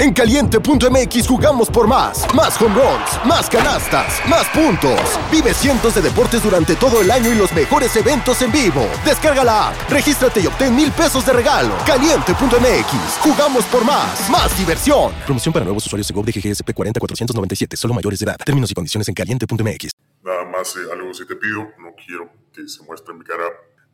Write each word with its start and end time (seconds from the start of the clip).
En 0.00 0.14
caliente.mx 0.14 1.28
jugamos 1.28 1.68
por 1.68 1.86
más. 1.86 2.24
Más 2.34 2.58
home 2.58 2.74
runs, 2.74 3.26
más 3.26 3.50
canastas, 3.50 4.18
más 4.30 4.48
puntos. 4.48 4.98
Vive 5.30 5.52
cientos 5.52 5.94
de 5.94 6.00
deportes 6.00 6.42
durante 6.42 6.74
todo 6.74 7.02
el 7.02 7.10
año 7.10 7.30
y 7.30 7.34
los 7.34 7.52
mejores 7.52 7.94
eventos 7.96 8.40
en 8.40 8.50
vivo. 8.50 8.88
Descarga 9.04 9.44
la 9.44 9.68
app, 9.68 9.90
regístrate 9.90 10.40
y 10.40 10.46
obtén 10.46 10.74
mil 10.74 10.90
pesos 10.90 11.26
de 11.26 11.34
regalo. 11.34 11.74
Caliente.mx, 11.84 13.18
jugamos 13.20 13.66
por 13.66 13.84
más. 13.84 14.30
Más 14.30 14.56
diversión. 14.56 15.12
Promoción 15.26 15.52
para 15.52 15.66
nuevos 15.66 15.84
usuarios 15.84 16.08
de 16.08 16.14
GOV 16.14 16.24
de 16.24 16.32
GGSP 16.32 16.72
40497, 16.72 17.76
solo 17.76 17.92
mayores 17.92 18.20
de 18.20 18.24
edad. 18.24 18.38
Términos 18.42 18.70
y 18.70 18.74
condiciones 18.74 19.06
en 19.06 19.14
caliente.mx. 19.14 19.90
Nada 20.24 20.46
más 20.46 20.76
eh, 20.76 20.92
algo 20.94 21.12
si 21.12 21.26
te 21.26 21.36
pido, 21.36 21.68
no 21.78 21.92
quiero 22.06 22.32
que 22.54 22.66
se 22.66 22.82
muestre 22.84 23.12
mi 23.12 23.24
cara. 23.24 23.44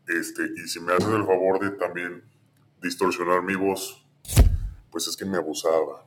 Este, 0.07 0.43
y 0.57 0.69
si 0.69 0.79
me 0.79 0.93
haces 0.93 1.09
el 1.09 1.27
favor 1.27 1.59
de 1.59 1.71
también 1.71 2.23
distorsionar 2.81 3.43
mi 3.43 3.57
voz, 3.57 4.07
pues 4.97 5.09
es 5.09 5.17
que 5.19 5.27
me 5.27 5.37
abusaba 5.37 6.07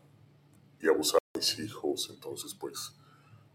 y 0.81 0.87
abusaba 0.87 1.19
de 1.31 1.37
mis 1.37 1.59
hijos, 1.59 2.09
entonces 2.11 2.55
pues, 2.55 2.97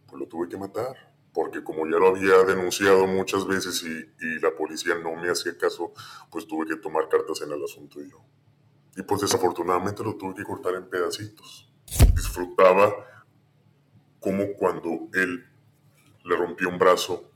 pues 0.07 0.21
lo 0.21 0.29
tuve 0.29 0.49
que 0.49 0.57
matar, 0.57 1.13
porque 1.33 1.65
como 1.65 1.85
ya 1.87 1.99
lo 1.99 2.07
había 2.07 2.45
denunciado 2.45 3.09
muchas 3.09 3.45
veces 3.45 3.83
y, 3.83 4.25
y 4.25 4.39
la 4.39 4.55
policía 4.55 4.95
no 4.95 5.17
me 5.17 5.29
hacía 5.29 5.59
caso, 5.59 5.93
pues 6.31 6.47
tuve 6.47 6.69
que 6.69 6.77
tomar 6.77 7.09
cartas 7.09 7.43
en 7.43 7.51
el 7.51 7.65
asunto 7.65 8.01
yo. 8.01 8.25
Y 8.97 9.03
pues 9.03 9.23
desafortunadamente 9.23 10.05
lo 10.05 10.15
tuve 10.15 10.37
que 10.37 10.45
cortar 10.45 10.77
en 10.77 10.89
pedacitos. 10.89 11.69
Disfrutaba 12.15 12.95
como 14.21 14.53
cuando 14.57 15.09
él 15.15 15.45
le 16.27 16.37
rompía 16.37 16.69
un 16.69 16.79
brazo 16.79 17.29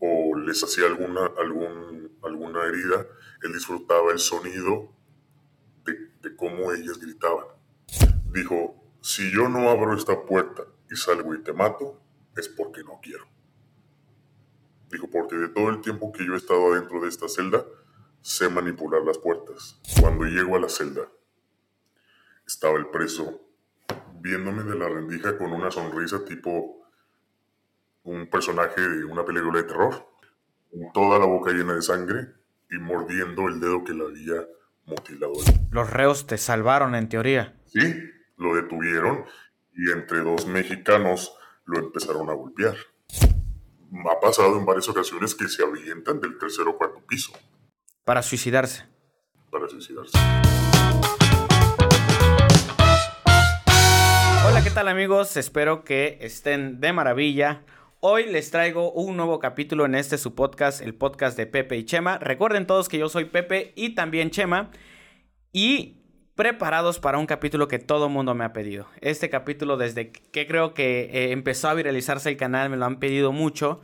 o 0.00 0.36
les 0.36 0.64
hacía 0.64 0.86
alguna, 0.86 1.30
algún, 1.38 2.18
alguna 2.24 2.64
herida, 2.64 3.06
él 3.44 3.52
disfrutaba 3.52 4.10
el 4.10 4.18
sonido 4.18 4.92
de, 6.24 6.36
cómo 6.36 6.72
ellas 6.72 6.98
gritaban. 6.98 7.46
Dijo, 8.32 8.82
si 9.00 9.30
yo 9.30 9.48
no 9.48 9.68
abro 9.70 9.96
esta 9.96 10.24
puerta 10.24 10.64
y 10.90 10.96
salgo 10.96 11.34
y 11.34 11.42
te 11.42 11.52
mato, 11.52 12.00
es 12.36 12.48
porque 12.48 12.82
no 12.82 12.98
quiero. 13.02 13.26
Dijo, 14.90 15.08
porque 15.10 15.36
de 15.36 15.48
todo 15.48 15.70
el 15.70 15.80
tiempo 15.80 16.12
que 16.12 16.26
yo 16.26 16.34
he 16.34 16.36
estado 16.36 16.72
adentro 16.72 17.00
de 17.00 17.08
esta 17.08 17.28
celda, 17.28 17.64
sé 18.20 18.48
manipular 18.48 19.02
las 19.02 19.18
puertas. 19.18 19.80
Cuando 20.00 20.24
llego 20.24 20.56
a 20.56 20.60
la 20.60 20.68
celda, 20.68 21.08
estaba 22.46 22.78
el 22.78 22.88
preso 22.88 23.40
viéndome 24.20 24.62
de 24.64 24.74
la 24.74 24.88
rendija 24.88 25.36
con 25.36 25.52
una 25.52 25.70
sonrisa 25.70 26.24
tipo 26.24 26.84
un 28.04 28.28
personaje 28.28 28.80
de 28.80 29.04
una 29.04 29.24
película 29.24 29.60
de 29.60 29.68
terror, 29.68 30.06
toda 30.92 31.18
la 31.18 31.26
boca 31.26 31.52
llena 31.52 31.74
de 31.74 31.82
sangre 31.82 32.34
y 32.70 32.78
mordiendo 32.78 33.48
el 33.48 33.60
dedo 33.60 33.84
que 33.84 33.94
le 33.94 34.04
había 34.04 34.46
los 35.70 35.90
reos 35.90 36.26
te 36.26 36.38
salvaron 36.38 36.94
en 36.94 37.08
teoría. 37.08 37.54
Sí, 37.66 37.94
lo 38.36 38.54
detuvieron 38.54 39.24
y 39.74 39.90
entre 39.92 40.20
dos 40.20 40.46
mexicanos 40.46 41.34
lo 41.64 41.78
empezaron 41.78 42.28
a 42.28 42.34
golpear. 42.34 42.76
Ha 43.12 44.20
pasado 44.20 44.58
en 44.58 44.66
varias 44.66 44.88
ocasiones 44.88 45.34
que 45.34 45.48
se 45.48 45.62
avientan 45.62 46.20
del 46.20 46.36
tercer 46.38 46.66
o 46.68 46.76
cuarto 46.76 47.00
piso. 47.06 47.32
Para 48.04 48.22
suicidarse. 48.22 48.84
Para 49.50 49.68
suicidarse. 49.68 50.18
Hola, 54.46 54.62
¿qué 54.62 54.70
tal 54.70 54.88
amigos? 54.88 55.36
Espero 55.36 55.84
que 55.84 56.18
estén 56.20 56.80
de 56.80 56.92
maravilla. 56.92 57.62
Hoy 58.06 58.26
les 58.26 58.50
traigo 58.50 58.92
un 58.92 59.16
nuevo 59.16 59.38
capítulo 59.38 59.86
en 59.86 59.94
este 59.94 60.18
su 60.18 60.34
podcast, 60.34 60.82
el 60.82 60.94
podcast 60.94 61.38
de 61.38 61.46
Pepe 61.46 61.78
y 61.78 61.86
Chema. 61.86 62.18
Recuerden 62.18 62.66
todos 62.66 62.90
que 62.90 62.98
yo 62.98 63.08
soy 63.08 63.24
Pepe 63.24 63.72
y 63.76 63.94
también 63.94 64.28
Chema. 64.28 64.70
Y 65.52 66.02
preparados 66.34 66.98
para 66.98 67.16
un 67.16 67.24
capítulo 67.24 67.66
que 67.66 67.78
todo 67.78 68.10
mundo 68.10 68.34
me 68.34 68.44
ha 68.44 68.52
pedido. 68.52 68.86
Este 69.00 69.30
capítulo 69.30 69.78
desde 69.78 70.12
que 70.12 70.46
creo 70.46 70.74
que 70.74 71.04
eh, 71.14 71.32
empezó 71.32 71.70
a 71.70 71.72
viralizarse 71.72 72.28
el 72.28 72.36
canal 72.36 72.68
me 72.68 72.76
lo 72.76 72.84
han 72.84 72.98
pedido 72.98 73.32
mucho. 73.32 73.80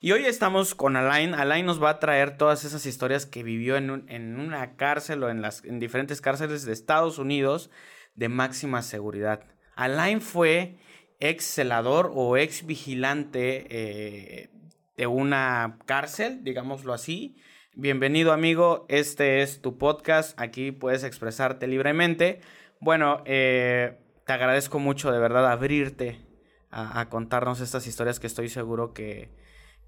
Y 0.00 0.12
hoy 0.12 0.26
estamos 0.26 0.74
con 0.74 0.94
Alain. 0.94 1.32
Alain 1.32 1.64
nos 1.64 1.82
va 1.82 1.88
a 1.88 1.98
traer 1.98 2.36
todas 2.36 2.66
esas 2.66 2.84
historias 2.84 3.24
que 3.24 3.42
vivió 3.42 3.78
en, 3.78 4.04
en 4.08 4.38
una 4.38 4.76
cárcel 4.76 5.22
o 5.22 5.30
en, 5.30 5.40
las, 5.40 5.64
en 5.64 5.80
diferentes 5.80 6.20
cárceles 6.20 6.66
de 6.66 6.74
Estados 6.74 7.16
Unidos 7.16 7.70
de 8.16 8.28
máxima 8.28 8.82
seguridad. 8.82 9.46
Alain 9.76 10.20
fue 10.20 10.76
ex 11.22 11.44
celador 11.44 12.10
o 12.14 12.36
ex 12.36 12.66
vigilante 12.66 13.66
eh, 13.70 14.50
de 14.96 15.06
una 15.06 15.78
cárcel, 15.86 16.42
digámoslo 16.42 16.92
así. 16.92 17.36
Bienvenido 17.74 18.32
amigo, 18.32 18.86
este 18.88 19.40
es 19.40 19.62
tu 19.62 19.78
podcast, 19.78 20.38
aquí 20.38 20.72
puedes 20.72 21.04
expresarte 21.04 21.68
libremente. 21.68 22.40
Bueno, 22.80 23.22
eh, 23.24 24.00
te 24.26 24.32
agradezco 24.32 24.80
mucho 24.80 25.12
de 25.12 25.20
verdad 25.20 25.48
abrirte 25.50 26.26
a, 26.72 27.08
contarnos 27.08 27.60
estas 27.60 27.86
historias 27.86 28.18
que 28.18 28.26
estoy 28.26 28.48
seguro 28.48 28.92
que, 28.92 29.30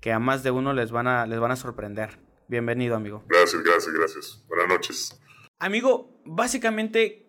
que, 0.00 0.12
a 0.12 0.20
más 0.20 0.44
de 0.44 0.52
uno 0.52 0.72
les 0.72 0.92
van, 0.92 1.08
a, 1.08 1.26
les 1.26 1.40
van 1.40 1.50
a 1.50 1.56
sorprender. 1.56 2.20
Bienvenido 2.46 2.94
amigo. 2.94 3.24
Gracias, 3.26 3.60
gracias, 3.64 3.92
gracias. 3.92 4.44
Buenas 4.46 4.68
noches. 4.68 5.20
Amigo, 5.58 6.20
básicamente, 6.24 7.26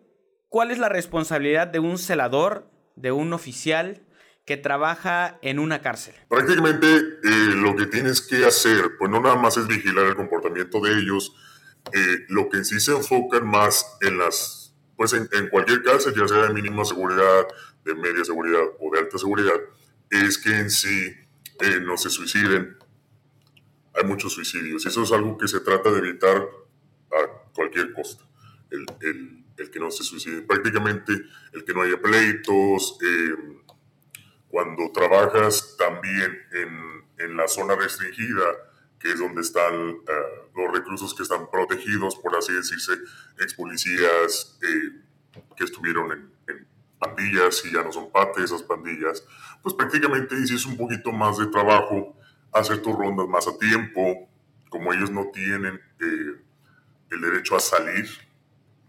¿cuál 0.50 0.70
es 0.70 0.78
la 0.78 0.90
responsabilidad 0.90 1.68
de 1.68 1.80
un 1.80 1.98
celador 1.98 2.75
de 2.96 3.12
un 3.12 3.34
oficial 3.34 4.02
que 4.46 4.58
trabaja 4.58 5.40
en 5.42 5.60
una 5.60 5.82
cárcel? 5.82 6.16
Prácticamente 6.30 6.88
eh, 6.88 7.54
lo 7.56 7.76
que 7.76 7.88
tienes 7.88 8.22
que 8.22 8.46
hacer, 8.46 8.92
pues 8.98 9.10
no 9.10 9.20
nada 9.22 9.36
más 9.36 9.58
es 9.58 9.68
vigilar 9.68 10.06
el 10.06 10.16
comportamiento 10.16 10.80
de 10.82 11.00
ellos, 11.00 11.36
eh, 11.94 12.26
lo 12.30 12.50
que 12.50 12.64
sí 12.64 12.80
se 12.80 12.92
enfocan 12.92 13.48
más 13.48 13.98
en 14.02 14.18
las, 14.18 14.76
pues 14.96 15.14
en, 15.14 15.28
cualquier 15.50 15.84
cárcel, 15.84 16.14
ya 16.16 16.28
sea 16.28 16.48
de 16.48 16.54
mínima 16.54 16.86
seguridad, 16.86 17.48
de 17.84 17.96
media 17.96 18.24
seguridad 18.24 18.64
o 18.80 18.94
de 18.94 19.00
alta 19.00 19.18
seguridad, 19.18 19.60
es 20.10 20.38
que 20.38 20.58
en 20.58 20.70
sí 20.70 21.14
eh, 21.62 21.80
no 21.82 21.98
se 21.98 22.10
suiciden. 22.10 22.78
Hay 23.94 24.04
muchos 24.04 24.34
suicidios. 24.34 24.86
Eso 24.86 25.04
es 25.04 25.12
algo 25.12 25.38
que 25.38 25.48
se 25.48 25.62
trata 25.62 25.92
de 25.92 26.00
evitar 26.00 26.38
a 26.38 27.52
cualquier 27.54 27.94
costa. 27.94 28.26
El, 28.70 29.45
el 29.58 29.72
que 29.72 29.80
no 29.80 29.92
se 29.92 30.04
suicide. 30.04 30.42
Prácticamente 30.42 31.14
el 31.54 31.64
que 31.64 31.74
no 31.74 31.82
haya 31.82 32.02
pleitos. 32.02 32.98
Eh, 33.02 33.62
cuando 34.50 34.92
trabajas 34.92 35.76
también 35.78 36.38
en, 36.54 37.26
en, 37.26 37.36
la 37.36 37.48
zona 37.48 37.76
restringida, 37.76 38.46
que 38.98 39.12
es 39.12 39.20
donde 39.20 39.42
están 39.42 39.74
eh, 39.74 40.52
los 40.56 40.72
reclusos 40.72 41.14
que 41.14 41.24
están 41.24 41.50
protegidos, 41.52 42.16
por 42.16 42.36
así 42.38 42.54
decirse, 42.54 42.94
ex 43.40 43.54
policías 43.54 44.58
eh, 44.62 45.02
que 45.58 45.64
estuvieron 45.66 46.12
en, 46.14 46.32
en, 46.48 46.68
pandillas 46.98 47.64
y 47.66 47.74
ya 47.74 47.84
no 47.84 47.92
son 47.92 48.10
parte 48.10 48.40
de 48.40 48.46
esas 48.46 48.64
pandillas, 48.64 49.26
pues 49.62 49.76
prácticamente 49.76 50.38
dices 50.38 50.66
un 50.66 50.78
poquito 50.78 51.12
más 51.12 51.38
de 51.38 51.48
trabajo, 51.48 52.18
hacer 52.54 52.82
tus 52.82 52.98
rondas 52.98 53.28
más 53.28 53.48
a 53.50 53.58
tiempo, 53.58 54.30
como 54.70 54.94
ellos 54.94 55.12
no 55.12 55.30
tienen 55.34 55.80
el 56.00 57.22
derecho 57.22 57.58
a 57.58 57.60
salir 57.60 58.08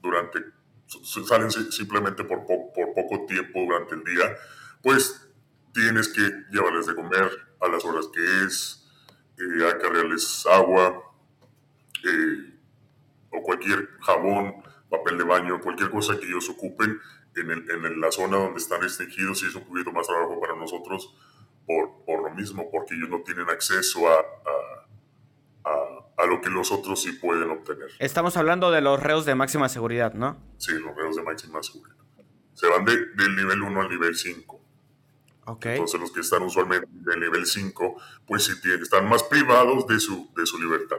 durante 0.00 0.38
salen 0.86 1.50
simplemente 1.50 2.24
por, 2.24 2.46
por 2.46 2.94
poco 2.94 3.26
tiempo 3.26 3.60
durante 3.60 3.94
el 3.94 4.04
día, 4.04 4.36
pues 4.82 5.28
tienes 5.72 6.08
que 6.08 6.22
llevarles 6.50 6.86
de 6.86 6.94
comer 6.94 7.30
a 7.60 7.68
las 7.68 7.84
horas 7.84 8.08
que 8.12 8.44
es, 8.44 8.88
eh, 9.38 9.68
acarrearles 9.68 10.46
agua 10.46 11.12
eh, 12.04 12.54
o 13.30 13.42
cualquier 13.42 13.88
jabón, 14.00 14.62
papel 14.88 15.18
de 15.18 15.24
baño, 15.24 15.60
cualquier 15.60 15.90
cosa 15.90 16.18
que 16.18 16.26
ellos 16.26 16.48
ocupen 16.48 16.98
en, 17.34 17.50
el, 17.50 17.70
en 17.70 18.00
la 18.00 18.10
zona 18.10 18.38
donde 18.38 18.58
están 18.58 18.80
restringidos 18.80 19.42
y 19.42 19.46
es 19.46 19.54
un 19.54 19.64
poquito 19.64 19.92
más 19.92 20.06
trabajo 20.06 20.40
para 20.40 20.54
nosotros 20.54 21.14
por, 21.66 22.04
por 22.06 22.22
lo 22.22 22.34
mismo, 22.34 22.70
porque 22.70 22.94
ellos 22.94 23.10
no 23.10 23.22
tienen 23.22 23.50
acceso 23.50 24.08
a 24.08 24.24
a 25.66 26.05
lo 26.24 26.40
que 26.40 26.48
los 26.48 26.72
otros 26.72 27.02
sí 27.02 27.12
pueden 27.12 27.50
obtener. 27.50 27.88
Estamos 27.98 28.36
hablando 28.38 28.70
de 28.70 28.80
los 28.80 29.02
reos 29.02 29.26
de 29.26 29.34
máxima 29.34 29.68
seguridad, 29.68 30.14
¿no? 30.14 30.38
Sí, 30.56 30.72
los 30.72 30.96
reos 30.96 31.16
de 31.16 31.22
máxima 31.22 31.62
seguridad. 31.62 31.96
Se 32.54 32.66
van 32.68 32.86
de, 32.86 32.96
del 32.96 33.36
nivel 33.36 33.60
1 33.60 33.80
al 33.82 33.88
nivel 33.90 34.14
5. 34.16 34.60
Ok. 35.44 35.66
Entonces 35.66 36.00
los 36.00 36.10
que 36.10 36.20
están 36.20 36.42
usualmente 36.42 36.88
del 36.90 37.20
nivel 37.20 37.44
5, 37.44 38.00
pues 38.26 38.44
sí 38.44 38.58
tienen, 38.62 38.80
están 38.80 39.06
más 39.08 39.22
privados 39.24 39.86
de 39.86 40.00
su, 40.00 40.32
de 40.34 40.46
su 40.46 40.58
libertad. 40.58 40.96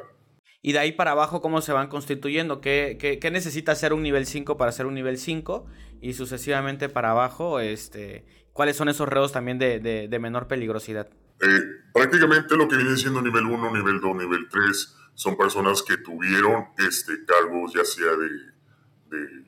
Y 0.61 0.73
de 0.73 0.79
ahí 0.79 0.91
para 0.91 1.11
abajo, 1.11 1.41
¿cómo 1.41 1.61
se 1.61 1.73
van 1.73 1.87
constituyendo? 1.87 2.61
¿Qué, 2.61 2.97
qué, 2.99 3.19
qué 3.19 3.31
necesita 3.31 3.73
ser 3.75 3.93
un 3.93 4.03
nivel 4.03 4.25
5 4.25 4.55
para 4.57 4.71
ser 4.71 4.85
un 4.85 4.93
nivel 4.93 5.17
5? 5.17 5.65
Y 6.01 6.13
sucesivamente 6.13 6.89
para 6.89 7.11
abajo, 7.11 7.59
este, 7.59 8.25
¿cuáles 8.53 8.77
son 8.77 8.87
esos 8.87 9.09
reos 9.09 9.31
también 9.31 9.57
de, 9.57 9.79
de, 9.79 10.07
de 10.07 10.19
menor 10.19 10.47
peligrosidad? 10.47 11.09
Eh, 11.41 11.59
prácticamente 11.93 12.55
lo 12.55 12.67
que 12.67 12.77
viene 12.77 12.97
siendo 12.97 13.21
nivel 13.21 13.45
1, 13.45 13.71
nivel 13.73 13.99
2, 13.99 14.15
nivel 14.15 14.47
3 14.49 14.96
son 15.17 15.35
personas 15.35 15.81
que 15.81 15.97
tuvieron 15.97 16.67
este, 16.77 17.25
cargos 17.25 17.73
ya 17.73 17.83
sea 17.83 18.11
de, 18.15 19.45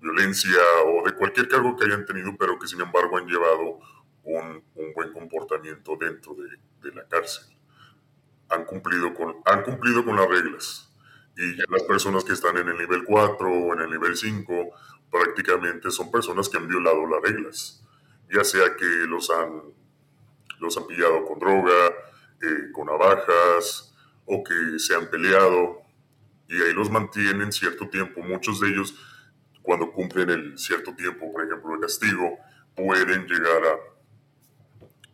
violencia 0.00 0.58
o 0.84 1.06
de 1.06 1.14
cualquier 1.14 1.46
cargo 1.46 1.76
que 1.76 1.84
hayan 1.84 2.04
tenido, 2.04 2.36
pero 2.36 2.58
que 2.58 2.66
sin 2.66 2.80
embargo 2.80 3.18
han 3.18 3.28
llevado 3.28 3.78
un, 4.24 4.64
buen 4.96 5.12
comportamiento 5.12 5.96
dentro 5.96 6.34
de, 6.34 6.92
la 6.92 7.06
cárcel. 7.06 7.56
Han 8.48 8.64
cumplido, 8.64 9.14
con, 9.14 9.36
han 9.44 9.62
cumplido 9.62 10.04
con 10.04 10.16
las 10.16 10.28
reglas. 10.28 10.92
Y 11.36 11.56
ya 11.56 11.62
las 11.68 11.84
personas 11.84 12.24
que 12.24 12.32
están 12.32 12.56
en 12.56 12.68
el 12.68 12.78
nivel 12.78 13.04
4 13.04 13.48
o 13.48 13.74
en 13.74 13.82
el 13.82 13.90
nivel 13.90 14.16
5 14.16 14.70
prácticamente 15.08 15.92
son 15.92 16.10
personas 16.10 16.48
que 16.48 16.56
han 16.56 16.66
violado 16.66 17.06
las 17.06 17.22
reglas, 17.22 17.84
ya 18.28 18.42
sea 18.42 18.74
que 18.74 19.06
los 19.06 19.30
han, 19.30 19.62
los 20.58 20.76
han 20.76 20.86
pillado 20.88 21.24
con 21.26 21.38
droga, 21.38 21.86
eh, 22.42 22.72
con 22.72 22.88
navajas 22.88 23.91
o 24.32 24.42
que 24.42 24.78
se 24.78 24.94
han 24.94 25.10
peleado 25.10 25.82
y 26.48 26.54
ahí 26.54 26.72
los 26.72 26.90
mantienen 26.90 27.52
cierto 27.52 27.88
tiempo. 27.88 28.22
Muchos 28.22 28.60
de 28.60 28.68
ellos, 28.68 28.94
cuando 29.60 29.92
cumplen 29.92 30.30
el 30.30 30.58
cierto 30.58 30.94
tiempo, 30.94 31.30
por 31.30 31.44
ejemplo, 31.44 31.74
el 31.74 31.80
castigo, 31.80 32.38
pueden 32.74 33.26
llegar 33.26 33.62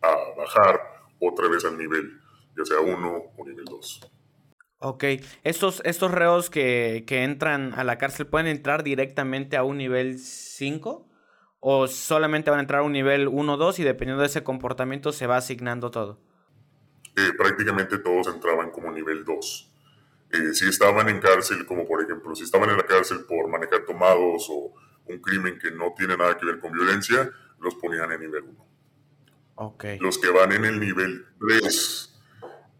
a, 0.01 0.07
a 0.07 0.35
bajar 0.37 0.79
otra 1.19 1.49
vez 1.49 1.65
al 1.65 1.77
nivel, 1.77 2.19
ya 2.57 2.63
sea 2.63 2.79
uno 2.79 3.23
o 3.37 3.45
nivel 3.45 3.65
2. 3.65 4.11
Ok, 4.81 5.03
estos, 5.43 5.81
estos 5.83 6.11
reos 6.11 6.49
que, 6.49 7.03
que, 7.05 7.23
entran 7.23 7.73
a 7.73 7.83
la 7.83 7.97
cárcel 7.97 8.27
pueden 8.27 8.47
entrar 8.47 8.83
directamente 8.83 9.57
a 9.57 9.63
un 9.63 9.77
nivel 9.77 10.17
5 10.17 11.09
o 11.59 11.87
solamente 11.87 12.49
van 12.49 12.59
a 12.59 12.61
entrar 12.61 12.79
a 12.79 12.83
un 12.83 12.93
nivel 12.93 13.27
1 13.27 13.53
o 13.53 13.57
2 13.57 13.79
y 13.79 13.83
dependiendo 13.83 14.21
de 14.21 14.27
ese 14.27 14.43
comportamiento 14.43 15.11
se 15.11 15.27
va 15.27 15.35
asignando 15.35 15.91
todo. 15.91 16.21
Eh, 17.19 17.33
prácticamente 17.37 17.97
todos 17.97 18.27
entraban 18.27 18.71
como 18.71 18.91
nivel 18.91 19.25
2. 19.25 19.71
Eh, 20.31 20.53
si 20.53 20.69
estaban 20.69 21.09
en 21.09 21.19
cárcel, 21.19 21.65
como 21.65 21.85
por 21.85 22.01
ejemplo, 22.01 22.33
si 22.33 22.43
estaban 22.43 22.69
en 22.69 22.77
la 22.77 22.85
cárcel 22.85 23.25
por 23.27 23.49
manejar 23.49 23.83
tomados 23.85 24.47
o 24.49 24.73
un 25.05 25.19
crimen 25.19 25.59
que 25.59 25.71
no 25.71 25.93
tiene 25.97 26.15
nada 26.15 26.37
que 26.37 26.45
ver 26.45 26.59
con 26.59 26.71
violencia, 26.71 27.29
los 27.59 27.75
ponían 27.75 28.11
en 28.13 28.21
nivel 28.21 28.43
1. 28.43 28.65
Okay. 29.55 29.99
Los 29.99 30.17
que 30.17 30.29
van 30.29 30.53
en 30.53 30.63
el 30.63 30.79
nivel 30.79 31.25
3 31.39 32.19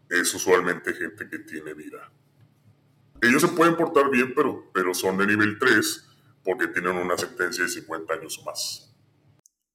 es 0.08 0.34
usualmente 0.34 0.94
gente 0.94 1.28
que 1.28 1.40
tiene 1.40 1.74
vida. 1.74 2.10
Ellos 3.20 3.42
se 3.42 3.48
pueden 3.48 3.76
portar 3.76 4.10
bien, 4.10 4.32
pero, 4.34 4.70
pero 4.72 4.94
son 4.94 5.18
de 5.18 5.26
nivel 5.26 5.58
3 5.58 6.08
porque 6.42 6.68
tienen 6.68 6.96
una 6.96 7.18
sentencia 7.18 7.64
de 7.64 7.68
50 7.68 8.14
años 8.14 8.38
o 8.38 8.44
más. 8.44 8.89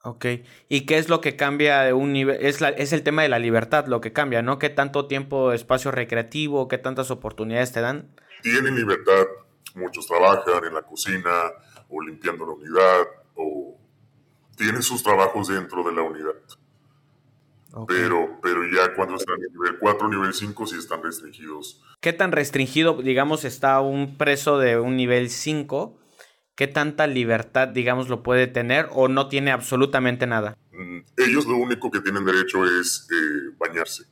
Ok. 0.05 0.25
¿Y 0.69 0.85
qué 0.85 0.99
es 0.99 1.09
lo 1.09 1.19
que 1.19 1.35
cambia 1.35 1.81
de 1.81 1.93
un 1.93 2.13
nivel? 2.13 2.37
Es, 2.39 2.61
la, 2.61 2.69
es 2.69 2.93
el 2.93 3.01
tema 3.01 3.23
de 3.23 3.29
la 3.29 3.39
libertad 3.39 3.87
lo 3.87 4.01
que 4.01 4.13
cambia, 4.13 4.43
¿no? 4.43 4.59
¿Qué 4.59 4.69
tanto 4.69 5.07
tiempo, 5.07 5.51
espacio 5.51 5.89
recreativo, 5.89 6.67
qué 6.67 6.77
tantas 6.77 7.09
oportunidades 7.09 7.71
te 7.71 7.81
dan? 7.81 8.07
Tienen 8.43 8.75
libertad, 8.75 9.25
muchos 9.73 10.05
trabajan 10.05 10.63
en 10.63 10.75
la 10.75 10.83
cocina 10.83 11.31
o 11.89 12.01
limpiando 12.03 12.45
la 12.45 12.51
unidad 12.51 13.07
o 13.33 13.75
tienen 14.55 14.83
sus 14.83 15.01
trabajos 15.01 15.47
dentro 15.47 15.83
de 15.83 15.91
la 15.91 16.03
unidad. 16.03 16.35
Okay. 17.73 17.97
Pero, 17.97 18.39
pero 18.43 18.61
ya 18.71 18.93
cuando 18.95 19.15
están 19.15 19.37
en 19.41 19.51
nivel 19.53 19.79
4, 19.79 20.07
nivel 20.07 20.35
5, 20.35 20.67
sí 20.67 20.77
están 20.77 21.01
restringidos. 21.01 21.81
¿Qué 21.99 22.13
tan 22.13 22.31
restringido, 22.31 23.01
digamos, 23.01 23.43
está 23.43 23.81
un 23.81 24.17
preso 24.19 24.59
de 24.59 24.79
un 24.79 24.95
nivel 24.95 25.31
5? 25.31 25.97
¿Qué 26.55 26.67
tanta 26.67 27.05
libertad, 27.05 27.67
digamos, 27.67 28.07
lo 28.07 28.23
puede 28.23 28.47
tener 28.47 28.87
o 28.91 29.09
no 29.09 29.27
tiene 29.27 29.51
absolutamente 29.51 30.25
nada? 30.25 30.57
Mm, 30.71 30.99
ellos 31.17 31.45
lo 31.45 31.57
único 31.57 31.91
que 31.91 31.99
tienen 31.99 32.23
derecho 32.23 32.65
es 32.65 33.09
eh, 33.11 33.53
bañarse. 33.57 34.05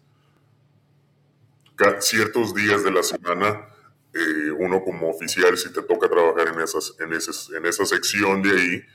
Ciertos 1.99 2.53
días 2.53 2.83
de 2.83 2.91
la 2.91 3.01
semana, 3.01 3.69
eh, 4.13 4.51
uno 4.59 4.83
como 4.83 5.09
oficial, 5.09 5.57
si 5.57 5.71
te 5.71 5.81
toca 5.83 6.09
trabajar 6.09 6.49
en, 6.53 6.59
esas, 6.61 6.95
en, 6.99 7.13
esas, 7.13 7.49
en 7.49 7.65
esa 7.65 7.85
sección 7.85 8.41
de 8.41 8.51
ahí, 8.51 8.85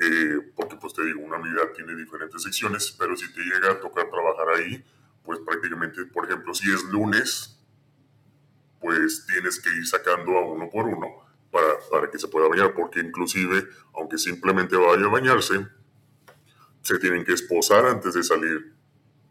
eh, 0.00 0.52
porque 0.54 0.76
pues 0.76 0.94
te 0.94 1.04
digo, 1.04 1.20
una 1.20 1.36
unidad 1.36 1.72
tiene 1.74 1.94
diferentes 1.94 2.42
secciones, 2.42 2.94
pero 2.98 3.14
si 3.16 3.30
te 3.32 3.40
llega 3.42 3.72
a 3.72 3.80
tocar 3.80 4.08
trabajar 4.10 4.48
ahí, 4.56 4.82
pues 5.22 5.38
prácticamente, 5.40 6.04
por 6.06 6.24
ejemplo, 6.24 6.52
si 6.54 6.70
es 6.72 6.82
lunes, 6.84 7.58
pues 8.80 9.26
tienes 9.26 9.60
que 9.60 9.68
ir 9.70 9.86
sacando 9.86 10.36
a 10.38 10.46
uno 10.50 10.68
por 10.70 10.86
uno 10.86 11.25
para, 11.56 11.78
para, 11.90 12.10
que 12.10 12.18
se 12.18 12.28
pueda 12.28 12.48
bañar, 12.48 12.74
porque 12.74 13.00
inclusive, 13.00 13.66
aunque 13.94 14.18
simplemente 14.18 14.76
vaya 14.76 15.06
a 15.06 15.08
bañarse, 15.08 15.66
se 16.82 16.98
tienen 16.98 17.24
que 17.24 17.32
esposar 17.32 17.86
antes 17.86 18.12
de 18.14 18.22
salir 18.22 18.74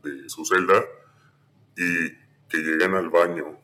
de 0.03 0.27
su 0.27 0.43
celda 0.43 0.83
y 1.77 2.09
que 2.49 2.57
lleguen 2.57 2.95
al 2.95 3.09
baño 3.09 3.59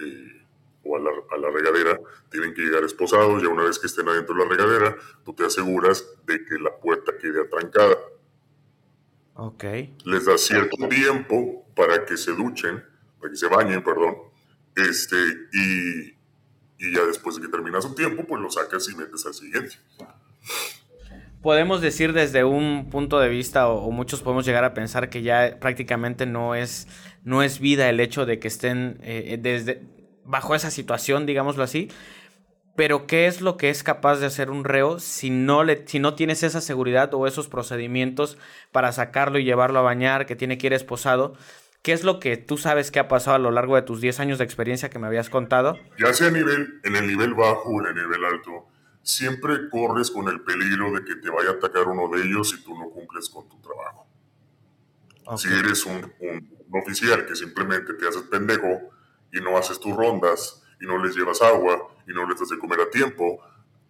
eh, 0.00 0.46
o 0.84 0.96
a 0.96 1.00
la, 1.00 1.10
a 1.30 1.36
la, 1.38 1.50
regadera, 1.50 2.00
tienen 2.28 2.52
que 2.54 2.62
llegar 2.62 2.82
esposados, 2.82 3.40
ya 3.40 3.48
una 3.48 3.62
vez 3.62 3.78
que 3.78 3.86
estén 3.86 4.08
adentro 4.08 4.34
de 4.34 4.44
la 4.44 4.50
regadera, 4.50 4.96
tú 5.24 5.32
te 5.32 5.44
aseguras 5.44 6.04
de 6.26 6.44
que 6.44 6.58
la 6.58 6.76
puerta 6.76 7.16
quede 7.16 7.42
atrancada. 7.42 7.96
Ok. 9.34 9.64
Les 10.04 10.24
da 10.24 10.36
cierto 10.36 10.88
tiempo 10.88 11.64
para 11.76 12.04
que 12.04 12.16
se 12.16 12.32
duchen, 12.32 12.82
para 13.20 13.30
que 13.30 13.36
se 13.36 13.46
bañen, 13.46 13.82
perdón, 13.84 14.16
este, 14.74 15.16
y, 15.52 16.21
y 16.82 16.92
ya 16.92 17.02
después 17.06 17.36
de 17.36 17.42
que 17.42 17.48
terminas 17.48 17.84
un 17.84 17.94
tiempo, 17.94 18.24
pues 18.26 18.42
lo 18.42 18.50
sacas 18.50 18.88
y 18.90 18.96
metes 18.96 19.24
al 19.24 19.34
siguiente. 19.34 19.76
Podemos 21.40 21.80
decir 21.80 22.12
desde 22.12 22.42
un 22.44 22.90
punto 22.90 23.20
de 23.20 23.28
vista, 23.28 23.68
o, 23.68 23.84
o, 23.84 23.90
muchos 23.92 24.20
podemos 24.20 24.44
llegar 24.44 24.64
a 24.64 24.74
pensar 24.74 25.08
que 25.08 25.22
ya 25.22 25.58
prácticamente 25.60 26.26
no 26.26 26.56
es, 26.56 26.88
no 27.22 27.42
es 27.42 27.60
vida 27.60 27.88
el 27.88 28.00
hecho 28.00 28.26
de 28.26 28.40
que 28.40 28.48
estén 28.48 28.98
eh, 29.02 29.38
desde, 29.40 29.82
bajo 30.24 30.56
esa 30.56 30.72
situación, 30.72 31.24
digámoslo 31.24 31.62
así. 31.62 31.88
Pero 32.74 33.06
¿qué 33.06 33.26
es 33.26 33.40
lo 33.42 33.56
que 33.56 33.70
es 33.70 33.82
capaz 33.82 34.16
de 34.16 34.26
hacer 34.26 34.50
un 34.50 34.64
reo 34.64 34.98
si 34.98 35.30
no, 35.30 35.62
le, 35.62 35.86
si 35.86 35.98
no 36.00 36.14
tienes 36.14 36.42
esa 36.42 36.60
seguridad 36.60 37.12
o 37.14 37.26
esos 37.26 37.46
procedimientos 37.46 38.38
para 38.72 38.92
sacarlo 38.92 39.38
y 39.38 39.44
llevarlo 39.44 39.78
a 39.78 39.82
bañar, 39.82 40.26
que 40.26 40.36
tiene 40.36 40.58
que 40.58 40.68
ir 40.68 40.72
esposado? 40.72 41.34
¿Qué 41.82 41.92
es 41.92 42.04
lo 42.04 42.20
que 42.20 42.36
tú 42.36 42.58
sabes 42.58 42.92
que 42.92 43.00
ha 43.00 43.08
pasado 43.08 43.34
a 43.34 43.40
lo 43.40 43.50
largo 43.50 43.74
de 43.74 43.82
tus 43.82 44.00
10 44.00 44.20
años 44.20 44.38
de 44.38 44.44
experiencia 44.44 44.88
que 44.88 45.00
me 45.00 45.08
habías 45.08 45.28
contado? 45.28 45.76
Ya 45.98 46.14
sea 46.14 46.28
a 46.28 46.30
nivel, 46.30 46.80
en 46.84 46.94
el 46.94 47.08
nivel 47.08 47.34
bajo 47.34 47.70
o 47.70 47.80
en 47.80 47.88
el 47.88 47.94
nivel 47.96 48.24
alto, 48.24 48.68
siempre 49.02 49.68
corres 49.68 50.12
con 50.12 50.28
el 50.28 50.42
peligro 50.42 50.92
de 50.92 51.04
que 51.04 51.16
te 51.16 51.28
vaya 51.28 51.50
a 51.50 51.52
atacar 51.54 51.88
uno 51.88 52.08
de 52.14 52.22
ellos 52.22 52.50
si 52.50 52.62
tú 52.62 52.78
no 52.78 52.88
cumples 52.90 53.28
con 53.28 53.48
tu 53.48 53.60
trabajo. 53.60 54.06
Okay. 55.24 55.38
Si 55.38 55.58
eres 55.58 55.84
un, 55.84 56.12
un, 56.20 56.56
un, 56.68 56.80
oficial 56.80 57.26
que 57.26 57.34
simplemente 57.34 57.94
te 57.94 58.06
haces 58.06 58.22
pendejo 58.22 58.92
y 59.32 59.40
no 59.40 59.58
haces 59.58 59.80
tus 59.80 59.96
rondas 59.96 60.62
y 60.80 60.86
no 60.86 61.04
les 61.04 61.16
llevas 61.16 61.42
agua 61.42 61.88
y 62.06 62.12
no 62.12 62.28
les 62.28 62.38
das 62.38 62.50
de 62.50 62.58
comer 62.58 62.80
a 62.80 62.90
tiempo, 62.90 63.40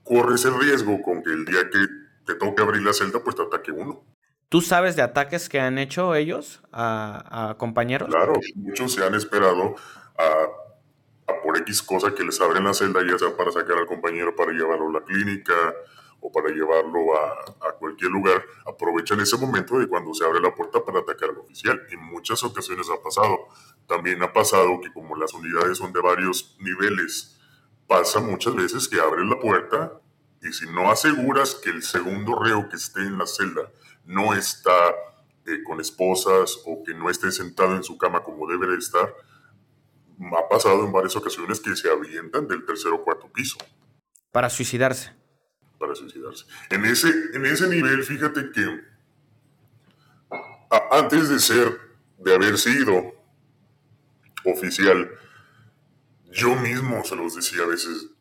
corres 0.02 0.46
el 0.46 0.58
riesgo 0.58 1.02
con 1.02 1.22
que 1.22 1.30
el 1.30 1.44
día 1.44 1.68
que 1.68 1.86
te 2.24 2.36
toque 2.36 2.62
abrir 2.62 2.82
la 2.82 2.94
celda, 2.94 3.22
pues 3.22 3.36
te 3.36 3.42
ataque 3.42 3.70
uno. 3.70 4.02
¿Tú 4.52 4.60
sabes 4.60 4.96
de 4.96 5.02
ataques 5.02 5.48
que 5.48 5.58
han 5.60 5.78
hecho 5.78 6.14
ellos 6.14 6.60
a, 6.72 7.54
compañeros? 7.56 8.10
Claro, 8.10 8.34
muchos 8.54 8.92
se 8.92 9.02
han 9.02 9.14
esperado 9.14 9.76
a, 10.18 11.32
por 11.42 11.56
X 11.56 11.82
cosa 11.82 12.14
que 12.14 12.22
les 12.22 12.38
abren 12.38 12.64
la 12.64 12.74
celda, 12.74 13.00
ya 13.00 13.18
sea 13.18 13.34
para 13.34 13.50
sacar 13.50 13.78
al 13.78 13.86
compañero 13.86 14.36
para 14.36 14.52
llevarlo 14.52 14.90
a 14.90 14.92
la 14.92 15.04
clínica 15.06 15.54
o 16.20 16.30
para 16.30 16.50
llevarlo 16.50 17.16
a, 17.18 17.72
cualquier 17.78 18.10
lugar, 18.10 18.44
aprovechan 18.66 19.20
ese 19.20 19.38
momento 19.38 19.78
de 19.78 19.88
cuando 19.88 20.12
se 20.12 20.22
abre 20.22 20.38
la 20.38 20.54
puerta 20.54 20.84
para 20.84 20.98
atacar 21.00 21.30
al 21.30 21.38
oficial. 21.38 21.80
En 21.90 22.04
muchas 22.04 22.44
ocasiones 22.44 22.88
ha 22.90 23.02
pasado. 23.02 23.48
También 23.86 24.22
ha 24.22 24.34
pasado 24.34 24.82
que 24.82 24.92
como 24.92 25.16
las 25.16 25.32
unidades 25.32 25.78
son 25.78 25.94
de 25.94 26.02
varios 26.02 26.58
niveles, 26.60 27.40
pasa 27.86 28.20
muchas 28.20 28.54
veces 28.54 28.86
que 28.86 29.00
abren 29.00 29.30
la 29.30 29.40
puerta 29.40 29.94
y 30.42 30.52
si 30.52 30.66
no 30.66 30.90
aseguras 30.90 31.54
que 31.54 31.70
el 31.70 31.82
segundo 31.82 32.38
reo 32.38 32.68
que 32.68 32.76
esté 32.76 33.00
en 33.00 33.16
la 33.16 33.26
celda 33.26 33.70
no 34.04 34.34
está 34.34 34.94
eh, 35.46 35.62
con 35.64 35.80
esposas 35.80 36.60
o 36.64 36.82
que 36.84 36.94
no 36.94 37.10
esté 37.10 37.30
sentado 37.32 37.76
en 37.76 37.82
su 37.82 37.98
cama 37.98 38.22
como 38.22 38.46
debe 38.46 38.68
de 38.68 38.76
estar, 38.76 39.14
ha 40.36 40.48
pasado 40.48 40.84
en 40.84 40.92
varias 40.92 41.16
ocasiones 41.16 41.60
que 41.60 41.74
se 41.74 41.90
avientan 41.90 42.46
del 42.46 42.64
tercer 42.64 42.92
o 42.92 43.02
cuarto 43.02 43.30
piso. 43.32 43.58
Para 44.30 44.48
suicidarse. 44.48 45.12
Para 45.78 45.94
suicidarse. 45.94 46.46
En 46.70 46.84
ese, 46.84 47.08
en 47.34 47.44
ese 47.44 47.68
nivel, 47.68 48.04
fíjate 48.04 48.50
que 48.52 48.80
a, 50.70 50.98
antes 50.98 51.28
de 51.28 51.38
ser, 51.40 51.78
de 52.18 52.34
haber 52.34 52.56
sido 52.56 53.14
oficial, 54.44 55.10
yo 56.30 56.54
mismo 56.56 57.04
se 57.04 57.16
los 57.16 57.34
decía 57.34 57.64
a 57.64 57.66
veces, 57.66 58.11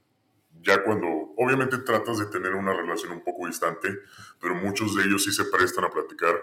ya 0.64 0.84
cuando 0.84 1.08
obviamente 1.38 1.80
tratas 1.80 2.20
de 2.20 2.28
tener 2.28 2.54
una 2.54 2.74
relación 2.74 3.12
un 3.12 3.24
poco 3.24 3.48
distante, 3.48 3.90
pero 4.40 4.56
muchos 4.56 4.96
de 4.96 5.04
ellos 5.04 5.24
sí 5.24 5.32
se 5.32 5.46
prestan 5.46 5.86
a 5.86 5.90
platicar. 5.90 6.36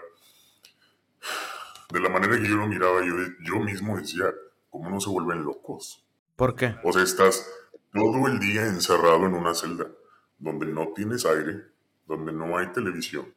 De 1.91 1.99
la 1.99 2.09
manera 2.09 2.37
que 2.37 2.47
yo 2.47 2.55
lo 2.55 2.67
miraba, 2.67 3.03
yo, 3.03 3.15
yo 3.41 3.59
mismo 3.59 3.97
decía, 3.97 4.25
¿cómo 4.69 4.89
no 4.89 4.99
se 4.99 5.09
vuelven 5.09 5.43
locos? 5.43 6.05
¿Por 6.35 6.55
qué? 6.55 6.75
O 6.83 6.93
sea, 6.93 7.03
estás 7.03 7.49
todo 7.91 8.27
el 8.27 8.39
día 8.39 8.65
encerrado 8.65 9.25
en 9.25 9.33
una 9.33 9.53
celda 9.53 9.87
donde 10.37 10.65
no 10.65 10.93
tienes 10.93 11.25
aire, 11.25 11.65
donde 12.05 12.31
no 12.31 12.57
hay 12.57 12.67
televisión, 12.71 13.33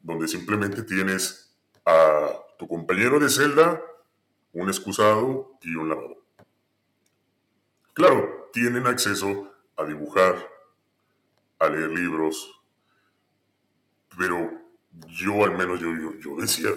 donde 0.00 0.28
simplemente 0.28 0.82
tienes 0.82 1.56
a 1.84 2.30
tu 2.58 2.68
compañero 2.68 3.18
de 3.18 3.28
celda, 3.28 3.80
un 4.52 4.68
excusado 4.68 5.58
y 5.62 5.74
un 5.74 5.88
lavado. 5.88 6.24
Claro, 7.94 8.50
tienen 8.52 8.86
acceso 8.86 9.49
a 9.80 9.84
dibujar, 9.84 10.36
a 11.58 11.68
leer 11.68 11.90
libros, 11.90 12.60
pero 14.18 14.50
yo 15.08 15.44
al 15.44 15.56
menos 15.56 15.80
yo, 15.80 15.88
yo, 15.94 16.14
yo, 16.18 16.36
decía, 16.40 16.70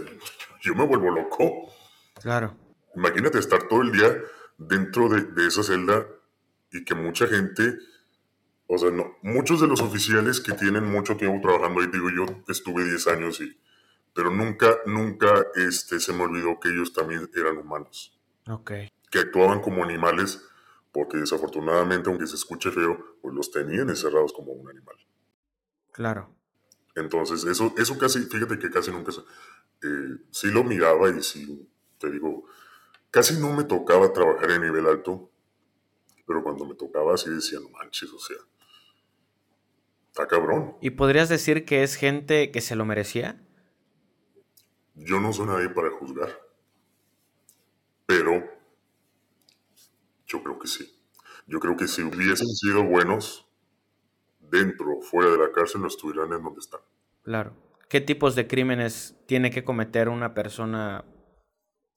yo 0.61 0.75
me 0.75 0.85
vuelvo 0.85 1.11
loco. 1.11 1.73
Claro. 2.21 2.55
Imagínate 2.95 3.39
estar 3.39 3.67
todo 3.67 3.81
el 3.81 3.91
día 3.91 4.15
dentro 4.57 5.09
de, 5.09 5.23
de 5.23 5.47
esa 5.47 5.63
celda 5.63 6.05
y 6.71 6.83
que 6.83 6.95
mucha 6.95 7.27
gente, 7.27 7.77
o 8.67 8.77
sea, 8.77 8.91
no, 8.91 9.17
muchos 9.21 9.61
de 9.61 9.67
los 9.67 9.81
oficiales 9.81 10.39
que 10.39 10.53
tienen 10.53 10.85
mucho 10.85 11.17
tiempo 11.17 11.47
trabajando 11.47 11.81
ahí, 11.81 11.87
digo, 11.87 12.09
yo 12.09 12.25
estuve 12.47 12.83
10 12.85 13.07
años 13.07 13.41
y, 13.41 13.57
pero 14.13 14.29
nunca, 14.29 14.77
nunca 14.85 15.45
este, 15.55 15.99
se 15.99 16.13
me 16.13 16.23
olvidó 16.23 16.59
que 16.59 16.69
ellos 16.69 16.93
también 16.93 17.29
eran 17.35 17.57
humanos. 17.57 18.17
Ok. 18.47 18.71
Que 19.09 19.19
actuaban 19.19 19.61
como 19.61 19.83
animales, 19.83 20.43
porque 20.93 21.17
desafortunadamente, 21.17 22.09
aunque 22.09 22.27
se 22.27 22.35
escuche 22.35 22.71
feo, 22.71 23.17
pues 23.21 23.33
los 23.33 23.51
tenían 23.51 23.89
encerrados 23.89 24.31
como 24.31 24.53
un 24.53 24.69
animal. 24.69 24.95
Claro. 25.91 26.33
Entonces, 26.95 27.43
eso, 27.45 27.73
eso 27.77 27.97
casi, 27.97 28.19
fíjate 28.19 28.59
que 28.59 28.69
casi 28.69 28.91
nunca, 28.91 29.11
eh, 29.11 30.17
sí 30.29 30.51
lo 30.51 30.63
miraba 30.63 31.09
y 31.09 31.23
sí, 31.23 31.67
te 31.97 32.11
digo, 32.11 32.45
casi 33.09 33.39
no 33.41 33.51
me 33.51 33.63
tocaba 33.63 34.13
trabajar 34.13 34.51
en 34.51 34.61
nivel 34.61 34.85
alto, 34.85 35.31
pero 36.27 36.43
cuando 36.43 36.65
me 36.65 36.75
tocaba 36.75 37.17
sí 37.17 37.31
decía, 37.31 37.59
no 37.59 37.69
manches, 37.69 38.13
o 38.13 38.19
sea, 38.19 38.37
está 40.09 40.27
cabrón. 40.27 40.77
¿Y 40.79 40.91
podrías 40.91 41.27
decir 41.27 41.65
que 41.65 41.81
es 41.81 41.95
gente 41.95 42.51
que 42.51 42.61
se 42.61 42.75
lo 42.75 42.85
merecía? 42.85 43.43
Yo 44.93 45.19
no 45.19 45.33
soy 45.33 45.47
nadie 45.47 45.69
para 45.69 45.89
juzgar, 45.89 46.39
pero 48.05 48.52
yo 50.33 50.43
creo 50.43 50.59
que 50.59 50.67
sí. 50.67 50.99
Yo 51.45 51.59
creo 51.59 51.77
que 51.77 51.87
si 51.87 52.01
hubiesen 52.01 52.47
sido 52.47 52.83
buenos 52.83 53.47
dentro 54.39 54.97
o 54.97 55.01
fuera 55.01 55.31
de 55.31 55.37
la 55.37 55.51
cárcel, 55.51 55.81
no 55.81 55.87
estuvieran 55.87 56.33
en 56.33 56.43
donde 56.43 56.59
están. 56.59 56.81
Claro. 57.23 57.55
¿Qué 57.89 58.01
tipos 58.01 58.35
de 58.35 58.47
crímenes 58.47 59.15
tiene 59.27 59.51
que 59.51 59.63
cometer 59.63 60.09
una 60.09 60.33
persona, 60.33 61.05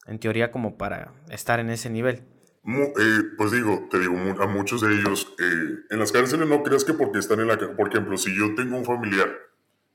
en 0.06 0.18
teoría, 0.18 0.50
como 0.50 0.76
para 0.76 1.14
estar 1.30 1.58
en 1.60 1.70
ese 1.70 1.88
nivel? 1.88 2.24
Eh, 2.66 3.22
pues 3.38 3.52
digo, 3.52 3.88
te 3.90 3.98
digo, 3.98 4.16
a 4.40 4.46
muchos 4.46 4.80
de 4.82 4.92
ellos, 4.94 5.34
eh, 5.38 5.84
en 5.88 5.98
las 5.98 6.12
cárceles 6.12 6.48
no 6.48 6.62
creas 6.62 6.84
que 6.84 6.92
porque 6.92 7.20
están 7.20 7.40
en 7.40 7.46
la 7.46 7.56
por 7.76 7.88
ejemplo, 7.88 8.18
si 8.18 8.36
yo 8.36 8.54
tengo 8.56 8.76
un 8.76 8.84
familiar 8.84 9.32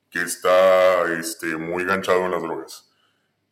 que 0.09 0.21
está 0.21 1.13
este, 1.19 1.57
muy 1.57 1.83
ganchado 1.83 2.25
en 2.25 2.31
las 2.31 2.41
drogas 2.41 2.90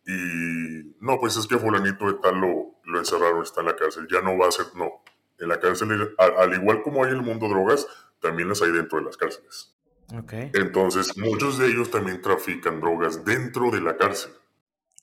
y 0.10 0.96
no, 1.00 1.20
pues 1.20 1.38
es 1.38 1.46
que 1.46 1.60
fulanito 1.60 2.08
de 2.08 2.16
tal 2.16 2.40
lo, 2.40 2.80
lo 2.84 3.00
encerraron, 3.00 3.44
está 3.44 3.62
en 3.62 3.68
la 3.68 3.76
cárcel, 3.76 4.08
ya 4.12 4.22
no 4.22 4.38
va 4.38 4.48
a 4.48 4.52
ser, 4.52 4.66
no. 4.76 5.04
En 5.38 5.48
la 5.48 5.60
cárcel, 5.60 6.16
al, 6.18 6.54
igual 6.54 6.82
como 6.82 7.04
hay 7.04 7.12
en 7.12 7.18
el 7.18 7.24
mundo 7.24 7.48
drogas, 7.48 7.86
también 8.20 8.50
las 8.50 8.62
hay 8.62 8.72
dentro 8.72 8.98
de 8.98 9.06
las 9.06 9.18
cárceles. 9.18 9.76
Okay. 10.24 10.50
Entonces, 10.56 11.16
muchos 11.16 11.60
de 11.60 11.68
ellos 11.68 11.92
también 11.92 12.22
trafican 12.22 12.82
drogas 12.82 13.24
dentro 13.24 13.70
de 13.70 13.82
la 13.82 13.96
cárcel. 13.96 14.32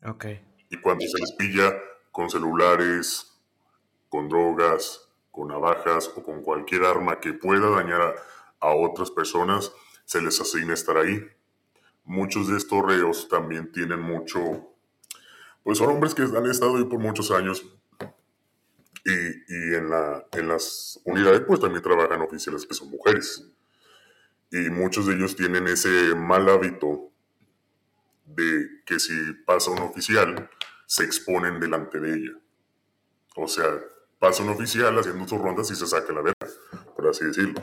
Okay. 0.05 0.45
Y 0.69 0.79
cuando 0.79 1.07
se 1.07 1.21
les 1.21 1.33
pilla 1.35 1.73
con 2.11 2.29
celulares, 2.29 3.39
con 4.09 4.29
drogas, 4.29 5.09
con 5.31 5.49
navajas 5.49 6.11
o 6.17 6.23
con 6.23 6.43
cualquier 6.43 6.85
arma 6.85 7.21
que 7.21 7.33
pueda 7.33 7.71
dañar 7.71 8.17
a, 8.59 8.75
otras 8.75 9.13
personas, 9.13 9.73
se 10.05 10.21
les 10.21 10.41
asigna 10.41 10.75
estar 10.75 10.97
ahí. 10.97 11.25
Muchos 12.05 12.49
de 12.49 12.57
estos 12.57 12.85
reos 12.85 13.29
también 13.29 13.71
tienen 13.71 14.01
mucho, 14.01 14.73
pues 15.67 15.79
son 15.79 15.91
hombres 15.91 16.15
que 16.15 16.23
han 16.23 16.47
estado 16.47 16.77
ahí 16.77 16.85
por 16.85 17.01
muchos 17.01 17.33
años 17.33 17.67
y, 19.05 19.11
y 19.11 19.75
en, 19.75 19.91
la, 19.91 20.25
en 20.31 20.47
las 20.47 21.01
unidades 21.05 21.41
pues 21.45 21.59
también 21.59 21.83
trabajan 21.83 22.23
oficiales 22.23 22.65
que 22.65 22.73
son 22.73 22.89
mujeres. 22.89 23.51
Y 24.53 24.71
muchos 24.71 25.07
de 25.07 25.15
ellos 25.15 25.35
tienen 25.35 25.67
ese 25.67 26.15
mal 26.15 26.49
hábito 26.49 27.11
de 28.27 28.85
que 28.87 29.01
si 29.01 29.13
pasa 29.45 29.73
un 29.73 29.81
oficial, 29.81 30.49
se 30.87 31.03
exponen 31.03 31.59
delante 31.59 31.99
de 31.99 32.15
ella. 32.15 32.39
O 33.35 33.49
sea, 33.49 33.67
pasa 34.21 34.45
un 34.45 34.51
oficial 34.51 34.97
haciendo 34.97 35.27
sus 35.27 35.41
rondas 35.41 35.69
y 35.73 35.75
se 35.75 35.89
saca 35.89 36.13
la 36.13 36.23
verga, 36.23 36.47
por 36.95 37.09
así 37.09 37.25
decirlo. 37.25 37.61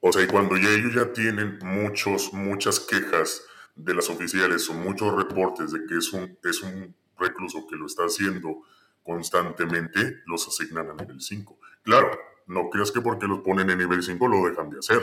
O 0.00 0.12
sea, 0.12 0.22
y 0.22 0.26
cuando 0.26 0.56
ya 0.56 0.70
ellos 0.70 0.92
ya 0.92 1.12
tienen 1.12 1.60
muchos, 1.62 2.32
muchas 2.32 2.80
quejas 2.80 3.44
de 3.76 3.94
las 3.94 4.10
oficiales 4.10 4.68
o 4.70 4.74
muchos 4.74 5.14
reportes 5.14 5.70
de 5.70 5.86
que 5.86 5.98
es 5.98 6.12
un, 6.12 6.36
es 6.42 6.60
un 6.60 6.96
recluso 7.18 7.66
que 7.66 7.76
lo 7.76 7.86
está 7.86 8.04
haciendo 8.04 8.62
constantemente, 9.02 10.22
los 10.26 10.46
asignan 10.48 10.90
a 10.90 10.94
nivel 10.94 11.20
5. 11.20 11.58
Claro, 11.82 12.18
no 12.46 12.70
creas 12.70 12.90
que 12.90 13.00
porque 13.00 13.26
los 13.26 13.40
ponen 13.40 13.70
en 13.70 13.78
nivel 13.78 14.02
5 14.02 14.28
lo 14.28 14.48
dejan 14.48 14.70
de 14.70 14.78
hacer. 14.78 15.02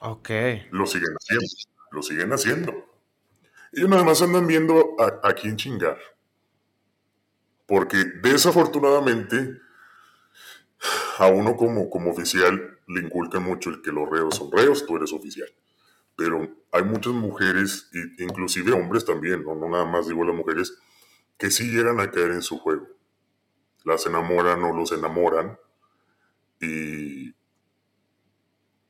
Ok. 0.00 0.30
Lo 0.70 0.86
siguen 0.86 1.14
haciendo, 1.18 1.46
lo 1.92 2.02
siguen 2.02 2.32
haciendo. 2.32 2.72
Ellos 3.72 3.88
nada 3.88 4.04
más 4.04 4.22
andan 4.22 4.46
viendo 4.46 4.96
a, 4.98 5.28
a 5.28 5.32
quién 5.34 5.56
chingar. 5.56 5.98
Porque 7.66 7.98
desafortunadamente 8.22 9.60
a 11.18 11.26
uno 11.26 11.56
como, 11.56 11.90
como 11.90 12.10
oficial 12.10 12.78
le 12.86 13.00
inculca 13.00 13.40
mucho 13.40 13.70
el 13.70 13.82
que 13.82 13.92
los 13.92 14.08
reos 14.08 14.36
son 14.36 14.50
reos, 14.50 14.86
tú 14.86 14.96
eres 14.96 15.12
oficial. 15.12 15.48
Pero 16.16 16.48
hay 16.72 16.82
muchas 16.82 17.12
mujeres, 17.12 17.90
inclusive 18.18 18.72
hombres 18.72 19.04
también, 19.04 19.44
no, 19.44 19.54
no 19.54 19.68
nada 19.68 19.84
más 19.84 20.08
digo 20.08 20.24
las 20.24 20.34
mujeres, 20.34 20.78
que 21.38 21.50
sí 21.50 21.70
llegan 21.70 22.00
a 22.00 22.10
caer 22.10 22.32
en 22.32 22.42
su 22.42 22.58
juego. 22.58 22.86
Las 23.84 24.04
enamoran 24.06 24.62
o 24.64 24.74
los 24.74 24.92
enamoran 24.92 25.58
y 26.60 27.32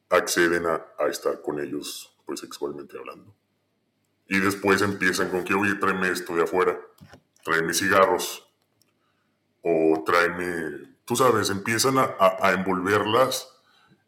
acceden 0.08 0.66
a, 0.66 0.86
a 0.98 1.06
estar 1.08 1.42
con 1.42 1.60
ellos, 1.60 2.16
pues 2.24 2.40
sexualmente 2.40 2.98
hablando. 2.98 3.34
Y 4.26 4.40
después 4.40 4.82
empiezan 4.82 5.30
con 5.30 5.44
que, 5.44 5.54
oye, 5.54 5.74
tráeme 5.74 6.08
esto 6.08 6.34
de 6.34 6.42
afuera, 6.42 6.78
tráeme 7.44 7.74
cigarros, 7.74 8.48
o 9.62 10.02
tráeme, 10.04 10.96
tú 11.04 11.16
sabes, 11.16 11.50
empiezan 11.50 11.96
a, 11.98 12.52
envolverlas 12.52 13.48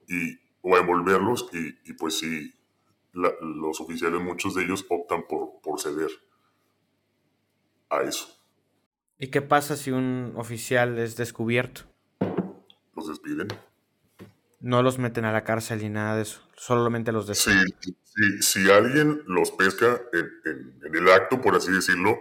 y, 0.09 0.39
o 0.63 0.77
a 0.77 0.81
envolverlos 0.81 1.49
y, 1.53 1.93
pues 1.95 2.19
sí, 2.19 2.55
los 3.13 3.81
oficiales, 3.81 4.21
muchos 4.21 4.55
de 4.55 4.65
ellos 4.65 4.87
optan 4.89 5.27
por, 5.29 5.61
por 5.63 5.81
ceder 5.81 6.11
a 7.91 8.03
eso. 8.03 8.29
¿Y 9.19 9.29
qué 9.29 9.43
pasa 9.43 9.77
si 9.77 9.91
un 9.91 10.33
oficial 10.37 10.99
es 10.99 11.17
descubierto? 11.17 11.83
Los 12.97 13.09
despiden. 13.09 13.49
No 14.61 14.83
los 14.83 14.99
meten 14.99 15.25
a 15.25 15.33
la 15.33 15.45
cárcel 15.45 15.81
ni 15.83 15.89
nada 15.89 16.17
de 16.17 16.23
eso, 16.23 16.41
solamente 16.57 17.13
los 17.13 17.27
despiden. 17.27 17.67
Sí, 17.81 18.43
si 18.43 18.71
alguien 18.71 19.23
los 19.27 19.51
pesca 19.53 20.01
en, 20.13 20.75
en 20.85 20.95
el 20.95 21.09
acto, 21.11 21.41
por 21.41 21.55
así 21.55 21.71
decirlo, 21.71 22.19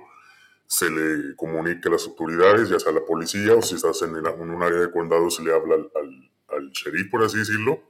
se 0.69 0.87
le 0.87 1.35
comunica 1.35 1.89
a 1.89 1.93
las 1.93 2.05
autoridades, 2.05 2.69
ya 2.69 2.79
sea 2.79 2.91
a 2.91 2.95
la 2.95 3.03
policía 3.03 3.55
o 3.55 3.61
si 3.61 3.73
estás 3.73 4.03
en, 4.03 4.15
un 4.15 4.63
área 4.63 4.79
de 4.79 4.91
condado 4.91 5.31
se 5.31 5.41
le 5.41 5.51
habla 5.51 5.75
al, 5.75 6.31
al, 6.47 6.69
sheriff, 6.69 7.09
por 7.09 7.23
así 7.23 7.39
decirlo, 7.39 7.81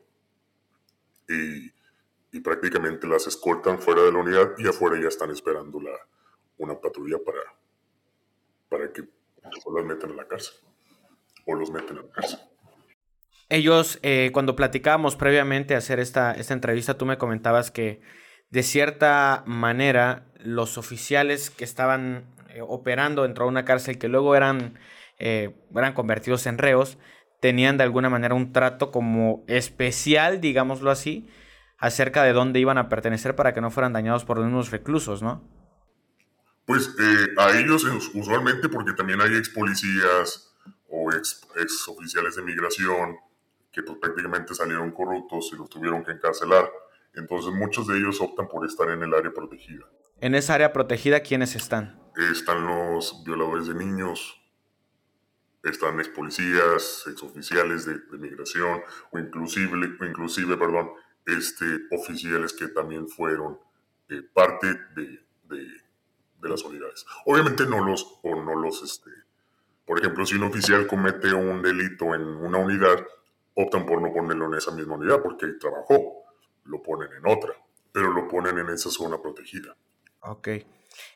y, 1.28 1.74
y, 2.32 2.40
prácticamente 2.40 3.06
las 3.06 3.28
escoltan 3.28 3.80
fuera 3.80 4.04
de 4.04 4.14
la 4.14 4.20
unidad 4.20 4.54
y 4.58 4.66
afuera 4.66 5.00
ya 5.00 5.10
están 5.10 5.30
esperando 5.30 5.82
la, 5.82 5.92
una 6.58 6.80
patrulla 6.80 7.18
para, 7.18 7.42
para 8.70 8.92
que 8.92 9.02
los 9.02 9.86
metan 9.86 10.12
a 10.12 10.16
la 10.16 10.28
cárcel 10.28 10.56
o 11.46 11.56
los 11.56 11.72
meten 11.72 11.98
a 11.98 12.02
la 12.04 12.10
cárcel. 12.10 12.40
Ellos, 13.50 13.98
eh, 14.04 14.30
cuando 14.32 14.56
platicábamos 14.56 15.16
previamente 15.16 15.76
hacer 15.76 16.00
esta, 16.00 16.34
esta 16.34 16.54
entrevista, 16.54 16.98
tú 16.98 17.06
me 17.06 17.18
comentabas 17.18 17.72
que 17.72 18.02
de 18.52 18.64
cierta 18.64 19.44
manera 19.48 20.28
los 20.38 20.78
oficiales 20.78 21.50
que 21.50 21.64
estaban 21.64 22.26
eh, 22.50 22.62
operando 22.62 23.24
dentro 23.24 23.46
de 23.46 23.50
una 23.50 23.66
cárcel 23.66 23.98
que 23.98 24.08
luego 24.08 24.36
eran, 24.36 24.78
eh, 25.18 25.56
eran 25.76 25.94
convertidos 25.94 26.46
en 26.46 26.60
reos, 26.60 27.00
tenían 27.42 27.78
de 27.78 27.84
alguna 27.84 28.10
manera 28.10 28.36
un 28.36 28.54
trato 28.54 28.92
como 28.92 29.44
especial, 29.48 30.42
digámoslo 30.42 30.92
así, 30.92 31.28
acerca 31.80 32.24
de 32.24 32.34
dónde 32.34 32.60
iban 32.60 32.78
a 32.78 32.90
pertenecer 32.90 33.36
para 33.36 33.54
que 33.54 33.62
no 33.62 33.72
fueran 33.72 33.94
dañados 33.94 34.26
por 34.26 34.38
los 34.38 34.46
mismos 34.46 34.72
reclusos, 34.72 35.24
¿no? 35.24 35.44
Pues 36.70 36.96
eh, 37.00 37.34
a 37.36 37.58
ellos 37.58 37.84
usualmente, 38.14 38.70
porque 38.70 38.94
también 38.94 39.20
hay 39.22 39.36
ex 39.36 39.50
policías 39.50 40.54
o 40.88 41.12
ex, 41.12 41.42
ex 41.56 41.88
oficiales 41.88 42.36
de 42.36 42.44
migración 42.44 43.18
que 43.72 43.82
pues, 43.82 43.98
prácticamente 43.98 44.54
salieron 44.54 44.92
corruptos 44.92 45.50
y 45.52 45.56
los 45.56 45.68
tuvieron 45.68 46.06
que 46.06 46.12
encarcelar. 46.12 46.72
Entonces 47.16 47.52
muchos 47.56 47.88
de 47.88 47.98
ellos 47.98 48.22
optan 48.22 48.48
por 48.48 48.68
estar 48.68 48.88
en 48.92 49.02
el 49.02 49.12
área 49.16 49.34
protegida. 49.34 49.84
En 50.22 50.36
esa 50.36 50.54
área 50.54 50.72
protegida, 50.72 51.22
¿quiénes 51.22 51.56
están? 51.56 52.00
Están 52.32 52.64
los 52.68 53.24
violadores 53.26 53.66
de 53.66 53.74
niños, 53.74 54.40
están 55.64 56.00
ex 56.00 56.10
policías, 56.10 57.04
ex 57.08 57.24
oficiales 57.24 57.88
de, 57.88 58.00
migración, 58.20 58.82
o 59.10 59.18
inclusive, 59.18 59.76
inclusive 60.08 60.56
perdón, 60.56 60.92
este, 61.26 61.66
oficiales 61.90 62.54
que 62.54 62.68
también 62.68 63.08
fueron 63.08 63.58
eh, 64.08 64.22
parte 64.22 64.68
de, 64.96 65.26
de, 65.46 65.89
las 66.48 66.64
unidades. 66.64 67.06
Obviamente 67.26 67.66
no 67.66 67.84
los, 67.84 68.20
o 68.24 68.36
no 68.36 68.56
los, 68.56 68.82
este, 68.84 69.10
por 69.86 70.00
ejemplo, 70.00 70.26
si 70.26 70.36
un 70.36 70.44
oficial 70.44 70.88
comete 70.88 71.34
un 71.34 71.62
delito 71.62 72.14
en 72.16 72.22
una 72.22 72.60
unidad, 72.60 73.06
optan 73.56 73.86
por 73.86 74.02
no 74.02 74.14
ponerlo 74.14 74.46
en 74.46 74.54
esa 74.54 74.72
misma 74.72 74.96
unidad 74.96 75.22
porque 75.22 75.48
ahí 75.48 75.58
trabajó, 75.60 76.24
lo 76.66 76.82
ponen 76.82 77.10
en 77.12 77.26
otra, 77.26 77.54
pero 77.92 78.14
lo 78.14 78.28
ponen 78.28 78.58
en 78.60 78.70
esa 78.70 78.90
zona 78.90 79.22
protegida. 79.22 79.76
Ok. 80.22 80.48
Eh, 80.48 80.66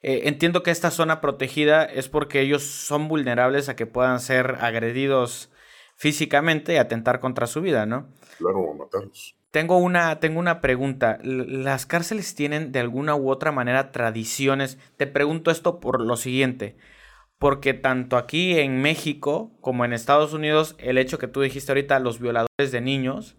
entiendo 0.01 0.63
que 0.63 0.71
esta 0.71 0.91
zona 0.91 1.21
protegida 1.21 1.85
es 1.85 2.09
porque 2.09 2.41
ellos 2.41 2.63
son 2.63 3.07
vulnerables 3.07 3.69
a 3.69 3.75
que 3.75 3.85
puedan 3.85 4.19
ser 4.19 4.57
agredidos 4.61 5.51
físicamente 5.95 6.73
y 6.73 6.77
atentar 6.77 7.19
contra 7.19 7.47
su 7.47 7.61
vida, 7.61 7.85
¿no? 7.85 8.09
Claro, 8.37 8.73
matarlos. 8.73 9.37
Tengo 9.53 9.77
una, 9.77 10.19
tengo 10.19 10.39
una 10.39 10.61
pregunta. 10.61 11.19
¿Las 11.21 11.85
cárceles 11.85 12.33
tienen 12.33 12.71
de 12.71 12.79
alguna 12.79 13.13
u 13.13 13.29
otra 13.29 13.51
manera 13.51 13.91
tradiciones? 13.91 14.79
Te 14.97 15.05
pregunto 15.05 15.51
esto 15.51 15.79
por 15.79 16.01
lo 16.01 16.17
siguiente. 16.17 16.75
Porque 17.37 17.75
tanto 17.75 18.17
aquí 18.17 18.57
en 18.57 18.81
México 18.81 19.55
como 19.61 19.85
en 19.85 19.93
Estados 19.93 20.33
Unidos, 20.33 20.75
el 20.79 20.97
hecho 20.97 21.19
que 21.19 21.27
tú 21.27 21.41
dijiste 21.41 21.71
ahorita, 21.71 21.99
los 21.99 22.19
violadores 22.19 22.71
de 22.71 22.81
niños 22.81 23.37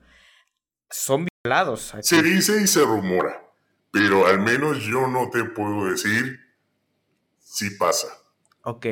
son 0.89 1.27
violados. 1.43 1.93
Se 2.03 2.23
dice 2.23 2.63
y 2.63 2.69
se 2.69 2.85
rumora, 2.85 3.51
pero 3.91 4.29
al 4.29 4.39
menos 4.39 4.85
yo 4.85 5.09
no 5.09 5.31
te 5.31 5.43
puedo 5.43 5.87
decir 5.87 6.39
si 7.41 7.71
pasa. 7.71 8.07
Ok. 8.63 8.87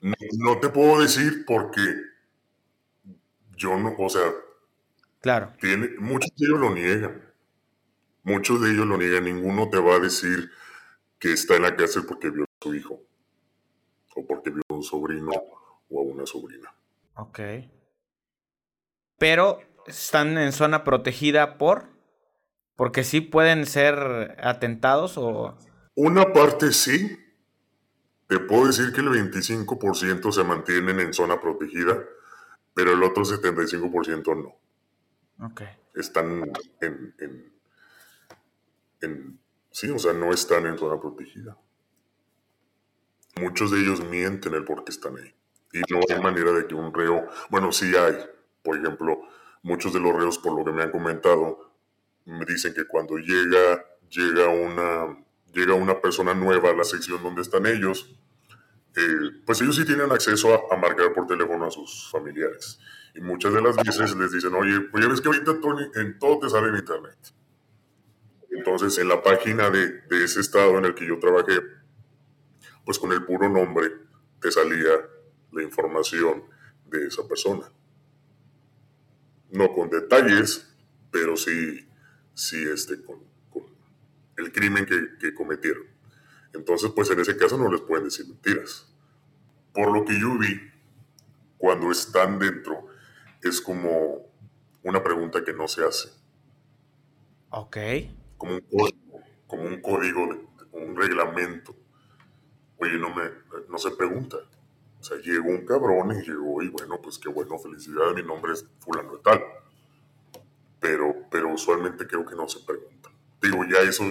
No, 0.00 0.14
no 0.38 0.58
te 0.60 0.70
puedo 0.70 1.02
decir 1.02 1.44
porque 1.46 1.82
yo 3.54 3.76
no, 3.76 3.94
o 3.98 4.08
sea, 4.08 4.32
Claro. 5.24 5.54
Tiene, 5.58 5.88
muchos 6.00 6.30
de 6.36 6.44
ellos 6.44 6.60
lo 6.60 6.74
niegan. 6.74 7.32
Muchos 8.24 8.60
de 8.60 8.72
ellos 8.72 8.86
lo 8.86 8.98
niegan. 8.98 9.24
Ninguno 9.24 9.70
te 9.70 9.78
va 9.78 9.94
a 9.94 9.98
decir 9.98 10.50
que 11.18 11.32
está 11.32 11.56
en 11.56 11.62
la 11.62 11.74
cárcel 11.74 12.04
porque 12.06 12.28
vio 12.28 12.44
a 12.44 12.46
su 12.60 12.74
hijo. 12.74 13.00
O 14.16 14.26
porque 14.26 14.50
vio 14.50 14.60
a 14.68 14.74
un 14.74 14.82
sobrino 14.82 15.32
o 15.88 15.98
a 15.98 16.02
una 16.02 16.26
sobrina. 16.26 16.74
Ok. 17.14 17.40
Pero 19.16 19.60
están 19.86 20.36
en 20.36 20.52
zona 20.52 20.84
protegida 20.84 21.56
por. 21.56 21.86
Porque 22.76 23.02
sí 23.02 23.22
pueden 23.22 23.64
ser 23.64 24.36
atentados 24.42 25.16
o. 25.16 25.56
Una 25.94 26.34
parte 26.34 26.70
sí. 26.70 27.18
Te 28.28 28.40
puedo 28.40 28.66
decir 28.66 28.92
que 28.92 29.00
el 29.00 29.08
25% 29.08 30.32
se 30.32 30.44
mantienen 30.44 31.00
en 31.00 31.14
zona 31.14 31.40
protegida, 31.40 32.04
pero 32.74 32.92
el 32.92 33.02
otro 33.02 33.24
75% 33.24 34.36
no. 34.36 34.63
Okay. 35.40 35.68
Están 35.94 36.52
en, 36.80 37.14
en, 39.00 39.38
Sí, 39.70 39.90
o 39.90 39.98
sea, 39.98 40.12
no 40.12 40.32
están 40.32 40.66
en 40.66 40.78
zona 40.78 41.00
protegida. 41.00 41.58
Muchos 43.40 43.72
de 43.72 43.80
ellos 43.80 44.04
mienten 44.04 44.54
el 44.54 44.64
por 44.64 44.84
qué 44.84 44.92
están 44.92 45.16
ahí. 45.16 45.34
Y 45.72 45.80
no 45.92 46.00
hay 46.08 46.22
manera 46.22 46.52
de 46.52 46.68
que 46.68 46.76
un 46.76 46.94
reo. 46.94 47.28
Bueno, 47.50 47.72
sí 47.72 47.92
hay. 47.96 48.16
Por 48.62 48.78
ejemplo, 48.78 49.22
muchos 49.62 49.92
de 49.92 49.98
los 49.98 50.14
reos, 50.14 50.38
por 50.38 50.56
lo 50.56 50.64
que 50.64 50.70
me 50.70 50.84
han 50.84 50.92
comentado, 50.92 51.72
me 52.24 52.44
dicen 52.44 52.72
que 52.72 52.86
cuando 52.86 53.16
llega, 53.16 53.84
llega 54.08 54.48
una, 54.48 55.18
llega 55.52 55.74
una 55.74 56.00
persona 56.00 56.34
nueva 56.34 56.70
a 56.70 56.74
la 56.74 56.84
sección 56.84 57.20
donde 57.20 57.42
están 57.42 57.66
ellos, 57.66 58.16
eh, 58.94 59.42
pues 59.44 59.60
ellos 59.60 59.74
sí 59.74 59.84
tienen 59.84 60.12
acceso 60.12 60.54
a, 60.54 60.72
a 60.72 60.78
marcar 60.78 61.12
por 61.12 61.26
teléfono 61.26 61.66
a 61.66 61.70
sus 61.72 62.08
familiares. 62.12 62.78
Y 63.14 63.20
muchas 63.20 63.52
de 63.52 63.62
las 63.62 63.76
veces 63.76 64.16
les 64.16 64.32
dicen, 64.32 64.54
oye, 64.54 64.80
pues 64.80 65.04
ya 65.04 65.10
ves 65.10 65.20
que 65.20 65.28
ahorita 65.28 65.58
en 65.94 66.18
todo 66.18 66.40
te 66.40 66.50
sale 66.50 66.68
en 66.68 66.76
internet. 66.76 67.16
Entonces, 68.50 68.98
en 68.98 69.08
la 69.08 69.22
página 69.22 69.70
de, 69.70 70.00
de, 70.02 70.24
ese 70.24 70.40
estado 70.40 70.78
en 70.78 70.84
el 70.84 70.94
que 70.94 71.06
yo 71.06 71.18
trabajé, 71.18 71.60
pues 72.84 72.98
con 72.98 73.12
el 73.12 73.24
puro 73.24 73.48
nombre 73.48 73.90
te 74.40 74.50
salía 74.50 74.92
la 75.52 75.62
información 75.62 76.44
de 76.86 77.06
esa 77.06 77.26
persona. 77.26 77.70
No 79.50 79.72
con 79.72 79.90
detalles, 79.90 80.74
pero 81.10 81.36
sí, 81.36 81.88
sí 82.34 82.64
este, 82.64 83.02
con, 83.02 83.20
con 83.50 83.64
el 84.36 84.52
crimen 84.52 84.86
que, 84.86 85.16
que 85.18 85.34
cometieron. 85.34 85.84
Entonces, 86.52 86.90
pues 86.94 87.10
en 87.10 87.20
ese 87.20 87.36
caso 87.36 87.58
no 87.58 87.70
les 87.70 87.80
pueden 87.80 88.04
decir 88.04 88.26
mentiras. 88.26 88.92
Por 89.72 89.92
lo 89.92 90.04
que 90.04 90.18
yo 90.18 90.38
vi, 90.38 90.60
cuando 91.58 91.90
están 91.90 92.38
dentro, 92.38 92.86
es 93.48 93.60
como 93.60 94.26
una 94.82 95.02
pregunta 95.02 95.44
que 95.44 95.52
no 95.52 95.68
se 95.68 95.84
hace. 95.84 96.08
Ok. 97.50 97.76
Como 98.36 98.54
un 98.54 98.60
código, 98.60 99.20
como 99.46 99.62
un 99.64 99.80
código, 99.80 100.28
un 100.72 100.96
reglamento. 100.96 101.74
Oye, 102.78 102.98
no, 102.98 103.14
me, 103.14 103.22
no 103.68 103.78
se 103.78 103.92
pregunta. 103.92 104.36
O 105.00 105.04
sea, 105.04 105.18
llegó 105.18 105.50
un 105.50 105.64
cabrón 105.66 106.12
y 106.12 106.26
llegó 106.26 106.62
y 106.62 106.68
bueno, 106.68 107.00
pues 107.00 107.18
qué 107.18 107.28
bueno, 107.28 107.58
felicidades, 107.58 108.14
mi 108.14 108.22
nombre 108.22 108.52
es 108.52 108.66
fulano 108.80 109.16
de 109.16 109.22
tal. 109.22 109.42
Pero, 110.80 111.14
pero 111.30 111.52
usualmente 111.52 112.06
creo 112.06 112.24
que 112.24 112.34
no 112.34 112.48
se 112.48 112.60
pregunta. 112.60 113.10
Digo, 113.40 113.64
ya 113.64 113.80
eso, 113.80 114.04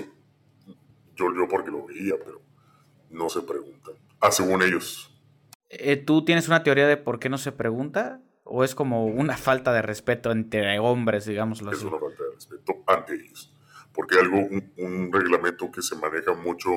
yo, 1.15 1.33
yo 1.35 1.47
porque 1.49 1.71
lo 1.71 1.85
veía, 1.85 2.15
pero 2.23 2.41
no 3.09 3.29
se 3.29 3.41
preguntan. 3.41 3.95
Ah, 4.19 4.31
según 4.31 4.61
ellos. 4.61 5.11
Eh, 5.69 5.97
¿Tú 5.97 6.23
tienes 6.23 6.47
una 6.47 6.63
teoría 6.63 6.87
de 6.87 6.97
por 6.97 7.19
qué 7.19 7.29
no 7.29 7.37
se 7.37 7.51
pregunta? 7.51 8.21
¿O 8.43 8.63
es 8.63 8.75
como 8.75 9.05
una 9.05 9.37
falta 9.37 9.71
de 9.71 9.81
respeto 9.81 10.31
entre 10.31 10.79
hombres, 10.79 11.25
digámoslo 11.25 11.71
así? 11.71 11.79
Es 11.79 11.83
una 11.85 11.99
falta 11.99 12.23
de 12.23 12.35
respeto 12.35 12.83
ante 12.87 13.15
ellos. 13.15 13.53
Porque 13.93 14.19
algo, 14.19 14.37
un, 14.37 14.73
un 14.77 15.13
reglamento 15.13 15.71
que 15.71 15.81
se 15.81 15.95
maneja 15.95 16.33
mucho 16.33 16.69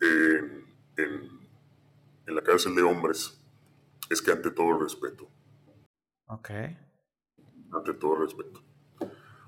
en, 0.00 0.66
en, 0.96 1.48
en, 2.26 2.34
la 2.34 2.42
cárcel 2.42 2.74
de 2.74 2.82
hombres 2.82 3.40
es 4.10 4.20
que 4.20 4.32
ante 4.32 4.50
todo 4.50 4.78
respeto. 4.78 5.30
Ok. 6.26 6.50
Ante 7.72 7.94
todo 7.94 8.16
respeto. 8.16 8.62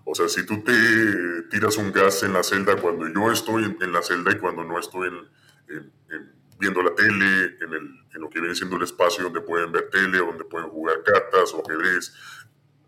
O 0.04 0.14
sea, 0.14 0.28
si 0.28 0.44
tú 0.46 0.62
te 0.62 1.42
tiras 1.50 1.76
un 1.76 1.92
gas 1.92 2.22
en 2.22 2.32
la 2.32 2.42
celda 2.42 2.80
cuando 2.80 3.06
yo 3.08 3.30
estoy 3.30 3.64
en, 3.64 3.76
en 3.80 3.92
la 3.92 4.02
celda 4.02 4.32
y 4.32 4.38
cuando 4.38 4.64
no 4.64 4.78
estoy 4.78 5.08
en, 5.08 6.41
viendo 6.62 6.80
la 6.80 6.94
tele, 6.94 7.56
en, 7.60 7.72
el, 7.72 8.06
en, 8.14 8.20
lo 8.20 8.30
que 8.30 8.38
viene 8.38 8.54
siendo 8.54 8.76
el 8.76 8.82
espacio 8.84 9.24
donde 9.24 9.40
pueden 9.40 9.72
ver 9.72 9.90
tele, 9.90 10.18
donde 10.18 10.44
pueden 10.44 10.70
jugar 10.70 11.02
cartas 11.02 11.52
o 11.54 11.60
ajedrez, 11.60 12.14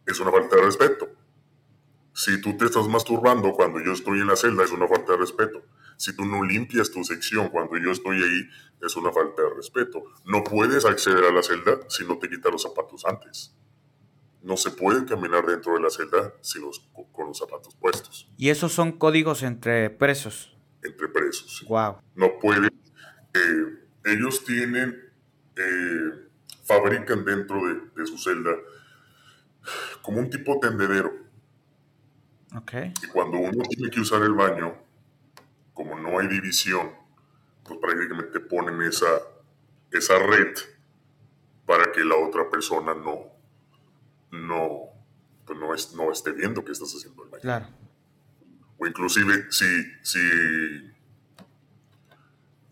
es 0.06 0.20
una 0.20 0.30
falta 0.30 0.54
de 0.54 0.62
respeto. 0.62 1.08
Si 2.12 2.40
tú 2.40 2.56
te 2.56 2.66
estás 2.66 2.86
masturbando 2.86 3.52
cuando 3.52 3.80
yo 3.80 3.90
estoy 3.90 4.20
en 4.20 4.28
la 4.28 4.36
celda, 4.36 4.62
es 4.62 4.70
una 4.70 4.86
falta 4.86 5.14
de 5.14 5.18
respeto. 5.18 5.64
Si 5.96 6.14
tú 6.14 6.24
no 6.24 6.44
limpias 6.44 6.92
tu 6.92 7.02
sección 7.02 7.48
cuando 7.48 7.76
yo 7.76 7.90
estoy 7.90 8.22
ahí, 8.22 8.48
es 8.80 8.94
una 8.94 9.10
falta 9.10 9.42
de 9.42 9.50
respeto. 9.56 10.04
No 10.24 10.44
puedes 10.44 10.84
acceder 10.84 11.24
a 11.24 11.32
la 11.32 11.42
celda 11.42 11.80
si 11.88 12.04
no 12.04 12.16
te 12.18 12.28
quitas 12.28 12.52
los 12.52 12.62
zapatos 12.62 13.04
antes. 13.04 13.56
No 14.40 14.56
se 14.56 14.70
puede 14.70 15.04
caminar 15.04 15.44
dentro 15.46 15.74
de 15.74 15.80
la 15.80 15.90
celda 15.90 16.32
sin 16.42 16.62
los, 16.62 16.78
con 17.10 17.26
los 17.26 17.38
zapatos 17.38 17.74
puestos. 17.74 18.30
¿Y 18.36 18.50
esos 18.50 18.72
son 18.72 18.92
códigos 18.92 19.42
entre 19.42 19.90
presos? 19.90 20.56
Entre 20.80 21.08
presos. 21.08 21.56
Sí. 21.58 21.66
Wow. 21.66 21.96
No 22.14 22.38
puede 22.38 22.68
eh, 23.34 23.78
ellos 24.04 24.44
tienen, 24.44 25.12
eh, 25.56 26.28
fabrican 26.64 27.24
dentro 27.24 27.66
de, 27.66 27.80
de, 27.96 28.06
su 28.06 28.18
celda 28.18 28.52
como 30.02 30.20
un 30.20 30.30
tipo 30.30 30.58
tendedero. 30.60 31.12
Okay. 32.56 32.94
Y 33.02 33.06
cuando 33.08 33.38
uno 33.38 33.64
tiene 33.68 33.90
que 33.90 34.00
usar 34.00 34.22
el 34.22 34.32
baño, 34.32 34.76
como 35.72 35.98
no 35.98 36.18
hay 36.20 36.28
división, 36.28 36.92
pues 37.64 37.80
prácticamente 37.80 38.38
ponen 38.40 38.80
esa, 38.82 39.08
esa 39.90 40.18
red 40.18 40.54
para 41.66 41.90
que 41.92 42.04
la 42.04 42.16
otra 42.16 42.48
persona 42.50 42.94
no, 42.94 43.32
no, 44.30 44.80
pues 45.46 45.58
no, 45.58 45.74
es, 45.74 45.94
no 45.94 46.12
esté 46.12 46.32
viendo 46.32 46.64
que 46.64 46.72
estás 46.72 46.94
haciendo 46.94 47.24
el 47.24 47.30
baño. 47.30 47.42
Claro. 47.42 47.66
O 48.78 48.86
inclusive 48.86 49.50
si, 49.50 49.66
si 50.02 50.20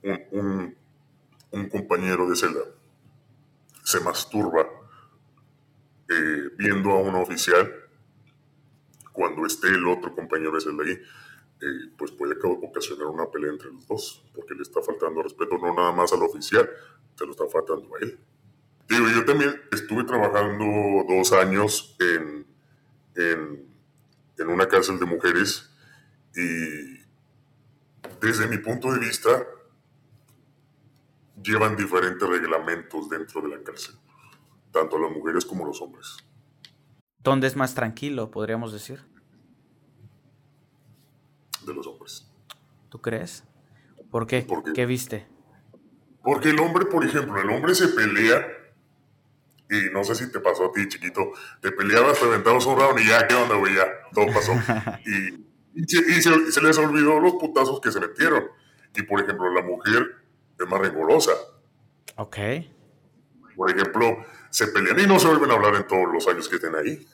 un, 0.02 0.76
un, 1.50 1.68
compañero 1.68 2.28
de 2.28 2.36
celda 2.36 2.60
se 3.84 4.00
masturba 4.00 4.68
eh, 6.08 6.50
viendo 6.58 6.90
a 6.90 7.00
un 7.00 7.14
oficial, 7.14 7.72
cuando 9.12 9.46
esté 9.46 9.68
el 9.68 9.86
otro 9.86 10.14
compañero 10.14 10.52
de 10.52 10.60
celda 10.60 10.84
ahí, 10.84 10.92
eh, 10.92 11.90
pues 11.96 12.10
puede 12.10 12.34
ocasionar 12.42 13.06
una 13.06 13.30
pelea 13.30 13.50
entre 13.50 13.70
los 13.70 13.86
dos, 13.86 14.24
porque 14.34 14.54
le 14.54 14.62
está 14.62 14.82
faltando 14.82 15.22
respeto 15.22 15.58
no 15.58 15.74
nada 15.74 15.92
más 15.92 16.12
al 16.12 16.22
oficial, 16.22 16.68
se 17.14 17.24
lo 17.24 17.32
está 17.32 17.46
faltando 17.46 17.94
a 17.94 17.98
él. 18.00 18.18
Digo, 18.88 19.08
yo 19.08 19.24
también 19.24 19.54
estuve 19.70 20.04
trabajando 20.04 20.64
dos 21.08 21.32
años 21.32 21.96
en, 22.00 22.46
en, 23.14 23.66
en 24.38 24.48
una 24.48 24.66
cárcel 24.66 24.98
de 24.98 25.06
mujeres 25.06 25.70
y 26.34 27.02
desde 28.20 28.46
mi 28.48 28.58
punto 28.58 28.92
de 28.92 29.00
vista, 29.00 29.46
llevan 31.42 31.76
diferentes 31.76 32.28
reglamentos 32.28 33.08
dentro 33.08 33.42
de 33.42 33.48
la 33.48 33.62
cárcel, 33.62 33.94
tanto 34.70 34.98
las 34.98 35.10
mujeres 35.10 35.44
como 35.44 35.64
los 35.66 35.80
hombres. 35.80 36.16
¿Dónde 37.18 37.46
es 37.46 37.56
más 37.56 37.74
tranquilo, 37.74 38.30
podríamos 38.30 38.72
decir? 38.72 39.00
De 41.64 41.72
los 41.74 41.86
hombres. 41.86 42.28
¿Tú 42.88 43.00
crees? 43.00 43.44
¿Por 44.10 44.26
qué? 44.26 44.42
¿Por 44.42 44.64
qué? 44.64 44.72
¿Qué 44.72 44.86
viste? 44.86 45.26
Porque 46.22 46.50
el 46.50 46.60
hombre, 46.60 46.86
por 46.86 47.04
ejemplo, 47.04 47.40
el 47.40 47.50
hombre 47.50 47.74
se 47.74 47.88
pelea, 47.88 48.46
y 49.70 49.92
no 49.92 50.04
sé 50.04 50.14
si 50.14 50.30
te 50.30 50.40
pasó 50.40 50.66
a 50.66 50.72
ti, 50.72 50.86
chiquito, 50.88 51.32
te 51.60 51.72
peleabas, 51.72 52.18
te 52.18 52.26
aventabas 52.26 52.66
un 52.66 52.78
round 52.78 53.00
y 53.00 53.08
ya, 53.08 53.26
¿qué 53.26 53.34
onda, 53.34 53.56
güey? 53.56 53.74
Ya, 53.74 53.86
todo 54.12 54.26
pasó. 54.26 54.52
y, 55.06 55.80
y, 55.80 55.84
se, 55.86 55.98
y 55.98 56.22
se, 56.22 56.52
se 56.52 56.60
les 56.60 56.76
olvidó 56.78 57.18
los 57.20 57.34
putazos 57.34 57.80
que 57.80 57.90
se 57.90 58.00
metieron. 58.00 58.48
Y, 58.94 59.02
por 59.02 59.20
ejemplo, 59.20 59.50
la 59.52 59.62
mujer 59.62 60.21
es 60.64 60.70
más 60.70 60.80
rencorosa. 60.80 61.32
Ok. 62.16 62.36
por 63.56 63.70
ejemplo, 63.70 64.24
se 64.50 64.66
pelean 64.68 65.00
y 65.00 65.06
no 65.06 65.18
se 65.18 65.28
vuelven 65.28 65.50
a 65.50 65.54
hablar 65.54 65.74
en 65.76 65.86
todos 65.86 66.12
los 66.12 66.26
años 66.28 66.48
que 66.48 66.56
estén 66.56 66.74
ahí. 66.74 67.06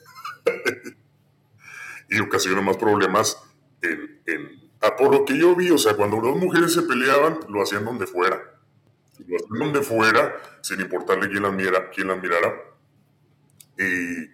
y 2.09 2.19
ocasiona 2.19 2.61
más 2.61 2.77
problemas 2.77 3.41
en, 3.81 4.21
en 4.25 4.71
ah, 4.81 4.95
por 4.95 5.11
lo 5.11 5.25
que 5.25 5.37
yo 5.37 5.55
vi, 5.55 5.69
o 5.71 5.77
sea, 5.77 5.95
cuando 5.95 6.19
dos 6.21 6.37
mujeres 6.37 6.73
se 6.73 6.81
peleaban, 6.83 7.39
lo 7.49 7.61
hacían 7.61 7.85
donde 7.85 8.07
fuera. 8.07 8.41
Lo 9.25 9.35
hacían 9.35 9.59
donde 9.59 9.81
fuera, 9.81 10.35
sin 10.61 10.81
importarle 10.81 11.29
quién 11.29 11.43
las, 11.43 11.53
mira, 11.53 11.89
quién 11.89 12.07
las 12.07 12.21
mirara. 12.21 12.53
Y 13.77 14.27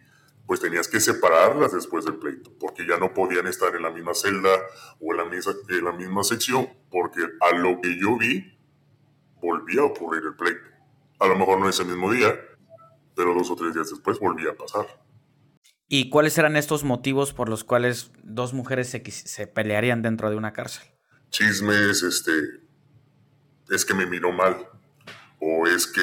pues 0.46 0.60
tenías 0.60 0.88
que 0.88 1.00
separarlas 1.00 1.74
después 1.74 2.06
del 2.06 2.16
pleito, 2.16 2.52
porque 2.60 2.86
ya 2.86 2.98
no 2.98 3.14
podían 3.14 3.48
estar 3.48 3.76
en 3.76 3.82
la 3.82 3.90
misma 3.90 4.14
celda 4.14 4.56
o 5.00 5.12
en 5.12 5.18
la 5.18 5.26
misma, 5.26 5.54
en 5.70 5.86
la 5.86 5.92
misma 5.92 6.24
sección, 6.24 6.70
porque 6.92 7.22
a 7.42 7.56
lo 7.56 7.82
que 7.82 8.00
yo 8.00 8.18
vi, 8.18 8.55
volvía 9.46 9.82
a 9.82 9.86
ocurrir 9.86 10.24
el 10.26 10.36
pleito. 10.36 10.70
A 11.20 11.28
lo 11.28 11.38
mejor 11.38 11.60
no 11.60 11.70
ese 11.70 11.86
mismo 11.86 12.12
día, 12.12 12.36
pero 13.16 13.34
dos 13.34 13.50
o 13.50 13.56
tres 13.56 13.74
días 13.74 13.90
después 13.90 14.20
volvía 14.20 14.52
a 14.52 14.56
pasar. 14.56 14.86
¿Y 15.88 16.10
cuáles 16.10 16.38
eran 16.38 16.56
estos 16.56 16.84
motivos 16.84 17.34
por 17.34 17.48
los 17.48 17.64
cuales 17.64 18.12
dos 18.24 18.54
mujeres 18.54 18.90
se, 18.90 19.04
se 19.12 19.48
pelearían 19.48 20.02
dentro 20.02 20.30
de 20.30 20.36
una 20.36 20.52
cárcel? 20.52 20.84
Chismes, 21.30 22.02
este, 22.02 22.32
es 23.70 23.86
que 23.86 23.94
me 23.94 24.06
miró 24.06 24.32
mal, 24.32 24.68
o 25.40 25.68
es 25.68 25.88
que 25.88 26.02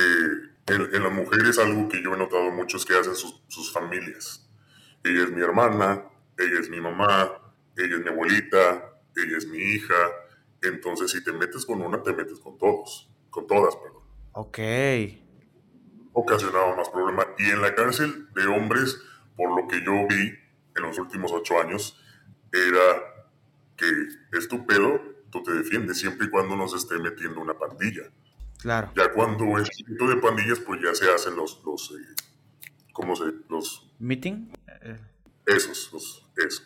en, 0.67 1.03
las 1.03 1.13
mujeres 1.13 1.59
algo 1.59 1.89
que 1.89 2.03
yo 2.03 2.15
he 2.15 2.19
notado 2.19 2.51
mucho 2.51 2.77
es 2.77 2.85
que 2.85 2.95
hacen 2.95 3.15
sus, 3.15 3.43
sus 3.49 3.73
familias. 3.73 4.49
Ella 5.05 5.25
es 5.25 5.31
mi 5.33 5.43
hermana, 5.43 6.05
ella 6.39 6.61
es 6.61 6.71
mi 6.71 6.81
mamá, 6.81 7.33
ella 7.77 7.97
es 7.97 8.03
mi 8.03 8.09
abuelita, 8.09 8.93
ella 9.17 9.37
es 9.37 9.47
mi 9.47 9.59
hija. 9.59 9.95
Entonces, 10.63 11.11
si 11.11 11.25
te 11.25 11.33
metes 11.33 11.67
con 11.67 11.83
una, 11.83 12.03
te 12.03 12.13
metes 12.13 12.39
con 12.39 12.57
todos. 12.57 13.12
Con 13.33 13.47
todas, 13.47 13.75
perdón. 13.77 14.03
Ok. 14.33 14.59
Ocasionaba 16.13 16.77
más 16.77 16.91
problemas. 16.91 17.29
Y 17.39 17.45
en 17.45 17.63
la 17.63 17.75
cárcel 17.75 18.29
de 18.35 18.47
hombres, 18.47 19.01
por 19.35 19.57
lo 19.59 19.67
que 19.67 19.83
yo 19.83 20.07
vi 20.07 20.35
en 20.77 20.83
los 20.83 20.99
últimos 20.99 21.33
ocho 21.33 21.59
años, 21.59 21.99
era 22.53 23.25
que 23.75 23.87
es 24.37 24.49
tu 24.49 24.67
pedo, 24.67 25.01
tú 25.31 25.43
te 25.43 25.53
defiendes 25.53 25.99
siempre 25.99 26.27
y 26.27 26.31
cuando 26.31 26.57
no 26.57 26.69
se 26.69 26.77
esté 26.77 26.99
metiendo 26.99 27.41
una 27.41 27.59
pandilla. 27.59 28.03
Claro. 28.59 28.93
Ya 28.95 29.11
cuando 29.13 29.59
es 29.59 29.71
tipo 29.71 30.07
de 30.07 30.17
pandillas, 30.17 30.61
pues 30.61 30.83
ya 30.83 30.95
se 30.95 31.11
hacen 31.11 31.35
los, 31.35 31.63
los 31.65 31.91
eh, 31.93 32.15
¿cómo 32.93 33.17
se? 33.17 33.25
Los... 33.49 33.91
¿Meeting? 33.99 34.53
Esos, 35.47 35.91
los, 35.91 36.31
eso. 36.37 36.65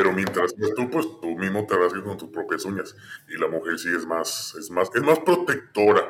Pero 0.00 0.14
mientras 0.14 0.54
tú, 0.54 0.88
pues 0.88 1.06
tú 1.20 1.36
mismo 1.36 1.66
te 1.66 1.76
rasgas 1.76 2.02
con 2.02 2.16
tus 2.16 2.30
propias 2.30 2.64
uñas. 2.64 2.96
Y 3.28 3.36
la 3.36 3.48
mujer 3.48 3.78
sí 3.78 3.90
es 3.94 4.06
más, 4.06 4.54
es 4.58 4.70
más, 4.70 4.88
es 4.94 5.02
más 5.02 5.18
protectora 5.18 6.00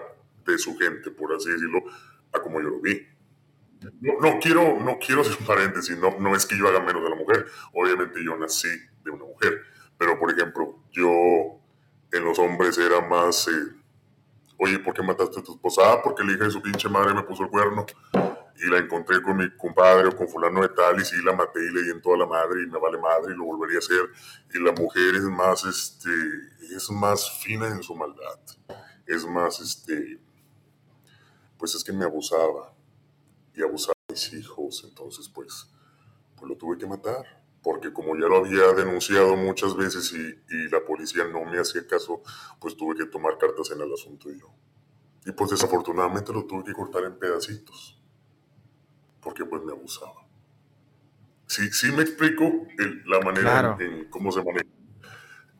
de 0.47 0.59
su 0.59 0.79
gente, 0.79 1.11
por 1.11 1.33
así 1.33 1.51
decirlo, 1.51 1.81
a 2.33 2.39
como 2.39 2.61
yo 2.63 2.69
lo 2.69 2.81
vi. 2.81 3.05
No, 4.01 4.39
quiero, 4.41 4.79
no 4.79 4.97
quiero 5.05 5.23
hacer 5.23 5.37
un 5.41 5.45
paréntesis, 5.45 5.99
no, 5.99 6.17
no 6.21 6.37
es 6.37 6.47
que 6.47 6.57
yo 6.57 6.69
haga 6.69 6.79
menos 6.79 7.03
de 7.03 7.11
la 7.11 7.17
mujer. 7.17 7.47
Obviamente 7.75 8.25
yo 8.25 8.37
nací 8.37 8.69
de 9.03 9.11
una 9.11 9.25
mujer. 9.25 9.61
Pero, 9.99 10.21
por 10.21 10.31
ejemplo, 10.31 10.85
yo 10.93 11.59
en 12.13 12.25
los 12.25 12.39
hombres 12.39 12.79
era 12.79 13.01
más... 13.01 13.49
Eh, 13.49 13.75
oye, 14.59 14.79
¿por 14.79 14.95
qué 14.95 15.03
mataste 15.03 15.41
a 15.41 15.43
tu 15.43 15.55
esposa? 15.55 15.83
Ah, 15.85 16.01
porque 16.01 16.23
la 16.23 16.31
hija 16.31 16.45
de 16.45 16.53
su 16.53 16.63
pinche 16.63 16.89
madre 16.89 17.13
me 17.13 17.25
puso 17.25 17.43
el 17.43 17.51
cuerno 17.51 17.85
y 18.63 18.67
la 18.69 18.79
encontré 18.79 19.23
con 19.23 19.39
mi 19.39 19.51
compadre 19.57 20.09
o 20.09 20.17
con 20.17 20.29
fulano 20.29 20.61
de 20.61 20.69
tal 20.69 21.01
y 21.01 21.05
sí 21.05 21.17
la 21.25 21.33
maté 21.33 21.61
y 21.65 21.73
le 21.73 21.83
di 21.83 21.91
en 21.91 22.03
toda 22.03 22.19
la 22.19 22.27
madre 22.27 22.63
y 22.63 22.67
me 22.67 22.79
vale 22.79 22.99
madre 22.99 23.33
y 23.33 23.37
lo 23.37 23.45
volvería 23.45 23.77
a 23.77 23.79
hacer. 23.79 24.11
Y 24.53 24.63
la 24.63 24.73
mujer 24.73 25.17
es 25.17 25.23
más, 25.23 25.65
este, 25.65 26.11
es 26.75 26.91
más 26.91 27.39
fina 27.41 27.69
en 27.69 27.83
su 27.83 27.95
maldad. 27.95 28.39
Es 29.07 29.27
más, 29.27 29.61
este, 29.61 30.21
pues 31.57 31.75
es 31.75 31.83
que 31.83 31.93
me 31.93 32.05
abusaba 32.05 32.75
y 33.55 33.63
abusaba 33.63 33.95
de 34.09 34.15
mis 34.15 34.33
hijos, 34.35 34.85
entonces 34.87 35.29
pues, 35.29 35.71
pues 36.37 36.49
lo 36.49 36.57
tuve 36.57 36.77
que 36.77 36.87
matar. 36.87 37.41
Porque 37.63 37.93
como 37.93 38.15
ya 38.15 38.27
lo 38.27 38.39
había 38.39 38.73
denunciado 38.73 39.37
muchas 39.37 39.77
veces 39.77 40.13
y, 40.13 40.55
y 40.55 40.69
la 40.71 40.83
policía 40.83 41.25
no 41.25 41.45
me 41.45 41.59
hacía 41.59 41.87
caso, 41.87 42.23
pues 42.59 42.75
tuve 42.75 42.97
que 42.97 43.07
tomar 43.07 43.37
cartas 43.39 43.71
en 43.71 43.81
el 43.81 43.93
asunto 43.93 44.31
yo. 44.31 44.55
Y 45.27 45.33
pues 45.33 45.51
desafortunadamente 45.51 46.33
lo 46.33 46.47
tuve 46.47 46.65
que 46.65 46.73
cortar 46.73 47.05
en 47.05 47.19
pedacitos 47.19 48.00
porque 49.23 49.45
pues 49.45 49.63
me 49.65 49.73
abusaba. 49.73 50.27
Sí, 51.47 51.71
sí 51.73 51.91
me 51.93 52.03
explico 52.03 52.67
la 53.07 53.21
manera 53.21 53.77
en, 53.81 54.09
cómo 54.09 54.31
se 54.31 54.43
maneja. 54.43 54.67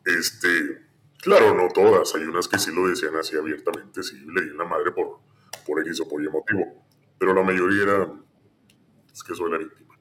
Este, 0.05 0.87
claro, 1.17 1.53
no 1.53 1.67
todas, 1.67 2.15
hay 2.15 2.23
unas 2.23 2.47
que 2.47 2.57
sí 2.57 2.73
lo 2.73 2.87
decían 2.87 3.15
así 3.17 3.35
abiertamente, 3.35 4.01
sí 4.01 4.17
le 4.25 4.41
di 4.43 4.57
la 4.57 4.63
madre 4.63 4.91
por, 4.91 5.19
por 5.65 5.81
X 5.81 6.01
o 6.01 6.07
por 6.07 6.23
Y 6.23 6.29
motivo, 6.29 6.85
pero 7.19 7.33
la 7.33 7.43
mayoría 7.43 7.83
era, 7.83 8.09
es 9.11 9.23
que 9.23 9.35
soy 9.35 9.51
la 9.51 9.57
víctima. 9.57 9.95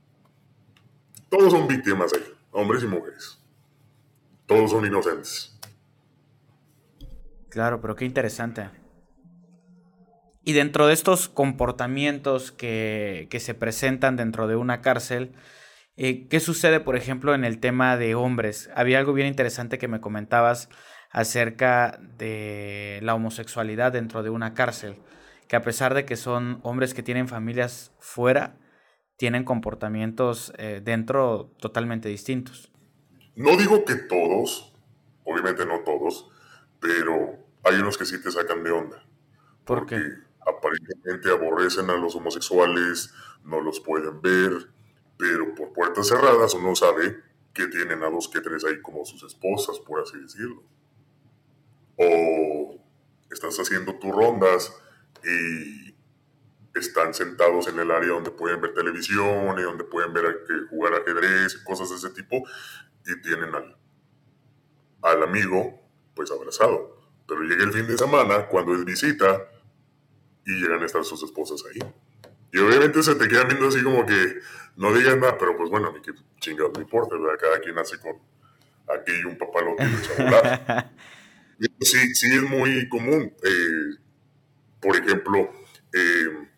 Todos 1.29 1.53
son 1.53 1.66
víctimas 1.66 2.12
ahí, 2.14 2.35
hombres 2.53 2.83
y 2.83 2.87
mujeres. 2.87 3.38
Todos 4.46 4.70
son 4.70 4.87
inocentes. 4.87 5.59
Claro, 7.49 7.81
pero 7.81 7.96
qué 7.96 8.05
interesante. 8.05 8.70
Y 10.42 10.55
dentro 10.55 10.87
de 10.87 10.94
estos 10.94 11.29
comportamientos 11.29 12.50
que, 12.50 13.29
se 13.40 13.55
presentan 13.55 14.16
dentro 14.16 14.46
de 14.46 14.57
una 14.57 14.81
cárcel, 14.81 15.33
eh, 15.96 16.29
¿qué 16.29 16.40
sucede, 16.40 16.81
por 16.81 16.96
ejemplo, 16.96 17.35
en 17.35 17.44
el 17.44 17.61
tema 17.61 17.96
de 17.96 18.14
hombres? 18.14 18.70
Había 18.74 18.98
algo 18.98 19.12
bien 19.12 19.29
interesante 19.29 19.79
que 19.79 19.88
me 19.88 20.00
comentabas 20.00 20.70
acerca 21.11 21.98
de 22.16 23.00
la 23.03 23.14
homosexualidad 23.14 23.92
dentro 23.92 24.22
de 24.22 24.31
una 24.31 24.55
cárcel, 24.55 24.96
que 25.46 25.57
a 25.57 25.62
pesar 25.62 25.92
de 25.94 26.07
que 26.07 26.16
son 26.16 26.61
hombres 26.62 26.94
que 26.94 27.03
tienen 27.03 27.29
familias 27.29 27.92
fuera, 27.98 28.57
tienen 29.16 29.44
comportamientos 29.44 30.55
eh, 30.57 30.81
dentro 30.83 31.53
totalmente 31.61 32.09
distintos. 32.09 32.72
No 33.35 33.57
digo 33.59 33.85
que 33.85 33.96
todos, 33.96 34.74
obviamente 35.24 35.66
no 35.66 35.81
todos, 35.81 36.31
pero 36.81 37.37
hay 37.62 37.74
unos 37.76 37.98
que 37.98 38.07
sí 38.07 38.22
te 38.22 38.31
sacan 38.31 38.64
de 38.64 38.70
onda. 38.70 39.05
¿Por 39.64 39.85
qué? 39.85 40.00
Aparentemente 40.46 41.31
aborrecen 41.31 41.90
a 41.90 41.96
los 41.96 42.14
homosexuales, 42.14 43.12
no 43.44 43.61
los 43.61 43.81
pueden 43.81 44.20
ver, 44.20 44.53
pero 45.18 45.55
por 45.55 45.72
puertas 45.72 46.09
cerradas 46.09 46.55
uno 46.55 46.74
sabe 46.74 47.16
que 47.53 47.66
tienen 47.66 48.03
a 48.03 48.11
dos 48.11 48.29
que 48.29 48.40
tres 48.40 48.64
ahí 48.64 48.81
como 48.81 49.05
sus 49.05 49.22
esposas, 49.22 49.79
por 49.81 50.00
así 50.00 50.18
decirlo. 50.18 50.62
O 51.96 52.79
estás 53.31 53.59
haciendo 53.59 53.98
tus 53.98 54.11
rondas 54.11 54.72
y 55.24 55.94
están 56.74 57.12
sentados 57.12 57.68
en 57.68 57.79
el 57.79 57.90
área 57.90 58.11
donde 58.11 58.31
pueden 58.31 58.61
ver 58.61 58.72
televisión 58.74 59.59
y 59.59 59.62
donde 59.62 59.85
pueden 59.85 60.12
ver 60.12 60.44
jugar 60.70 60.94
ajedrez 60.94 61.59
y 61.61 61.64
cosas 61.64 61.90
de 61.90 61.96
ese 61.96 62.11
tipo 62.11 62.42
y 63.07 63.20
tienen 63.20 63.55
al, 63.55 63.76
al 65.03 65.22
amigo 65.22 65.81
pues 66.14 66.31
abrazado. 66.31 66.98
Pero 67.26 67.42
llega 67.42 67.64
el 67.64 67.72
fin 67.72 67.87
de 67.87 67.96
semana, 67.96 68.46
cuando 68.48 68.74
es 68.74 68.85
visita, 68.85 69.48
y 70.50 70.60
llegan 70.60 70.82
a 70.82 70.86
estar 70.86 71.04
sus 71.04 71.22
esposas 71.22 71.62
ahí. 71.70 71.80
Y 72.52 72.58
obviamente 72.58 73.02
se 73.02 73.14
te 73.14 73.28
quedan 73.28 73.48
viendo 73.48 73.68
así 73.68 73.82
como 73.82 74.04
que 74.04 74.40
no 74.76 74.92
digan 74.92 75.20
nada, 75.20 75.38
pero 75.38 75.56
pues 75.56 75.70
bueno, 75.70 75.88
a 75.88 75.92
mí 75.92 76.00
que 76.02 76.12
chingados 76.40 76.72
no 76.74 76.80
importa, 76.80 77.16
¿verdad? 77.16 77.38
Cada 77.40 77.60
quien 77.60 77.78
hace 77.78 77.98
con 78.00 78.16
aquí 78.88 79.24
un 79.24 79.38
papalote 79.38 79.84
y 81.60 81.84
sí, 81.84 82.14
sí 82.14 82.34
es 82.34 82.42
muy 82.42 82.88
común. 82.88 83.32
Eh, 83.42 83.98
por 84.80 84.96
ejemplo, 84.96 85.52
eh, 85.92 86.48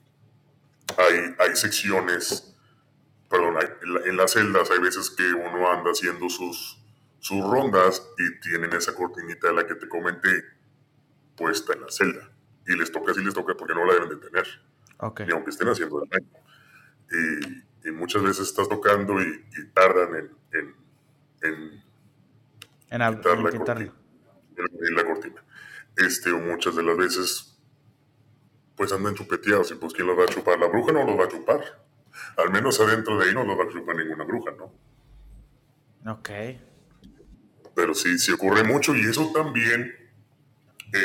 hay, 0.96 1.35
hay 1.38 1.57
secciones, 1.57 2.55
perdón, 3.28 3.57
en 4.07 4.16
las 4.16 4.33
celdas 4.33 4.70
hay 4.70 4.78
veces 4.78 5.11
que 5.11 5.24
uno 5.24 5.70
anda 5.70 5.90
haciendo 5.90 6.31
sus, 6.31 6.78
sus 7.18 7.42
rondas 7.42 8.02
y 8.18 8.40
tienen 8.40 8.72
esa 8.72 8.94
cortinita 8.94 9.48
de 9.48 9.55
la 9.55 9.66
que 9.66 9.74
te 9.74 9.88
comenté 9.88 10.44
puesta 11.37 11.74
en 11.74 11.81
la 11.83 11.90
celda 11.90 12.32
y 12.66 12.77
les 12.77 12.92
toca 12.92 13.12
así 13.12 13.22
les 13.22 13.35
toca 13.35 13.55
porque 13.55 13.75
no 13.75 13.85
la 13.85 13.94
deben 13.94 14.09
de 14.09 14.16
tener. 14.16 14.46
Okay. 14.98 15.27
Ni 15.27 15.33
aunque 15.33 15.51
estén 15.51 15.68
haciendo 15.68 16.05
daño. 16.11 16.29
Y, 17.11 17.88
y 17.88 17.92
muchas 17.92 18.22
veces 18.22 18.48
estás 18.48 18.68
tocando 18.68 19.20
y, 19.20 19.44
tardan 19.75 20.14
en, 20.14 20.31
en, 20.53 20.75
en, 21.42 21.83
en 22.90 23.18
quitar 23.18 23.42
la, 23.42 23.51
cortina, 23.51 23.92
en 24.57 24.94
la 24.94 25.05
cortina. 25.05 25.44
Este, 25.96 26.31
o 26.31 26.38
muchas 26.38 26.77
de 26.77 26.83
las 26.83 26.96
veces, 26.96 27.59
pues 28.77 28.92
andan 28.92 29.14
chupeteados 29.14 29.72
y 29.72 29.75
pues 29.75 29.92
¿quién 29.92 30.07
los 30.07 30.18
va 30.18 30.25
a 30.25 30.29
chupar? 30.29 30.59
La 30.59 30.68
bruja 30.68 30.92
no 30.92 31.05
los 31.05 31.18
va 31.18 31.25
a 31.25 31.29
chupar. 31.29 31.83
Al 32.37 32.51
menos 32.51 32.81
adentro 32.81 33.18
de 33.18 33.29
ahí 33.29 33.35
no 33.35 33.44
los 33.44 33.59
va 33.59 33.64
a 33.64 33.68
chupar 33.68 33.96
ninguna 33.96 34.25
bruja, 34.25 34.53
¿no? 34.53 34.72
Ok. 36.12 36.31
Pero 37.75 37.94
sí, 37.94 38.18
sí 38.18 38.33
ocurre 38.33 38.64
mucho 38.64 38.94
y 38.94 39.01
eso 39.01 39.31
también 39.33 40.02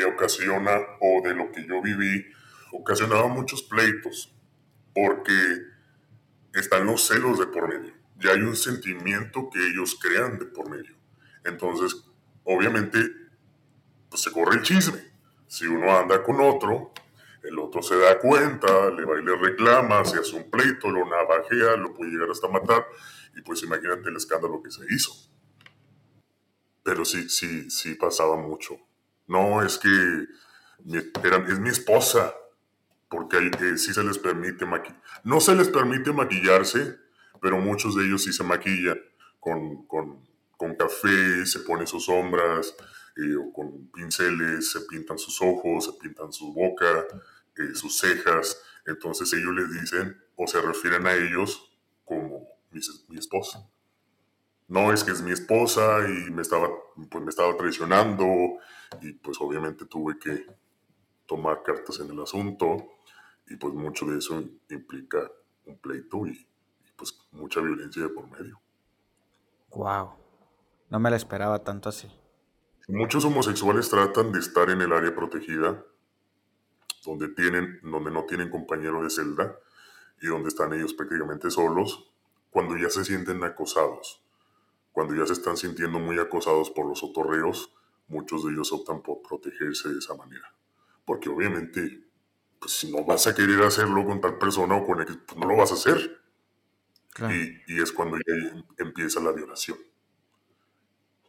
ocasiona, 0.04 0.78
o 1.00 1.22
de 1.26 1.34
lo 1.34 1.50
que 1.52 1.66
yo 1.66 1.80
viví, 1.82 2.26
ocasionaba 2.72 3.28
muchos 3.28 3.62
pleitos, 3.62 4.34
porque 4.94 5.62
están 6.54 6.86
los 6.86 7.06
celos 7.06 7.38
de 7.38 7.46
por 7.46 7.68
medio. 7.68 7.94
Ya 8.16 8.32
hay 8.32 8.40
un 8.40 8.56
sentimiento 8.56 9.48
que 9.50 9.58
ellos 9.66 9.98
crean 10.00 10.38
de 10.38 10.46
por 10.46 10.68
medio. 10.68 10.96
Entonces, 11.44 12.04
obviamente, 12.44 12.98
pues 14.10 14.22
se 14.22 14.32
corre 14.32 14.56
el 14.56 14.62
chisme. 14.62 15.00
Si 15.46 15.66
uno 15.66 15.96
anda 15.96 16.22
con 16.22 16.40
otro, 16.40 16.92
El 17.42 17.58
otro 17.58 17.82
se 17.82 17.96
da 17.96 18.18
cuenta, 18.18 18.90
le 18.90 19.04
va 19.04 19.16
le 19.16 19.36
reclama, 19.36 20.04
se 20.04 20.18
hace 20.18 20.36
un 20.36 20.50
pleito, 20.50 20.90
lo 20.90 21.06
navajea, 21.08 21.76
lo 21.76 21.94
puede 21.94 22.10
llegar 22.10 22.30
hasta 22.30 22.48
matar. 22.48 22.86
Y 23.36 23.42
pues 23.42 23.62
imagínate 23.62 24.08
el 24.08 24.16
escándalo 24.16 24.60
que 24.62 24.70
se 24.70 24.82
hizo. 24.90 25.12
Pero 26.82 27.04
sí, 27.04 27.28
sí, 27.28 27.70
sí 27.70 27.94
pasaba 27.94 28.36
mucho. 28.36 28.78
No, 29.28 29.62
es 29.62 29.78
que 29.78 29.88
es 30.84 31.60
mi 31.60 31.68
esposa, 31.68 32.34
porque 33.08 33.50
eh, 33.60 33.78
sí 33.78 33.94
se 33.94 34.02
les 34.04 34.18
permite 34.18 34.66
maquillar. 34.66 35.02
No 35.24 35.40
se 35.40 35.54
les 35.54 35.68
permite 35.68 36.12
maquillarse, 36.12 36.98
pero 37.40 37.58
muchos 37.58 37.94
de 37.94 38.04
ellos 38.04 38.24
sí 38.24 38.32
se 38.32 38.44
maquillan 38.44 38.98
con, 39.40 39.86
con, 39.86 40.26
con 40.56 40.74
café, 40.74 41.46
se 41.46 41.60
ponen 41.60 41.86
sus 41.86 42.06
sombras, 42.06 42.74
eh, 43.16 43.34
o 43.36 43.52
con 43.52 43.88
pinceles, 43.88 44.70
se 44.70 44.80
pintan 44.82 45.18
sus 45.18 45.40
ojos, 45.40 45.86
se 45.86 45.92
pintan 45.94 46.32
su 46.32 46.52
boca, 46.52 47.06
eh, 47.56 47.74
sus 47.74 47.98
cejas. 47.98 48.62
Entonces 48.86 49.32
ellos 49.32 49.54
les 49.54 49.80
dicen 49.80 50.16
o 50.36 50.46
se 50.46 50.60
refieren 50.60 51.06
a 51.06 51.14
ellos 51.14 51.72
como 52.04 52.46
mi, 52.70 52.80
mi, 53.08 53.18
esposa. 53.18 53.66
No 54.68 54.92
es 54.92 55.02
que 55.02 55.12
es 55.12 55.22
mi 55.22 55.32
esposa 55.32 56.00
y 56.08 56.30
me 56.30 56.42
estaba, 56.42 56.68
pues 57.10 57.24
me 57.24 57.30
estaba 57.30 57.56
traicionando 57.56 58.26
y 59.00 59.12
pues 59.12 59.38
obviamente 59.40 59.86
tuve 59.86 60.18
que 60.18 60.46
tomar 61.26 61.62
cartas 61.62 62.00
en 62.00 62.10
el 62.10 62.20
asunto 62.20 62.76
y 63.46 63.56
pues 63.56 63.74
mucho 63.74 64.06
de 64.06 64.18
eso 64.18 64.42
implica 64.70 65.30
un 65.66 65.78
pleito 65.78 66.26
y, 66.26 66.46
pues 66.96 67.16
mucha 67.30 67.60
violencia 67.60 68.02
de 68.02 68.08
por 68.08 68.28
medio. 68.28 68.60
Wow, 69.70 70.14
no 70.90 70.98
me 70.98 71.10
la 71.10 71.16
esperaba 71.16 71.62
tanto 71.62 71.88
así. 71.88 72.10
Muchos 72.88 73.24
homosexuales 73.24 73.88
tratan 73.90 74.32
de 74.32 74.40
estar 74.40 74.70
en 74.70 74.80
el 74.80 74.92
área 74.92 75.14
protegida, 75.14 75.84
donde, 77.04 77.28
tienen, 77.28 77.78
donde 77.82 78.10
no 78.10 78.24
tienen 78.24 78.50
compañero 78.50 79.02
de 79.02 79.10
celda 79.10 79.58
y 80.20 80.26
donde 80.26 80.48
están 80.48 80.72
ellos 80.72 80.94
prácticamente 80.94 81.50
solos, 81.50 82.10
cuando 82.50 82.76
ya 82.76 82.90
se 82.90 83.04
sienten 83.04 83.44
acosados, 83.44 84.24
cuando 84.90 85.14
ya 85.14 85.26
se 85.26 85.34
están 85.34 85.56
sintiendo 85.56 86.00
muy 86.00 86.18
acosados 86.18 86.70
por 86.70 86.86
los 86.86 87.02
otorreos, 87.04 87.72
muchos 88.08 88.44
de 88.44 88.52
ellos 88.52 88.72
optan 88.72 89.02
por 89.02 89.22
protegerse 89.22 89.88
de 89.90 89.98
esa 89.98 90.14
manera. 90.14 90.54
Porque 91.04 91.28
obviamente 91.28 92.08
pues 92.58 92.72
si 92.72 92.92
no 92.92 93.04
vas 93.04 93.26
a 93.26 93.34
querer 93.34 93.62
hacerlo 93.62 94.04
con 94.04 94.20
tal 94.20 94.38
persona 94.38 94.76
o 94.76 94.86
con 94.86 95.00
X, 95.00 95.18
pues 95.26 95.38
no 95.38 95.46
lo 95.46 95.56
vas 95.56 95.70
a 95.70 95.74
hacer. 95.74 96.20
Y, 97.18 97.74
y, 97.74 97.82
es 97.82 97.90
cuando 97.90 98.16
ya 98.16 98.64
empieza 98.78 99.20
la 99.20 99.32
violación. 99.32 99.76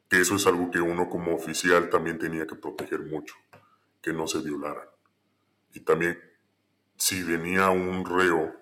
Que 0.07 0.21
eso 0.21 0.35
es 0.35 0.45
algo 0.45 0.69
que 0.69 0.79
uno 0.79 1.09
como 1.09 1.35
oficial 1.35 1.89
también 1.89 2.19
tenía 2.19 2.45
que 2.45 2.55
proteger 2.55 3.01
mucho, 3.01 3.33
que 4.01 4.13
no 4.13 4.27
se 4.27 4.39
violaran. 4.39 4.87
Y 5.73 5.79
también, 5.79 6.19
si 6.95 7.23
venía 7.23 7.71
un 7.71 8.05
reo 8.05 8.55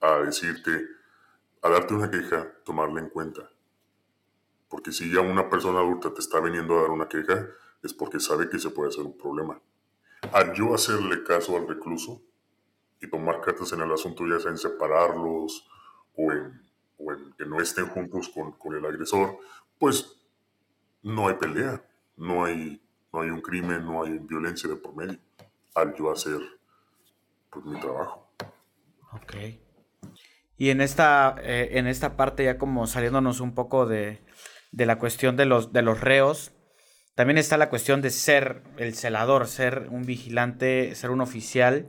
a 0.00 0.18
decirte, 0.18 0.86
a 1.62 1.70
darte 1.70 1.94
una 1.94 2.10
queja, 2.10 2.52
tomarla 2.62 3.00
en 3.00 3.08
cuenta. 3.08 3.50
Porque 4.74 4.90
si 4.90 5.08
ya 5.08 5.20
una 5.20 5.48
persona 5.48 5.78
adulta 5.78 6.12
te 6.12 6.18
está 6.18 6.40
viniendo 6.40 6.76
a 6.76 6.80
dar 6.82 6.90
una 6.90 7.06
queja, 7.06 7.46
es 7.80 7.94
porque 7.94 8.18
sabe 8.18 8.48
que 8.48 8.58
se 8.58 8.70
puede 8.70 8.88
hacer 8.88 9.04
un 9.04 9.16
problema 9.16 9.56
al 10.32 10.52
yo 10.52 10.74
hacerle 10.74 11.22
caso 11.22 11.56
al 11.56 11.68
recluso 11.68 12.20
y 13.00 13.08
tomar 13.08 13.40
cartas 13.40 13.72
en 13.72 13.82
el 13.82 13.92
asunto, 13.92 14.26
ya 14.26 14.40
sea 14.40 14.50
en 14.50 14.58
separarlos 14.58 15.68
o 16.16 16.32
en, 16.32 16.60
que 17.38 17.46
no 17.46 17.60
estén 17.60 17.86
juntos 17.86 18.28
con, 18.28 18.74
el 18.74 18.84
agresor, 18.84 19.38
pues 19.78 20.20
no 21.02 21.28
hay 21.28 21.34
pelea, 21.34 21.80
no 22.16 22.44
hay, 22.44 22.82
no 23.12 23.20
hay 23.20 23.30
un 23.30 23.40
crimen, 23.40 23.86
no 23.86 24.02
hay 24.02 24.18
violencia 24.18 24.68
de 24.68 24.74
por 24.74 24.96
medio, 24.96 25.20
al 25.76 25.94
yo 25.94 26.10
hacer 26.10 26.40
pues, 27.48 27.64
mi 27.64 27.78
trabajo. 27.78 28.26
Ok. 29.12 29.36
Y 30.58 30.70
en 30.70 30.80
esta, 30.80 31.36
eh, 31.42 31.78
en 31.78 31.86
esta 31.86 32.16
parte, 32.16 32.44
ya 32.44 32.58
como 32.58 32.88
saliéndonos 32.88 33.38
un 33.38 33.54
poco 33.54 33.86
de, 33.86 34.23
de 34.74 34.86
la 34.86 34.98
cuestión 34.98 35.36
de 35.36 35.44
los, 35.46 35.72
de 35.72 35.82
los 35.82 36.00
reos, 36.00 36.52
también 37.14 37.38
está 37.38 37.56
la 37.56 37.70
cuestión 37.70 38.02
de 38.02 38.10
ser 38.10 38.64
el 38.76 38.94
celador, 38.94 39.46
ser 39.46 39.86
un 39.90 40.02
vigilante, 40.02 40.96
ser 40.96 41.10
un 41.10 41.20
oficial. 41.20 41.88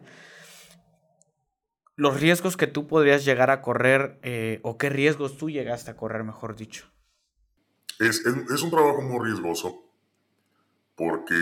Los 1.96 2.20
riesgos 2.20 2.58
que 2.58 2.68
tú 2.68 2.88
podrías 2.88 3.26
llegar 3.26 3.50
a 3.50 3.62
correr, 3.64 4.20
eh, 4.22 4.60
o 4.62 4.78
qué 4.78 4.90
riesgos 4.90 5.36
tú 5.38 5.50
llegaste 5.50 5.90
a 5.90 5.98
correr, 5.98 6.24
mejor 6.24 6.56
dicho. 6.56 6.92
Es, 7.98 8.24
un 8.26 8.70
trabajo 8.70 9.02
muy 9.02 9.26
riesgoso, 9.26 9.92
porque 10.96 11.34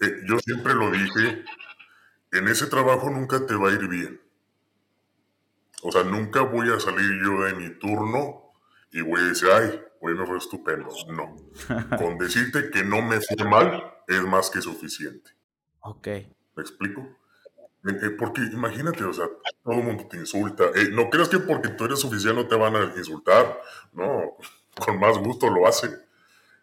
eh, 0.00 0.20
yo 0.26 0.38
siempre 0.38 0.74
lo 0.74 0.90
dije, 0.90 1.44
en 2.30 2.48
ese 2.48 2.66
trabajo 2.66 3.10
nunca 3.10 3.44
te 3.44 3.56
va 3.56 3.68
a 3.68 3.72
ir 3.72 3.88
bien. 3.88 4.22
O 5.82 5.92
sea, 5.92 6.04
nunca 6.04 6.40
voy 6.42 6.70
a 6.70 6.80
salir 6.80 7.10
yo 7.22 7.42
de 7.42 7.54
mi 7.54 7.78
turno 7.78 8.41
y 8.92 9.00
a 9.00 9.24
decir, 9.24 9.48
ay, 9.50 9.80
hoy 10.00 10.14
me 10.14 10.26
fue 10.26 10.38
estupendo. 10.38 10.88
No. 11.08 11.36
Con 11.98 12.18
decirte 12.18 12.70
que 12.70 12.84
no 12.84 13.02
me 13.02 13.20
fue 13.20 13.48
mal 13.48 13.82
es 14.06 14.22
más 14.22 14.50
que 14.50 14.60
suficiente. 14.60 15.30
Ok. 15.80 16.06
¿Me 16.06 16.62
explico? 16.62 17.00
Eh, 17.84 17.98
eh, 18.02 18.10
porque 18.10 18.42
imagínate, 18.42 19.02
o 19.04 19.12
sea, 19.12 19.26
todo 19.64 19.74
el 19.74 19.84
mundo 19.84 20.06
te 20.08 20.18
insulta. 20.18 20.64
Eh, 20.74 20.90
no 20.92 21.08
creas 21.08 21.28
que 21.28 21.38
porque 21.38 21.70
tú 21.70 21.86
eres 21.86 22.04
oficial 22.04 22.36
no 22.36 22.46
te 22.46 22.54
van 22.54 22.76
a 22.76 22.92
insultar. 22.96 23.60
No, 23.92 24.36
con 24.78 25.00
más 25.00 25.18
gusto 25.18 25.48
lo 25.50 25.66
hacen. 25.66 25.90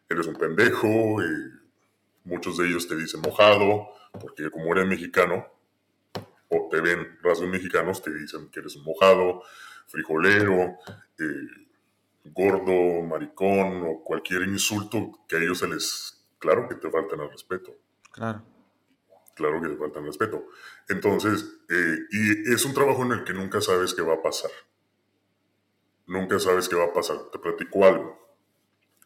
Eres 0.08 0.28
un 0.28 0.36
pendejo. 0.36 1.18
muchos 2.24 2.58
de 2.58 2.68
ellos 2.68 2.88
te 2.88 2.96
dicen 2.96 3.22
mojado, 3.22 3.90
porque 4.12 4.50
como 4.52 4.72
eres 4.74 4.88
mexicano, 4.88 5.48
o 6.50 6.68
te 6.70 6.82
ven 6.82 7.18
rasgos 7.22 7.50
mexicanos, 7.50 8.02
te 8.02 8.14
dicen 8.14 8.50
que 8.50 8.60
eres 8.60 8.76
un 8.76 8.84
mojado, 8.84 9.44
frijolero, 9.88 10.78
eh, 11.20 11.69
gordo, 12.34 13.02
maricón 13.04 13.84
o 13.86 14.04
cualquier 14.04 14.44
insulto 14.44 15.26
que 15.28 15.38
a 15.38 15.40
ellos 15.40 15.60
se 15.60 15.68
les... 15.68 16.26
Claro 16.40 16.68
que 16.70 16.76
te 16.76 16.90
faltan 16.90 17.20
el 17.20 17.30
respeto. 17.30 17.76
Claro. 18.12 18.44
Claro 19.36 19.62
que 19.62 19.70
te 19.70 19.76
faltan 19.76 20.04
el 20.04 20.08
respeto. 20.08 20.46
Entonces, 20.88 21.60
eh, 21.70 21.98
y 22.12 22.54
es 22.54 22.64
un 22.66 22.74
trabajo 22.74 23.04
en 23.04 23.12
el 23.12 23.24
que 23.24 23.34
nunca 23.34 23.62
sabes 23.62 23.94
qué 23.94 24.02
va 24.02 24.16
a 24.16 24.22
pasar. 24.22 24.52
Nunca 26.08 26.40
sabes 26.40 26.70
qué 26.70 26.76
va 26.76 26.86
a 26.86 26.94
pasar. 26.94 27.18
Te 27.32 27.40
platico 27.40 27.86
algo. 27.86 28.18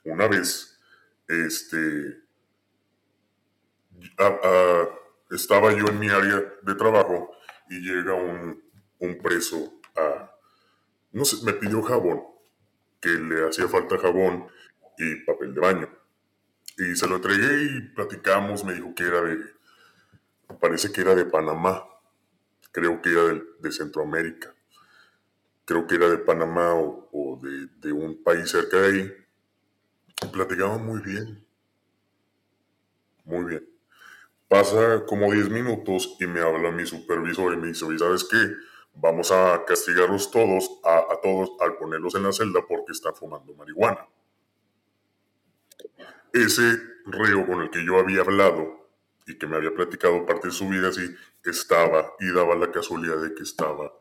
Una 0.06 0.28
vez, 0.28 0.80
este, 1.28 2.24
estaba 5.32 5.74
yo 5.74 5.88
en 5.88 6.00
mi 6.00 6.10
área 6.10 6.44
de 6.62 6.76
trabajo 6.76 7.32
y 7.70 7.80
llega 7.80 8.14
un, 8.14 8.64
un 9.00 9.18
preso 9.18 9.80
a, 9.96 10.32
no 11.12 11.26
sé, 11.26 11.44
me 11.46 11.54
pidió 11.54 11.82
jabón 11.82 12.33
que 13.04 13.10
le 13.10 13.50
hacía 13.50 13.68
falta 13.68 13.98
jabón 13.98 14.48
y 14.98 15.16
papel 15.26 15.54
de 15.54 15.60
baño. 15.60 15.90
Y 16.78 16.96
se 16.96 17.06
lo 17.06 17.18
entregué 17.18 17.64
y 17.64 17.82
platicamos, 17.94 18.64
me 18.64 18.74
dijo 18.74 18.96
que 18.96 19.04
era 19.04 19.22
de, 19.22 19.38
parece 20.62 20.90
que 20.92 21.02
era 21.02 21.14
de 21.14 21.26
Panamá, 21.26 21.84
creo 22.72 23.02
que 23.02 23.12
era 23.12 23.42
de, 23.60 23.72
Centroamérica, 23.74 24.56
creo 25.66 25.86
que 25.86 25.96
era 25.96 26.10
de 26.10 26.18
Panamá 26.18 26.74
o, 26.74 27.42
de, 27.44 27.92
un 27.92 28.24
país 28.24 28.50
cerca 28.50 28.80
de 28.80 28.88
ahí. 28.88 29.14
Platicamos 30.32 30.82
muy 30.82 31.02
bien, 31.02 31.46
muy 33.26 33.44
bien. 33.44 33.70
Pasa 34.48 35.04
como 35.06 35.32
10 35.32 35.50
minutos 35.50 36.16
y 36.22 36.28
me 36.28 36.40
habla 36.40 36.72
mi 36.72 36.86
supervisor 36.86 37.54
y 37.54 37.58
me 37.58 37.68
dice, 37.68 37.86
¿sabes 37.98 38.24
qué? 38.24 38.38
Vamos 38.96 39.32
a 39.32 39.64
castigarlos 39.66 40.32
todos, 40.32 40.80
a, 40.84 41.20
todos, 41.22 41.52
al 41.60 41.78
ponerlos 41.78 42.16
en 42.16 42.24
la 42.24 42.32
celda 42.32 42.62
porque 42.68 42.92
están 42.92 43.16
fumando 43.16 43.54
marihuana. 43.54 44.08
Ese 46.32 46.80
reo 47.06 47.46
con 47.46 47.62
el 47.62 47.70
que 47.70 47.86
yo 47.86 48.00
había 48.00 48.22
hablado 48.22 48.90
y 49.28 49.38
que 49.38 49.48
me 49.48 49.56
había 49.56 49.74
platicado 49.74 50.26
parte 50.26 50.48
de 50.48 50.54
su 50.54 50.68
vida 50.68 50.90
así, 50.90 51.16
estaba 51.44 52.14
y 52.20 52.32
daba 52.32 52.56
la 52.56 52.72
casualidad 52.72 53.22
de 53.22 53.34
que 53.34 53.44
estaba 53.44 53.94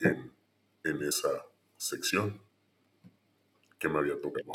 en, 0.00 0.32
en 0.84 1.02
esa 1.02 1.28
sección 1.76 2.40
que 3.78 3.88
me 3.88 3.98
había 3.98 4.20
tocado. 4.20 4.50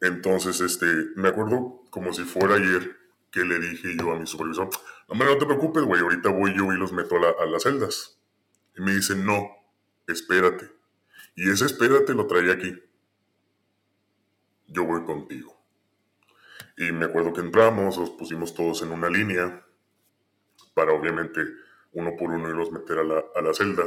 Entonces, 0.00 0.60
este, 0.60 0.86
me 1.16 1.28
acuerdo 1.28 1.82
como 1.90 2.12
si 2.12 2.22
fuera 2.22 2.54
ayer 2.54 2.96
que 3.30 3.44
le 3.44 3.58
dije 3.58 3.96
yo 3.98 4.12
a 4.12 4.18
mi 4.18 4.26
supervisor, 4.26 4.70
hombre, 5.08 5.28
no 5.28 5.38
te 5.38 5.46
preocupes, 5.46 5.82
güey, 5.82 6.00
ahorita 6.00 6.30
voy 6.30 6.56
yo 6.56 6.72
y 6.72 6.78
los 6.78 6.92
meto 6.92 7.16
a 7.16 7.46
las 7.46 7.62
celdas. 7.64 8.17
Y 8.78 8.82
me 8.82 8.92
dice, 8.94 9.16
no, 9.16 9.50
espérate. 10.06 10.70
Y 11.34 11.50
ese 11.50 11.66
espérate 11.66 12.14
lo 12.14 12.26
traía 12.26 12.52
aquí. 12.52 12.80
Yo 14.68 14.84
voy 14.84 15.04
contigo. 15.04 15.60
Y 16.76 16.92
me 16.92 17.06
acuerdo 17.06 17.32
que 17.32 17.40
entramos, 17.40 17.96
los 17.98 18.10
pusimos 18.10 18.54
todos 18.54 18.82
en 18.82 18.92
una 18.92 19.10
línea 19.10 19.66
para 20.74 20.92
obviamente 20.92 21.40
uno 21.92 22.14
por 22.16 22.30
uno 22.30 22.48
irlos 22.48 22.70
meter 22.70 22.98
a 22.98 23.02
la, 23.02 23.24
a 23.34 23.42
la 23.42 23.52
celda. 23.52 23.84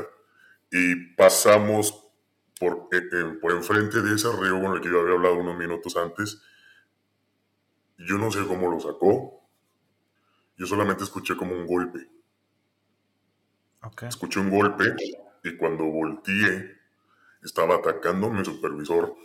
Y 0.70 1.16
pasamos 1.16 2.08
por, 2.60 2.90
eh, 2.92 3.02
eh, 3.12 3.38
por 3.42 3.54
enfrente 3.54 4.02
de 4.02 4.16
ese 4.16 4.30
reo 4.32 4.62
con 4.62 4.74
el 4.74 4.82
que 4.82 4.90
yo 4.90 5.00
había 5.00 5.14
hablado 5.14 5.38
unos 5.38 5.58
minutos 5.58 5.96
antes. 5.96 6.42
Yo 7.98 8.18
no 8.18 8.30
sé 8.30 8.46
cómo 8.46 8.70
lo 8.70 8.80
sacó. 8.82 9.42
Yo 10.58 10.66
solamente 10.66 11.06
escuché 11.06 11.38
como 11.38 11.56
un 11.56 11.66
golpe. 11.66 12.10
Okay. 13.84 14.10
Escuché 14.10 14.40
un 14.40 14.52
golpe 14.52 14.96
y 15.44 15.58
cuando 15.58 15.86
volteé 15.86 16.80
estaba 17.44 17.76
atacando 17.76 18.30
mi 18.30 18.46
supervisor. 18.46 19.16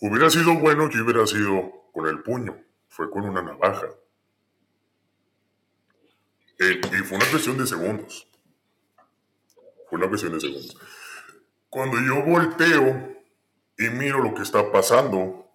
Hubiera 0.00 0.30
sido 0.30 0.54
bueno 0.58 0.88
que 0.88 1.00
hubiera 1.00 1.26
sido 1.26 1.90
con 1.92 2.06
el 2.06 2.22
puño, 2.22 2.56
fue 2.88 3.10
con 3.10 3.24
una 3.24 3.42
navaja. 3.42 3.88
Y 6.58 6.98
fue 7.04 7.16
una 7.16 7.26
cuestión 7.30 7.58
de 7.58 7.66
segundos. 7.66 8.26
Fue 9.88 9.98
una 9.98 10.08
cuestión 10.08 10.32
de 10.32 10.40
segundos. 10.40 10.76
Cuando 11.68 11.98
yo 12.00 12.22
volteo 12.22 13.16
y 13.78 13.88
miro 13.90 14.22
lo 14.22 14.34
que 14.34 14.42
está 14.42 14.70
pasando, 14.70 15.50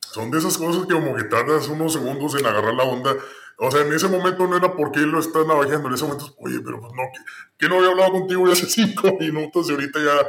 son 0.00 0.30
de 0.30 0.38
esas 0.38 0.58
cosas 0.58 0.86
que 0.86 0.94
como 0.94 1.14
que 1.14 1.24
tardas 1.24 1.68
unos 1.68 1.92
segundos 1.92 2.34
en 2.38 2.46
agarrar 2.46 2.74
la 2.74 2.84
onda. 2.84 3.14
O 3.60 3.72
sea, 3.72 3.82
en 3.82 3.92
ese 3.92 4.06
momento 4.06 4.46
no 4.46 4.56
era 4.56 4.72
porque 4.76 5.00
él 5.00 5.10
lo 5.10 5.18
está 5.18 5.42
navajeando, 5.44 5.88
en 5.88 5.94
ese 5.94 6.04
momento, 6.04 6.32
oye, 6.38 6.60
pero 6.64 6.80
pues 6.80 6.92
no, 6.92 7.02
que, 7.12 7.20
que 7.58 7.68
no 7.68 7.78
había 7.78 7.90
hablado 7.90 8.12
contigo 8.12 8.46
ya 8.46 8.52
hace 8.52 8.66
cinco 8.68 9.16
minutos 9.18 9.68
y 9.68 9.72
ahorita 9.72 9.98
ya 9.98 10.28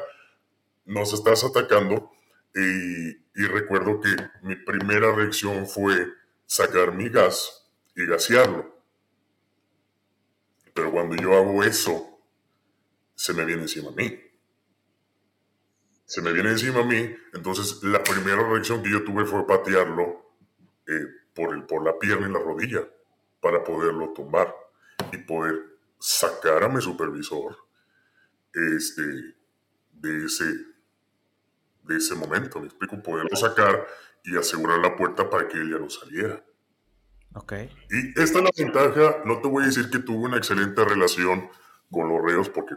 nos 0.86 1.14
estás 1.14 1.44
atacando. 1.44 2.12
Y, 2.56 3.10
y 3.10 3.46
recuerdo 3.46 4.02
que 4.02 4.10
mi 4.42 4.56
primera 4.56 5.14
reacción 5.14 5.68
fue 5.68 6.08
sacar 6.48 6.92
mi 6.96 7.10
gas 7.10 7.70
y 7.96 8.08
gasearlo. 8.08 8.76
Pero 10.74 10.92
cuando 10.92 11.16
yo 11.16 11.38
hago 11.38 11.64
eso, 11.64 12.20
se 13.14 13.36
me 13.36 13.46
viene 13.46 13.62
encima 13.62 13.90
a 13.90 13.94
mí. 13.94 14.20
Se 16.06 16.24
me 16.24 16.34
viene 16.34 16.50
encima 16.50 16.80
a 16.80 16.86
mí, 16.86 17.16
entonces 17.34 17.84
la 17.84 18.04
primera 18.04 18.42
reacción 18.50 18.82
que 18.82 18.90
yo 18.90 19.04
tuve 19.04 19.26
fue 19.26 19.46
patearlo 19.46 20.34
eh, 20.88 21.06
por, 21.36 21.54
el, 21.54 21.68
por 21.68 21.86
la 21.86 22.00
pierna 22.00 22.28
y 22.28 22.32
la 22.32 22.40
rodilla 22.40 22.88
para 23.42 23.64
poderlo 23.64 24.14
tumbar 24.14 24.54
y 25.12 25.18
poder 25.18 25.56
sacar 26.00 26.64
a 26.64 26.70
mi 26.70 26.82
supervisor 26.82 27.56
este, 28.54 29.02
de, 29.94 30.26
ese, 30.26 30.46
de 31.84 31.98
ese 31.98 32.16
momento. 32.16 32.60
Me 32.60 32.68
explico, 32.68 33.02
poderlo 33.02 33.36
sacar 33.36 33.86
y 34.24 34.38
asegurar 34.38 34.80
la 34.80 34.96
puerta 34.96 35.30
para 35.30 35.48
que 35.48 35.58
él 35.58 35.72
ya 35.72 35.80
no 35.80 35.90
saliera. 35.90 36.44
Ok. 37.36 37.54
Y 37.90 38.22
esta 38.22 38.40
es 38.40 38.44
la 38.44 38.52
ventaja, 38.58 39.22
no 39.26 39.40
te 39.40 39.48
voy 39.48 39.64
a 39.64 39.68
decir 39.68 39.90
que 39.90 40.00
tuve 40.00 40.26
una 40.26 40.38
excelente 40.38 40.84
relación 40.84 41.50
con 41.92 42.10
los 42.10 42.24
reos 42.24 42.50
porque 42.50 42.76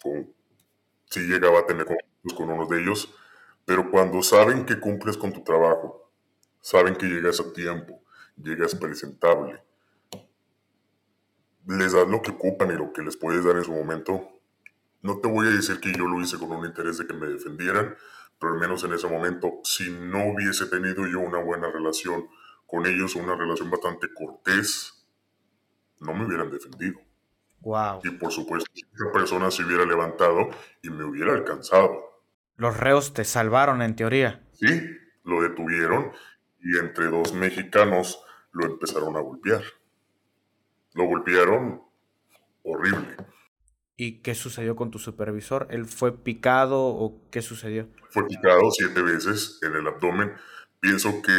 con, 0.00 0.32
sí 1.06 1.20
llegaba 1.20 1.60
a 1.60 1.66
tener 1.66 1.86
conflictos 1.86 2.34
con 2.34 2.50
uno 2.50 2.66
de 2.66 2.80
ellos, 2.80 3.12
pero 3.64 3.90
cuando 3.90 4.22
saben 4.22 4.64
que 4.64 4.78
cumples 4.78 5.16
con 5.16 5.32
tu 5.32 5.42
trabajo, 5.42 6.10
saben 6.60 6.94
que 6.94 7.06
llegas 7.06 7.40
a 7.40 7.52
tiempo, 7.52 8.02
llegas 8.36 8.74
presentable, 8.74 9.62
les 11.78 11.92
das 11.92 12.08
lo 12.08 12.20
que 12.20 12.32
ocupan 12.32 12.70
y 12.70 12.76
lo 12.76 12.92
que 12.92 13.02
les 13.02 13.16
puedes 13.16 13.44
dar 13.44 13.56
en 13.56 13.64
su 13.64 13.72
momento. 13.72 14.28
No 15.02 15.18
te 15.18 15.28
voy 15.28 15.46
a 15.46 15.50
decir 15.50 15.80
que 15.80 15.92
yo 15.92 16.06
lo 16.06 16.20
hice 16.20 16.38
con 16.38 16.50
un 16.50 16.66
interés 16.66 16.98
de 16.98 17.06
que 17.06 17.14
me 17.14 17.26
defendieran, 17.26 17.94
pero 18.38 18.54
al 18.54 18.58
menos 18.58 18.82
en 18.84 18.92
ese 18.92 19.06
momento, 19.06 19.60
si 19.62 19.90
no 19.90 20.32
hubiese 20.32 20.66
tenido 20.66 21.06
yo 21.06 21.20
una 21.20 21.38
buena 21.38 21.70
relación 21.70 22.28
con 22.66 22.86
ellos, 22.86 23.14
una 23.14 23.36
relación 23.36 23.70
bastante 23.70 24.08
cortés, 24.12 25.06
no 26.00 26.12
me 26.12 26.26
hubieran 26.26 26.50
defendido. 26.50 27.00
Wow. 27.60 28.00
Y 28.04 28.10
por 28.10 28.32
supuesto, 28.32 28.70
esa 28.74 29.12
persona 29.12 29.50
se 29.50 29.64
hubiera 29.64 29.84
levantado 29.84 30.50
y 30.82 30.90
me 30.90 31.04
hubiera 31.04 31.34
alcanzado. 31.34 32.24
Los 32.56 32.76
reos 32.76 33.14
te 33.14 33.24
salvaron 33.24 33.80
en 33.82 33.96
teoría. 33.96 34.42
Sí, 34.52 34.82
lo 35.24 35.42
detuvieron 35.42 36.10
y 36.60 36.78
entre 36.78 37.08
dos 37.08 37.32
mexicanos 37.32 38.22
lo 38.52 38.66
empezaron 38.66 39.16
a 39.16 39.20
golpear. 39.20 39.62
Lo 40.94 41.04
golpearon 41.06 41.82
horrible. 42.64 43.16
¿Y 43.96 44.22
qué 44.22 44.34
sucedió 44.34 44.76
con 44.76 44.90
tu 44.90 44.98
supervisor? 44.98 45.66
¿Él 45.70 45.84
fue 45.86 46.24
picado 46.24 46.86
o 46.86 47.28
qué 47.30 47.42
sucedió? 47.42 47.88
Fue 48.10 48.26
picado 48.26 48.70
siete 48.72 49.00
veces 49.02 49.58
en 49.62 49.74
el 49.74 49.86
abdomen. 49.86 50.32
Pienso 50.80 51.22
que 51.22 51.32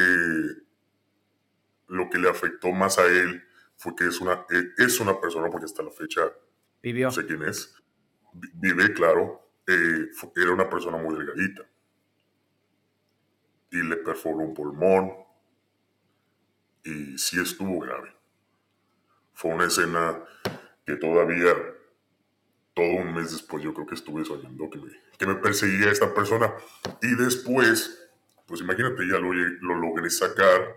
lo 1.88 2.10
que 2.10 2.18
le 2.18 2.30
afectó 2.30 2.72
más 2.72 2.98
a 2.98 3.06
él 3.08 3.44
fue 3.78 3.96
que 3.96 4.06
es 4.08 4.22
una, 4.22 4.46
eh, 4.50 4.64
es 4.78 5.00
una 5.00 5.20
persona, 5.20 5.50
porque 5.50 5.66
hasta 5.66 5.84
la 5.84 5.92
fecha 5.92 6.22
Vivió. 6.84 7.08
no 7.08 7.12
sé 7.12 7.26
quién 7.26 7.44
es, 7.44 7.76
vi- 8.34 8.50
vive, 8.56 8.94
claro, 8.94 9.54
eh, 9.68 10.08
era 10.36 10.54
una 10.54 10.70
persona 10.70 10.98
muy 10.98 11.16
delgadita. 11.18 11.64
Y 13.72 13.82
le 13.82 13.98
perforó 13.98 14.38
un 14.38 14.54
pulmón. 14.54 15.12
Y 16.84 17.18
sí 17.18 17.40
estuvo 17.42 17.80
grave. 17.80 18.14
Fue 19.42 19.56
una 19.56 19.66
escena 19.66 20.20
que 20.86 20.98
todavía, 20.98 21.52
todo 22.76 22.86
un 22.86 23.16
mes 23.16 23.32
después, 23.32 23.64
yo 23.64 23.74
creo 23.74 23.88
que 23.88 23.96
estuve 23.96 24.24
soñando 24.24 24.70
que 24.70 24.78
me, 24.78 24.92
que 25.18 25.26
me 25.26 25.34
perseguía 25.34 25.90
esta 25.90 26.14
persona. 26.14 26.54
Y 27.02 27.16
después, 27.16 28.08
pues 28.46 28.62
imagínate, 28.62 29.08
ya 29.08 29.18
lo, 29.18 29.34
lo 29.34 29.76
logré 29.80 30.12
sacar. 30.12 30.76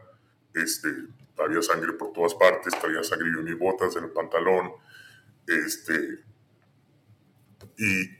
Este, 0.54 0.88
había 1.36 1.60
sangre 1.60 1.92
por 1.92 2.14
todas 2.14 2.34
partes, 2.36 2.72
traía 2.80 3.02
sangre 3.02 3.28
en 3.28 3.44
mis 3.44 3.58
botas, 3.58 3.96
en 3.96 4.04
el 4.04 4.10
pantalón. 4.12 4.72
Este, 5.46 6.24
y 7.76 8.16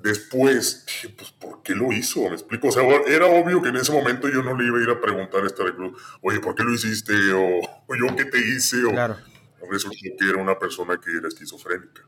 después 0.00 0.86
dije, 0.86 1.08
pues, 1.08 1.32
¿por 1.32 1.60
qué 1.64 1.74
lo 1.74 1.90
hizo? 1.90 2.20
¿Me 2.28 2.36
explico? 2.36 2.68
O 2.68 2.70
sea, 2.70 2.84
era 3.08 3.26
obvio 3.26 3.60
que 3.60 3.70
en 3.70 3.78
ese 3.78 3.90
momento 3.90 4.28
yo 4.28 4.44
no 4.44 4.56
le 4.56 4.64
iba 4.64 4.78
a 4.78 4.82
ir 4.82 4.90
a 4.90 5.00
preguntar 5.00 5.42
a 5.42 5.46
este 5.48 5.64
recluso, 5.64 5.96
oye, 6.20 6.38
¿por 6.38 6.54
qué 6.54 6.62
lo 6.62 6.72
hiciste? 6.72 7.32
O, 7.32 7.62
o 7.88 7.96
yo 7.96 8.14
qué 8.14 8.26
te 8.26 8.38
hice. 8.38 8.84
O, 8.84 8.90
Claro. 8.90 9.31
Resultó 9.70 9.96
que 10.18 10.28
era 10.28 10.38
una 10.38 10.58
persona 10.58 10.98
que 10.98 11.16
era 11.16 11.28
esquizofrénica. 11.28 12.02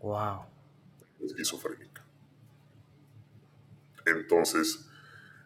Wow. 0.00 0.46
Esquizofrénica. 1.20 2.04
Entonces, 4.06 4.88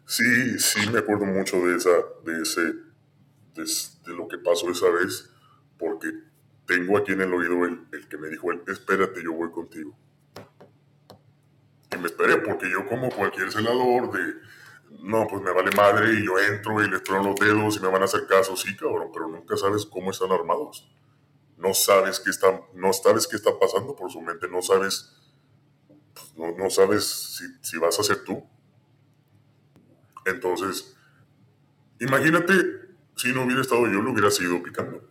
sí, 0.07 0.59
sí 0.59 0.89
me 0.91 1.01
acuerdo 1.01 1.27
mucho 1.27 1.57
de 1.67 1.77
esa, 1.77 1.91
de 2.25 2.43
ese, 2.43 2.63
de, 3.55 4.15
lo 4.15 4.29
que 4.29 4.39
pasó 4.39 4.71
esa 4.71 4.89
vez, 4.91 5.31
porque 5.79 6.13
tengo 6.67 6.97
aquí 6.97 7.13
en 7.13 7.23
el 7.23 7.35
oído 7.35 7.65
el, 7.65 7.87
el 7.93 8.09
que 8.09 8.17
me 8.17 8.29
dijo, 8.29 8.53
él, 8.53 8.63
espérate, 8.69 9.23
yo 9.23 9.33
voy 9.33 9.51
contigo. 9.51 9.97
Y 11.93 11.99
me 11.99 12.07
esperé, 12.07 12.37
porque 12.39 12.71
yo 12.71 12.87
como 12.87 13.11
cualquier 13.11 13.51
celador 13.51 14.13
de, 14.13 14.35
no, 15.05 15.27
pues 15.27 15.43
me 15.43 15.53
vale 15.53 15.71
madre 15.77 16.15
y 16.15 16.25
yo 16.25 16.39
entro 16.39 16.83
y 16.83 16.89
les 16.91 17.03
trono 17.03 17.31
los 17.31 17.37
dedos 17.37 17.77
y 17.77 17.81
me 17.81 17.89
van 17.89 18.03
a 18.03 18.07
hacer 18.07 18.27
caso, 18.27 18.57
sí, 18.57 18.75
cabrón, 18.77 19.11
pero 19.13 19.29
nunca 19.29 19.57
sabes 19.57 19.85
cómo 19.87 20.11
están 20.11 20.33
armados. 20.33 20.91
No 21.57 21.75
sabes 21.75 22.21
qué 22.21 22.31
está, 22.31 22.63
no 22.75 22.93
sabes 22.93 23.29
qué 23.29 23.37
está 23.37 23.59
pasando 23.59 23.95
por 23.95 24.11
su 24.11 24.21
mente, 24.21 24.49
no 24.49 24.63
sabes, 24.63 25.15
pues, 26.15 26.35
no, 26.37 26.57
no 26.57 26.71
sabes 26.71 27.05
si, 27.05 27.45
si 27.61 27.79
vas 27.79 27.99
a 28.01 28.03
ser 28.03 28.25
tú. 28.25 28.45
Entonces, 30.25 30.97
imagínate 32.01 32.55
si 33.15 33.33
no 33.33 33.45
hubiera 33.45 33.61
estado 33.61 33.87
yo, 33.87 34.01
lo 34.01 34.11
hubiera 34.11 34.31
seguido 34.31 34.63
picando. 34.63 35.07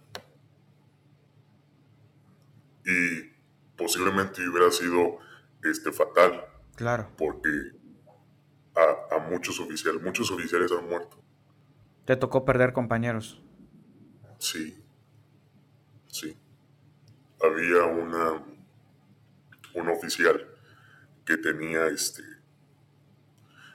Y 2.85 3.31
posiblemente 3.77 4.47
hubiera 4.47 4.71
sido 4.71 5.19
este, 5.63 5.91
fatal 5.91 6.45
Claro. 6.75 7.09
porque 7.17 7.49
a, 8.75 9.15
a 9.15 9.19
muchos 9.29 9.59
oficiales, 9.59 10.01
muchos 10.01 10.31
oficiales 10.31 10.71
han 10.71 10.87
muerto. 10.87 11.21
Te 12.05 12.15
tocó 12.15 12.43
perder 12.43 12.73
compañeros. 12.73 13.41
Sí, 14.39 14.83
sí. 16.07 16.37
Había 17.41 17.83
una, 17.85 18.43
un 19.75 19.89
oficial 19.89 20.47
que 21.25 21.37
tenía 21.37 21.87
este... 21.87 22.23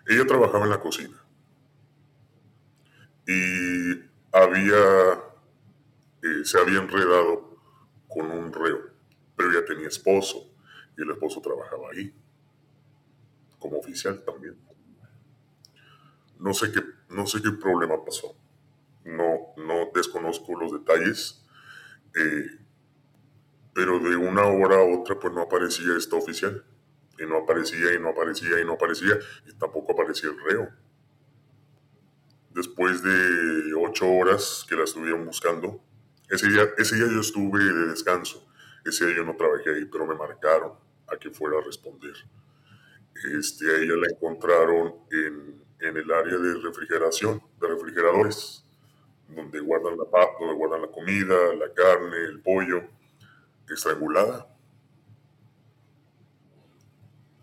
Ella 0.06 0.26
trabajaba 0.26 0.64
en 0.64 0.70
la 0.70 0.80
cocina. 0.80 1.22
Y 3.26 3.92
había... 4.32 5.22
eh, 6.22 6.44
se 6.44 6.58
había 6.58 6.80
enredado 6.80 7.58
con 8.08 8.30
un 8.30 8.52
reo, 8.52 8.90
pero 9.36 9.50
ella 9.50 9.64
tenía 9.64 9.88
esposo 9.88 10.54
y 10.96 11.02
el 11.02 11.10
esposo 11.10 11.40
trabajaba 11.40 11.90
ahí, 11.92 12.14
como 13.58 13.78
oficial 13.78 14.22
también. 14.24 14.56
No 16.38 16.54
sé 16.54 16.72
qué, 16.72 16.80
no 17.10 17.26
sé 17.26 17.42
qué 17.42 17.50
problema 17.52 18.04
pasó 18.04 18.36
no, 19.08 19.54
no 19.56 19.90
desconozco 19.94 20.58
los 20.58 20.72
detalles, 20.72 21.42
eh, 22.14 22.46
pero 23.72 23.98
de 23.98 24.16
una 24.16 24.46
hora 24.46 24.76
a 24.76 24.84
otra 24.84 25.18
pues 25.18 25.32
no 25.32 25.42
aparecía 25.42 25.96
esta 25.96 26.16
oficial, 26.16 26.64
y 27.18 27.26
no 27.26 27.38
aparecía 27.38 27.94
y 27.94 27.98
no 27.98 28.10
aparecía 28.10 28.60
y 28.60 28.64
no 28.64 28.74
aparecía, 28.74 29.18
y 29.46 29.52
tampoco 29.54 29.92
aparecía 29.92 30.30
el 30.30 30.38
reo. 30.40 30.68
Después 32.50 33.02
de 33.02 33.74
ocho 33.74 34.08
horas 34.08 34.66
que 34.68 34.76
la 34.76 34.84
estuvieron 34.84 35.24
buscando, 35.24 35.82
ese 36.28 36.48
día, 36.48 36.68
ese 36.76 36.96
día 36.96 37.06
yo 37.06 37.20
estuve 37.20 37.64
de 37.64 37.86
descanso, 37.86 38.46
ese 38.84 39.06
día 39.06 39.16
yo 39.16 39.24
no 39.24 39.36
trabajé 39.36 39.70
ahí, 39.70 39.84
pero 39.86 40.06
me 40.06 40.14
marcaron 40.14 40.72
a 41.10 41.16
que 41.16 41.30
fuera 41.30 41.58
a 41.58 41.62
responder. 41.62 42.14
Este, 43.36 43.64
a 43.64 43.78
ella 43.78 43.94
la 43.96 44.08
encontraron 44.08 44.94
en, 45.10 45.67
en 45.80 45.96
el 45.96 46.10
área 46.12 46.36
de 46.36 46.54
refrigeración, 46.60 47.42
de 47.60 47.68
refrigeradores 47.68 48.64
donde 49.28 49.60
guardan 49.60 49.98
la 49.98 50.04
papa, 50.04 50.34
donde 50.40 50.54
guardan 50.54 50.82
la 50.82 50.88
comida, 50.88 51.54
la 51.54 51.72
carne, 51.72 52.16
el 52.16 52.40
pollo, 52.40 52.82
estrangulada. 53.68 54.46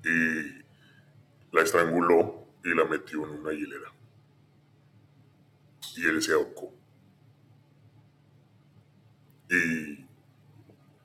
Y 0.03 0.65
la 1.51 1.61
estranguló 1.61 2.47
y 2.63 2.75
la 2.75 2.85
metió 2.85 3.25
en 3.25 3.39
una 3.39 3.53
hilera. 3.53 3.91
Y 5.95 6.05
él 6.05 6.21
se 6.21 6.33
ahorcó. 6.33 6.73
Y 9.49 10.05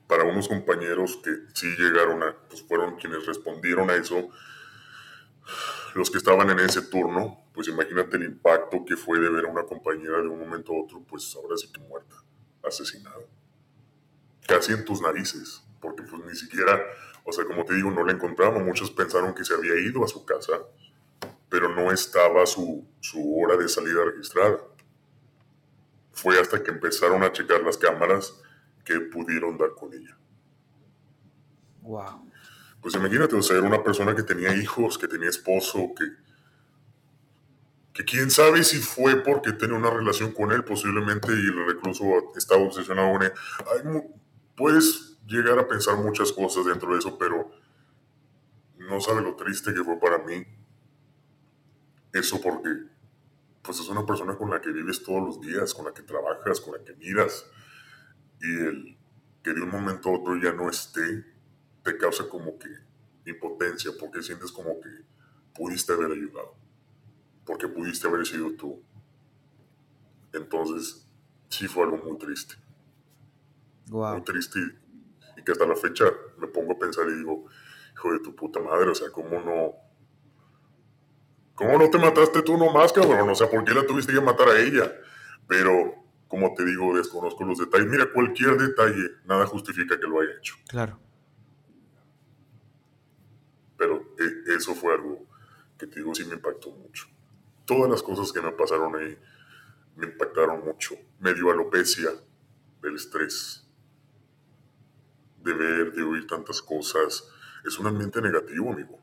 para 0.07 0.25
unos 0.25 0.47
compañeros 0.47 1.19
que 1.23 1.31
sí 1.53 1.67
llegaron 1.77 2.21
a, 2.23 2.35
pues 2.49 2.63
fueron 2.63 2.97
quienes 2.97 3.25
respondieron 3.25 3.89
a 3.89 3.95
eso, 3.95 4.29
los 5.95 6.09
que 6.09 6.17
estaban 6.17 6.49
en 6.49 6.59
ese 6.59 6.81
turno, 6.83 7.43
pues 7.53 7.67
imagínate 7.67 8.17
el 8.17 8.23
impacto 8.23 8.83
que 8.85 8.95
fue 8.95 9.19
de 9.19 9.29
ver 9.29 9.45
a 9.45 9.49
una 9.49 9.63
compañera 9.63 10.21
de 10.21 10.27
un 10.27 10.39
momento 10.39 10.73
a 10.73 10.83
otro, 10.83 11.01
pues 11.01 11.35
ahora 11.35 11.57
sí 11.57 11.71
que 11.71 11.81
muerta, 11.81 12.15
asesinada. 12.63 13.25
Casi 14.47 14.73
en 14.73 14.85
tus 14.85 15.01
narices, 15.01 15.63
porque 15.79 16.03
pues 16.03 16.23
ni 16.25 16.35
siquiera, 16.35 16.81
o 17.23 17.31
sea, 17.31 17.45
como 17.45 17.65
te 17.65 17.75
digo, 17.75 17.91
no 17.91 18.03
la 18.03 18.13
encontramos. 18.13 18.63
Muchos 18.63 18.91
pensaron 18.91 19.33
que 19.33 19.43
se 19.43 19.53
había 19.53 19.75
ido 19.75 20.03
a 20.03 20.07
su 20.07 20.25
casa, 20.25 20.53
pero 21.49 21.73
no 21.73 21.91
estaba 21.91 22.45
su, 22.45 22.85
su 22.99 23.37
hora 23.37 23.57
de 23.57 23.67
salida 23.67 24.03
registrada. 24.05 24.59
Fue 26.13 26.39
hasta 26.39 26.63
que 26.63 26.71
empezaron 26.71 27.23
a 27.23 27.31
checar 27.31 27.61
las 27.61 27.77
cámaras 27.77 28.41
que 28.83 28.99
pudieron 28.99 29.57
dar 29.57 29.71
con 29.71 29.93
ella. 29.93 30.17
Wow. 31.81 32.30
Pues 32.81 32.95
imagínate, 32.95 33.35
o 33.35 33.41
sea, 33.41 33.57
era 33.57 33.67
una 33.67 33.83
persona 33.83 34.15
que 34.15 34.23
tenía 34.23 34.55
hijos, 34.55 34.97
que 34.97 35.07
tenía 35.07 35.29
esposo, 35.29 35.91
que, 35.95 36.05
que 37.93 38.03
quién 38.03 38.31
sabe 38.31 38.63
si 38.63 38.77
fue 38.77 39.17
porque 39.17 39.53
tenía 39.53 39.77
una 39.77 39.91
relación 39.91 40.31
con 40.31 40.51
él 40.51 40.63
posiblemente 40.63 41.31
y 41.31 41.47
el 41.47 41.65
recluso 41.67 42.03
estaba 42.35 42.61
obsesionado 42.61 43.11
con 43.11 43.23
él. 43.23 43.31
puedes 44.55 45.17
llegar 45.27 45.59
a 45.59 45.67
pensar 45.67 45.97
muchas 45.97 46.31
cosas 46.31 46.65
dentro 46.65 46.93
de 46.93 46.99
eso, 46.99 47.17
pero 47.17 47.51
no 48.77 48.99
sabe 48.99 49.21
lo 49.21 49.35
triste 49.35 49.73
que 49.73 49.83
fue 49.83 49.99
para 49.99 50.17
mí 50.19 50.43
eso 52.13 52.41
porque 52.41 52.69
pues 53.61 53.79
es 53.79 53.87
una 53.89 54.05
persona 54.05 54.35
con 54.35 54.49
la 54.49 54.59
que 54.59 54.71
vives 54.71 55.03
todos 55.03 55.23
los 55.23 55.41
días, 55.41 55.73
con 55.73 55.85
la 55.85 55.93
que 55.93 56.01
trabajas, 56.01 56.59
con 56.59 56.73
la 56.73 56.83
que 56.83 56.93
miras 56.95 57.45
y 58.41 58.53
el 58.53 58.97
que 59.43 59.53
de 59.53 59.61
un 59.61 59.69
momento 59.69 60.09
a 60.09 60.17
otro 60.17 60.35
ya 60.41 60.51
no 60.51 60.69
esté 60.69 61.25
te 61.83 61.97
causa 61.97 62.27
como 62.29 62.57
que 62.57 62.69
impotencia 63.25 63.91
porque 63.99 64.21
sientes 64.21 64.51
como 64.51 64.79
que 64.79 64.89
pudiste 65.53 65.93
haber 65.93 66.11
ayudado, 66.11 66.55
porque 67.45 67.67
pudiste 67.67 68.07
haber 68.07 68.25
sido 68.25 68.53
tú. 68.53 68.81
Entonces, 70.33 71.07
sí 71.49 71.67
fue 71.67 71.83
algo 71.83 71.97
muy 71.97 72.17
triste. 72.17 72.55
Muy 73.87 74.21
triste 74.23 74.59
y, 75.37 75.43
que 75.43 75.51
hasta 75.51 75.65
la 75.65 75.75
fecha 75.75 76.05
me 76.37 76.47
pongo 76.47 76.73
a 76.73 76.79
pensar 76.79 77.07
y 77.09 77.15
digo, 77.15 77.45
hijo 77.93 78.13
de 78.13 78.19
tu 78.19 78.35
puta 78.35 78.59
madre, 78.59 78.89
o 78.89 78.95
sea, 78.95 79.11
¿cómo 79.11 79.39
no? 79.41 79.73
¿Cómo 81.55 81.77
no 81.77 81.89
te 81.89 81.97
mataste 81.97 82.41
tú 82.41 82.57
nomás, 82.57 82.93
cabrón? 82.93 83.29
O 83.29 83.35
sea, 83.35 83.49
¿por 83.49 83.63
qué 83.65 83.73
la 83.73 83.85
tuviste 83.85 84.13
que 84.13 84.21
matar 84.21 84.49
a 84.49 84.59
ella? 84.59 84.91
Pero, 85.47 85.95
como 86.27 86.53
te 86.55 86.63
digo, 86.63 86.95
desconozco 86.95 87.43
los 87.43 87.59
detalles. 87.59 87.87
Mira, 87.87 88.11
cualquier 88.11 88.57
detalle, 88.57 89.11
nada 89.25 89.45
justifica 89.45 89.99
que 89.99 90.07
lo 90.07 90.21
haya 90.21 90.31
hecho. 90.37 90.55
Claro 90.67 90.99
pero 93.81 94.13
eh, 94.19 94.55
eso 94.55 94.75
fue 94.75 94.93
algo 94.93 95.25
que 95.75 95.87
te 95.87 95.95
digo, 95.95 96.13
sí 96.13 96.23
me 96.25 96.35
impactó 96.35 96.69
mucho. 96.69 97.07
Todas 97.65 97.89
las 97.89 98.03
cosas 98.03 98.31
que 98.31 98.39
me 98.39 98.51
pasaron 98.51 98.95
ahí 98.95 99.17
me 99.95 100.05
impactaron 100.05 100.63
mucho. 100.63 100.93
Me 101.19 101.33
dio 101.33 101.49
alopecia 101.49 102.11
del 102.79 102.95
estrés, 102.95 103.67
de 105.43 105.53
ver, 105.53 105.93
de 105.93 106.03
oír 106.03 106.27
tantas 106.27 106.61
cosas. 106.61 107.27
Es 107.65 107.79
un 107.79 107.87
ambiente 107.87 108.21
negativo, 108.21 108.71
amigo. 108.71 108.99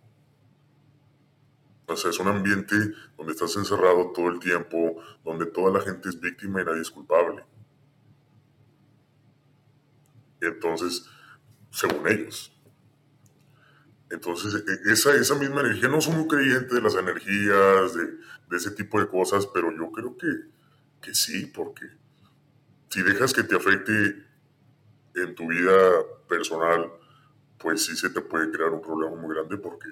O 1.89 1.97
sea, 1.97 2.13
es 2.13 2.21
un 2.21 2.29
ambiente 2.29 2.77
donde 3.17 3.33
estás 3.33 3.57
encerrado 3.57 4.13
todo 4.13 4.29
el 4.29 4.39
tiempo, 4.39 5.03
donde 5.25 5.47
toda 5.47 5.77
la 5.77 5.81
gente 5.85 6.09
es 6.09 6.21
víctima 6.21 6.63
y 6.63 6.65
nadie 6.65 6.83
es 6.83 6.91
culpable. 6.93 7.45
Entonces, 10.41 11.05
según 11.73 12.07
ellos, 12.07 12.53
entonces, 14.11 14.65
e, 14.67 14.93
esa, 14.93 15.15
esa 15.15 15.35
misma 15.35 15.61
energía, 15.61 15.89
no 15.89 16.01
soy 16.01 16.15
muy 16.15 16.29
creyente 16.29 16.75
de 16.75 16.81
las 16.81 16.95
energías, 16.95 17.95
de, 17.95 18.07
de 18.49 18.57
ese 18.57 18.71
tipo 18.71 19.01
de 19.01 19.09
cosas, 19.09 19.47
pero 19.47 19.71
yo 19.77 19.91
creo 19.93 20.17
que, 20.17 20.27
que 21.01 21.15
sí, 21.15 21.47
porque 21.47 21.87
si 22.89 23.03
dejas 23.03 23.33
que 23.33 23.43
te 23.43 23.57
afecte 23.57 24.27
en 25.15 25.35
tu 25.35 25.49
vida 25.49 25.73
personal, 26.29 26.91
pues 27.59 27.85
sí 27.85 27.97
se 27.97 28.11
te 28.11 28.21
puede 28.21 28.51
crear 28.51 28.71
un 28.71 28.81
problema 28.81 29.17
muy 29.17 29.35
grande 29.35 29.59
porque, 29.59 29.89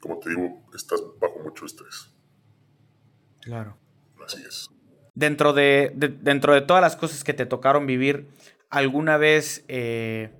como 0.00 0.18
te 0.18 0.30
digo, 0.30 0.62
estás 0.74 1.02
bajo 1.20 1.38
mucho 1.38 1.64
estrés. 1.64 2.10
Claro. 3.40 3.76
Así 4.24 4.42
es. 4.42 4.68
Dentro 5.14 5.52
de, 5.52 5.92
dentro 5.94 6.54
de 6.54 6.62
todas 6.62 6.82
las 6.82 6.96
cosas 6.96 7.22
que 7.22 7.34
te 7.34 7.46
tocaron 7.46 7.86
vivir, 7.86 8.28
¿alguna 8.68 9.16
vez 9.16 9.64
eh, 9.68 10.34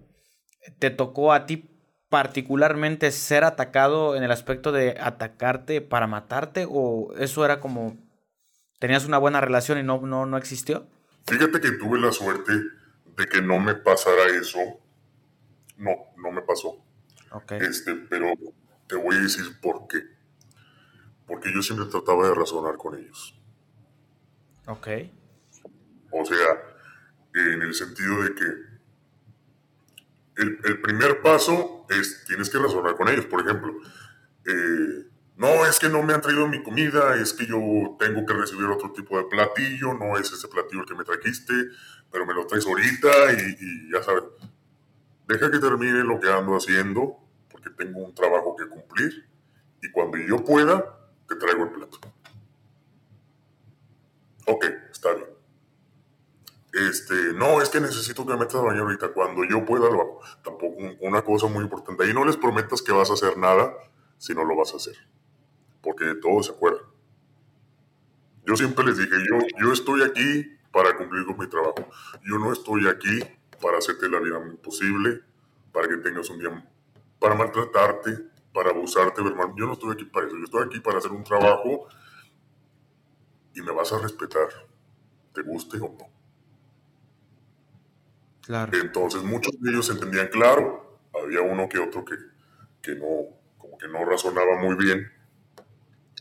te 0.79 0.91
tocó 0.91 1.33
a 1.33 1.47
ti 1.47 1.69
particularmente 2.15 3.11
ser 3.11 3.43
atacado 3.43 4.15
en 4.15 4.23
el 4.23 4.31
aspecto 4.31 4.71
de 4.71 4.97
atacarte 5.01 5.81
para 5.81 6.07
matarte 6.07 6.65
o 6.71 7.13
eso 7.19 7.45
era 7.45 7.59
como 7.59 7.97
tenías 8.79 9.05
una 9.05 9.19
buena 9.19 9.41
relación 9.41 9.79
y 9.79 9.83
no, 9.83 10.01
no, 10.01 10.25
no 10.25 10.37
existió? 10.37 10.87
Fíjate 11.27 11.61
que 11.61 11.73
tuve 11.73 11.99
la 11.99 12.13
suerte 12.13 12.53
de 13.17 13.27
que 13.27 13.43
no 13.43 13.59
me 13.59 13.75
pasara 13.75 14.29
eso. 14.41 14.61
No, 15.77 15.91
no 16.17 16.31
me 16.31 16.43
pasó. 16.43 16.85
Okay. 17.33 17.59
Este, 17.59 17.97
pero 18.09 18.33
te 18.87 18.95
voy 18.95 19.17
a 19.17 19.19
decir 19.19 19.45
por 19.61 19.89
qué. 19.89 19.99
Porque 21.27 21.53
yo 21.53 21.63
siempre 21.63 21.87
trataba 21.87 22.29
de 22.29 22.35
razonar 22.37 22.77
con 22.77 22.97
ellos. 22.97 23.37
Ok. 24.69 24.87
O 26.13 26.25
sea, 26.25 26.63
en 27.35 27.61
el 27.61 27.75
sentido 27.75 28.23
de 28.23 28.35
que 28.37 28.45
el, 30.37 30.81
primer 30.81 31.21
paso 31.23 31.74
es, 31.91 32.25
tienes 32.27 32.51
que 32.51 32.59
razonar 32.59 32.97
con 32.97 33.09
ellos. 33.09 33.27
Por 33.27 33.41
ejemplo, 33.41 33.75
eh, 34.47 35.09
no 35.37 35.67
es 35.67 35.79
que 35.79 35.89
no 35.89 36.03
me 36.03 36.15
han 36.15 36.21
traído 36.21 36.47
mi 36.47 36.63
comida, 36.63 37.17
es 37.17 37.33
que 37.33 37.47
yo 37.47 37.59
tengo 37.99 38.25
que 38.25 38.35
recibir 38.35 38.67
otro 38.67 38.93
tipo 38.93 39.19
de 39.19 39.25
platillo, 39.25 39.95
no 39.95 40.17
es 40.17 40.33
ese 40.33 40.47
platillo 40.49 40.83
el 40.83 40.87
que 40.87 40.95
me 40.95 41.05
trajiste, 41.05 41.53
pero 42.11 42.25
me 42.25 42.35
lo 42.35 42.47
traes 42.47 42.67
ahorita 42.67 43.09
y, 43.33 43.91
ya 43.93 44.03
sabes, 44.03 44.23
deja 45.27 45.51
que 45.51 45.59
termine 45.59 46.05
lo 46.05 46.21
que 46.21 46.31
ando 46.31 46.57
haciendo, 46.57 47.19
porque 47.51 47.71
tengo 47.71 48.05
un 48.05 48.15
trabajo 48.15 48.55
que 48.55 48.69
cumplir, 48.69 49.29
y 49.83 49.91
cuando 49.91 50.19
yo 50.19 50.45
pueda, 50.45 51.01
te 51.29 51.35
traigo 51.35 51.65
el 51.65 51.71
plato. 51.71 51.99
Ok, 54.47 54.65
está 54.93 55.15
bien. 55.15 55.34
Este, 56.75 57.33
no, 57.35 57.63
es 57.63 57.69
que 57.69 57.81
necesito 57.81 58.27
que 58.27 58.33
me 58.33 58.41
metas 58.41 58.57
a 58.57 58.63
bañar 58.63 58.83
ahorita. 58.83 59.13
Cuando 59.13 59.45
yo 59.45 59.65
pueda 59.65 59.89
lo 59.89 60.01
hago. 60.01 60.21
Tampoco 60.43 60.77
una 61.01 61.23
cosa 61.23 61.47
muy 61.47 61.63
importante. 61.63 62.03
Ahí 62.03 62.13
no 62.13 62.25
les 62.25 62.37
prometas 62.37 62.83
que 62.83 62.91
vas 62.91 63.11
a 63.11 63.13
hacer 63.13 63.39
nada 63.39 63.73
si 64.19 64.35
no 64.35 64.45
lo 64.45 64.57
vas 64.57 64.73
a 64.73 64.77
hacer. 64.77 64.97
Porque 65.81 66.05
de 66.05 66.17
todo 66.17 66.43
se 66.43 66.51
acuerdan. 66.51 66.85
Yo 68.45 68.57
siempre 68.57 68.85
les 68.85 68.99
dije, 68.99 69.13
yo, 69.31 69.39
yo 69.61 69.73
estoy 69.73 70.03
aquí 70.03 70.51
para 70.73 70.97
cumplir 70.97 71.25
con 71.25 71.39
mi 71.39 71.47
trabajo. 71.47 71.89
Yo 72.25 72.39
no 72.39 72.53
estoy 72.53 72.89
aquí 72.89 73.21
para 73.63 73.79
hacerte 73.79 74.09
la 74.09 74.19
vida 74.19 74.39
imposible, 74.45 75.23
para 75.73 75.87
que 75.87 75.97
tengas 75.99 76.29
un 76.29 76.41
día, 76.41 76.69
para 77.21 77.37
maltratarte, 77.37 78.19
para 78.53 78.71
abusarte, 78.71 79.23
hermano. 79.23 79.55
Yo 79.57 79.67
no 79.67 79.75
estoy 79.75 79.93
aquí 79.93 80.05
para 80.07 80.27
eso. 80.27 80.37
Yo 80.37 80.45
estoy 80.45 80.65
aquí 80.65 80.81
para 80.81 80.99
hacer 80.99 81.13
un 81.13 81.23
trabajo 81.23 81.87
y 83.55 83.63
me 83.63 83.71
vas 83.71 83.93
a 83.93 83.99
respetar, 83.99 84.49
te 85.33 85.43
guste 85.43 85.77
o 85.77 85.89
no. 85.97 86.14
Entonces 88.73 89.23
muchos 89.23 89.59
de 89.61 89.71
ellos 89.71 89.89
entendían 89.91 90.29
claro, 90.29 90.99
había 91.15 91.41
uno 91.41 91.69
que 91.69 91.79
otro 91.79 92.05
que, 92.05 92.17
que 92.83 92.95
no, 92.95 93.37
como 93.59 93.79
que 93.79 93.89
no 93.89 94.05
razonaba 94.05 94.59
muy 94.61 94.75
bien 94.77 95.11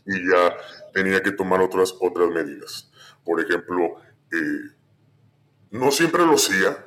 y 0.06 0.30
ya 0.30 0.56
tenía 0.92 1.22
que 1.22 1.32
tomar 1.32 1.60
otras, 1.60 1.94
otras 2.00 2.30
medidas. 2.30 2.90
Por 3.24 3.40
ejemplo, 3.40 3.96
eh, 4.32 4.70
no 5.70 5.90
siempre 5.90 6.24
lo 6.24 6.34
hacía, 6.34 6.86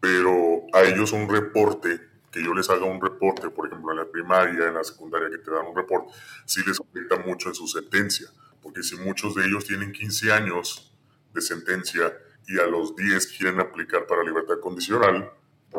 pero 0.00 0.62
a 0.72 0.82
ellos 0.82 1.12
un 1.12 1.28
reporte, 1.28 2.00
que 2.30 2.44
yo 2.44 2.52
les 2.54 2.68
haga 2.68 2.84
un 2.84 3.00
reporte, 3.00 3.48
por 3.50 3.66
ejemplo, 3.66 3.92
en 3.92 3.98
la 3.98 4.04
primaria, 4.04 4.68
en 4.68 4.74
la 4.74 4.84
secundaria, 4.84 5.30
que 5.30 5.38
te 5.38 5.50
dan 5.50 5.66
un 5.66 5.76
reporte, 5.76 6.12
sí 6.44 6.60
les 6.66 6.78
afecta 6.80 7.16
mucho 7.16 7.48
en 7.48 7.54
su 7.54 7.66
sentencia, 7.66 8.28
porque 8.62 8.82
si 8.82 8.96
muchos 8.96 9.34
de 9.34 9.46
ellos 9.46 9.64
tienen 9.64 9.92
15 9.92 10.32
años 10.32 10.92
de 11.32 11.40
sentencia, 11.40 12.12
y 12.48 12.58
a 12.58 12.66
los 12.66 12.96
10 12.96 13.26
quieren 13.36 13.60
aplicar 13.60 14.06
para 14.06 14.24
libertad 14.24 14.58
condicional, 14.60 15.30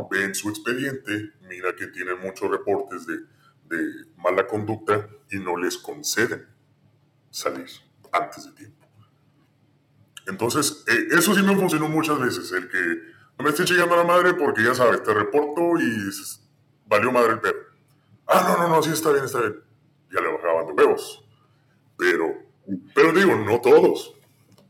ven 0.09 0.36
su 0.36 0.49
expediente, 0.49 1.34
mira 1.41 1.76
que 1.76 1.88
tienen 1.88 2.20
muchos 2.20 2.49
reportes 2.49 3.07
de, 3.07 3.17
de 3.65 4.05
mala 4.17 4.47
conducta 4.47 5.09
y 5.32 5.39
no 5.39 5.57
les 5.57 5.78
conceden 5.78 6.47
salir 7.32 7.67
antes 8.11 8.45
de 8.45 8.51
tiempo. 8.51 8.88
Entonces, 10.28 10.84
eh, 10.88 11.07
eso 11.11 11.34
sí 11.34 11.41
me 11.41 11.55
funcionó 11.55 11.89
muchas 11.89 12.20
veces, 12.20 12.51
el 12.51 12.70
que 12.70 12.78
no 13.38 13.43
me 13.43 13.49
esté 13.49 13.65
llegando 13.65 13.95
a 13.95 13.97
la 13.97 14.03
madre 14.03 14.36
porque 14.36 14.63
ya 14.63 14.76
sabes, 14.76 15.01
te 15.03 15.13
reporto 15.13 15.80
y 15.80 16.11
valió 16.86 17.11
madre 17.11 17.34
el 17.34 17.39
perro. 17.39 17.59
Ah, 18.28 18.45
no, 18.47 18.63
no, 18.63 18.76
no, 18.76 18.84
sí 18.84 18.91
está 18.91 19.11
bien, 19.11 19.26
está 19.26 19.41
bien. 19.41 19.55
Ya 20.13 20.22
le 20.22 20.32
bajaban 20.32 20.67
de 20.67 20.74
huevos. 20.74 21.26
Pero, 21.97 22.26
pero 22.93 23.11
digo, 23.11 23.36
no 23.36 23.59
todos. 23.59 24.15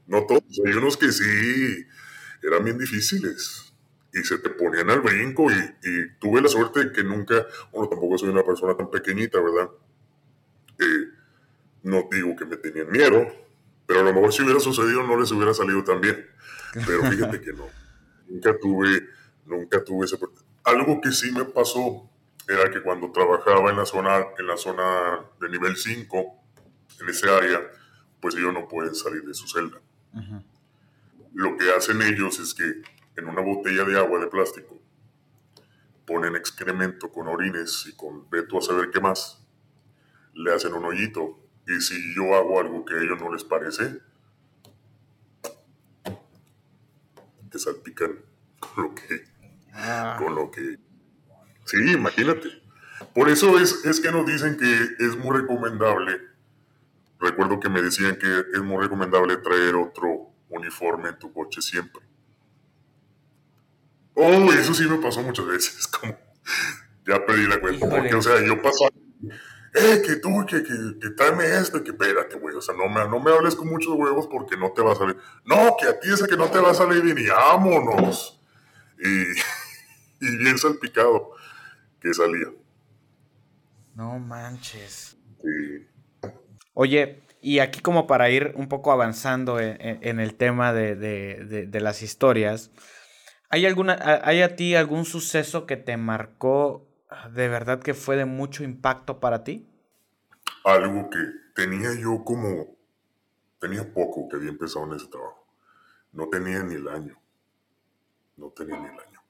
No 0.07 0.25
todos. 0.25 0.61
Hay 0.65 0.73
unos 0.73 0.95
que 0.95 1.11
sí 1.11 1.85
eran 2.43 2.63
bien 2.63 2.77
difíciles 2.77 3.73
y 4.13 4.23
se 4.23 4.39
te 4.39 4.49
ponían 4.49 4.89
al 4.89 5.01
brinco 5.01 5.47
y, 5.51 6.19
tuve 6.19 6.41
la 6.41 6.49
suerte 6.49 6.85
de 6.85 6.91
que 6.91 7.03
nunca, 7.03 7.45
bueno, 7.71 7.89
tampoco 7.89 8.17
soy 8.17 8.29
una 8.29 8.43
persona 8.43 8.75
tan 8.75 8.89
pequeñita, 8.89 9.39
¿verdad? 9.39 9.69
Eh, 10.79 11.09
no 11.83 12.07
digo 12.11 12.35
que 12.35 12.45
me 12.45 12.57
tenían 12.57 12.89
miedo, 12.91 13.27
pero 13.85 14.01
a 14.01 14.03
lo 14.03 14.13
mejor 14.13 14.33
si 14.33 14.43
hubiera 14.43 14.59
sucedido 14.59 15.03
no 15.03 15.19
les 15.19 15.31
hubiera 15.31 15.53
salido 15.53 15.83
tan 15.83 16.01
bien. 16.01 16.25
Pero 16.73 17.03
fíjate 17.09 17.41
que 17.41 17.53
no. 17.53 17.65
Nunca 18.27 18.57
tuve, 18.59 19.07
nunca 19.45 19.83
tuve. 19.83 20.07
Algo 20.63 21.01
que 21.01 21.11
sí 21.11 21.31
me 21.31 21.45
pasó 21.45 22.09
era 22.47 22.69
que 22.69 22.81
cuando 22.81 23.11
trabajaba 23.11 23.69
en 23.71 23.77
la 23.77 23.85
zona, 23.85 24.25
en 24.37 24.47
la 24.47 24.57
zona 24.57 25.19
de 25.39 25.49
nivel 25.49 25.75
5, 25.75 26.39
en 27.01 27.09
ese 27.09 27.29
área, 27.29 27.61
pues 28.19 28.35
ellos 28.35 28.53
no 28.53 28.67
pueden 28.67 28.93
salir 28.93 29.23
de 29.23 29.33
su 29.33 29.47
celda. 29.47 29.79
Lo 31.33 31.57
que 31.57 31.71
hacen 31.71 32.01
ellos 32.01 32.39
es 32.39 32.53
que 32.53 32.81
en 33.15 33.27
una 33.27 33.41
botella 33.41 33.83
de 33.83 33.97
agua 33.97 34.19
de 34.19 34.27
plástico 34.27 34.81
ponen 36.05 36.35
excremento 36.35 37.11
con 37.11 37.27
orines 37.27 37.85
y 37.87 37.95
con 37.95 38.29
veto 38.29 38.57
a 38.57 38.61
saber 38.61 38.89
qué 38.89 38.99
más, 38.99 39.45
le 40.33 40.53
hacen 40.53 40.73
un 40.73 40.85
hoyito 40.85 41.39
y 41.67 41.79
si 41.81 42.15
yo 42.15 42.35
hago 42.35 42.59
algo 42.59 42.83
que 42.83 42.95
a 42.95 43.01
ellos 43.01 43.19
no 43.19 43.31
les 43.31 43.43
parece, 43.43 43.99
te 47.49 47.59
salpican 47.59 48.15
con 48.59 48.83
lo 48.83 48.95
que. 48.95 49.23
Ah. 49.73 50.15
Con 50.17 50.35
lo 50.35 50.49
que. 50.49 50.77
Sí, 51.65 51.77
imagínate. 51.91 52.61
Por 53.13 53.29
eso 53.29 53.59
es, 53.59 53.85
es 53.85 53.99
que 53.99 54.11
nos 54.11 54.25
dicen 54.25 54.57
que 54.57 55.05
es 55.05 55.15
muy 55.17 55.37
recomendable. 55.37 56.21
Recuerdo 57.19 57.59
que 57.59 57.69
me 57.69 57.81
decían 57.81 58.17
que 58.17 58.45
es 58.53 58.61
muy 58.61 58.81
recomendable 58.81 59.37
traer 59.37 59.75
otro 59.75 60.28
uniforme 60.49 61.09
en 61.09 61.19
tu 61.19 61.31
coche 61.31 61.61
siempre. 61.61 62.03
Oh, 64.13 64.51
eso 64.51 64.73
sí 64.73 64.85
me 64.85 64.97
pasó 64.97 65.21
muchas 65.21 65.45
veces. 65.45 65.87
Como 65.99 66.17
ya 67.05 67.25
perdí 67.25 67.47
la 67.47 67.59
cuenta. 67.59 67.89
Porque, 67.89 68.13
o 68.13 68.21
sea, 68.21 68.45
yo 68.45 68.61
pasaba 68.61 68.89
eh, 69.75 70.01
que 70.05 70.15
tú, 70.15 70.45
que, 70.47 70.63
que, 70.63 70.99
que 70.99 71.09
tráeme 71.11 71.45
esto, 71.45 71.83
que 71.83 71.91
espérate, 71.91 72.37
güey, 72.37 72.55
o 72.55 72.61
sea, 72.61 72.75
no 72.75 72.89
me, 72.89 73.07
no 73.07 73.19
me 73.19 73.31
hables 73.31 73.55
con 73.55 73.67
muchos 73.69 73.93
huevos 73.93 74.27
porque 74.27 74.57
no 74.57 74.71
te 74.71 74.81
va 74.81 74.93
a 74.93 74.95
salir. 74.95 75.15
No, 75.45 75.75
que 75.79 75.87
a 75.87 75.99
ti 75.99 76.11
ese 76.11 76.27
que 76.27 76.37
no 76.37 76.49
te 76.49 76.59
va 76.59 76.71
a 76.71 76.73
salir 76.73 77.03
bien 77.03 77.17
y 77.17 77.27
vámonos. 77.27 78.41
Y, 78.99 80.25
y 80.25 80.37
bien 80.37 80.57
salpicado 80.57 81.31
que 81.99 82.13
salía. 82.13 82.47
No 83.93 84.17
manches. 84.17 85.17
Sí. 85.41 85.87
Oye, 86.73 87.21
y 87.41 87.59
aquí 87.59 87.79
como 87.81 88.07
para 88.07 88.29
ir 88.29 88.53
un 88.55 88.67
poco 88.67 88.91
avanzando 88.91 89.59
en, 89.59 90.19
el 90.19 90.35
tema 90.35 90.73
de, 90.73 90.95
de, 90.95 91.65
de, 91.67 91.79
las 91.79 92.01
historias, 92.01 92.71
¿hay, 93.49 93.65
alguna, 93.65 93.97
¿hay 94.23 94.41
a 94.41 94.55
ti 94.55 94.75
algún 94.75 95.05
suceso 95.05 95.65
que 95.65 95.77
te 95.77 95.95
marcó 95.97 96.87
de 97.31 97.47
verdad 97.47 97.81
que 97.81 97.93
fue 97.93 98.17
de 98.17 98.25
mucho 98.25 98.63
impacto 98.63 99.19
para 99.19 99.43
ti? 99.43 99.67
Algo 100.65 101.09
que 101.09 101.19
tenía 101.55 101.93
yo 101.93 102.23
como, 102.23 102.77
tenía 103.59 103.93
poco 103.93 104.27
que 104.29 104.35
había 104.35 104.49
empezado 104.49 104.85
en 104.85 104.93
ese 104.93 105.07
trabajo. 105.07 105.47
No 106.11 106.27
tenía 106.27 106.61
ni 106.63 106.75
el 106.75 106.87
año. 106.87 107.17
No 108.35 108.49
tenía 108.49 108.77
ni 108.77 108.85
el 108.85 108.99
año. 108.99 109.21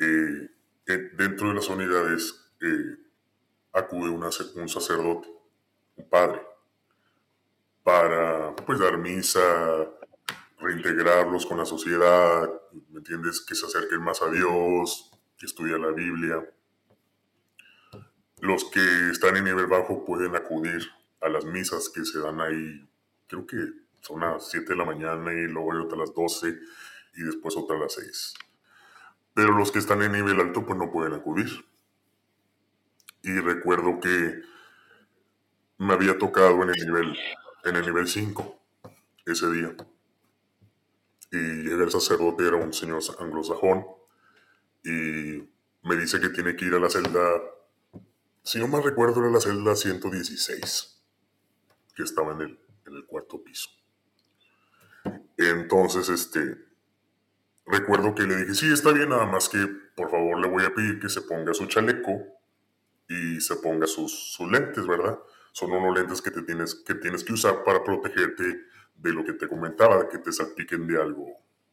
Eh, 0.00 0.50
eh, 0.86 1.10
dentro 1.16 1.48
de 1.48 1.54
las 1.54 1.68
unidades 1.68 2.52
eh, 2.60 2.96
acude 3.72 4.10
un 4.10 4.68
sacerdote, 4.68 5.28
un 5.96 6.08
padre, 6.08 6.40
para 7.88 8.54
pues 8.54 8.78
dar 8.78 8.98
misa, 8.98 9.88
reintegrarlos 10.58 11.46
con 11.46 11.56
la 11.56 11.64
sociedad, 11.64 12.46
¿me 12.90 12.98
entiendes? 12.98 13.40
Que 13.40 13.54
se 13.54 13.64
acerquen 13.64 14.02
más 14.02 14.20
a 14.20 14.30
Dios, 14.30 15.10
que 15.38 15.46
estudien 15.46 15.80
la 15.80 15.92
Biblia. 15.92 16.46
Los 18.40 18.66
que 18.66 19.08
están 19.10 19.36
en 19.36 19.44
nivel 19.44 19.68
bajo 19.68 20.04
pueden 20.04 20.36
acudir 20.36 20.86
a 21.22 21.30
las 21.30 21.46
misas 21.46 21.88
que 21.88 22.04
se 22.04 22.18
dan 22.18 22.42
ahí, 22.42 22.86
creo 23.26 23.46
que 23.46 23.56
son 24.02 24.22
a 24.22 24.32
las 24.32 24.50
7 24.50 24.66
de 24.68 24.76
la 24.76 24.84
mañana 24.84 25.32
y 25.32 25.48
luego 25.48 25.72
hay 25.72 25.78
otra 25.78 25.96
a 25.96 26.00
las 26.00 26.12
12 26.12 26.58
y 27.14 27.22
después 27.22 27.56
otra 27.56 27.78
a 27.78 27.80
las 27.80 27.94
6. 27.94 28.34
Pero 29.32 29.56
los 29.56 29.72
que 29.72 29.78
están 29.78 30.02
en 30.02 30.12
nivel 30.12 30.38
alto 30.38 30.66
pues 30.66 30.78
no 30.78 30.92
pueden 30.92 31.14
acudir. 31.14 31.64
Y 33.22 33.40
recuerdo 33.40 33.98
que 33.98 34.42
me 35.78 35.94
había 35.94 36.18
tocado 36.18 36.62
en 36.64 36.68
el 36.68 36.86
nivel, 36.86 37.18
en 37.64 37.76
el 37.76 37.86
nivel 37.86 38.08
5 38.08 38.60
ese 39.26 39.50
día. 39.50 39.76
Y 41.30 41.70
el 41.70 41.90
sacerdote 41.90 42.46
era 42.46 42.56
un 42.56 42.72
señor 42.72 43.02
anglosajón 43.18 43.84
y 44.84 45.42
me 45.82 45.96
dice 45.96 46.20
que 46.20 46.30
tiene 46.30 46.56
que 46.56 46.64
ir 46.64 46.74
a 46.74 46.78
la 46.78 46.88
celda 46.88 47.20
si 48.48 48.58
no 48.58 48.66
mal 48.66 48.82
recuerdo, 48.82 49.20
era 49.20 49.30
la 49.30 49.40
celda 49.40 49.76
116, 49.76 51.02
que 51.94 52.02
estaba 52.02 52.32
en 52.32 52.40
el, 52.40 52.58
en 52.86 52.94
el 52.94 53.04
cuarto 53.04 53.44
piso. 53.44 53.68
Entonces, 55.36 56.08
este, 56.08 56.56
recuerdo 57.66 58.14
que 58.14 58.22
le 58.22 58.36
dije, 58.36 58.54
sí, 58.54 58.72
está 58.72 58.92
bien, 58.92 59.10
nada 59.10 59.26
más 59.26 59.50
que 59.50 59.58
por 59.94 60.10
favor 60.10 60.40
le 60.40 60.48
voy 60.48 60.64
a 60.64 60.72
pedir 60.72 60.98
que 60.98 61.10
se 61.10 61.20
ponga 61.20 61.52
su 61.52 61.66
chaleco 61.66 62.24
y 63.06 63.38
se 63.42 63.56
ponga 63.56 63.86
sus, 63.86 64.32
sus 64.32 64.50
lentes, 64.50 64.86
¿verdad? 64.86 65.18
Son 65.58 65.72
unos 65.72 65.98
lentes 65.98 66.22
que, 66.22 66.30
te 66.30 66.42
tienes, 66.42 66.76
que 66.86 66.94
tienes 66.94 67.24
que 67.24 67.32
usar 67.32 67.64
para 67.64 67.82
protegerte 67.82 68.62
de 68.94 69.12
lo 69.12 69.24
que 69.24 69.32
te 69.32 69.48
comentaba, 69.48 70.04
de 70.04 70.08
que 70.08 70.18
te 70.18 70.30
salpiquen 70.30 70.86
de 70.86 71.02
algo, 71.02 71.26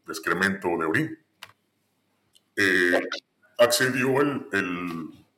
de 0.07 0.11
excremento 0.11 0.69
o 0.69 0.79
de 0.79 0.85
orín. 0.87 1.19
Eh, 2.55 2.99
accedió 3.59 4.21
el, 4.21 4.47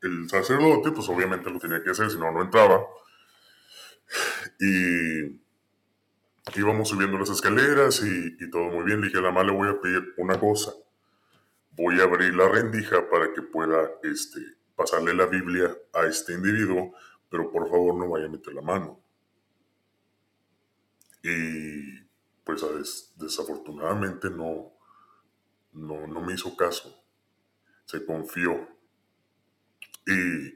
el 0.02 0.30
sacerdote, 0.30 0.92
pues 0.92 1.10
obviamente 1.10 1.50
lo 1.50 1.60
tenía 1.60 1.84
que 1.84 1.90
hacer, 1.90 2.10
si 2.10 2.18
no, 2.18 2.32
no 2.32 2.42
entraba. 2.42 2.86
Y 4.62 5.42
íbamos 6.56 6.88
subiendo 6.88 7.18
las 7.18 7.30
escaleras 7.30 8.02
y, 8.02 8.50
todo 8.50 8.70
muy 8.70 8.86
bien. 8.86 9.02
Dije 9.02 9.18
a 9.18 9.22
la 9.22 9.44
le 9.44 9.52
voy 9.52 9.68
a 9.68 9.82
pedir 9.82 10.14
una 10.16 10.40
cosa. 10.40 10.72
Voy 11.72 12.00
a 12.00 12.04
abrir 12.04 12.34
la 12.34 12.48
rendija 12.48 13.10
para 13.10 13.34
que 13.34 13.42
pueda 13.42 13.92
este, 14.04 14.40
pasarle 14.74 15.14
la 15.14 15.26
Biblia 15.26 15.76
a 15.94 16.06
este 16.06 16.32
individuo, 16.32 16.94
pero 17.30 17.52
por 17.52 17.70
favor 17.70 17.96
no 17.96 18.10
vaya 18.10 18.26
a 18.26 18.30
meter 18.30 18.54
la 18.54 18.62
mano. 18.62 19.00
Y 21.24 22.02
pues 22.44 23.14
desafortunadamente 23.18 24.30
no, 24.30 24.72
no, 25.74 26.08
no 26.08 26.22
me 26.22 26.34
hizo 26.34 26.56
caso. 26.56 27.04
Se 27.86 28.06
confió 28.06 28.68
y 30.06 30.54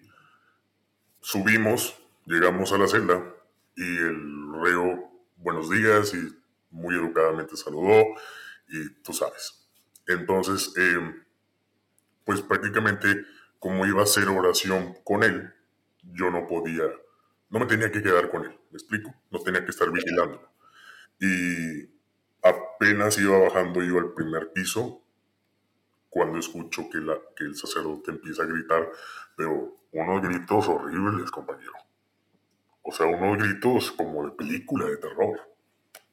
subimos, 1.20 1.98
llegamos 2.26 2.72
a 2.72 2.78
la 2.78 2.88
celda 2.88 3.22
y 3.76 3.98
el 3.98 4.54
reo, 4.62 5.12
buenos 5.38 5.70
días 5.70 6.14
y 6.14 6.42
muy 6.70 6.96
educadamente 6.96 7.58
saludó 7.58 8.06
y 8.70 8.90
tú 9.04 9.14
sabes. 9.14 9.70
Entonces, 10.08 10.74
em, 10.78 11.24
pues 12.24 12.42
prácticamente 12.42 13.26
como 13.60 13.86
iba 13.86 14.00
a 14.00 14.04
hacer 14.04 14.28
oración 14.30 14.96
con 15.04 15.24
él, 15.24 15.54
yo 16.04 16.32
no 16.32 16.48
podía, 16.48 16.84
no 17.50 17.60
me 17.60 17.66
tenía 17.66 17.92
que 17.92 18.02
quedar 18.02 18.30
con 18.30 18.46
él, 18.46 18.60
¿me 18.72 18.78
explico? 18.78 19.14
No 19.30 19.40
tenía 19.40 19.64
que 19.64 19.72
estar 19.72 19.92
vigilándolo. 19.92 20.52
Y 21.20 21.90
apenas 22.42 23.18
iba 23.20 23.38
bajando 23.38 23.84
yo 23.84 24.00
al 24.00 24.14
primer 24.14 24.52
piso, 24.52 25.04
cuando 26.10 26.40
escucho 26.40 26.90
que, 26.92 26.98
la, 26.98 27.18
que 27.36 27.46
el 27.46 27.56
sacerdote 27.56 28.12
empieza 28.12 28.44
a 28.44 28.48
gritar, 28.48 28.90
pero 29.36 29.78
unos 29.94 30.22
gritos 30.22 30.68
horribles, 30.68 31.32
compañero. 31.32 31.74
O 32.82 32.92
sea, 32.92 33.06
unos 33.06 33.38
gritos 33.38 33.92
como 33.92 34.26
de 34.26 34.32
película 34.32 34.86
de 34.88 34.98
terror. 34.98 35.40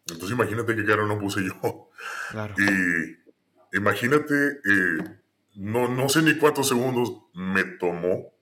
Entonces 0.07 0.31
imagínate 0.31 0.77
qué 0.77 0.85
cara 0.85 1.05
no 1.07 1.19
puse 1.19 1.43
yo. 1.45 1.91
Claro. 2.31 2.55
Y 2.59 3.77
imagínate, 3.77 4.35
eh, 4.35 5.21
no, 5.57 5.89
no 5.89 6.09
sé 6.09 6.23
ni 6.23 6.37
cuántos 6.39 6.69
segundos 6.69 7.25
me 7.35 7.65
tomó 7.65 8.38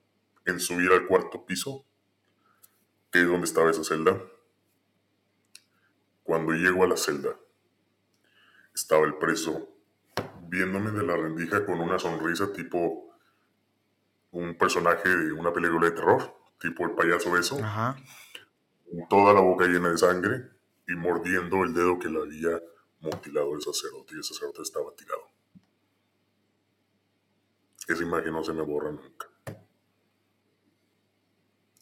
en 0.47 0.61
subir 0.61 0.91
al 0.93 1.07
cuarto 1.07 1.45
piso, 1.45 1.85
que 3.11 3.21
es 3.21 3.27
donde 3.27 3.45
estaba 3.47 3.71
esa 3.71 3.85
celda. 3.85 4.21
Cuando 6.23 6.53
llego 6.53 6.85
a 6.85 6.89
la 6.89 6.97
celda, 6.97 7.37
estaba 8.75 9.05
el 9.05 9.17
preso 9.17 9.69
viéndome 10.49 10.93
de 10.93 11.05
la 11.05 11.17
rendija 11.17 11.67
con 11.67 11.81
una 11.81 11.99
sonrisa 11.99 12.53
tipo 12.53 13.07
un 14.31 14.57
personaje 14.57 15.09
de 15.09 15.33
una 15.33 15.53
película 15.53 15.87
de 15.87 15.93
terror, 15.93 16.37
tipo 16.61 16.85
el 16.85 16.93
payaso 16.93 17.37
eso, 17.37 17.59
Ajá. 17.63 17.97
toda 19.09 19.33
la 19.33 19.41
boca 19.41 19.67
llena 19.67 19.91
de 19.91 19.99
sangre 19.99 20.51
y 20.87 20.95
mordiendo 20.95 21.65
el 21.65 21.73
dedo 21.73 21.99
que 21.99 22.09
le 22.09 22.21
había 22.21 22.61
mutilado 23.01 23.55
el 23.55 23.63
sacerdote 23.63 24.15
y 24.15 24.19
el 24.19 24.25
sacerdote 24.25 24.63
estaba 24.63 24.95
tirado. 24.95 25.23
Esa 27.89 28.03
imagen 28.03 28.33
no 28.33 28.45
se 28.45 28.53
me 28.53 28.63
borra 28.63 28.91
nunca. 28.91 29.29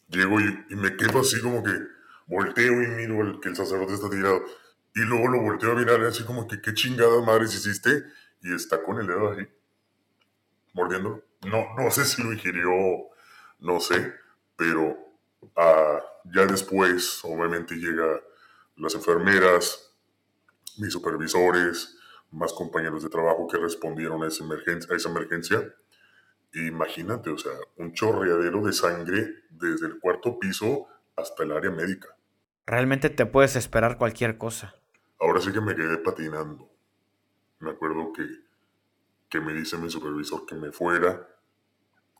Llego 0.07 0.39
y, 0.39 0.75
me 0.75 0.95
quedo 0.95 1.21
así 1.21 1.41
como 1.41 1.63
que 1.63 1.71
volteo 2.27 2.83
y 2.83 2.87
miro 2.87 3.21
el, 3.21 3.39
que 3.39 3.49
el 3.49 3.55
sacerdote 3.55 3.93
está 3.93 4.09
tirado. 4.09 4.43
Y 4.93 5.01
luego 5.01 5.27
lo 5.27 5.41
volteo 5.41 5.71
a 5.71 5.75
mirar 5.75 6.01
así 6.01 6.23
como 6.23 6.47
que 6.47 6.61
qué 6.61 6.73
chingadas 6.73 7.23
madres 7.25 7.53
hiciste. 7.53 8.03
Y 8.41 8.53
está 8.53 8.83
con 8.83 8.99
el 8.99 9.07
dedo 9.07 9.31
ahí, 9.31 9.47
mordiéndolo. 10.73 11.23
No, 11.45 11.65
no 11.77 11.91
sé 11.91 12.05
si 12.05 12.23
lo 12.23 12.31
ingirió, 12.31 12.71
no 13.59 13.79
sé, 13.79 14.13
pero 14.55 14.97
ah, 15.55 15.99
ya 16.25 16.45
después, 16.45 17.19
obviamente, 17.23 17.75
llega 17.75 18.21
las 18.77 18.95
enfermeras, 18.95 19.91
mis 20.77 20.91
supervisores, 20.93 21.97
más 22.31 22.51
compañeros 22.53 23.03
de 23.03 23.09
trabajo 23.09 23.47
que 23.47 23.57
respondieron 23.57 24.23
a 24.23 24.27
esa 24.27 24.43
emergencia. 24.43 24.93
A 24.93 24.97
esa 24.97 25.09
emergencia. 25.09 25.75
Imagínate, 26.55 27.29
o 27.29 27.37
sea, 27.37 27.51
un 27.75 27.93
chorreadero 27.93 28.61
de 28.65 28.71
sangre 28.71 29.43
desde 29.49 29.87
el 29.87 29.99
cuarto 29.99 30.39
piso 30.39 30.87
hasta 31.17 31.43
el 31.43 31.51
área 31.51 31.69
médica. 31.69 32.15
Realmente 32.65 33.09
te 33.09 33.25
puedes 33.25 33.57
esperar 33.57 33.97
cualquier 33.97 34.37
cosa. 34.37 34.73
Ahora 35.19 35.41
sí 35.41 35.51
que 35.51 35.59
me 35.59 35.75
quedé 35.75 35.97
patinando. 35.97 36.71
Me 37.59 37.71
acuerdo 37.71 38.13
que, 38.13 38.23
que 39.29 39.41
me 39.41 39.53
dice 39.53 39.77
mi 39.77 39.89
supervisor 39.89 40.45
que 40.45 40.55
me 40.55 40.71
fuera 40.71 41.27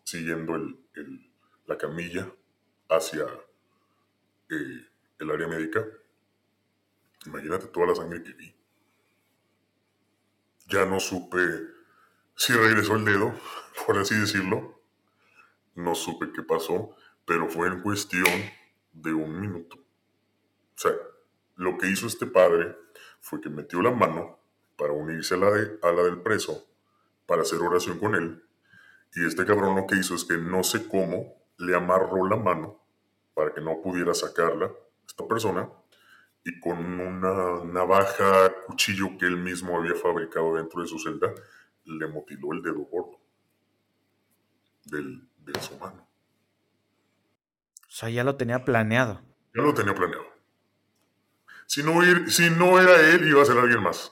siguiendo 0.03 0.55
el, 0.55 0.79
la 1.65 1.77
camilla 1.77 2.29
hacia 2.89 3.23
eh, 4.49 4.87
el 5.19 5.31
área 5.31 5.47
médica. 5.47 5.81
Imagínate 7.25 7.67
toda 7.67 7.87
la 7.87 7.95
sangre 7.95 8.21
que 8.21 8.33
vi. 8.33 8.53
Ya 10.67 10.85
no 10.85 10.99
supe 10.99 11.39
si 12.35 12.53
regresó 12.53 12.95
el 12.97 13.05
dedo, 13.05 13.33
por 13.85 13.97
así 13.97 14.15
decirlo. 14.15 14.81
No 15.75 15.93
supe 15.93 16.31
qué 16.33 16.41
pasó, 16.41 16.95
pero 17.25 17.49
fue 17.49 17.67
en 17.67 17.81
cuestión 17.81 18.25
de 18.93 19.13
un 19.13 19.39
minuto. 19.39 19.75
O 19.77 20.77
sea, 20.77 20.91
lo 21.55 21.77
que 21.77 21.89
hizo 21.89 22.07
este 22.07 22.27
padre 22.27 22.77
fue 23.19 23.41
que 23.41 23.49
metió 23.49 23.81
la 23.81 23.91
mano 23.91 24.39
para 24.77 24.93
unirse 24.93 25.35
a 25.35 25.37
la, 25.37 25.47
a 25.81 25.91
la 25.91 26.03
del 26.03 26.21
preso, 26.21 26.65
para 27.25 27.41
hacer 27.41 27.59
oración 27.61 27.99
con 27.99 28.15
él. 28.15 28.43
Y 29.15 29.25
este 29.25 29.45
cabrón 29.45 29.75
lo 29.75 29.87
que 29.87 29.95
hizo 29.95 30.15
es 30.15 30.23
que 30.23 30.37
no 30.37 30.63
sé 30.63 30.87
cómo 30.87 31.35
le 31.57 31.75
amarró 31.75 32.27
la 32.27 32.37
mano 32.37 32.81
para 33.33 33.53
que 33.53 33.61
no 33.61 33.81
pudiera 33.81 34.13
sacarla 34.13 34.71
esta 35.07 35.27
persona 35.27 35.69
y 36.43 36.59
con 36.59 36.77
una 36.77 37.63
navaja, 37.65 38.53
cuchillo 38.67 39.17
que 39.17 39.25
él 39.25 39.37
mismo 39.37 39.77
había 39.77 39.95
fabricado 39.95 40.55
dentro 40.55 40.81
de 40.81 40.87
su 40.87 40.99
celda, 40.99 41.33
le 41.85 42.07
mutiló 42.07 42.53
el 42.53 42.61
dedo 42.61 42.81
gordo 42.81 43.24
del, 44.85 45.27
de 45.39 45.59
su 45.61 45.77
mano. 45.77 46.07
O 47.87 47.91
sea, 47.91 48.09
ya 48.09 48.23
lo 48.23 48.35
tenía 48.35 48.65
planeado. 48.65 49.21
Ya 49.53 49.61
lo 49.61 49.73
tenía 49.73 49.93
planeado. 49.95 50.25
Si 51.65 51.81
no, 51.81 52.01
si 52.27 52.49
no 52.49 52.79
era 52.79 53.09
él, 53.11 53.27
iba 53.27 53.41
a 53.41 53.45
ser 53.45 53.57
alguien 53.57 53.81
más. 53.81 54.11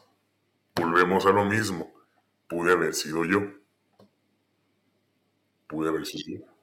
Volvemos 0.75 1.25
a 1.25 1.31
lo 1.31 1.45
mismo. 1.45 1.93
Pude 2.47 2.71
haber 2.71 2.93
sido 2.93 3.25
yo. 3.25 3.41
Pude 5.67 5.89
haber 5.89 6.05
sido 6.05 6.39
yo. 6.39 6.53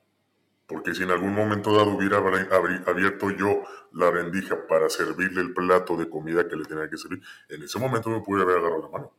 Porque 0.66 0.94
si 0.94 1.02
en 1.02 1.10
algún 1.10 1.34
momento 1.34 1.74
dado 1.74 1.90
hubiera 1.90 2.18
abierto 2.18 3.30
yo 3.30 3.64
la 3.92 4.10
rendija 4.10 4.66
para 4.68 4.88
servirle 4.88 5.40
el 5.40 5.52
plato 5.52 5.96
de 5.96 6.08
comida 6.08 6.46
que 6.46 6.56
le 6.56 6.64
tenía 6.64 6.88
que 6.88 6.96
servir, 6.96 7.20
en 7.48 7.62
ese 7.62 7.78
momento 7.78 8.08
me 8.08 8.20
pude 8.20 8.42
haber 8.42 8.58
agarrado 8.58 8.82
la 8.82 8.88
mano. 8.88 9.12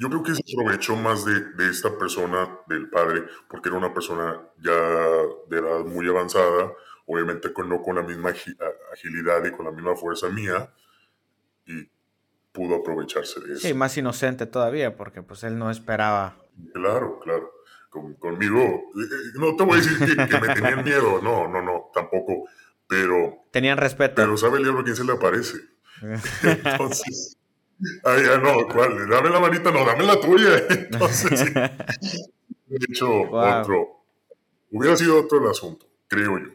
Yo 0.00 0.08
creo 0.08 0.22
que 0.22 0.34
se 0.34 0.42
aprovechó 0.54 0.96
más 0.96 1.26
de, 1.26 1.68
esta 1.68 1.98
persona, 1.98 2.48
del 2.66 2.88
padre, 2.88 3.24
porque 3.50 3.68
era 3.68 3.76
una 3.76 3.92
persona 3.92 4.40
ya 4.56 4.72
de 4.72 5.58
edad 5.58 5.80
muy 5.80 6.08
avanzada, 6.08 6.72
obviamente 7.04 7.52
con, 7.52 7.68
no 7.68 7.82
con 7.82 7.96
la 7.96 8.02
misma 8.02 8.30
agilidad 8.30 9.44
y 9.44 9.50
con 9.50 9.66
la 9.66 9.72
misma 9.72 9.94
fuerza 9.96 10.30
mía, 10.30 10.72
y 11.66 11.86
pudo 12.50 12.76
aprovecharse 12.76 13.40
de 13.40 13.52
eso. 13.52 13.60
Sí, 13.68 13.74
más 13.74 13.94
inocente 13.98 14.46
todavía, 14.46 14.96
porque 14.96 15.22
pues 15.22 15.44
él 15.44 15.58
no 15.58 15.70
esperaba. 15.70 16.38
Claro, 16.72 17.20
claro. 17.20 17.52
conmigo, 17.90 18.58
eh, 18.58 19.02
eh, 19.02 19.38
no 19.38 19.54
te 19.54 19.64
voy 19.64 19.80
a 19.80 19.82
decir 19.82 19.98
que, 19.98 20.40
me 20.40 20.54
tenían 20.54 20.82
miedo, 20.82 21.20
no, 21.22 21.46
no, 21.46 21.60
no, 21.60 21.90
tampoco, 21.92 22.48
pero... 22.88 23.44
Tenían 23.50 23.76
respeto. 23.76 24.14
Pero 24.16 24.34
sabe 24.38 24.56
el 24.56 24.62
diablo 24.62 24.82
quién 24.82 24.96
se 24.96 25.04
le 25.04 25.12
aparece. 25.12 25.58
Entonces... 26.42 27.36
Ay, 28.04 28.24
ya 28.24 28.38
no, 28.38 28.66
¿cuál? 28.72 29.08
Dame 29.08 29.30
la 29.30 29.40
manita, 29.40 29.70
no, 29.70 29.84
dame 29.84 30.04
la 30.04 30.20
tuya. 30.20 30.50
Entonces, 30.68 31.54
de 32.66 32.78
hecho, 32.88 33.30
otro. 33.30 34.00
Hubiera 34.70 34.96
sido 34.96 35.20
otro 35.20 35.42
el 35.42 35.50
asunto, 35.50 35.86
creo 36.06 36.38
yo. 36.38 36.50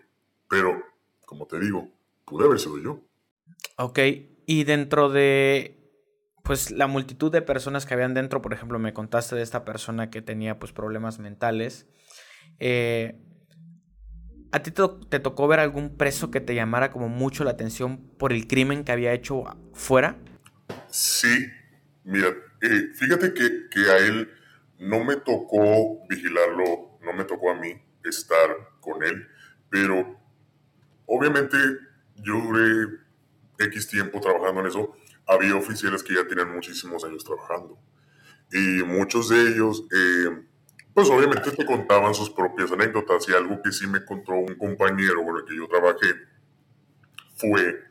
Pero, 0.49 0.81
como 1.25 1.45
te 1.47 1.59
digo, 1.59 1.89
pude 2.25 2.45
haber 2.45 2.59
sido 2.59 2.77
yo. 2.77 3.01
Ok, 3.77 3.99
y 4.45 4.63
dentro 4.63 5.09
de 5.09 5.81
pues 6.43 6.69
la 6.69 6.85
multitud 6.85 7.31
de 7.31 7.41
personas 7.41 7.87
que 7.87 7.95
habían 7.95 8.13
dentro, 8.13 8.39
por 8.41 8.53
ejemplo, 8.53 8.77
me 8.77 8.93
contaste 8.93 9.35
de 9.35 9.41
esta 9.41 9.65
persona 9.65 10.11
que 10.11 10.21
tenía 10.21 10.59
pues 10.59 10.71
problemas 10.71 11.17
mentales. 11.17 11.87
Eh, 12.59 13.19
¿A 14.51 14.59
ti 14.61 14.69
te, 14.69 14.83
te, 15.09 15.19
tocó 15.19 15.47
ver 15.47 15.59
algún 15.59 15.97
preso 15.97 16.29
que 16.29 16.41
te 16.41 16.53
llamara 16.53 16.91
como 16.91 17.09
mucho 17.09 17.43
la 17.43 17.51
atención 17.51 17.97
por 17.97 18.31
el 18.31 18.47
crimen 18.47 18.83
que 18.83 18.91
había 18.91 19.11
hecho 19.11 19.43
fuera? 19.73 20.19
Sí, 20.95 21.51
mira, 22.05 22.29
eh, 22.61 22.89
fíjate 22.95 23.33
que, 23.33 23.67
que, 23.69 23.91
a 23.91 23.97
él 23.97 24.31
no 24.79 25.03
me 25.03 25.17
tocó 25.17 26.07
vigilarlo, 26.07 26.97
no 27.01 27.11
me 27.11 27.25
tocó 27.25 27.51
a 27.51 27.55
mí 27.55 27.73
estar 28.05 28.55
con 28.79 29.03
él, 29.03 29.27
pero 29.69 30.17
obviamente 31.05 31.57
yo 32.15 32.35
duré 32.35 32.97
X 33.59 33.89
tiempo 33.89 34.21
trabajando 34.21 34.61
en 34.61 34.67
eso. 34.67 34.95
Había 35.27 35.57
oficiales 35.57 36.01
que 36.01 36.15
ya 36.15 36.25
tenían 36.29 36.53
muchísimos 36.53 37.03
años 37.03 37.25
trabajando 37.25 37.77
y 38.53 38.81
muchos 38.83 39.27
de 39.27 39.49
ellos, 39.49 39.83
eh, 39.91 40.45
pues 40.93 41.09
obviamente 41.09 41.51
te 41.51 41.65
contaban 41.65 42.13
sus 42.13 42.29
propias 42.29 42.71
anécdotas 42.71 43.27
y 43.27 43.33
algo 43.33 43.61
que 43.61 43.73
sí 43.73 43.85
me 43.85 44.05
contó 44.05 44.31
un 44.31 44.55
compañero 44.55 45.25
con 45.25 45.35
el 45.35 45.43
que 45.43 45.57
yo 45.57 45.67
trabajé 45.67 46.07
fue 47.35 47.83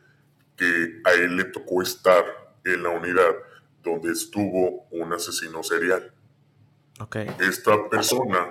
que 0.57 1.01
a 1.03 1.11
él 1.11 1.37
le 1.37 1.43
tocó 1.43 1.83
estar 1.83 2.44
en 2.65 2.83
la 2.83 2.89
unidad 2.89 3.35
donde 3.83 4.11
estuvo 4.11 4.87
un 4.91 5.13
asesino 5.13 5.63
serial. 5.63 6.11
Okay. 6.99 7.27
Esta 7.39 7.89
persona, 7.89 8.47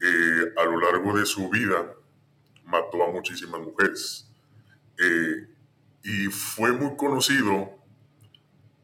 eh, 0.00 0.52
a 0.56 0.64
lo 0.64 0.80
largo 0.80 1.18
de 1.18 1.26
su 1.26 1.50
vida, 1.50 1.94
mató 2.64 3.02
a 3.02 3.10
muchísimas 3.10 3.60
mujeres. 3.60 4.30
Eh, 4.98 5.48
y 6.04 6.26
fue 6.26 6.72
muy 6.72 6.96
conocido 6.96 7.78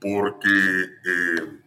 porque 0.00 0.48
eh, 0.48 1.60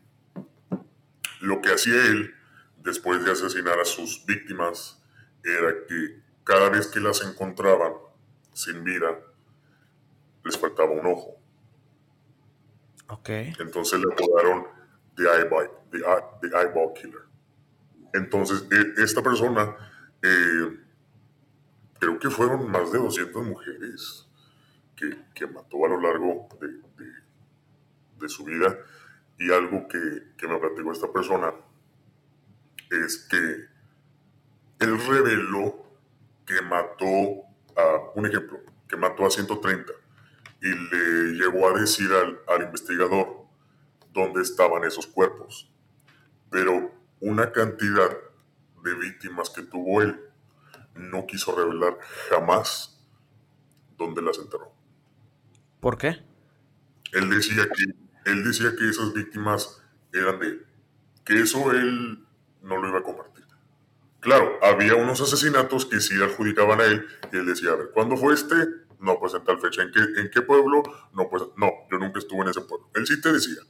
lo 1.42 1.62
que 1.62 1.72
hacía 1.72 1.96
él 2.08 2.34
después 2.78 3.24
de 3.24 3.32
asesinar 3.32 3.80
a 3.80 3.86
sus 3.86 4.26
víctimas 4.26 5.02
era 5.44 5.74
que 5.88 6.22
cada 6.44 6.70
vez 6.70 6.88
que 6.88 7.00
las 7.00 7.22
encontraban 7.24 7.94
sin 8.54 8.84
vida, 8.84 9.20
les 10.44 10.58
faltaba 10.58 10.92
un 10.92 11.06
ojo. 11.06 11.43
Entonces 13.60 14.00
le 14.00 14.12
apodaron 14.12 14.66
The 15.16 15.24
Eyeball, 15.24 15.70
the, 15.92 16.48
eyeball 16.48 16.94
Killer. 16.94 17.24
Entonces, 18.14 18.68
e, 18.72 19.02
esta 19.02 19.22
persona, 19.22 19.76
eh, 20.22 20.80
creo 22.00 22.20
que 22.20 22.30
fueron 22.30 22.70
más 22.70 22.92
de 22.92 23.00
200 23.00 23.46
mujeres 23.46 24.28
que, 24.96 25.16
que 25.34 25.48
mató 25.48 25.86
a 25.86 25.90
lo 25.90 26.02
largo 26.02 26.48
de, 26.60 26.68
de, 28.20 28.30
su 28.30 28.44
vida. 28.46 28.78
Y 29.38 29.52
algo 29.52 29.88
que, 29.88 30.34
que 30.38 30.48
me 30.48 30.58
platicó 30.58 30.92
esta 30.92 31.12
persona 31.12 31.54
es 32.90 33.18
que 33.30 33.68
él 34.80 35.08
reveló 35.08 35.84
que 36.46 36.62
mató 36.62 37.44
a, 37.76 38.12
un 38.16 38.26
ejemplo, 38.26 38.62
que 38.88 38.96
mató 38.96 39.26
a 39.26 39.30
130 39.30 39.92
y 40.64 40.74
le 40.74 41.34
llegó 41.34 41.68
a 41.68 41.78
decir 41.78 42.10
al, 42.14 42.62
investigador 42.64 43.48
dónde 44.14 44.42
estaban 44.42 44.86
esos 44.86 45.06
cuerpos. 45.06 45.70
Pero 46.50 46.90
una 47.20 47.52
cantidad 47.52 48.10
de 48.82 48.94
víctimas 48.96 49.50
que 49.50 49.64
tuvo 49.64 50.02
él 50.02 50.18
no 50.96 51.26
quiso 51.28 51.54
revelar 51.54 51.98
jamás 52.30 52.98
dónde 53.98 54.22
las 54.22 54.40
enterró. 54.40 54.74
¿Por 55.82 55.98
qué? 55.98 56.24
Él 57.12 57.30
decía 57.30 57.68
que, 57.68 58.32
él 58.32 58.44
decía 58.46 58.74
que 58.78 58.88
esas 58.90 59.14
víctimas 59.14 59.82
eran 60.14 60.40
de 60.40 60.48
él, 60.48 60.66
que 61.26 61.42
eso 61.42 61.72
él 61.72 62.26
no 62.62 62.78
lo 62.78 62.88
iba 62.88 63.00
a 63.00 63.04
compartir. 63.04 63.44
Claro, 64.22 64.58
había 64.64 64.96
unos 64.96 65.20
asesinatos 65.20 65.86
que 65.86 66.00
sí 66.00 66.16
adjudicaban 66.24 66.80
a 66.80 66.86
él 66.86 67.06
y 67.34 67.36
él 67.36 67.46
decía, 67.46 67.72
a 67.72 67.76
ver, 67.76 67.90
¿cuándo 67.94 68.16
fue 68.16 68.34
este? 68.34 68.56
No, 69.04 69.20
pues 69.20 69.34
en 69.34 69.44
tal 69.44 69.60
fecha. 69.60 69.84
¿En 69.84 69.92
qué, 69.92 70.00
¿En 70.00 70.32
qué 70.32 70.42
pueblo? 70.42 70.82
No, 71.12 71.30
pues 71.30 71.44
no, 71.58 71.70
yo 71.92 71.98
nunca 71.98 72.20
estuve 72.20 72.44
en 72.44 72.48
ese 72.48 72.62
pueblo. 72.62 72.90
Él 72.96 73.06
sí 73.06 73.20
te 73.20 73.34
decía. 73.34 73.62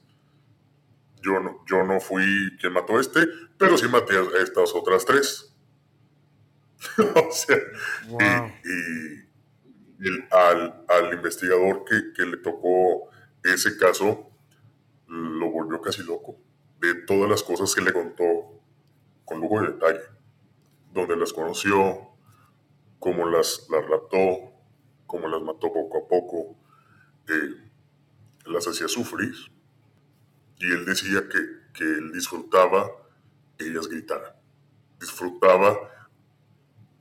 Yo 1.23 1.39
no, 1.39 1.65
yo 1.65 1.83
no 1.83 1.99
fui 1.99 2.23
quien 2.59 2.71
mató 2.71 2.97
a 2.97 3.01
este, 3.01 3.27
pero 3.57 3.75
sí 3.75 3.87
maté 3.87 4.15
a 4.15 4.43
estas 4.43 4.75
otras 4.75 5.05
tres. 5.05 5.55
o 6.97 7.31
sea, 7.31 7.57
y, 8.63 10.07
al, 10.29 10.85
al, 10.87 11.13
investigador 11.13 11.83
que, 11.85 12.13
que 12.15 12.25
le 12.27 12.37
tocó 12.37 13.09
ese 13.43 13.75
caso, 13.77 14.29
lo 15.07 15.49
volvió 15.49 15.81
casi 15.81 16.03
loco 16.03 16.37
de 16.79 16.93
todas 17.07 17.27
las 17.27 17.41
cosas 17.41 17.73
que 17.73 17.81
le 17.81 17.91
contó 17.91 18.61
con 19.25 19.39
lujo 19.39 19.61
de 19.61 19.71
detalle, 19.71 20.01
donde 20.91 21.15
las 21.15 21.33
conoció, 21.33 22.09
cómo 22.99 23.25
las, 23.27 23.65
las 23.71 23.87
raptó, 23.87 24.52
cómo 25.13 25.27
las 25.27 25.43
mató 25.43 25.71
poco 25.71 25.99
a 25.99 26.07
poco, 26.07 26.55
eh, 27.29 27.53
las 28.47 28.67
hacía 28.67 28.87
sufrir. 28.87 29.31
Y 30.57 30.71
él 30.71 30.85
decía 30.85 31.29
que, 31.29 31.37
que 31.71 31.83
él 31.83 32.11
disfrutaba 32.11 32.89
que 33.55 33.67
ellas 33.67 33.87
gritaran. 33.87 34.33
Disfrutaba 34.99 35.77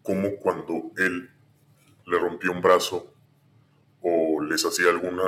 como 0.03 0.37
cuando 0.37 0.91
él 0.99 1.31
le 2.05 2.19
rompía 2.19 2.51
un 2.51 2.61
brazo 2.61 3.15
o 4.03 4.43
les 4.43 4.63
hacía 4.67 4.91
alguna, 4.91 5.23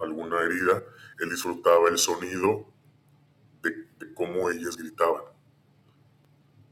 alguna 0.00 0.40
herida, 0.40 0.82
él 1.20 1.30
disfrutaba 1.30 1.88
el 1.88 1.98
sonido 1.98 2.66
de, 3.62 4.12
cómo 4.12 4.50
ellas 4.50 4.76
gritaban, 4.76 5.22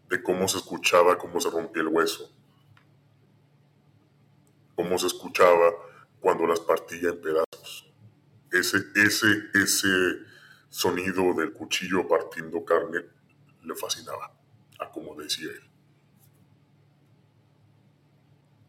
de 0.08 0.20
cómo 0.24 0.48
se 0.48 0.58
escuchaba, 0.58 1.16
cómo 1.18 1.40
se 1.40 1.50
rompía 1.50 1.82
el 1.82 1.88
hueso, 1.88 2.34
cómo 4.74 4.98
se 4.98 5.06
escuchaba 5.06 5.72
cuando 6.20 6.46
las 6.46 6.60
partía 6.60 7.10
en 7.10 7.20
pedazos. 7.20 7.92
Ese, 8.50 8.78
ese, 8.94 9.26
ese 9.54 9.88
sonido 10.68 11.34
del 11.34 11.52
cuchillo 11.52 12.06
partiendo 12.06 12.64
carne 12.64 13.00
le 13.62 13.74
fascinaba, 13.74 14.32
a 14.78 14.90
como 14.90 15.14
decía 15.16 15.50
él. 15.50 15.70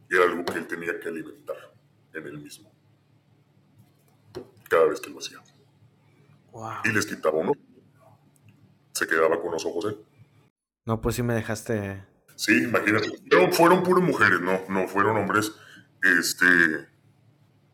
Era 0.10 0.24
algo 0.24 0.46
que 0.46 0.58
él 0.58 0.68
tenía 0.68 1.00
que 1.00 1.10
alimentar 1.10 1.74
en 2.14 2.28
él 2.28 2.38
mismo. 2.38 2.72
Cada 4.70 4.86
vez 4.86 5.00
que 5.02 5.10
lo 5.10 5.20
hacía. 5.20 5.44
Y 6.86 6.90
les 6.92 7.06
quitaba 7.06 7.38
uno 7.38 7.54
se 8.96 9.08
quedaba 9.08 9.42
con 9.42 9.52
los 9.52 9.66
ojos 9.66 9.86
él. 9.86 9.98
No, 10.86 11.02
pues 11.02 11.16
sí 11.16 11.24
me 11.24 11.34
dejaste. 11.34 12.04
Sí, 12.36 12.64
imagínate. 12.64 13.10
Pero 13.30 13.52
fueron 13.52 13.84
puras 13.84 14.04
mujeres, 14.04 14.40
no, 14.40 14.62
no 14.70 14.88
fueron 14.88 15.18
hombres. 15.18 15.52
Este 16.02 16.46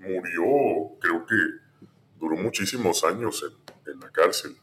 murió, 0.02 0.98
creo 1.00 1.26
que 1.26 1.36
duró 2.20 2.36
muchísimos 2.38 3.04
años 3.04 3.44
en, 3.86 4.00
la 4.00 4.10
cárcel 4.10 4.56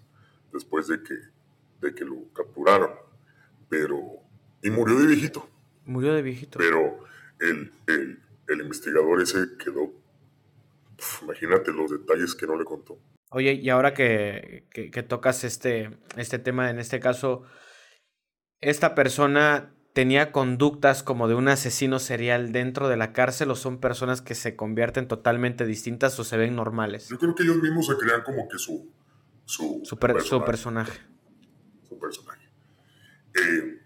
después 0.52 0.88
de 0.88 1.02
que, 1.02 1.14
de 1.80 1.94
que 1.94 2.04
lo 2.04 2.32
capturaron. 2.32 2.90
Pero. 3.68 3.96
Y 4.62 4.70
murió 4.70 4.98
de 4.98 5.06
viejito. 5.06 5.48
Murió 5.84 6.14
de 6.14 6.22
viejito. 6.22 6.58
Pero 6.58 7.04
el, 7.40 7.72
el, 7.86 8.60
investigador 8.60 9.20
ese 9.20 9.56
quedó. 9.58 9.92
imagínate 11.22 11.72
los 11.72 11.90
detalles 11.90 12.34
que 12.34 12.46
no 12.46 12.56
le 12.56 12.64
contó. 12.64 12.98
Oye, 13.30 13.52
y 13.52 13.68
ahora 13.68 13.92
que, 13.92 14.66
tocas 15.06 15.44
este, 15.44 15.98
este 16.16 16.38
tema, 16.38 16.70
en 16.70 16.78
este 16.78 16.98
caso, 16.98 17.44
¿esta 18.60 18.94
persona 18.94 19.74
tenía 19.98 20.30
conductas 20.30 21.02
como 21.02 21.26
de 21.26 21.34
un 21.34 21.48
asesino 21.48 21.98
serial 21.98 22.52
dentro 22.52 22.88
de 22.88 22.96
la 22.96 23.12
cárcel 23.12 23.50
o 23.50 23.56
son 23.56 23.78
personas 23.80 24.22
que 24.22 24.36
se 24.36 24.54
convierten 24.54 25.08
totalmente 25.08 25.66
distintas 25.66 26.16
o 26.20 26.22
se 26.22 26.36
ven 26.36 26.54
normales? 26.54 27.08
Yo 27.08 27.18
creo 27.18 27.34
que 27.34 27.42
ellos 27.42 27.56
mismos 27.56 27.88
se 27.88 27.96
crean 27.96 28.22
como 28.22 28.48
que 28.48 28.58
su, 28.58 28.92
su, 29.44 29.80
su, 29.82 29.98
personaje. 29.98 31.00
su 31.88 31.98
personaje. 31.98 32.48
Eh, 33.34 33.82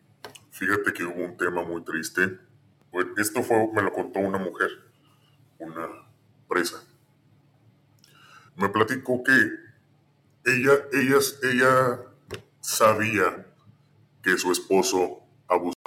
fíjate 0.50 0.92
que 0.92 1.02
hubo 1.02 1.24
un 1.24 1.38
tema 1.38 1.64
muy 1.64 1.82
triste. 1.82 2.38
Esto 3.16 3.42
fue, 3.42 3.72
me 3.72 3.80
lo 3.80 3.90
contó 3.90 4.18
una 4.18 4.36
mujer, 4.36 4.68
una 5.58 5.88
presa 6.46 6.82
me 8.56 8.68
platicó 8.68 9.22
que 9.24 9.32
ella, 10.44 10.72
ella, 10.92 11.16
ella 11.42 12.00
sabía 12.60 13.46
que 14.22 14.36
su 14.36 14.52
esposo 14.52 15.22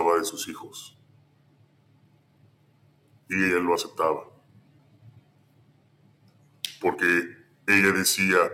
abusaba 0.05 0.19
de 0.19 0.25
sus 0.25 0.47
hijos. 0.47 0.97
Y 3.29 3.35
ella 3.35 3.59
lo 3.59 3.73
aceptaba. 3.73 4.25
Porque 6.81 7.05
ella 7.67 7.91
decía 7.91 8.51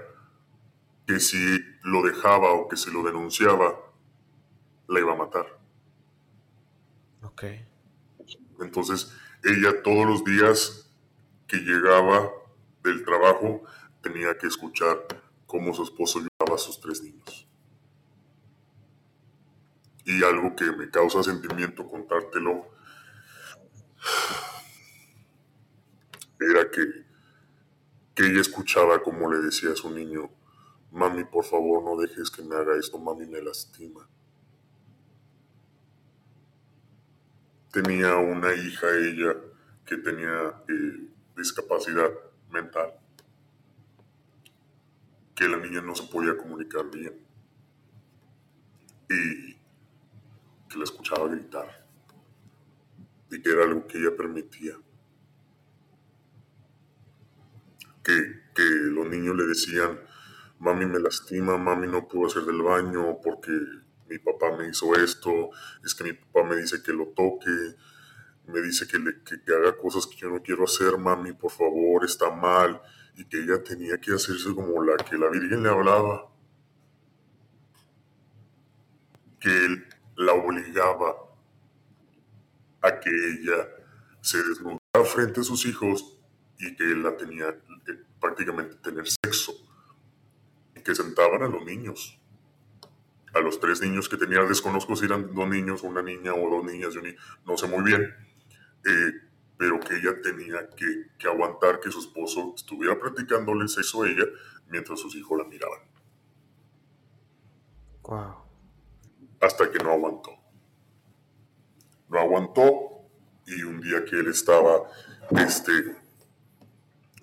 que 1.05 1.19
si 1.19 1.59
lo 1.83 2.01
dejaba 2.03 2.53
o 2.53 2.67
que 2.67 2.77
se 2.77 2.91
lo 2.91 3.03
denunciaba, 3.03 3.75
la 4.87 4.99
iba 4.99 5.13
a 5.13 5.17
matar. 5.17 5.59
Ok. 7.23 7.43
Entonces, 8.61 9.13
ella 9.43 9.81
todos 9.83 10.05
los 10.05 10.23
días 10.23 10.89
que 11.47 11.57
llegaba 11.57 12.29
del 12.83 13.03
trabajo, 13.03 13.63
tenía 14.01 14.37
que 14.37 14.47
escuchar 14.47 15.05
cómo 15.45 15.73
su 15.73 15.83
esposo 15.83 16.19
lloraba 16.19 16.55
a 16.55 16.57
sus 16.57 16.79
tres 16.79 17.01
niños. 17.01 17.50
Y 20.11 20.23
algo 20.23 20.53
que 20.55 20.65
me 20.73 20.89
causa 20.89 21.23
sentimiento 21.23 21.87
contártelo 21.87 22.67
era 26.37 26.69
que, 26.69 26.81
que 28.13 28.25
ella 28.25 28.41
escuchaba 28.41 29.01
como 29.01 29.31
le 29.31 29.39
decía 29.39 29.71
a 29.71 29.75
su 29.75 29.89
niño, 29.89 30.29
mami, 30.91 31.23
por 31.23 31.45
favor, 31.45 31.83
no 31.83 32.01
dejes 32.01 32.29
que 32.29 32.41
me 32.41 32.55
haga 32.55 32.77
esto, 32.77 32.99
mami 32.99 33.25
me 33.25 33.41
lastima. 33.41 34.05
Tenía 37.71 38.17
una 38.17 38.53
hija 38.53 38.87
ella 38.97 39.33
que 39.85 39.95
tenía 39.97 40.63
eh, 40.67 41.07
discapacidad 41.37 42.11
mental 42.49 42.91
que 45.35 45.47
la 45.47 45.57
niña 45.57 45.81
no 45.81 45.95
se 45.95 46.03
podía 46.03 46.37
comunicar 46.37 46.91
bien 46.91 47.31
y 49.09 49.60
que 50.71 50.77
la 50.77 50.85
escuchaba 50.85 51.27
gritar 51.27 51.85
y 53.29 53.41
que 53.41 53.49
era 53.51 53.63
algo 53.63 53.87
que 53.87 53.97
ella 53.97 54.15
permitía. 54.15 54.73
Que, 58.03 58.13
que 58.55 58.63
los 58.63 59.07
niños 59.07 59.35
le 59.35 59.45
decían, 59.45 59.99
mami 60.59 60.85
me 60.85 60.99
lastima, 60.99 61.57
mami 61.57 61.87
no 61.87 62.07
puedo 62.07 62.27
hacer 62.27 62.43
del 62.43 62.61
baño 62.61 63.17
porque 63.23 63.51
mi 64.09 64.17
papá 64.17 64.57
me 64.57 64.67
hizo 64.67 64.95
esto, 64.95 65.51
es 65.85 65.93
que 65.93 66.03
mi 66.05 66.13
papá 66.13 66.43
me 66.43 66.55
dice 66.55 66.81
que 66.81 66.91
lo 66.91 67.07
toque, 67.09 67.75
me 68.47 68.61
dice 68.61 68.87
que, 68.87 68.97
le, 68.97 69.21
que 69.23 69.53
haga 69.53 69.77
cosas 69.77 70.07
que 70.07 70.17
yo 70.17 70.29
no 70.29 70.41
quiero 70.41 70.63
hacer, 70.63 70.97
mami, 70.97 71.33
por 71.33 71.51
favor, 71.51 72.03
está 72.03 72.31
mal 72.31 72.81
y 73.15 73.25
que 73.25 73.39
ella 73.39 73.63
tenía 73.63 73.99
que 73.99 74.13
hacerse 74.13 74.53
como 74.55 74.83
la 74.83 74.97
que 74.97 75.17
la 75.17 75.29
Virgen 75.29 75.63
le 75.63 75.69
hablaba, 75.69 76.27
que 79.39 79.65
él 79.65 79.90
la 80.21 80.33
obligaba 80.33 81.15
a 82.81 82.99
que 82.99 83.09
ella 83.09 83.67
se 84.21 84.37
desnudara 84.37 84.79
frente 85.05 85.41
a 85.41 85.43
sus 85.43 85.65
hijos 85.65 86.19
y 86.59 86.75
que 86.75 86.83
él 86.83 87.03
la 87.03 87.17
tenía 87.17 87.59
que 87.85 87.91
eh, 87.91 88.03
prácticamente 88.19 88.75
tener 88.75 89.05
sexo, 89.07 89.53
y 90.75 90.81
que 90.81 90.93
sentaban 90.93 91.41
a 91.41 91.47
los 91.47 91.65
niños, 91.65 92.19
a 93.33 93.39
los 93.39 93.59
tres 93.59 93.81
niños 93.81 94.07
que 94.07 94.17
tenía, 94.17 94.41
desconozco 94.43 94.95
si 94.95 95.05
eran 95.05 95.33
dos 95.33 95.49
niños, 95.49 95.81
una 95.81 96.03
niña 96.03 96.33
o 96.33 96.49
dos 96.49 96.63
niñas, 96.63 96.93
no 97.45 97.57
sé 97.57 97.67
muy 97.67 97.83
bien, 97.83 98.01
eh, 98.85 99.11
pero 99.57 99.79
que 99.79 99.95
ella 99.95 100.21
tenía 100.21 100.69
que, 100.69 101.27
aguantar 101.27 101.79
que 101.79 101.91
su 101.91 101.99
esposo 101.99 102.53
estuviera 102.55 102.99
practicándole 102.99 103.67
sexo 103.67 104.03
a 104.03 104.09
ella 104.09 104.25
mientras 104.67 104.99
sus 104.99 105.15
hijos 105.15 105.37
la 105.37 105.45
miraban. 105.45 105.79
Wow. 108.03 108.50
Hasta 109.41 109.71
que 109.71 109.83
no 109.83 109.91
aguantó. 109.91 110.31
No 112.09 112.19
aguantó 112.19 112.91
y 113.47 113.63
un 113.63 113.81
día 113.81 114.05
que 114.05 114.19
él 114.19 114.27
estaba, 114.27 114.83
este, 115.31 115.71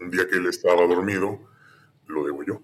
un 0.01 0.11
día 0.11 0.29
que 0.29 0.37
él 0.37 0.47
estaba 0.47 0.87
dormido, 0.87 1.49
lo 2.07 2.25
degolló. 2.25 2.63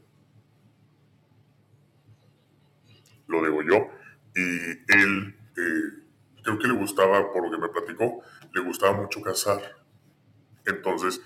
Lo 3.26 3.42
degolló 3.42 3.88
y 4.34 4.70
él, 4.88 5.38
eh, 5.56 6.04
creo 6.42 6.58
que 6.58 6.68
le 6.68 6.74
gustaba, 6.74 7.32
por 7.32 7.44
lo 7.44 7.50
que 7.50 7.58
me 7.58 7.68
platicó, 7.68 8.22
le 8.52 8.60
gustaba 8.60 9.00
mucho 9.00 9.22
cazar. 9.22 9.60
Entonces, 10.66 11.20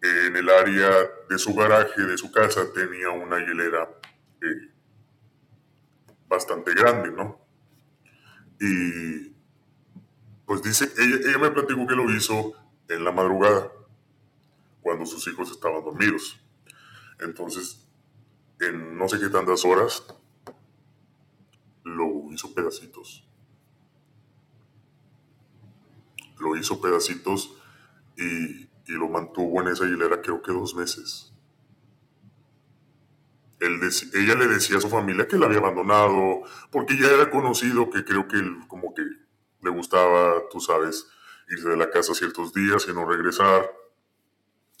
en 0.00 0.36
el 0.36 0.48
área 0.48 0.90
de 1.28 1.38
su 1.38 1.54
garaje, 1.54 2.02
de 2.02 2.16
su 2.16 2.32
casa, 2.32 2.72
tenía 2.72 3.10
una 3.10 3.38
hielera 3.38 3.88
eh, 4.42 4.72
bastante 6.28 6.72
grande, 6.74 7.10
¿no? 7.10 7.43
Y 8.64 9.34
pues 10.46 10.62
dice, 10.62 10.90
ella, 10.96 11.38
me 11.38 11.50
platicó 11.50 11.86
que 11.86 11.94
lo 11.94 12.10
hizo 12.14 12.54
en 12.88 13.04
la 13.04 13.12
madrugada. 13.12 13.70
cuando 14.80 15.04
sus 15.06 15.26
hijos 15.28 15.50
estaban 15.50 15.84
dormidos. 15.84 16.40
Entonces, 17.20 17.86
en 18.60 18.96
no 18.96 19.08
sé 19.08 19.18
qué 19.20 19.28
tantas 19.28 19.64
horas, 19.66 20.04
lo 21.84 22.32
hizo 22.32 22.54
pedacitos. 22.54 23.26
Lo 26.38 26.56
hizo 26.56 26.80
pedacitos 26.80 27.56
y, 28.16 28.62
y 28.62 28.92
lo 28.92 29.08
mantuvo 29.10 29.60
en 29.60 29.68
esa 29.68 29.84
hilera 29.86 30.22
creo 30.22 30.42
que 30.42 30.52
dos 30.52 30.74
meses. 30.74 31.33
Ella 33.60 34.34
le 34.34 34.48
decía 34.48 34.78
a 34.78 34.80
su 34.80 34.88
familia 34.88 35.28
que 35.28 35.38
la 35.38 35.46
había 35.46 35.58
abandonado, 35.58 36.42
porque 36.70 36.98
ya 36.98 37.08
era 37.08 37.30
conocido 37.30 37.88
que 37.90 38.04
creo 38.04 38.28
que 38.28 38.36
él 38.36 38.58
como 38.68 38.94
que 38.94 39.02
le 39.62 39.70
gustaba, 39.70 40.42
tú 40.50 40.60
sabes, 40.60 41.06
irse 41.48 41.68
de 41.68 41.76
la 41.76 41.90
casa 41.90 42.14
ciertos 42.14 42.52
días 42.52 42.86
y 42.88 42.92
no 42.92 43.06
regresar, 43.06 43.70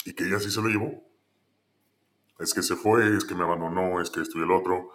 y 0.04 0.12
que 0.12 0.24
ella 0.24 0.40
sí 0.40 0.50
se 0.50 0.60
lo 0.60 0.68
llevó. 0.68 1.02
Es 2.38 2.52
que 2.52 2.62
se 2.62 2.76
fue, 2.76 3.16
es 3.16 3.24
que 3.24 3.34
me 3.34 3.44
abandonó, 3.44 4.00
es 4.00 4.10
que 4.10 4.20
esto 4.20 4.38
y 4.38 4.42
el 4.42 4.50
otro, 4.50 4.90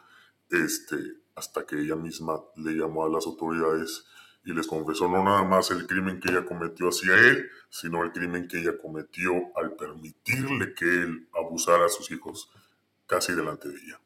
este, 0.52 0.98
hasta 1.36 1.66
que 1.66 1.80
ella 1.80 1.96
misma 1.96 2.40
le 2.58 2.74
llamó 2.74 3.06
a 3.06 3.10
las 3.10 3.26
autoridades 3.26 4.06
y 4.44 4.54
les 4.54 4.68
confesó 4.68 5.08
no 5.08 5.24
nada 5.24 5.44
más 5.44 5.72
el 5.72 5.86
crimen 5.88 6.20
que 6.20 6.32
ella 6.32 6.46
cometió 6.46 6.90
hacia 6.90 7.16
él, 7.18 7.50
sino 7.70 8.04
el 8.04 8.12
crimen 8.12 8.48
que 8.48 8.60
ella 8.60 8.78
cometió 8.82 9.34
al 9.56 9.76
permitirle 9.76 10.74
que 10.74 10.86
él 10.86 11.30
abusara 11.34 11.86
a 11.86 11.90
sus 11.90 12.12
hijos 12.12 12.52
casi 13.10 13.34
delante 13.34 13.68
de 13.68 13.76
ella. 13.76 14.00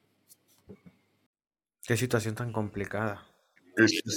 Qué 1.85 1.97
situación 1.97 2.35
tan 2.35 2.53
complicada. 2.53 3.27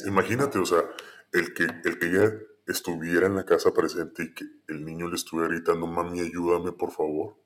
imagínate, 0.07 0.59
o 0.61 0.65
sea, 0.65 0.85
el 1.33 1.53
que, 1.53 1.65
el 1.65 1.99
que 1.99 2.07
ella 2.07 2.33
estuviera 2.69 3.27
en 3.27 3.35
la 3.35 3.45
casa 3.45 3.75
presente 3.75 4.23
y 4.23 4.33
que 4.33 4.45
el 4.69 4.85
niño 4.85 5.09
le 5.09 5.17
estuviera 5.17 5.49
gritando, 5.49 5.89
mami, 5.89 6.21
ayúdame, 6.21 6.71
por 6.73 6.93
favor. 6.93 7.37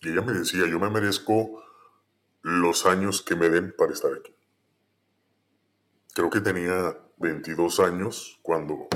Y 0.00 0.10
ella 0.10 0.22
me 0.22 0.32
decía, 0.32 0.66
yo 0.68 0.78
me 0.78 0.88
merezco 0.88 1.64
los 2.42 2.86
años 2.86 3.22
que 3.22 3.34
me 3.34 3.48
den 3.50 3.74
para 3.76 3.92
estar 3.92 4.12
aquí. 4.12 4.32
Creo 6.14 6.30
que 6.30 6.40
tenía 6.40 6.96
22 7.16 7.80
años 7.80 8.38
cuando 8.42 8.88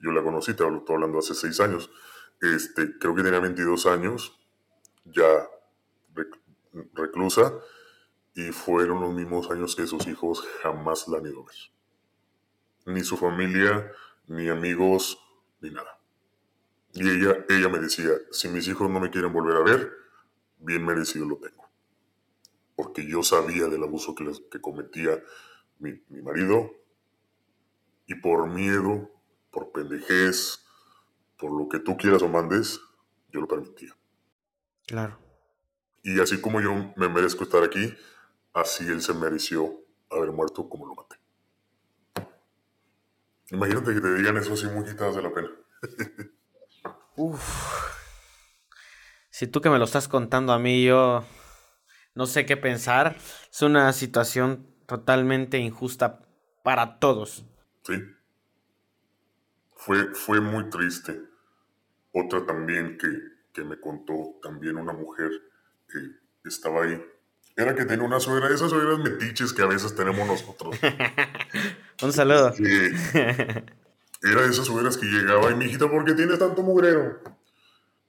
yo 0.00 0.10
la 0.10 0.22
conocí, 0.22 0.54
te 0.54 0.64
hablo, 0.64 0.78
estoy 0.78 0.94
hablando 0.94 1.18
hace 1.18 1.34
6 1.34 1.60
años. 1.60 1.90
Este, 2.40 2.98
creo 2.98 3.14
que 3.14 3.22
tenía 3.22 3.40
22 3.40 3.86
años, 3.86 4.40
ya 5.04 5.46
reclusa, 6.94 7.52
y 8.34 8.52
fueron 8.52 9.00
los 9.00 9.14
mismos 9.14 9.50
años 9.50 9.74
que 9.74 9.86
sus 9.86 10.06
hijos 10.06 10.46
jamás 10.62 11.08
la 11.08 11.18
han 11.18 11.26
ido 11.26 11.42
a 11.42 11.46
ver. 11.46 11.56
Ni 12.86 13.02
su 13.02 13.16
familia, 13.16 13.90
ni 14.26 14.48
amigos, 14.48 15.18
ni 15.60 15.70
nada. 15.70 15.98
Y 16.92 17.08
ella, 17.08 17.44
ella 17.48 17.68
me 17.68 17.78
decía, 17.78 18.10
si 18.30 18.48
mis 18.48 18.66
hijos 18.68 18.88
no 18.90 19.00
me 19.00 19.10
quieren 19.10 19.32
volver 19.32 19.56
a 19.56 19.62
ver, 19.62 19.92
bien 20.58 20.84
merecido 20.84 21.26
lo 21.26 21.36
tengo. 21.38 21.68
Porque 22.76 23.06
yo 23.06 23.22
sabía 23.22 23.66
del 23.66 23.82
abuso 23.82 24.14
que, 24.14 24.60
cometía 24.60 25.22
mi, 25.78 26.00
mi 26.08 26.22
marido 26.22 26.70
y 28.06 28.14
por 28.14 28.48
miedo, 28.48 29.10
por 29.50 29.72
pendejez, 29.72 30.64
por 31.38 31.52
lo 31.52 31.68
que 31.68 31.80
tú 31.80 31.96
quieras 31.96 32.22
o 32.22 32.28
mandes, 32.28 32.80
yo 33.30 33.40
lo 33.40 33.48
permitía. 33.48 33.96
Claro. 34.86 35.27
Y 36.08 36.20
así 36.20 36.40
como 36.40 36.62
yo 36.62 36.94
me 36.96 37.10
merezco 37.10 37.44
estar 37.44 37.62
aquí, 37.62 37.94
así 38.54 38.86
él 38.86 39.02
se 39.02 39.12
mereció 39.12 39.84
haber 40.10 40.32
muerto 40.32 40.66
como 40.66 40.86
lo 40.86 40.94
maté. 40.94 41.16
Imagínate 43.50 43.92
que 43.92 44.00
te 44.00 44.14
digan 44.14 44.38
eso 44.38 44.54
así 44.54 44.64
muy 44.68 44.86
quitadas 44.86 45.16
de 45.16 45.22
la 45.22 45.34
pena. 45.34 45.50
Uf. 47.16 47.42
Si 49.28 49.48
tú 49.48 49.60
que 49.60 49.68
me 49.68 49.78
lo 49.78 49.84
estás 49.84 50.08
contando 50.08 50.54
a 50.54 50.58
mí, 50.58 50.82
yo 50.82 51.26
no 52.14 52.24
sé 52.24 52.46
qué 52.46 52.56
pensar. 52.56 53.14
Es 53.52 53.60
una 53.60 53.92
situación 53.92 54.66
totalmente 54.86 55.58
injusta 55.58 56.26
para 56.64 57.00
todos. 57.00 57.44
Sí. 57.82 58.02
Fue, 59.76 60.14
fue 60.14 60.40
muy 60.40 60.70
triste. 60.70 61.20
Otra 62.12 62.46
también 62.46 62.96
que, 62.96 63.08
que 63.52 63.62
me 63.62 63.78
contó, 63.78 64.38
también 64.42 64.78
una 64.78 64.94
mujer 64.94 65.47
estaba 66.44 66.84
ahí. 66.84 67.02
Era 67.56 67.74
que 67.74 67.84
tenía 67.84 68.06
una 68.06 68.20
suegra, 68.20 68.48
esas 68.54 68.70
suegras 68.70 68.98
metiches 68.98 69.52
que 69.52 69.62
a 69.62 69.66
veces 69.66 69.94
tenemos 69.94 70.26
nosotros. 70.26 70.76
Un 72.02 72.12
saludo. 72.12 72.54
era 74.22 74.42
de 74.42 74.48
esas 74.48 74.66
suegras 74.66 74.96
que 74.96 75.06
llegaba 75.06 75.50
y 75.50 75.56
mi 75.56 75.64
hijita, 75.64 75.90
¿por 75.90 76.04
qué 76.04 76.14
tienes 76.14 76.38
tanto 76.38 76.62
mugrero? 76.62 77.20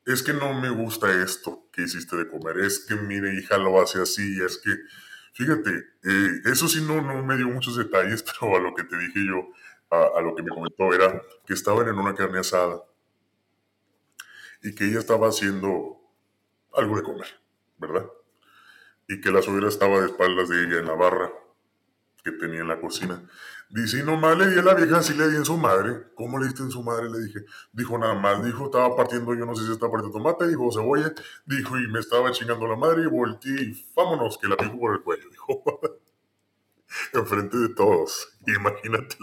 Es 0.05 0.21
que 0.23 0.33
no 0.33 0.59
me 0.59 0.69
gusta 0.69 1.11
esto 1.23 1.67
que 1.71 1.83
hiciste 1.83 2.15
de 2.15 2.27
comer. 2.27 2.59
Es 2.59 2.85
que 2.85 2.95
mire, 2.95 3.33
hija, 3.35 3.57
lo 3.57 3.81
hace 3.81 4.01
así. 4.01 4.39
Es 4.43 4.59
que, 4.59 4.71
fíjate, 5.33 5.71
eh, 6.03 6.41
eso 6.45 6.67
sí 6.67 6.81
no, 6.81 7.01
no 7.01 7.23
me 7.23 7.37
dio 7.37 7.47
muchos 7.47 7.75
detalles, 7.75 8.23
pero 8.39 8.55
a 8.55 8.59
lo 8.59 8.75
que 8.75 8.83
te 8.83 8.97
dije 8.97 9.25
yo, 9.25 9.49
a, 9.89 10.19
a 10.19 10.21
lo 10.21 10.35
que 10.35 10.43
me 10.43 10.49
comentó, 10.49 10.93
era 10.93 11.21
que 11.45 11.53
estaban 11.53 11.87
en 11.87 11.97
una 11.97 12.13
carne 12.13 12.39
asada 12.39 12.83
y 14.61 14.75
que 14.75 14.85
ella 14.85 14.99
estaba 14.99 15.29
haciendo 15.29 15.99
algo 16.73 16.97
de 16.97 17.03
comer, 17.03 17.38
¿verdad? 17.79 18.05
Y 19.07 19.21
que 19.21 19.31
la 19.31 19.41
suegra 19.41 19.67
estaba 19.67 19.99
de 19.99 20.07
espaldas 20.07 20.49
de 20.49 20.63
ella 20.63 20.79
en 20.79 20.85
la 20.85 20.93
barra 20.93 21.31
que 22.23 22.31
tenía 22.33 22.61
en 22.61 22.67
la 22.67 22.79
cocina. 22.79 23.23
Dice, 23.69 23.99
y 23.99 24.03
nomás 24.03 24.37
le 24.37 24.49
di 24.49 24.59
a 24.59 24.63
la 24.63 24.73
vieja, 24.73 24.97
así 24.97 25.13
le 25.13 25.29
di 25.29 25.37
en 25.37 25.45
su 25.45 25.57
madre. 25.57 26.11
¿Cómo 26.15 26.39
le 26.39 26.45
diste 26.47 26.63
en 26.63 26.71
su 26.71 26.83
madre? 26.83 27.09
Le 27.09 27.19
dije. 27.19 27.39
Dijo 27.71 27.97
nada 27.97 28.15
más, 28.15 28.43
dijo, 28.43 28.65
estaba 28.65 28.95
partiendo, 28.95 29.33
yo 29.35 29.45
no 29.45 29.55
sé 29.55 29.65
si 29.65 29.71
estaba 29.71 29.91
partiendo 29.91 30.17
tomate, 30.17 30.47
dijo 30.47 30.71
cebolla, 30.71 31.13
dijo, 31.45 31.77
y 31.77 31.87
me 31.87 31.99
estaba 31.99 32.31
chingando 32.31 32.67
la 32.67 32.75
madre, 32.75 33.03
y 33.03 33.07
volteé, 33.07 33.61
y 33.61 33.85
vámonos, 33.95 34.37
que 34.37 34.47
la 34.47 34.57
pico 34.57 34.79
por 34.79 34.95
el 34.95 35.01
cuello, 35.01 35.29
dijo. 35.29 35.63
Enfrente 37.13 37.57
de 37.57 37.69
todos. 37.69 38.29
Imagínate 38.47 39.15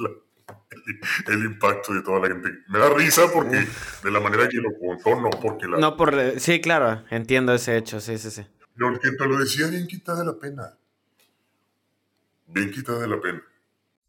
el, 1.28 1.44
impacto 1.44 1.94
de 1.94 2.02
toda 2.02 2.20
la 2.20 2.28
gente. 2.28 2.50
Me 2.68 2.78
da 2.78 2.90
risa 2.90 3.30
porque 3.32 3.66
de 4.02 4.10
la 4.10 4.20
manera 4.20 4.48
que 4.48 4.58
lo 4.58 4.70
contó, 4.78 5.20
no 5.20 5.30
porque 5.30 5.66
la... 5.66 5.78
No 5.78 5.96
por... 5.96 6.38
Sí, 6.38 6.60
claro, 6.60 7.04
entiendo 7.10 7.54
ese 7.54 7.76
hecho, 7.76 8.00
sí, 8.00 8.18
sí, 8.18 8.30
sí. 8.30 8.46
Pero 8.76 8.98
que 9.00 9.10
te 9.12 9.26
lo 9.26 9.38
decía 9.38 9.68
bien 9.68 9.86
quitada 9.86 10.20
de 10.20 10.26
la 10.26 10.38
pena. 10.38 10.76
Bien 12.48 12.70
quitada 12.70 13.00
de 13.00 13.08
la 13.08 13.20
pena. 13.20 13.42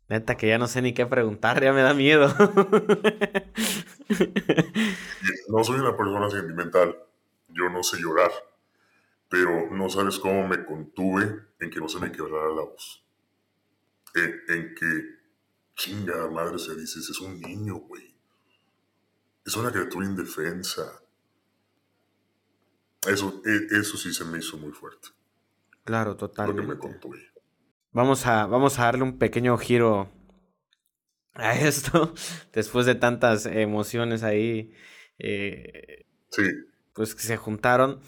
Neta, 0.09 0.35
que 0.35 0.47
ya 0.47 0.57
no 0.57 0.67
sé 0.67 0.81
ni 0.81 0.93
qué 0.93 1.05
preguntar, 1.05 1.61
ya 1.61 1.73
me 1.73 1.81
da 1.81 1.93
miedo. 1.93 2.33
no 5.49 5.63
soy 5.63 5.79
una 5.79 5.97
persona 5.97 6.29
sentimental, 6.29 6.97
yo 7.49 7.69
no 7.69 7.83
sé 7.83 7.97
llorar, 7.99 8.31
pero 9.29 9.69
no 9.71 9.89
sabes 9.89 10.17
cómo 10.19 10.47
me 10.47 10.63
contuve 10.65 11.47
en 11.59 11.69
que 11.69 11.79
no 11.79 11.89
se 11.89 11.99
me 11.99 12.11
quebrara 12.11 12.47
la 12.49 12.61
voz. 12.61 13.03
En, 14.15 14.73
que, 14.75 15.16
chinga 15.77 16.29
madre, 16.29 16.59
se 16.59 16.75
dice, 16.75 16.99
es 16.99 17.19
un 17.21 17.39
niño, 17.39 17.75
güey. 17.75 18.13
Es 19.45 19.55
una 19.55 19.71
criatura 19.71 20.05
indefensa. 20.05 21.01
Eso, 23.07 23.41
e, 23.45 23.79
eso 23.79 23.95
sí 23.95 24.13
se 24.13 24.25
me 24.25 24.39
hizo 24.39 24.57
muy 24.57 24.73
fuerte. 24.73 25.09
Claro, 25.85 26.17
totalmente. 26.17 26.63
Lo 26.63 26.67
que 26.67 26.75
me 26.75 26.79
contuve. 26.79 27.31
Vamos 27.93 28.25
a, 28.25 28.45
vamos 28.47 28.77
a 28.79 28.83
darle 28.83 29.03
un 29.03 29.17
pequeño 29.17 29.57
giro 29.57 30.11
a 31.33 31.55
esto, 31.55 32.13
después 32.51 32.85
de 32.85 32.95
tantas 32.95 33.45
emociones 33.45 34.23
ahí, 34.23 34.73
eh, 35.19 36.05
sí. 36.31 36.43
pues 36.93 37.15
que 37.15 37.21
se 37.21 37.37
juntaron. 37.37 38.01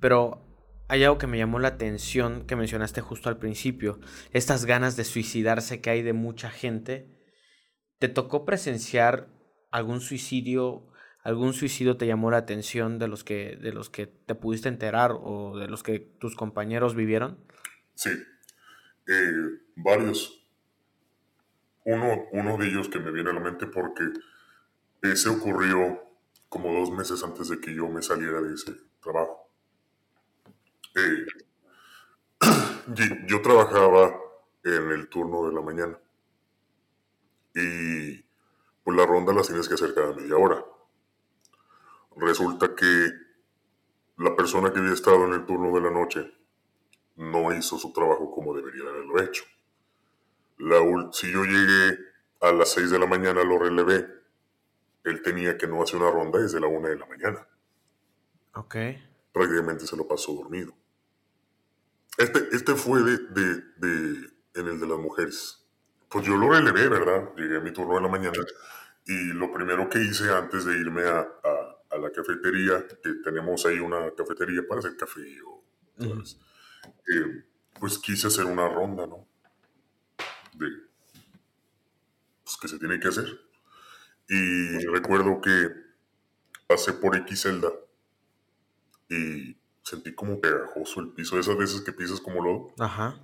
Pero 0.00 0.45
hay 0.88 1.04
algo 1.04 1.18
que 1.18 1.26
me 1.26 1.38
llamó 1.38 1.58
la 1.58 1.68
atención 1.68 2.46
que 2.46 2.56
mencionaste 2.56 3.00
justo 3.00 3.28
al 3.28 3.38
principio, 3.38 3.98
estas 4.32 4.66
ganas 4.66 4.96
de 4.96 5.04
suicidarse 5.04 5.80
que 5.80 5.90
hay 5.90 6.02
de 6.02 6.12
mucha 6.12 6.50
gente. 6.50 7.08
¿Te 7.98 8.08
tocó 8.08 8.44
presenciar 8.44 9.28
algún 9.70 10.00
suicidio? 10.00 10.86
¿Algún 11.22 11.54
suicidio 11.54 11.96
te 11.96 12.06
llamó 12.06 12.30
la 12.30 12.36
atención 12.36 12.98
de 12.98 13.08
los 13.08 13.24
que, 13.24 13.56
de 13.56 13.72
los 13.72 13.90
que 13.90 14.06
te 14.06 14.36
pudiste 14.36 14.68
enterar 14.68 15.12
o 15.12 15.58
de 15.58 15.66
los 15.66 15.82
que 15.82 15.98
tus 15.98 16.36
compañeros 16.36 16.94
vivieron? 16.94 17.44
Sí, 17.94 18.10
eh, 19.08 19.32
varios. 19.74 20.46
Uno, 21.84 22.26
uno 22.32 22.58
de 22.58 22.68
ellos 22.68 22.88
que 22.88 23.00
me 23.00 23.10
viene 23.10 23.30
a 23.30 23.32
la 23.32 23.40
mente 23.40 23.66
porque 23.66 24.04
ese 25.02 25.28
ocurrió 25.28 26.00
como 26.48 26.72
dos 26.72 26.90
meses 26.90 27.24
antes 27.24 27.48
de 27.48 27.60
que 27.60 27.74
yo 27.74 27.88
me 27.88 28.02
saliera 28.02 28.40
de 28.40 28.54
ese 28.54 28.72
trabajo. 29.02 29.45
Eh, 32.88 33.24
yo 33.26 33.42
trabajaba 33.42 34.16
en 34.62 34.92
el 34.92 35.08
turno 35.08 35.46
de 35.46 35.52
la 35.52 35.60
mañana 35.60 35.98
y 37.52 38.22
pues 38.84 38.96
la 38.96 39.06
ronda 39.06 39.32
las 39.32 39.48
tienes 39.48 39.68
que 39.68 39.74
hacer 39.74 39.94
cada 39.94 40.12
media 40.12 40.36
hora. 40.36 40.64
Resulta 42.16 42.74
que 42.74 43.10
la 44.18 44.36
persona 44.36 44.72
que 44.72 44.78
había 44.78 44.92
estado 44.92 45.26
en 45.26 45.32
el 45.32 45.44
turno 45.44 45.74
de 45.74 45.80
la 45.80 45.90
noche 45.90 46.32
no 47.16 47.52
hizo 47.52 47.78
su 47.78 47.92
trabajo 47.92 48.30
como 48.30 48.54
debería 48.54 48.88
haberlo 48.88 49.20
hecho. 49.22 49.44
La, 50.58 50.78
si 51.12 51.32
yo 51.32 51.44
llegué 51.44 51.98
a 52.40 52.52
las 52.52 52.72
6 52.72 52.90
de 52.90 52.98
la 52.98 53.06
mañana, 53.06 53.42
lo 53.42 53.58
relevé. 53.58 54.06
Él 55.04 55.22
tenía 55.22 55.56
que 55.58 55.66
no 55.66 55.82
hacer 55.82 56.00
una 56.00 56.10
ronda 56.10 56.38
desde 56.38 56.60
la 56.60 56.66
1 56.66 56.88
de 56.88 56.96
la 56.96 57.06
mañana. 57.06 57.48
Ok. 58.54 58.76
Prácticamente 59.32 59.86
se 59.86 59.96
lo 59.96 60.06
pasó 60.06 60.32
dormido. 60.32 60.72
Este, 62.18 62.48
este 62.52 62.74
fue 62.74 63.02
de, 63.02 63.18
de, 63.18 63.62
de, 63.76 64.30
en 64.54 64.68
el 64.68 64.80
de 64.80 64.86
las 64.86 64.98
mujeres. 64.98 65.66
Pues 66.08 66.26
yo 66.26 66.36
lo 66.36 66.50
relevé, 66.50 66.88
¿verdad? 66.88 67.34
Llegué 67.36 67.58
a 67.58 67.60
mi 67.60 67.72
turno 67.72 67.96
en 67.96 68.04
la 68.04 68.08
mañana 68.08 68.38
y 69.06 69.32
lo 69.32 69.52
primero 69.52 69.88
que 69.88 70.00
hice 70.00 70.30
antes 70.30 70.64
de 70.64 70.78
irme 70.78 71.02
a, 71.02 71.18
a, 71.20 71.76
a 71.90 71.98
la 71.98 72.10
cafetería, 72.10 72.86
que 73.02 73.14
tenemos 73.24 73.66
ahí 73.66 73.78
una 73.78 74.10
cafetería 74.16 74.62
para 74.66 74.80
hacer 74.80 74.96
café 74.96 75.20
o, 75.46 75.64
¿sabes? 75.98 76.38
Eh, 76.84 77.44
pues 77.78 77.98
quise 77.98 78.28
hacer 78.28 78.46
una 78.46 78.68
ronda, 78.68 79.06
¿no? 79.06 79.28
De, 80.54 80.66
pues 82.44 82.56
que 82.56 82.68
se 82.68 82.78
tiene 82.78 82.98
que 82.98 83.08
hacer. 83.08 83.26
Y 84.28 84.78
recuerdo 84.86 85.40
que 85.40 85.70
pasé 86.66 86.94
por 86.94 87.14
X 87.16 87.42
celda 87.42 87.70
y 89.08 89.56
sentí 89.86 90.12
como 90.16 90.40
pegajoso 90.40 90.98
el 91.00 91.12
piso, 91.12 91.38
esas 91.38 91.56
veces 91.56 91.80
que 91.82 91.92
pisas 91.92 92.20
como 92.20 92.42
lodo. 92.42 92.74
Ajá. 92.80 93.20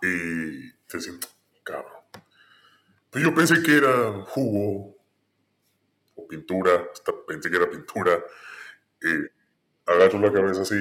Y 0.00 0.70
te 0.86 1.00
siento, 1.00 1.26
cabrón. 1.64 1.92
Pues 3.10 3.24
yo 3.24 3.34
pensé 3.34 3.60
que 3.64 3.76
era 3.76 4.22
jugo 4.26 4.96
o 6.14 6.28
pintura, 6.28 6.86
hasta 6.92 7.12
pensé 7.26 7.50
que 7.50 7.56
era 7.56 7.68
pintura. 7.68 8.22
Eh, 9.02 9.28
agacho 9.86 10.18
la 10.20 10.32
cabeza 10.32 10.62
así 10.62 10.76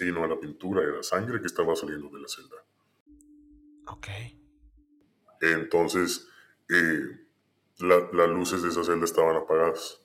y 0.00 0.12
no 0.12 0.24
era 0.26 0.38
pintura, 0.38 0.82
era 0.82 1.02
sangre 1.02 1.40
que 1.40 1.46
estaba 1.46 1.74
saliendo 1.74 2.10
de 2.10 2.20
la 2.20 2.28
celda. 2.28 2.56
Ok. 3.86 4.06
Entonces, 5.40 6.28
eh, 6.68 7.26
la- 7.78 8.08
las 8.12 8.28
luces 8.28 8.62
de 8.62 8.68
esa 8.68 8.84
celda 8.84 9.06
estaban 9.06 9.36
apagadas. 9.36 10.02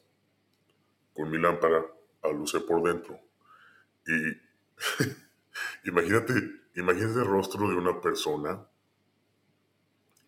Con 1.13 1.29
mi 1.29 1.37
lámpara 1.37 1.85
alucé 2.23 2.61
por 2.61 2.81
dentro. 2.83 3.19
Y 4.07 4.41
imagínate, 5.89 6.33
imagínate 6.75 7.19
el 7.19 7.25
rostro 7.27 7.69
de 7.69 7.75
una 7.75 8.01
persona 8.01 8.67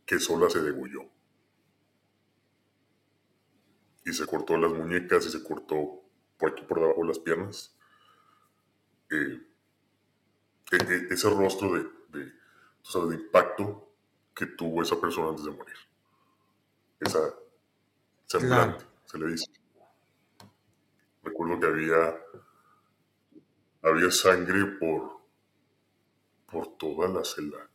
que 0.07 0.17
sola 0.19 0.49
se 0.49 0.63
degolló. 0.63 1.03
Y 4.05 4.11
se 4.11 4.25
cortó 4.25 4.57
las 4.57 4.71
muñecas 4.73 5.27
y 5.27 5.29
se 5.29 5.43
cortó 5.43 6.01
por 6.39 6.49
aquí 6.51 6.63
por 6.63 6.79
debajo 6.79 7.01
de 7.01 7.07
las 7.09 7.19
piernas. 7.19 7.75
Eh, 9.11 9.39
e- 10.75 10.85
e- 10.93 11.05
ese 11.13 11.27
rostro 11.41 11.67
de, 11.75 11.81
de, 12.13 12.23
tú 12.83 12.89
sabes, 12.91 13.09
de 13.09 13.15
impacto 13.23 13.65
que 14.35 14.45
tuvo 14.45 14.81
esa 14.81 14.99
persona 14.99 15.29
antes 15.29 15.45
de 15.45 15.51
morir. 15.51 15.75
Esa 16.99 17.33
semblante, 18.27 18.85
se 19.05 19.17
le 19.19 19.27
dice. 19.27 19.47
Recuerdo 21.23 21.59
que 21.59 21.67
había, 21.67 22.15
había 23.87 24.11
sangre 24.11 24.65
por, 24.79 25.21
por 26.51 26.77
toda 26.77 27.07
la 27.07 27.23
celda. 27.23 27.69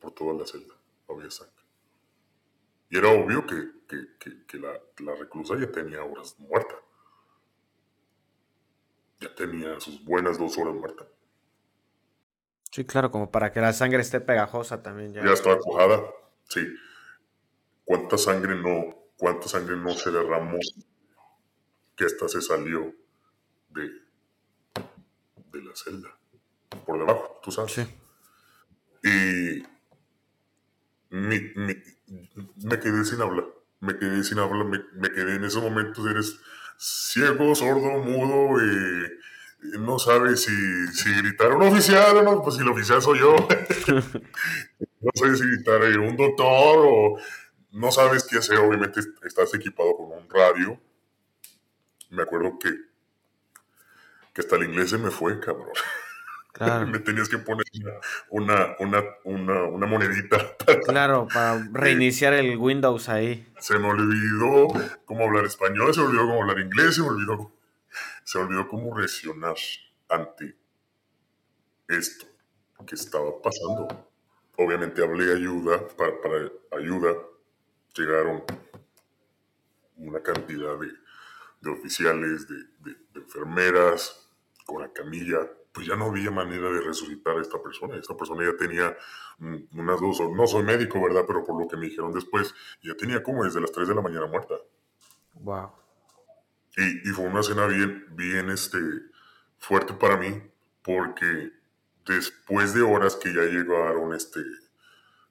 Por 0.00 0.10
toda 0.12 0.34
la 0.34 0.46
celda 0.46 0.74
había 1.08 1.30
sangre. 1.30 1.62
Y 2.90 2.98
era 2.98 3.08
obvio 3.08 3.46
que, 3.46 3.56
que- 3.88 4.18
que- 4.18 4.46
que 4.46 4.58
la, 4.58 4.72
la 4.98 5.14
reclusa 5.14 5.58
ya 5.58 5.70
tenía 5.72 6.04
horas 6.04 6.38
muerta. 6.38 6.74
Ya 9.20 9.34
tenía 9.34 9.80
sus 9.80 10.04
buenas 10.04 10.38
dos 10.38 10.58
horas 10.58 10.74
muerta. 10.74 11.06
Sí, 12.70 12.84
claro, 12.86 13.10
como 13.10 13.30
para 13.30 13.52
que 13.52 13.60
la 13.60 13.72
sangre 13.72 14.00
esté 14.00 14.20
pegajosa 14.20 14.82
también 14.82 15.12
ya. 15.12 15.24
Ya 15.24 15.32
estaba 15.32 15.58
cojada, 15.58 16.02
sí. 16.48 16.66
¿Cuánta 17.84 18.18
sangre 18.18 18.56
no, 18.56 18.94
cuánta 19.16 19.46
sangre 19.48 19.76
no 19.76 19.90
se 19.90 20.10
derramó 20.10 20.58
que 22.02 22.06
hasta 22.06 22.28
se 22.28 22.42
salió 22.42 22.92
de, 23.70 23.90
de 25.52 25.62
la 25.62 25.74
celda? 25.76 26.08
Por 26.86 26.98
debajo, 26.98 27.40
tú 27.42 27.52
sabes. 27.52 27.72
Sí. 27.72 27.86
Y 29.04 29.62
mi- 31.10 31.52
mi- 31.56 31.76
me 32.64 32.78
quedé 32.80 33.04
sin 33.04 33.20
habla. 33.20 33.44
Me 33.80 33.98
quedé 33.98 34.22
sin 34.24 34.38
habla. 34.38 34.64
Me, 34.64 34.78
me 34.94 35.10
quedé 35.12 35.36
en 35.36 35.44
esos 35.44 35.62
momentos. 35.62 36.06
Eres 36.06 36.38
ciego, 36.78 37.54
sordo, 37.54 37.98
mudo. 37.98 38.60
eh, 38.60 39.10
y 39.74 39.78
no 39.78 39.98
sabes 39.98 40.42
si, 40.42 40.86
si 40.88 41.14
gritar 41.14 41.52
un 41.54 41.62
oficial 41.62 42.16
o 42.18 42.22
no. 42.22 42.42
Pues 42.42 42.56
si 42.56 42.62
el 42.62 42.68
oficial 42.68 43.02
soy 43.02 43.20
yo. 43.20 43.34
no 45.00 45.10
sé 45.14 45.36
si 45.36 45.44
gritar 45.46 45.82
eh, 45.84 45.98
un 45.98 46.16
doctor 46.16 46.86
o 46.88 47.18
no 47.72 47.92
sabes 47.92 48.24
qué 48.24 48.38
hacer. 48.38 48.58
Obviamente 48.58 49.00
estás 49.24 49.54
equipado 49.54 49.96
con 49.96 50.12
un 50.12 50.28
radio. 50.30 50.80
Me 52.12 52.22
acuerdo 52.24 52.58
que, 52.58 52.68
que 54.34 54.40
hasta 54.42 54.56
el 54.56 54.64
inglés 54.64 54.90
se 54.90 54.98
me 54.98 55.10
fue, 55.10 55.40
cabrón. 55.40 55.70
Claro. 56.52 56.86
Me 56.92 56.98
tenías 56.98 57.26
que 57.30 57.38
poner 57.38 57.64
una, 58.28 58.76
una, 58.78 59.02
una, 59.24 59.62
una 59.64 59.86
monedita. 59.86 60.36
Claro, 60.86 61.26
para 61.32 61.66
reiniciar 61.72 62.34
el 62.34 62.56
Windows 62.58 63.08
ahí. 63.08 63.50
Se 63.58 63.78
me 63.78 63.88
olvidó 63.88 64.68
cómo 65.06 65.24
hablar 65.24 65.46
español, 65.46 65.94
se 65.94 66.00
me 66.00 66.06
olvidó 66.06 66.26
cómo 66.26 66.42
hablar 66.42 66.60
inglés, 66.60 66.96
se 66.96 67.02
me 67.02 67.08
olvidó, 67.08 67.52
se 68.24 68.38
me 68.38 68.44
olvidó 68.44 68.68
cómo 68.68 68.94
reaccionar 68.94 69.56
ante 70.08 70.56
esto 71.88 72.26
que 72.86 72.94
estaba 72.94 73.40
pasando. 73.40 74.10
Obviamente 74.56 75.02
hablé 75.02 75.32
ayuda, 75.32 75.88
para, 75.96 76.20
para 76.20 76.50
ayuda 76.72 77.14
llegaron 77.96 78.44
una 79.96 80.22
cantidad 80.22 80.78
de, 80.78 80.88
de 81.62 81.70
oficiales, 81.70 82.48
de, 82.48 82.56
de- 82.80 82.98
de 83.14 83.20
enfermeras, 83.20 84.30
con 84.66 84.82
la 84.82 84.92
camilla. 84.92 85.38
Pues 85.72 85.86
ya 85.86 85.96
no 85.96 86.06
había 86.06 86.30
manera 86.30 86.70
de 86.70 86.80
resucitar 86.82 87.38
a 87.38 87.42
esta 87.42 87.62
persona. 87.62 87.96
Esta 87.96 88.16
persona 88.16 88.44
ya 88.44 88.56
tenía 88.56 88.96
mm, 89.38 89.78
unas 89.80 90.00
dos, 90.00 90.20
no 90.36 90.46
soy 90.46 90.64
médico, 90.64 91.02
¿verdad? 91.02 91.24
Pero 91.26 91.44
por 91.44 91.60
lo 91.60 91.68
que 91.68 91.76
me 91.78 91.86
dijeron 91.86 92.12
después, 92.12 92.54
ya 92.82 92.94
tenía 92.94 93.22
como 93.22 93.44
desde 93.44 93.60
las 93.60 93.72
3 93.72 93.88
de 93.88 93.94
la 93.94 94.02
mañana 94.02 94.26
muerta. 94.26 94.54
Wow. 95.34 95.72
Y, 96.76 97.08
y 97.10 97.12
fue 97.12 97.26
una 97.26 97.40
escena 97.40 97.66
bien, 97.66 98.06
bien 98.16 98.50
este, 98.50 98.78
fuerte 99.58 99.94
para 99.94 100.16
mí, 100.16 100.42
porque 100.82 101.52
después 102.06 102.74
de 102.74 102.82
horas 102.82 103.16
que 103.16 103.32
ya 103.34 103.42
llegaron 103.42 104.14
este, 104.14 104.40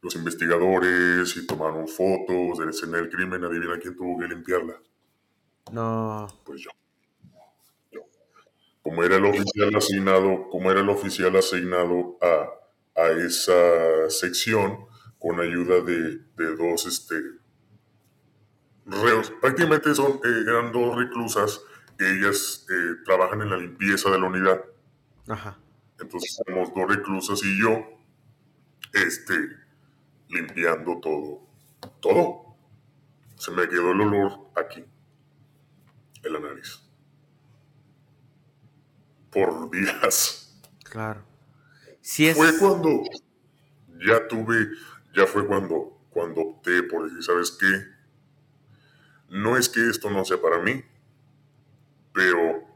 los 0.01 0.15
investigadores 0.15 1.35
y 1.37 1.47
tomaron 1.47 1.87
fotos 1.87 2.59
de 2.59 2.65
la 2.65 2.71
escena 2.71 2.97
del 2.97 3.09
crimen, 3.09 3.43
adivina 3.43 3.79
quién 3.79 3.95
tuvo 3.95 4.19
que 4.19 4.27
limpiarla. 4.27 4.81
No. 5.71 6.27
Pues 6.43 6.61
yo. 6.61 6.71
Yo. 7.91 8.01
Como 8.81 9.03
era 9.03 9.17
el 9.17 9.25
oficial 9.25 9.75
asignado, 9.75 10.49
como 10.49 10.71
era 10.71 10.81
el 10.81 10.89
oficial 10.89 11.35
asignado 11.35 12.17
a, 12.21 13.01
a 13.01 13.09
esa 13.09 14.09
sección, 14.09 14.85
con 15.19 15.39
ayuda 15.39 15.81
de, 15.81 16.17
de 16.35 16.55
dos 16.55 16.87
este, 16.87 17.15
reos, 18.85 19.31
prácticamente 19.39 19.93
son, 19.93 20.13
eh, 20.23 20.43
eran 20.47 20.71
dos 20.71 20.95
reclusas, 20.95 21.61
ellas 21.99 22.65
eh, 22.69 22.95
trabajan 23.05 23.41
en 23.41 23.51
la 23.51 23.57
limpieza 23.57 24.09
de 24.09 24.19
la 24.19 24.25
unidad. 24.25 24.61
Ajá. 25.27 25.59
Entonces 25.99 26.41
éramos 26.47 26.73
dos 26.73 26.89
reclusas 26.89 27.43
y 27.43 27.61
yo, 27.61 27.85
este, 28.93 29.33
limpiando 30.29 30.99
todo, 30.99 31.41
todo. 31.99 32.55
Se 33.35 33.51
me 33.51 33.67
quedó 33.67 33.91
el 33.91 34.01
olor 34.01 34.51
aquí, 34.55 34.83
en 36.23 36.33
la 36.33 36.39
nariz. 36.39 36.79
Por 39.31 39.69
días. 39.71 40.59
Claro. 40.83 41.23
Es. 42.01 42.35
Fue 42.35 42.57
cuando 42.57 43.03
ya 44.05 44.27
tuve, 44.27 44.69
ya 45.15 45.25
fue 45.25 45.45
cuando, 45.45 46.05
cuando 46.09 46.41
opté 46.41 46.83
por 46.83 47.05
decir, 47.05 47.23
¿sabes 47.23 47.51
qué? 47.51 47.85
No 49.29 49.57
es 49.57 49.69
que 49.69 49.87
esto 49.89 50.09
no 50.09 50.25
sea 50.25 50.41
para 50.41 50.59
mí, 50.59 50.83
pero, 52.13 52.67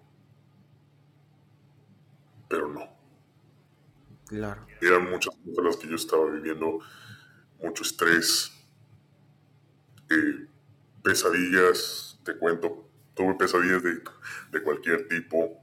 pero 2.48 2.70
no. 2.70 2.96
Claro. 4.28 4.66
eran 4.82 5.10
muchas 5.10 5.36
cosas 5.36 5.64
las 5.64 5.78
que 5.78 5.88
yo 5.88 5.96
estaba 5.96 6.26
viviendo, 6.32 6.80
mucho 7.62 7.84
estrés, 7.84 8.52
eh, 10.10 10.48
pesadillas, 11.04 12.20
te 12.24 12.36
cuento, 12.36 12.85
tuve 13.16 13.36
pesadillas 13.36 13.82
de, 13.84 14.02
de 14.52 14.62
cualquier 14.64 15.08
tipo. 15.08 15.62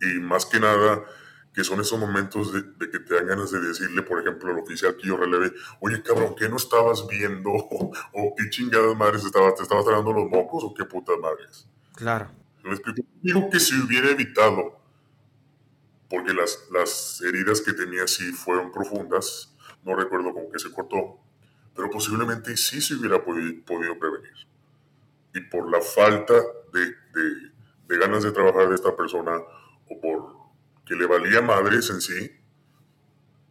Y 0.00 0.18
más 0.20 0.44
que 0.46 0.60
nada, 0.60 1.02
que 1.52 1.64
son 1.64 1.80
esos 1.80 1.98
momentos 1.98 2.52
de, 2.52 2.62
de 2.62 2.90
que 2.90 2.98
te 2.98 3.14
dan 3.14 3.26
ganas 3.26 3.50
de 3.50 3.60
decirle, 3.60 4.02
por 4.02 4.20
ejemplo, 4.20 4.52
al 4.52 4.58
oficial 4.58 4.96
que 4.96 5.06
yo 5.08 5.16
relevé, 5.16 5.52
oye 5.80 6.02
cabrón, 6.02 6.34
¿qué 6.36 6.48
no 6.48 6.56
estabas 6.56 7.06
viendo? 7.06 7.50
¿O 8.12 8.34
qué 8.36 8.50
chingadas 8.50 8.96
madres 8.96 9.24
estabas? 9.24 9.54
¿Te 9.54 9.62
estabas 9.62 9.84
tragando 9.84 10.12
los 10.12 10.28
mocos 10.28 10.64
o 10.64 10.74
qué 10.74 10.84
putas 10.84 11.16
madres? 11.20 11.68
Claro. 11.94 12.30
¿Me 12.64 12.70
explico? 12.72 13.02
Digo 13.22 13.48
que 13.50 13.60
si 13.60 13.78
hubiera 13.80 14.10
evitado, 14.10 14.78
porque 16.08 16.32
las, 16.32 16.58
las 16.72 17.20
heridas 17.22 17.60
que 17.60 17.72
tenía 17.72 18.06
sí 18.06 18.32
fueron 18.32 18.72
profundas, 18.72 19.54
no 19.84 19.94
recuerdo 19.96 20.32
con 20.32 20.50
qué 20.50 20.58
se 20.58 20.70
cortó, 20.72 21.18
pero 21.74 21.90
posiblemente 21.90 22.56
sí 22.56 22.80
se 22.80 22.94
hubiera 22.94 23.22
podi- 23.24 23.62
podido 23.64 23.98
prevenir. 23.98 24.32
Y 25.34 25.40
por 25.50 25.70
la 25.70 25.80
falta 25.80 26.34
de, 26.72 26.94
de 27.88 27.98
ganas 27.98 28.22
de 28.22 28.32
trabajar 28.32 28.68
de 28.68 28.76
esta 28.76 28.96
persona 28.96 29.36
o 29.90 30.00
por 30.00 30.34
que 30.86 30.94
le 30.94 31.06
valía 31.06 31.40
madres 31.40 31.90
en 31.90 32.00
sí, 32.00 32.30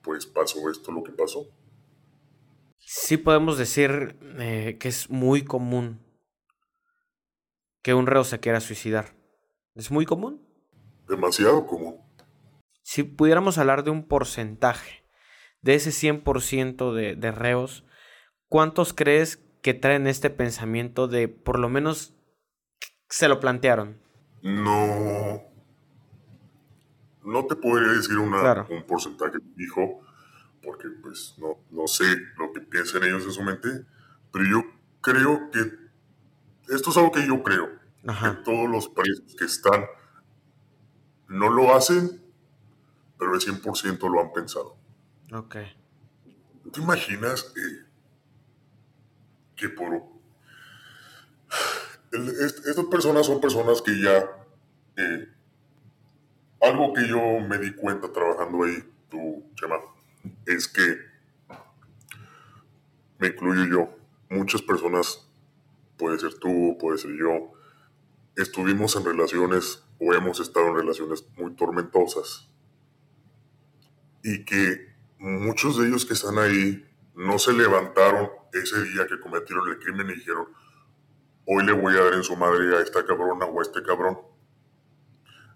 pues 0.01 0.25
pasó 0.25 0.69
esto 0.69 0.91
lo 0.91 1.03
que 1.03 1.11
pasó. 1.11 1.47
Sí 2.77 3.17
podemos 3.17 3.57
decir 3.57 4.17
eh, 4.39 4.77
que 4.79 4.89
es 4.89 5.09
muy 5.09 5.43
común 5.43 5.99
que 7.81 7.93
un 7.93 8.07
reo 8.07 8.23
se 8.23 8.39
quiera 8.39 8.59
suicidar. 8.59 9.15
¿Es 9.75 9.89
muy 9.89 10.05
común? 10.05 10.45
Demasiado 11.07 11.65
común. 11.65 11.99
Si 12.83 13.03
pudiéramos 13.03 13.57
hablar 13.57 13.83
de 13.83 13.91
un 13.91 14.07
porcentaje 14.07 15.03
de 15.61 15.75
ese 15.75 15.89
100% 15.89 16.93
de, 16.93 17.15
de 17.15 17.31
reos, 17.31 17.85
¿cuántos 18.47 18.93
crees 18.93 19.43
que 19.63 19.73
traen 19.73 20.05
este 20.07 20.29
pensamiento 20.29 21.07
de 21.07 21.29
por 21.29 21.57
lo 21.57 21.69
menos 21.69 22.13
se 23.09 23.29
lo 23.29 23.39
plantearon? 23.39 23.97
No. 24.43 25.41
No 27.23 27.45
te 27.45 27.55
podría 27.55 27.93
decir 27.93 28.17
una, 28.17 28.67
un 28.69 28.83
porcentaje 28.83 29.37
fijo, 29.55 30.01
porque 30.61 30.89
pues 31.01 31.35
no, 31.37 31.57
no 31.71 31.87
sé 31.87 32.03
lo 32.37 32.51
que 32.51 32.59
piensan 32.59 33.03
ellos 33.05 33.23
en 33.23 33.31
su 33.31 33.41
mente, 33.41 33.69
pero 34.33 34.45
yo 34.45 34.63
creo 34.99 35.49
que 35.49 35.61
esto 36.67 36.89
es 36.89 36.97
algo 36.97 37.13
que 37.13 37.25
yo 37.25 37.41
creo, 37.41 37.69
que 38.01 38.29
todos 38.43 38.69
los 38.69 38.89
países 38.89 39.33
que 39.37 39.45
están 39.45 39.85
no 41.29 41.49
lo 41.49 41.73
hacen, 41.73 42.21
pero 43.17 43.33
el 43.33 43.39
100% 43.39 44.11
lo 44.11 44.21
han 44.21 44.33
pensado. 44.33 44.75
Ok. 45.31 45.55
¿Te 46.73 46.81
imaginas 46.81 47.53
eh, 47.55 47.82
que 49.55 49.69
por... 49.69 50.03
estas 52.11 52.85
personas 52.85 53.25
son 53.25 53.41
personas 53.41 53.81
que 53.81 54.01
ya... 54.01 54.29
Eh, 54.97 55.27
algo 56.61 56.93
que 56.93 57.07
yo 57.07 57.39
me 57.41 57.57
di 57.57 57.73
cuenta 57.73 58.11
trabajando 58.11 58.63
ahí, 58.63 58.77
tú, 59.09 59.43
Chema, 59.55 59.75
es 60.45 60.67
que 60.67 60.97
me 63.19 63.27
incluyo 63.27 63.65
yo. 63.65 63.97
Muchas 64.29 64.61
personas, 64.61 65.27
puede 65.97 66.19
ser 66.19 66.35
tú, 66.35 66.77
puede 66.79 66.97
ser 66.97 67.11
yo, 67.17 67.51
estuvimos 68.35 68.95
en 68.95 69.05
relaciones 69.05 69.83
o 69.99 70.13
hemos 70.13 70.39
estado 70.39 70.69
en 70.69 70.75
relaciones 70.75 71.25
muy 71.37 71.53
tormentosas 71.55 72.49
y 74.23 74.45
que 74.45 74.93
muchos 75.19 75.77
de 75.77 75.87
ellos 75.87 76.05
que 76.05 76.13
están 76.13 76.37
ahí 76.39 76.85
no 77.15 77.37
se 77.37 77.53
levantaron 77.53 78.29
ese 78.51 78.83
día 78.83 79.07
que 79.07 79.19
cometieron 79.19 79.69
el 79.69 79.79
crimen 79.79 80.09
y 80.09 80.15
dijeron, 80.15 80.47
hoy 81.45 81.65
le 81.65 81.73
voy 81.73 81.95
a 81.95 82.03
dar 82.03 82.13
en 82.13 82.23
su 82.23 82.35
madre 82.35 82.75
a 82.75 82.81
esta 82.81 83.05
cabrona 83.05 83.45
o 83.45 83.59
a 83.59 83.63
este 83.63 83.83
cabrón. 83.83 84.19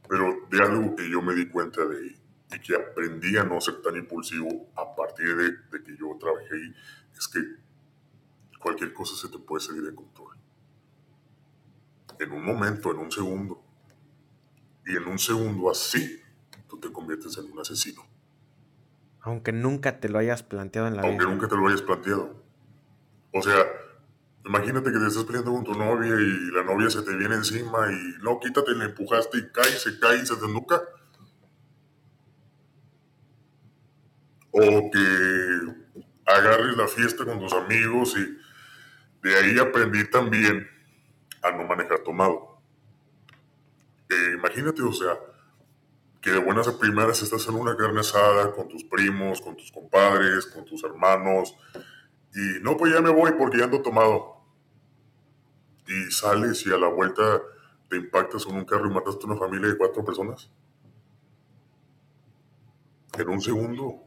Pero 0.07 0.47
de 0.49 0.61
algo 0.61 0.95
que 0.95 1.09
yo 1.09 1.21
me 1.21 1.35
di 1.35 1.49
cuenta 1.49 1.85
de 1.85 1.97
ahí 1.97 2.21
y 2.53 2.59
que 2.59 2.75
aprendí 2.75 3.37
a 3.37 3.43
no 3.43 3.59
ser 3.59 3.81
tan 3.81 3.95
impulsivo 3.95 4.71
a 4.75 4.95
partir 4.95 5.35
de, 5.35 5.51
de 5.51 5.83
que 5.83 5.97
yo 5.97 6.17
trabajé 6.19 6.53
ahí, 6.53 6.73
es 7.17 7.27
que 7.27 7.39
cualquier 8.59 8.93
cosa 8.93 9.15
se 9.15 9.29
te 9.29 9.39
puede 9.39 9.63
salir 9.63 9.83
de 9.83 9.93
control. 9.93 10.37
En 12.19 12.31
un 12.31 12.43
momento, 12.43 12.91
en 12.91 12.97
un 12.97 13.11
segundo. 13.11 13.63
Y 14.85 14.95
en 14.95 15.05
un 15.07 15.19
segundo 15.19 15.69
así, 15.69 16.21
tú 16.67 16.79
te 16.79 16.91
conviertes 16.91 17.37
en 17.37 17.51
un 17.51 17.59
asesino. 17.59 18.06
Aunque 19.27 19.51
nunca 19.51 19.99
te 19.99 20.07
lo 20.07 20.19
hayas 20.19 20.41
planteado 20.41 20.87
en 20.87 20.95
la 20.95 21.01
vida. 21.01 21.11
Aunque 21.11 21.25
nunca 21.25 21.49
te 21.49 21.57
lo 21.57 21.67
hayas 21.67 21.81
planteado. 21.81 22.33
O 23.33 23.41
sea, 23.41 23.57
imagínate 24.45 24.89
que 24.89 24.99
te 24.99 25.07
estás 25.07 25.25
peleando 25.25 25.51
con 25.51 25.65
tu 25.65 25.73
novia 25.73 26.15
y 26.15 26.51
la 26.51 26.63
novia 26.63 26.89
se 26.89 27.01
te 27.01 27.13
viene 27.13 27.35
encima 27.35 27.91
y 27.91 28.23
no, 28.23 28.39
quítate, 28.39 28.71
le 28.73 28.85
empujaste 28.85 29.37
y 29.37 29.51
cae, 29.51 29.65
se 29.65 29.99
cae 29.99 30.19
y 30.19 30.25
se 30.25 30.35
desnuca. 30.35 30.81
O 34.51 34.91
que 34.91 36.03
agarres 36.25 36.77
la 36.77 36.87
fiesta 36.87 37.25
con 37.25 37.37
tus 37.41 37.51
amigos 37.51 38.15
y 38.17 39.27
de 39.27 39.35
ahí 39.35 39.59
aprendí 39.59 40.09
también 40.09 40.69
a 41.43 41.51
no 41.51 41.65
manejar 41.65 41.99
tomado. 41.99 42.61
Eh, 44.09 44.35
imagínate, 44.37 44.81
o 44.83 44.93
sea, 44.93 45.17
que 46.21 46.31
de 46.31 46.39
buenas 46.39 46.67
a 46.67 46.77
primeras 46.77 47.21
estás 47.21 47.47
en 47.47 47.55
una 47.55 47.75
carne 47.75 47.99
asada 47.99 48.51
con 48.51 48.67
tus 48.67 48.83
primos, 48.83 49.41
con 49.41 49.55
tus 49.55 49.71
compadres, 49.71 50.45
con 50.47 50.65
tus 50.65 50.83
hermanos, 50.83 51.55
y 52.33 52.61
no, 52.61 52.77
pues 52.77 52.93
ya 52.93 53.01
me 53.01 53.09
voy 53.09 53.31
porque 53.31 53.57
ya 53.57 53.65
ando 53.65 53.81
tomado. 53.81 54.37
Y 55.87 56.11
sales 56.11 56.65
y 56.67 56.71
a 56.71 56.77
la 56.77 56.87
vuelta 56.87 57.41
te 57.89 57.97
impactas 57.97 58.45
con 58.45 58.55
un 58.55 58.65
carro 58.65 58.91
y 58.91 58.93
mataste 58.93 59.23
a 59.23 59.31
una 59.31 59.37
familia 59.37 59.69
de 59.69 59.77
cuatro 59.77 60.03
personas. 60.03 60.51
En 63.17 63.29
un 63.29 63.41
segundo. 63.41 64.03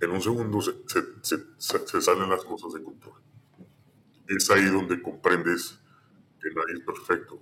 En 0.00 0.10
un 0.10 0.20
segundo 0.20 0.60
se, 0.60 0.72
se 1.22 2.02
salen 2.02 2.28
las 2.28 2.44
cosas 2.44 2.72
de 2.72 2.82
control. 2.82 3.22
Es 4.26 4.50
ahí 4.50 4.64
donde 4.64 5.00
comprendes 5.00 5.78
que 6.40 6.50
nadie 6.50 6.74
es 6.74 6.80
perfecto 6.80 7.40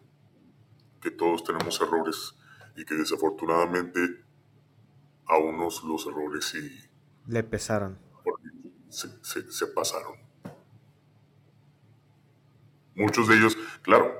que 1.01 1.11
todos 1.11 1.44
tenemos 1.44 1.80
errores 1.80 2.34
y 2.76 2.84
que 2.84 2.94
desafortunadamente 2.94 4.24
a 5.26 5.38
unos 5.38 5.82
los 5.84 6.07
errores 6.07 6.44
sí... 6.44 6.88
Le 7.26 7.42
pesaron. 7.42 7.98
Se, 8.88 9.66
pasaron. 9.68 10.16
Muchos 12.94 13.28
de 13.28 13.36
ellos, 13.36 13.57
claro, 13.82 14.12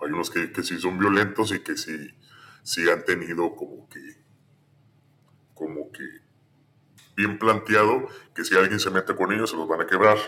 hay 0.00 0.10
unos 0.10 0.30
que, 0.30 0.52
que 0.52 0.62
sí 0.62 0.78
son 0.78 0.98
violentos 0.98 1.52
y 1.52 1.60
que 1.60 1.76
sí, 1.76 2.14
sí 2.62 2.88
han 2.88 3.04
tenido 3.04 3.56
como 3.56 3.88
que, 3.88 4.22
como 5.54 5.90
que 5.90 6.04
bien 7.16 7.38
planteado 7.38 8.06
que 8.32 8.44
si 8.44 8.54
alguien 8.54 8.78
se 8.78 8.90
mete 8.90 9.16
con 9.16 9.32
ellos 9.32 9.50
se 9.50 9.56
los 9.56 9.66
van 9.66 9.80
a 9.80 9.86
quebrar. 9.86 10.18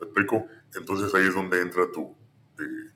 ¿Me 0.00 0.06
explico? 0.06 0.46
Entonces 0.74 1.14
ahí 1.14 1.28
es 1.28 1.34
donde 1.34 1.60
entra 1.60 1.90
tu, 1.92 2.16
eh, 2.58 2.90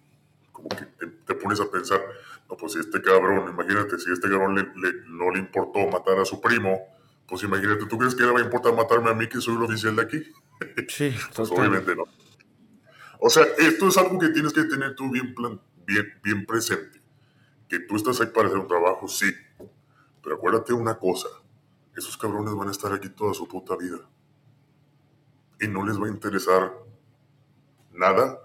como 0.64 0.68
que 0.68 1.06
te, 1.26 1.34
pones 1.34 1.60
a 1.60 1.70
pensar, 1.70 2.00
no, 2.48 2.56
pues 2.56 2.72
si 2.72 2.78
este 2.78 3.02
cabrón, 3.02 3.50
imagínate, 3.50 3.98
si 3.98 4.10
este 4.10 4.28
cabrón 4.28 4.72
no 5.08 5.30
le 5.30 5.38
importó 5.38 5.86
matar 5.86 6.18
a 6.18 6.24
su 6.24 6.40
primo, 6.40 6.80
pues 7.26 7.42
imagínate, 7.42 7.86
¿tú 7.86 7.98
crees 7.98 8.14
que 8.14 8.22
le 8.22 8.32
va 8.32 8.40
a 8.40 8.42
importar 8.42 8.74
matarme 8.74 9.10
a 9.10 9.14
mí 9.14 9.28
que 9.28 9.40
soy 9.40 9.56
el 9.56 9.62
oficial 9.62 9.96
de 9.96 10.02
aquí? 10.02 10.24
Sí, 10.88 11.14
pues 11.34 11.50
obviamente 11.50 11.96
no. 11.96 12.04
O 13.18 13.28
sea, 13.28 13.44
esto 13.58 13.88
es 13.88 13.98
algo 13.98 14.18
que 14.18 14.28
tienes 14.28 14.52
que 14.52 14.64
tener 14.64 14.94
tú 14.94 15.10
bien, 15.10 15.34
bien, 15.84 16.06
bien 16.22 16.46
presente. 16.46 17.02
Que 17.68 17.80
tú 17.80 17.96
estás 17.96 18.20
ahí 18.20 18.28
para 18.28 18.46
hacer 18.46 18.58
un 18.58 18.68
trabajo, 18.68 19.08
sí. 19.08 19.32
Pero 20.22 20.36
acuérdate 20.36 20.72
una 20.72 20.98
cosa, 20.98 21.28
esos 21.96 22.16
cabrones 22.16 22.54
van 22.54 22.68
a 22.68 22.70
estar 22.70 22.92
aquí 22.92 23.08
toda 23.08 23.34
su 23.34 23.48
puta 23.48 23.76
vida. 23.76 23.98
Y 25.60 25.68
no 25.68 25.84
les 25.84 26.00
va 26.00 26.06
a 26.06 26.10
interesar 26.10 26.72
nada 27.92 28.38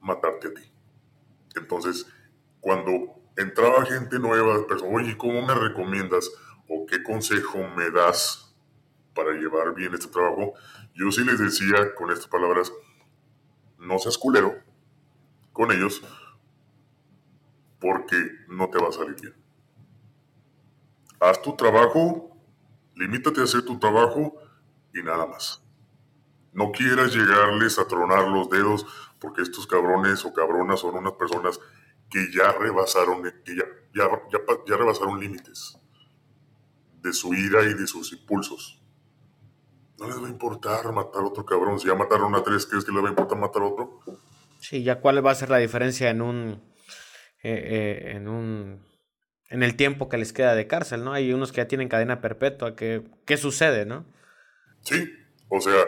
matarte 0.00 0.48
a 0.48 0.54
ti. 0.54 0.75
Entonces, 1.56 2.06
cuando 2.60 3.16
entraba 3.36 3.84
gente 3.86 4.18
nueva, 4.18 4.66
pues, 4.66 4.82
oye, 4.82 5.16
¿cómo 5.16 5.44
me 5.46 5.54
recomiendas 5.54 6.30
o 6.68 6.86
qué 6.86 7.02
consejo 7.02 7.58
me 7.76 7.90
das 7.90 8.54
para 9.14 9.32
llevar 9.32 9.74
bien 9.74 9.94
este 9.94 10.08
trabajo? 10.08 10.54
Yo 10.94 11.10
sí 11.10 11.24
les 11.24 11.38
decía 11.38 11.94
con 11.94 12.10
estas 12.10 12.28
palabras, 12.28 12.72
no 13.78 13.98
seas 13.98 14.18
culero 14.18 14.54
con 15.52 15.70
ellos 15.72 16.02
porque 17.80 18.16
no 18.48 18.68
te 18.68 18.78
va 18.78 18.88
a 18.88 18.92
salir 18.92 19.16
bien. 19.20 19.34
Haz 21.20 21.40
tu 21.40 21.56
trabajo, 21.56 22.36
limítate 22.94 23.40
a 23.40 23.44
hacer 23.44 23.64
tu 23.64 23.78
trabajo 23.78 24.34
y 24.92 25.02
nada 25.02 25.26
más. 25.26 25.62
No 26.52 26.72
quieras 26.72 27.14
llegarles 27.14 27.78
a 27.78 27.86
tronar 27.86 28.28
los 28.28 28.48
dedos 28.50 28.86
porque 29.20 29.42
estos 29.42 29.66
cabrones 29.66 30.24
o 30.24 30.32
cabronas 30.32 30.80
son 30.80 30.94
unas 30.96 31.12
personas 31.12 31.60
que 32.10 32.30
ya 32.32 32.52
rebasaron, 32.52 33.22
que 33.44 33.56
ya, 33.56 33.64
ya, 33.94 34.08
ya, 34.66 34.76
rebasaron 34.76 35.20
límites 35.20 35.78
de 37.02 37.12
su 37.12 37.34
ira 37.34 37.64
y 37.64 37.74
de 37.74 37.86
sus 37.86 38.12
impulsos. 38.12 38.82
No 39.98 40.06
les 40.06 40.22
va 40.22 40.26
a 40.26 40.30
importar 40.30 40.92
matar 40.92 41.22
a 41.22 41.26
otro 41.26 41.44
cabrón. 41.46 41.80
Si 41.80 41.88
ya 41.88 41.94
mataron 41.94 42.34
a 42.34 42.42
tres, 42.42 42.66
¿crees 42.66 42.84
que 42.84 42.92
les 42.92 43.02
va 43.02 43.06
a 43.06 43.10
importar 43.10 43.38
matar 43.38 43.62
a 43.62 43.66
otro? 43.66 44.00
Sí, 44.60 44.82
ya 44.82 45.00
cuál 45.00 45.24
va 45.24 45.30
a 45.30 45.34
ser 45.34 45.50
la 45.50 45.58
diferencia 45.58 46.10
en 46.10 46.20
un, 46.20 46.62
eh, 47.42 47.62
eh, 47.64 48.12
en 48.16 48.28
un, 48.28 48.84
en 49.48 49.62
el 49.62 49.76
tiempo 49.76 50.08
que 50.08 50.18
les 50.18 50.32
queda 50.32 50.54
de 50.54 50.66
cárcel, 50.66 51.04
¿no? 51.04 51.12
Hay 51.12 51.32
unos 51.32 51.52
que 51.52 51.58
ya 51.58 51.68
tienen 51.68 51.88
cadena 51.88 52.20
perpetua. 52.20 52.76
¿Qué, 52.76 53.04
qué 53.24 53.36
sucede, 53.36 53.86
no? 53.86 54.04
Sí, 54.82 55.10
o 55.48 55.60
sea, 55.60 55.84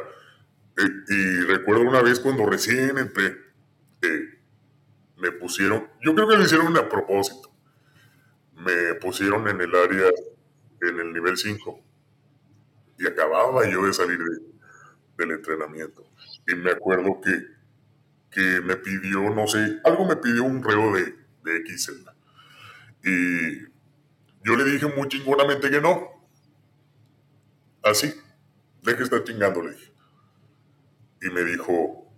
y 1.09 1.41
recuerdo 1.43 1.83
una 1.83 2.03
vez 2.03 2.21
cuando 2.21 2.47
recién 2.47 2.99
entré, 2.99 3.37
me 5.17 5.33
pusieron, 5.33 5.89
yo 6.01 6.15
creo 6.15 6.29
que 6.29 6.37
lo 6.37 6.43
hicieron 6.45 6.77
a 6.77 6.89
propósito, 6.89 7.51
me 8.55 8.95
pusieron 8.95 9.49
en 9.49 9.61
el 9.61 9.75
área, 9.75 10.09
en 10.83 11.01
el 11.01 11.13
nivel 11.13 11.37
5, 11.37 11.81
y 12.99 13.07
acababa 13.07 13.69
yo 13.69 13.85
de 13.85 13.93
salir 13.93 14.19
del 15.17 15.31
entrenamiento. 15.31 16.05
Y 16.47 16.55
me 16.55 16.71
acuerdo 16.71 17.21
que 17.21 17.59
que 18.31 18.61
me 18.61 18.77
pidió, 18.77 19.31
no 19.31 19.47
sé, 19.47 19.81
algo 19.85 20.07
me 20.07 20.17
pidió 20.17 20.45
un 20.45 20.63
reo 20.63 20.95
de, 20.95 21.15
de. 21.45 21.63
Y 23.05 23.63
yo 24.45 24.57
le 24.57 24.65
dije 24.65 24.87
muy 24.87 25.09
chingonamente 25.09 25.71
que 25.71 25.81
no. 25.81 26.29
Así, 27.83 28.13
deje 28.83 29.03
estar 29.05 29.25
chingando, 29.25 29.63
le 29.63 29.73
dije. 29.73 29.88
Y 31.21 31.31
me 31.31 31.45
dijo, 31.45 32.09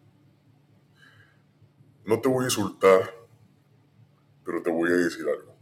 no 2.05 2.21
te 2.21 2.29
voy 2.29 2.43
a 2.43 2.49
insultar, 2.49 3.15
pero 4.45 4.63
te 4.63 4.71
voy 4.71 4.91
a 4.91 4.97
decir 4.97 5.27
algo. 5.29 5.57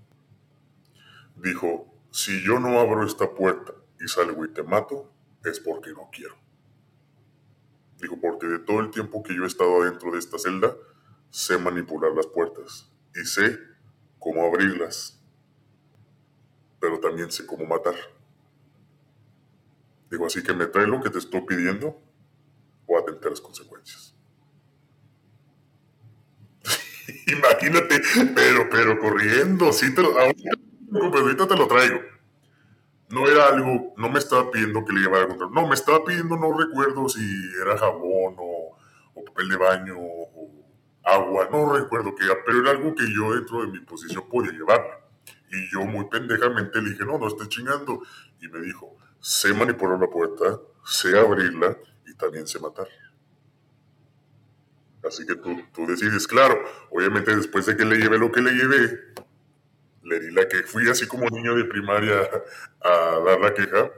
Dijo, 1.37 1.95
si 2.11 2.43
yo 2.43 2.59
no 2.59 2.81
abro 2.81 3.05
esta 3.07 3.35
puerta 3.35 3.73
y 4.01 4.09
salgo 4.09 4.45
y 4.45 4.53
te 4.53 4.63
mato, 4.63 5.13
es 5.45 5.61
porque 5.61 5.93
no 5.93 6.09
quiero. 6.11 6.37
Dijo, 8.01 8.21
porque 8.21 8.47
de 8.47 8.59
todo 8.61 8.81
el 8.81 8.91
tiempo 8.91 9.23
que 9.23 9.35
yo 9.35 9.45
he 9.45 9.47
estado 9.47 9.85
dentro 9.85 10.13
de 10.13 10.19
esta 10.19 10.39
celda, 10.39 10.75
sé 11.31 11.59
manipular 11.59 12.13
las 12.13 12.27
puertas 12.27 12.91
y 13.15 13.25
sé 13.25 13.59
cómo 14.19 14.45
abrirlas, 14.45 15.21
pero 16.81 16.99
también 16.99 17.31
sé 17.31 17.47
cómo 17.47 17.67
matar. 17.67 17.95
Digo, 20.11 20.27
así 20.27 20.43
que 20.43 20.55
me 20.55 20.67
trae 20.67 20.87
lo 20.87 21.03
que 21.03 21.11
te 21.11 21.19
estoy 21.19 21.43
pidiendo 21.43 22.01
o 22.89 22.99
atente 22.99 23.27
a 23.27 23.31
las 23.31 23.41
consecuencias. 23.41 24.15
Imagínate, 27.27 28.01
pero, 28.35 28.69
pero 28.71 28.99
corriendo, 28.99 29.73
sí 29.73 29.95
te 29.95 30.03
lo, 30.03 30.19
ahorita 30.19 31.47
te 31.47 31.57
lo 31.57 31.69
traigo. 31.69 32.01
No 33.11 33.27
era 33.27 33.49
algo, 33.49 33.95
no 33.97 34.11
me 34.11 34.19
estaba 34.19 34.51
pidiendo 34.51 34.85
que 34.85 34.93
le 34.93 35.01
llevara 35.01 35.29
control. 35.29 35.53
No, 35.53 35.67
me 35.67 35.75
estaba 35.75 36.05
pidiendo, 36.05 36.37
no 36.37 36.59
recuerdo 36.59 37.09
si 37.09 37.21
era 37.63 37.79
jabón 37.79 38.37
o, 38.39 38.77
papel 39.27 39.49
de 39.49 39.57
baño 39.57 39.97
o 39.99 40.51
agua, 41.03 41.49
no 41.51 41.73
recuerdo 41.75 42.15
qué 42.15 42.25
era, 42.25 42.37
pero 42.45 42.61
era 42.61 42.71
algo 42.71 42.95
que 42.95 43.05
yo 43.13 43.35
dentro 43.35 43.63
de 43.63 43.69
mi 43.69 43.81
posición 43.81 44.29
podía 44.29 44.53
llevar. 44.53 45.09
Y 45.51 45.73
yo 45.73 45.85
muy 45.87 46.07
pendejamente 46.09 46.81
le 46.83 46.91
dije, 46.91 47.05
no, 47.05 47.19
no 47.19 47.29
estés 47.29 47.49
chingando. 47.49 48.03
Y 48.41 48.49
me 48.49 48.61
dijo, 48.61 48.97
sé 49.21 49.55
manipular 49.55 49.99
la 49.99 50.09
puerta, 50.09 50.61
sé 50.85 51.19
abrirla 51.19 51.77
también 52.19 52.47
sé 52.47 52.59
matar. 52.59 52.89
Así 55.07 55.25
que 55.27 55.37
tú, 55.37 55.63
tú 55.73 55.87
decides, 55.87 56.27
claro, 56.27 56.59
obviamente 56.91 57.35
después 57.35 57.67
de 57.67 57.77
que 57.77 57.85
le 57.85 57.97
llevé 57.97 58.19
lo 58.19 58.31
que 58.33 58.43
le 58.43 58.53
llevé, 58.53 58.99
le 60.03 60.21
di 60.21 60.31
la 60.33 60.49
que 60.49 60.63
fui 60.65 60.89
así 60.89 61.07
como 61.07 61.29
niño 61.29 61.55
de 61.55 61.65
primaria 61.65 62.29
a 62.81 63.21
dar 63.25 63.41
la 63.41 63.55
queja, 63.55 63.91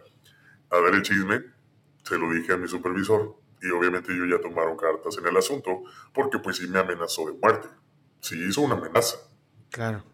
a 0.71 0.81
dar 0.81 0.95
el 0.95 1.03
chisme, 1.03 1.43
se 2.05 2.19
lo 2.19 2.31
dije 2.31 2.53
a 2.53 2.57
mi 2.57 2.69
supervisor 2.69 3.37
y 3.63 3.71
obviamente 3.71 4.13
ellos 4.13 4.29
ya 4.31 4.41
tomaron 4.41 4.77
cartas 4.77 5.17
en 5.19 5.27
el 5.27 5.37
asunto 5.37 5.83
porque 6.13 6.39
pues 6.39 6.57
sí 6.57 6.67
me 6.69 6.79
amenazó 6.79 7.27
de 7.27 7.33
muerte, 7.33 7.69
sí 8.21 8.37
hizo 8.47 8.61
una 8.63 8.75
amenaza. 8.75 9.19
Claro. 9.71 10.05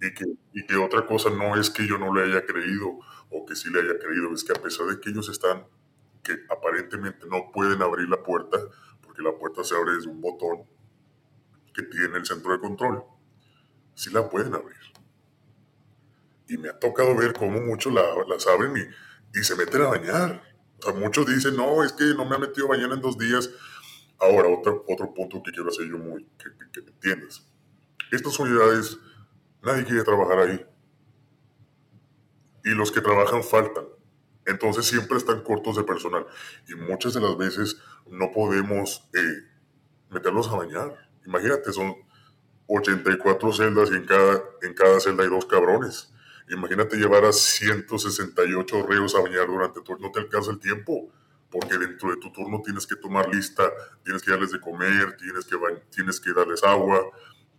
Y 0.00 0.12
que, 0.14 0.24
y 0.52 0.66
que 0.66 0.76
otra 0.76 1.06
cosa 1.06 1.30
no 1.30 1.58
es 1.58 1.70
que 1.70 1.86
yo 1.86 1.98
no 1.98 2.14
le 2.14 2.24
haya 2.24 2.44
creído 2.44 2.98
o 3.30 3.46
que 3.46 3.56
sí 3.56 3.70
le 3.70 3.80
haya 3.80 3.98
creído, 3.98 4.32
es 4.34 4.44
que 4.44 4.52
a 4.52 4.60
pesar 4.60 4.86
de 4.86 5.00
que 5.00 5.10
ellos 5.10 5.28
están, 5.28 5.64
que 6.22 6.38
aparentemente 6.50 7.26
no 7.26 7.50
pueden 7.52 7.82
abrir 7.82 8.08
la 8.08 8.22
puerta, 8.22 8.58
porque 9.02 9.22
la 9.22 9.36
puerta 9.36 9.64
se 9.64 9.74
abre 9.74 9.94
desde 9.94 10.08
un 10.08 10.20
botón 10.20 10.64
que 11.74 11.82
tiene 11.82 12.18
el 12.18 12.26
centro 12.26 12.52
de 12.52 12.60
control, 12.60 13.02
sí 13.94 14.10
la 14.10 14.28
pueden 14.28 14.54
abrir. 14.54 14.76
Y 16.48 16.58
me 16.58 16.68
ha 16.68 16.78
tocado 16.78 17.16
ver 17.16 17.32
cómo 17.32 17.60
muchos 17.60 17.92
la, 17.92 18.02
las 18.28 18.46
abren 18.46 18.76
y, 18.76 19.38
y 19.38 19.42
se 19.42 19.56
meten 19.56 19.82
a 19.82 19.88
bañar. 19.88 20.42
O 20.78 20.82
sea, 20.82 20.94
muchos 20.94 21.26
dicen, 21.26 21.56
no, 21.56 21.82
es 21.82 21.92
que 21.92 22.04
no 22.14 22.24
me 22.24 22.36
ha 22.36 22.38
metido 22.38 22.68
bañar 22.68 22.92
en 22.92 23.00
dos 23.00 23.16
días. 23.16 23.50
Ahora, 24.18 24.48
otro, 24.48 24.84
otro 24.88 25.14
punto 25.14 25.42
que 25.42 25.50
quiero 25.50 25.70
hacer 25.70 25.86
yo 25.88 25.98
muy, 25.98 26.24
que, 26.38 26.50
que, 26.50 26.70
que 26.72 26.82
me 26.82 26.90
entiendas. 26.90 27.46
Estas 28.10 28.38
unidades, 28.38 28.98
nadie 29.62 29.84
quiere 29.84 30.04
trabajar 30.04 30.38
ahí. 30.40 30.66
Y 32.64 32.70
los 32.70 32.92
que 32.92 33.00
trabajan 33.00 33.42
faltan. 33.42 33.86
Entonces 34.46 34.86
siempre 34.86 35.16
están 35.16 35.42
cortos 35.42 35.76
de 35.76 35.84
personal. 35.84 36.26
Y 36.68 36.74
muchas 36.74 37.14
de 37.14 37.20
las 37.20 37.36
veces 37.36 37.76
no 38.10 38.30
podemos 38.32 39.08
eh, 39.14 39.48
meterlos 40.10 40.48
a 40.48 40.56
bañar. 40.56 41.08
Imagínate, 41.26 41.72
son 41.72 41.94
84 42.66 43.52
celdas 43.52 43.90
y 43.90 43.94
en 43.94 44.06
cada, 44.06 44.42
en 44.62 44.74
cada 44.74 45.00
celda 45.00 45.24
hay 45.24 45.30
dos 45.30 45.46
cabrones. 45.46 46.12
Imagínate 46.48 46.96
llevar 46.96 47.24
a 47.24 47.32
168 47.32 48.86
reos 48.86 49.14
a 49.14 49.20
bañar 49.20 49.46
durante 49.46 49.80
tu... 49.80 49.96
No 49.98 50.10
te 50.10 50.20
alcanza 50.20 50.50
el 50.50 50.58
tiempo, 50.58 51.10
porque 51.50 51.78
dentro 51.78 52.10
de 52.10 52.16
tu 52.16 52.32
turno 52.32 52.60
tienes 52.64 52.86
que 52.86 52.96
tomar 52.96 53.32
lista, 53.32 53.70
tienes 54.04 54.22
que 54.22 54.32
darles 54.32 54.50
de 54.50 54.60
comer, 54.60 55.16
tienes 55.16 55.44
que, 55.44 55.56
tienes 55.90 56.20
que 56.20 56.32
darles 56.32 56.64
agua, 56.64 57.10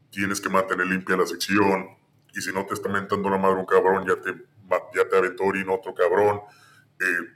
tienes 0.10 0.42
que 0.42 0.50
mantener 0.50 0.88
limpia 0.88 1.16
la 1.16 1.26
sección, 1.26 1.88
y 2.36 2.42
si 2.42 2.52
no 2.52 2.66
te 2.66 2.74
está 2.74 2.90
mentando 2.90 3.30
la 3.30 3.38
madre 3.38 3.60
un 3.60 3.66
cabrón, 3.66 4.06
ya 4.08 4.16
te, 4.16 4.34
ya 4.96 5.08
te 5.08 5.18
aventó 5.18 5.44
otro 5.70 5.94
cabrón. 5.94 6.42
Eh, 7.04 7.30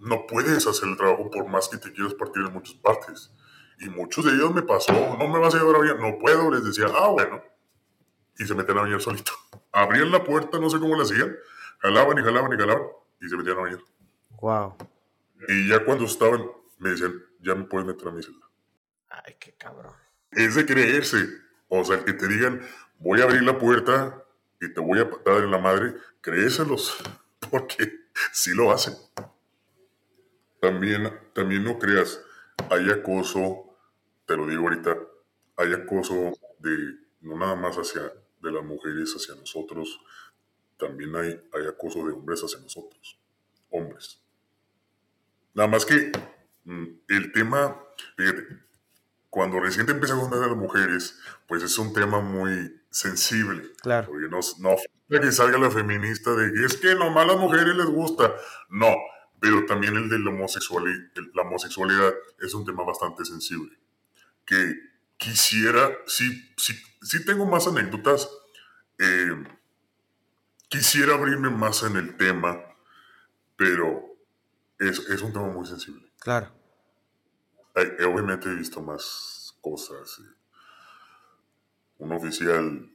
no 0.00 0.26
puedes 0.26 0.66
hacer 0.66 0.88
el 0.88 0.96
trabajo 0.96 1.30
por 1.30 1.48
más 1.48 1.68
que 1.68 1.78
te 1.78 1.92
quieras 1.92 2.14
partir 2.14 2.42
en 2.42 2.52
muchas 2.52 2.74
partes. 2.74 3.32
Y 3.80 3.88
muchos 3.88 4.24
de 4.24 4.32
ellos 4.32 4.54
me 4.54 4.62
pasó, 4.62 4.92
no 5.18 5.28
me 5.28 5.38
vas 5.38 5.54
a 5.54 5.58
llevar 5.58 5.76
a 5.76 5.78
bañar, 5.78 5.98
no 5.98 6.18
puedo, 6.18 6.50
les 6.50 6.64
decía, 6.64 6.86
ah, 6.94 7.08
bueno. 7.08 7.42
Y 8.38 8.44
se 8.44 8.54
metían 8.54 8.78
a 8.78 8.82
bañar 8.82 9.00
solito. 9.00 9.32
Abrían 9.72 10.10
la 10.10 10.24
puerta, 10.24 10.58
no 10.58 10.70
sé 10.70 10.78
cómo 10.78 10.96
lo 10.96 11.02
hacían, 11.02 11.34
jalaban 11.78 12.18
y 12.18 12.22
jalaban 12.22 12.52
y 12.52 12.56
jalaban, 12.56 12.86
y 13.20 13.28
se 13.28 13.36
metían 13.36 13.58
a 13.58 13.60
bañar. 13.60 13.80
Wow. 14.40 14.76
Y 15.48 15.68
ya 15.68 15.84
cuando 15.84 16.04
estaban, 16.04 16.44
me 16.78 16.90
decían, 16.90 17.22
ya 17.40 17.54
me 17.54 17.64
puedes 17.64 17.86
meter 17.86 18.08
a 18.08 18.12
mi 18.12 18.22
celda. 18.22 18.46
Ay, 19.08 19.36
qué 19.38 19.52
cabrón. 19.52 19.92
Es 20.30 20.54
de 20.54 20.66
creerse. 20.66 21.26
O 21.68 21.84
sea, 21.84 22.04
que 22.04 22.12
te 22.12 22.28
digan, 22.28 22.60
voy 22.98 23.20
a 23.20 23.24
abrir 23.24 23.42
la 23.42 23.58
puerta 23.58 24.22
y 24.60 24.72
te 24.72 24.80
voy 24.80 25.00
a 25.00 25.10
patar 25.10 25.42
en 25.42 25.50
la 25.50 25.58
madre, 25.58 25.94
créeselos, 26.20 26.96
porque 27.50 28.05
sí 28.32 28.52
lo 28.54 28.70
hacen. 28.70 28.94
También, 30.60 31.12
también 31.34 31.64
no 31.64 31.78
creas, 31.78 32.20
hay 32.70 32.90
acoso, 32.90 33.76
te 34.26 34.36
lo 34.36 34.46
digo 34.46 34.62
ahorita, 34.62 34.96
hay 35.56 35.72
acoso 35.72 36.32
de, 36.58 36.76
no 37.20 37.36
nada 37.36 37.54
más 37.54 37.76
hacia, 37.76 38.02
de 38.40 38.52
las 38.52 38.64
mujeres 38.64 39.14
hacia 39.14 39.34
nosotros, 39.34 40.00
también 40.78 41.14
hay, 41.16 41.40
hay 41.52 41.66
acoso 41.66 42.06
de 42.06 42.12
hombres 42.12 42.42
hacia 42.42 42.58
nosotros, 42.60 43.18
hombres. 43.70 44.22
Nada 45.54 45.68
más 45.68 45.86
que 45.86 46.12
mm, 46.64 46.86
el 47.08 47.32
tema, 47.32 47.80
fíjate, 48.16 48.66
cuando 49.30 49.60
recién 49.60 49.86
te 49.86 49.92
a 49.92 50.20
contar 50.20 50.42
a 50.42 50.46
las 50.48 50.56
mujeres, 50.56 51.18
pues 51.46 51.62
es 51.62 51.78
un 51.78 51.92
tema 51.92 52.20
muy 52.20 52.80
sensible. 52.90 53.72
Claro. 53.82 54.08
Porque 54.08 54.28
no, 54.28 54.40
no 54.60 54.76
que 55.08 55.32
salga 55.32 55.58
la 55.58 55.70
feminista 55.70 56.34
de 56.34 56.52
que 56.52 56.64
es 56.64 56.76
que 56.76 56.94
nomás 56.94 57.24
a 57.24 57.28
las 57.28 57.38
mujeres 57.38 57.74
les 57.74 57.86
gusta. 57.86 58.34
No, 58.68 58.94
pero 59.40 59.64
también 59.66 59.96
el 59.96 60.08
de 60.08 60.18
la 60.18 60.30
homosexualidad, 60.30 61.10
la 61.34 61.42
homosexualidad 61.42 62.12
es 62.40 62.54
un 62.54 62.64
tema 62.64 62.84
bastante 62.84 63.24
sensible. 63.24 63.78
Que 64.44 64.74
quisiera, 65.16 65.90
sí, 66.06 66.52
sí, 66.56 66.74
sí 67.02 67.24
tengo 67.24 67.46
más 67.46 67.66
anécdotas, 67.66 68.28
eh, 68.98 69.44
quisiera 70.68 71.14
abrirme 71.14 71.50
más 71.50 71.82
en 71.82 71.96
el 71.96 72.16
tema, 72.16 72.60
pero 73.56 74.16
es, 74.78 74.98
es 75.08 75.22
un 75.22 75.32
tema 75.32 75.48
muy 75.48 75.66
sensible. 75.66 76.10
Claro. 76.18 76.52
Eh, 77.74 78.04
obviamente 78.04 78.48
he 78.48 78.54
visto 78.54 78.80
más 78.80 79.56
cosas. 79.60 80.20
Un 81.98 82.12
oficial 82.12 82.90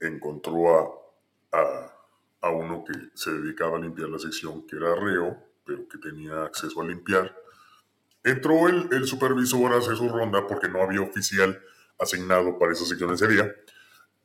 encontró 0.00 0.78
a, 0.78 1.07
a, 1.52 1.92
a 2.40 2.50
uno 2.50 2.84
que 2.84 2.92
se 3.14 3.32
dedicaba 3.32 3.76
a 3.76 3.80
limpiar 3.80 4.08
la 4.08 4.18
sección, 4.18 4.66
que 4.66 4.76
era 4.76 4.94
reo, 4.94 5.36
pero 5.64 5.88
que 5.88 5.98
tenía 5.98 6.44
acceso 6.44 6.80
a 6.80 6.86
limpiar. 6.86 7.34
Entró 8.24 8.68
el, 8.68 8.88
el, 8.92 9.06
supervisor 9.06 9.72
a 9.72 9.78
hacer 9.78 9.96
su 9.96 10.08
ronda 10.08 10.46
porque 10.46 10.68
no 10.68 10.82
había 10.82 11.00
oficial 11.00 11.60
asignado 11.98 12.58
para 12.58 12.72
esa 12.72 12.84
sección 12.84 13.12
ese 13.12 13.28
día. 13.28 13.54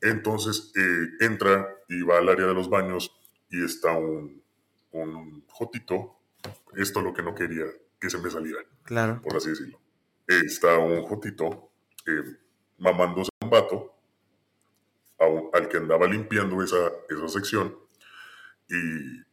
Entonces 0.02 0.72
eh, 0.76 1.26
entra 1.26 1.68
y 1.88 2.02
va 2.02 2.18
al 2.18 2.30
área 2.30 2.48
de 2.48 2.54
los 2.54 2.70
baños 2.70 3.16
y 3.50 3.64
está 3.64 3.94
un, 3.94 4.44
un 4.92 5.46
jotito. 5.48 6.18
Esto 6.76 7.00
es 7.00 7.06
lo 7.06 7.14
que 7.14 7.24
no 7.24 7.34
quería 7.34 7.66
que 8.00 8.10
se 8.10 8.18
me 8.18 8.30
saliera. 8.30 8.60
Claro. 8.84 9.22
Por 9.22 9.38
así 9.38 9.50
decirlo. 9.50 9.80
Eh, 10.28 10.42
está 10.46 10.78
un 10.78 11.04
jotito 11.04 11.72
eh, 12.06 12.38
mamándose 12.78 13.30
un 13.42 13.50
vato 13.50 13.93
al 15.54 15.68
que 15.68 15.78
andaba 15.78 16.08
limpiando 16.08 16.62
esa, 16.62 16.92
esa 17.10 17.28
sección. 17.28 17.76
Y 18.70 19.24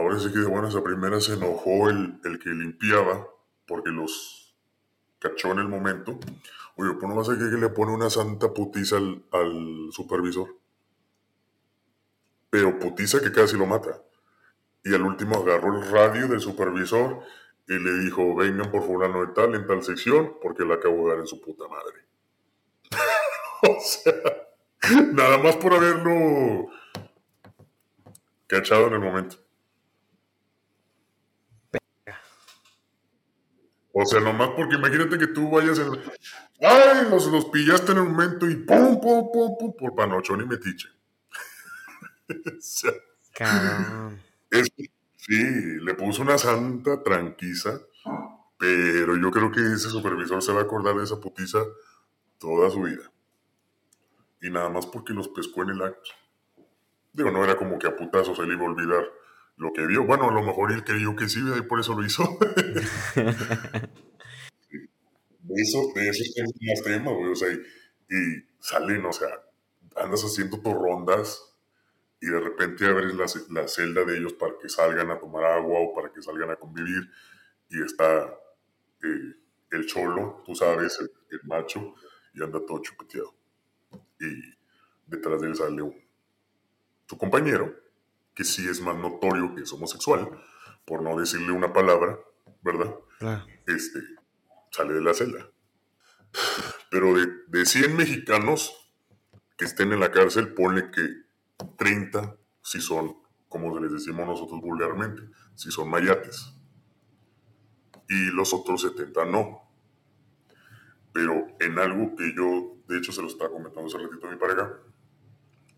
Ahora 0.00 0.18
sí 0.18 0.32
que 0.32 0.38
de 0.38 0.46
buenas 0.46 0.74
a 0.76 0.84
primeras 0.84 1.24
se 1.24 1.34
enojó 1.34 1.90
el, 1.90 2.20
el 2.24 2.38
que 2.38 2.50
limpiaba 2.50 3.28
porque 3.66 3.90
los 3.90 4.56
cachó 5.18 5.52
en 5.52 5.58
el 5.58 5.68
momento. 5.68 6.18
Oye, 6.76 6.94
pues 6.94 7.08
no 7.08 7.16
vas 7.16 7.28
a 7.28 7.36
que 7.36 7.44
le 7.44 7.68
pone 7.68 7.92
una 7.92 8.08
santa 8.08 8.54
putiza 8.54 8.96
al, 8.96 9.24
al, 9.32 9.88
supervisor. 9.90 10.56
Pero 12.48 12.78
putiza 12.78 13.20
que 13.20 13.32
casi 13.32 13.56
lo 13.56 13.66
mata. 13.66 14.02
Y 14.84 14.94
al 14.94 15.02
último 15.02 15.36
agarró 15.36 15.78
el 15.78 15.90
radio 15.90 16.28
del 16.28 16.40
supervisor 16.40 17.20
y 17.68 17.74
le 17.74 17.92
dijo, 17.98 18.36
vengan 18.36 18.70
por 18.70 18.84
fulano 18.84 19.26
de 19.26 19.32
tal 19.34 19.54
en 19.54 19.66
tal 19.66 19.82
sección 19.82 20.36
porque 20.40 20.64
la 20.64 20.76
acabo 20.76 21.04
de 21.04 21.10
dar 21.10 21.18
en 21.18 21.26
su 21.26 21.40
puta 21.40 21.64
madre. 21.68 22.06
o 23.68 23.80
sea, 23.80 24.14
nada 25.12 25.38
más 25.38 25.56
por 25.56 25.74
haberlo 25.74 26.70
cachado 28.46 28.88
en 28.88 28.94
el 28.94 29.00
momento. 29.00 29.36
O 33.92 34.06
sea, 34.06 34.20
nomás 34.20 34.50
porque 34.56 34.76
imagínate 34.76 35.18
que 35.18 35.26
tú 35.26 35.50
vayas 35.50 35.78
en... 35.78 35.90
¡Ay! 36.60 37.08
Los, 37.10 37.26
los 37.26 37.46
pillaste 37.46 37.92
en 37.92 37.98
el 37.98 38.04
momento 38.04 38.48
y 38.48 38.56
¡pum, 38.56 39.00
pum, 39.00 39.30
pum, 39.32 39.56
pum! 39.58 39.72
Por 39.76 39.94
panochón 39.94 40.40
y 40.42 40.46
metiche. 40.46 40.88
o 42.28 42.60
sea, 42.60 42.92
sí, 45.16 45.44
le 45.82 45.94
puso 45.94 46.22
una 46.22 46.38
santa 46.38 47.02
tranquisa, 47.02 47.80
pero 48.56 49.16
yo 49.16 49.30
creo 49.30 49.50
que 49.50 49.60
ese 49.60 49.90
supervisor 49.90 50.42
se 50.42 50.52
va 50.52 50.60
a 50.60 50.64
acordar 50.64 50.94
de 50.96 51.04
esa 51.04 51.20
putiza 51.20 51.58
toda 52.38 52.70
su 52.70 52.82
vida. 52.82 53.10
Y 54.40 54.50
nada 54.50 54.68
más 54.68 54.86
porque 54.86 55.12
los 55.12 55.28
pescó 55.28 55.62
en 55.62 55.70
el 55.70 55.82
acto. 55.82 56.10
Digo, 57.12 57.30
no 57.30 57.44
era 57.44 57.56
como 57.56 57.78
que 57.78 57.86
a 57.86 57.96
putazos 57.96 58.36
se 58.36 58.44
le 58.44 58.54
iba 58.54 58.62
a 58.62 58.70
olvidar 58.70 59.04
lo 59.56 59.72
que 59.72 59.86
vio. 59.86 60.04
Bueno, 60.04 60.30
a 60.30 60.32
lo 60.32 60.42
mejor 60.42 60.72
él 60.72 60.84
creyó 60.84 61.14
que 61.14 61.28
sí, 61.28 61.40
y 61.40 61.62
por 61.62 61.80
eso 61.80 61.94
lo 61.94 62.04
hizo. 62.04 62.24
de 63.14 63.22
eso, 65.62 65.92
de 65.94 66.08
eso 66.08 66.22
es 66.22 66.34
más 66.62 66.82
tema, 66.82 67.12
güey. 67.12 67.32
O 67.32 67.36
sea, 67.36 67.52
y, 67.52 67.58
salen, 68.60 69.04
o 69.04 69.12
sea, 69.12 69.28
andas 69.96 70.22
haciendo 70.22 70.60
tus 70.60 70.74
rondas 70.74 71.46
y 72.20 72.26
de 72.26 72.40
repente 72.40 72.86
abres 72.86 73.14
la, 73.14 73.26
la, 73.60 73.68
celda 73.68 74.04
de 74.04 74.18
ellos 74.18 74.34
para 74.34 74.54
que 74.60 74.68
salgan 74.68 75.10
a 75.10 75.18
tomar 75.18 75.44
agua 75.44 75.80
o 75.80 75.94
para 75.94 76.12
que 76.12 76.22
salgan 76.22 76.50
a 76.50 76.56
convivir 76.56 77.08
y 77.70 77.82
está 77.82 78.26
eh, 79.02 79.34
el 79.70 79.86
cholo, 79.86 80.42
tú 80.44 80.54
sabes, 80.54 80.98
el, 81.00 81.10
el, 81.30 81.40
macho, 81.44 81.94
y 82.34 82.42
anda 82.42 82.60
todo 82.66 82.82
chupeteado. 82.82 83.34
Y 84.20 84.56
detrás 85.06 85.40
de 85.40 85.48
él 85.48 85.56
sale 85.56 85.82
un, 85.82 85.94
tu 87.06 87.18
compañero 87.18 87.74
que 88.34 88.44
sí 88.44 88.68
es 88.68 88.80
más 88.80 88.96
notorio 88.96 89.54
que 89.54 89.62
es 89.62 89.72
homosexual, 89.72 90.28
por 90.84 91.02
no 91.02 91.18
decirle 91.18 91.52
una 91.52 91.72
palabra, 91.72 92.18
¿verdad? 92.62 92.94
Este, 93.66 94.00
sale 94.70 94.94
de 94.94 95.00
la 95.00 95.14
celda. 95.14 95.50
Pero 96.90 97.14
de, 97.14 97.26
de 97.48 97.66
100 97.66 97.96
mexicanos 97.96 98.72
que 99.56 99.64
estén 99.64 99.92
en 99.92 100.00
la 100.00 100.10
cárcel, 100.10 100.54
ponle 100.54 100.90
que 100.90 101.06
30 101.76 102.36
si 102.62 102.80
son, 102.80 103.16
como 103.48 103.78
les 103.78 103.92
decimos 103.92 104.26
nosotros 104.26 104.60
vulgarmente, 104.60 105.22
si 105.54 105.70
son 105.70 105.90
mayates. 105.90 106.54
Y 108.08 108.30
los 108.32 108.52
otros 108.54 108.82
70 108.82 109.24
no. 109.26 109.62
Pero 111.12 111.46
en 111.60 111.78
algo 111.78 112.14
que 112.16 112.32
yo, 112.34 112.76
de 112.90 112.98
hecho, 112.98 113.12
se 113.12 113.22
lo 113.22 113.28
estaba 113.28 113.50
comentando 113.50 113.86
hace 113.86 113.98
ratito 113.98 114.26
a 114.26 114.30
mi 114.30 114.36
pareja, 114.36 114.72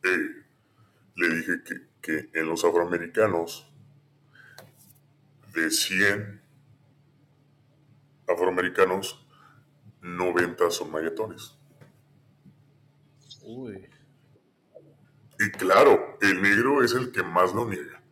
eh, 0.02 0.44
le 1.16 1.28
dije 1.28 1.62
que 1.64 1.92
que 2.02 2.28
en 2.34 2.48
los 2.48 2.64
afroamericanos, 2.64 3.66
de 5.54 5.70
100 5.70 6.42
afroamericanos, 8.26 9.24
90 10.00 10.70
son 10.70 10.90
mayetones. 10.90 11.54
Uy. 13.42 13.88
Y 15.38 15.50
claro, 15.52 16.18
el 16.20 16.42
negro 16.42 16.82
es 16.82 16.92
el 16.92 17.12
que 17.12 17.22
más 17.22 17.54
lo 17.54 17.66
niega. 17.66 18.02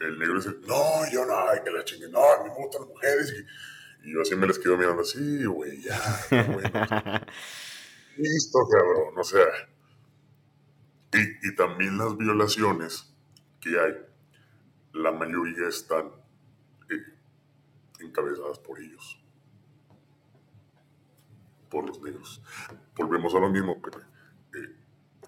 El 0.00 0.18
negro 0.18 0.38
es 0.38 0.46
el, 0.46 0.60
no, 0.62 1.10
yo 1.10 1.24
no, 1.24 1.36
que 1.62 1.70
la 1.70 1.84
chingue, 1.84 2.08
no, 2.08 2.20
me 2.44 2.50
gustan 2.50 2.82
las 2.82 2.90
mujeres. 2.90 3.34
Y, 4.04 4.12
yo 4.12 4.22
así 4.22 4.36
me 4.36 4.46
les 4.46 4.58
quedo 4.58 4.76
mirando 4.76 5.02
así, 5.02 5.44
güey, 5.44 5.82
ya, 5.82 6.00
Listo, 8.16 8.58
cabrón, 8.68 9.18
o 9.18 9.24
sea 9.24 9.46
y, 11.42 11.54
también 11.54 11.98
las 11.98 12.16
violaciones 12.16 13.14
que 13.60 13.78
hay, 13.78 13.94
la 14.92 15.12
mayoría 15.12 15.68
están 15.68 16.10
eh, 16.90 17.14
encabezadas 18.00 18.58
por 18.58 18.78
ellos, 18.80 19.22
por 21.70 21.86
los 21.86 22.00
negros. 22.00 22.42
Volvemos 22.94 23.34
a 23.34 23.40
lo 23.40 23.50
mismo, 23.50 23.80
Pepe. 23.80 23.98
Eh, 24.54 24.76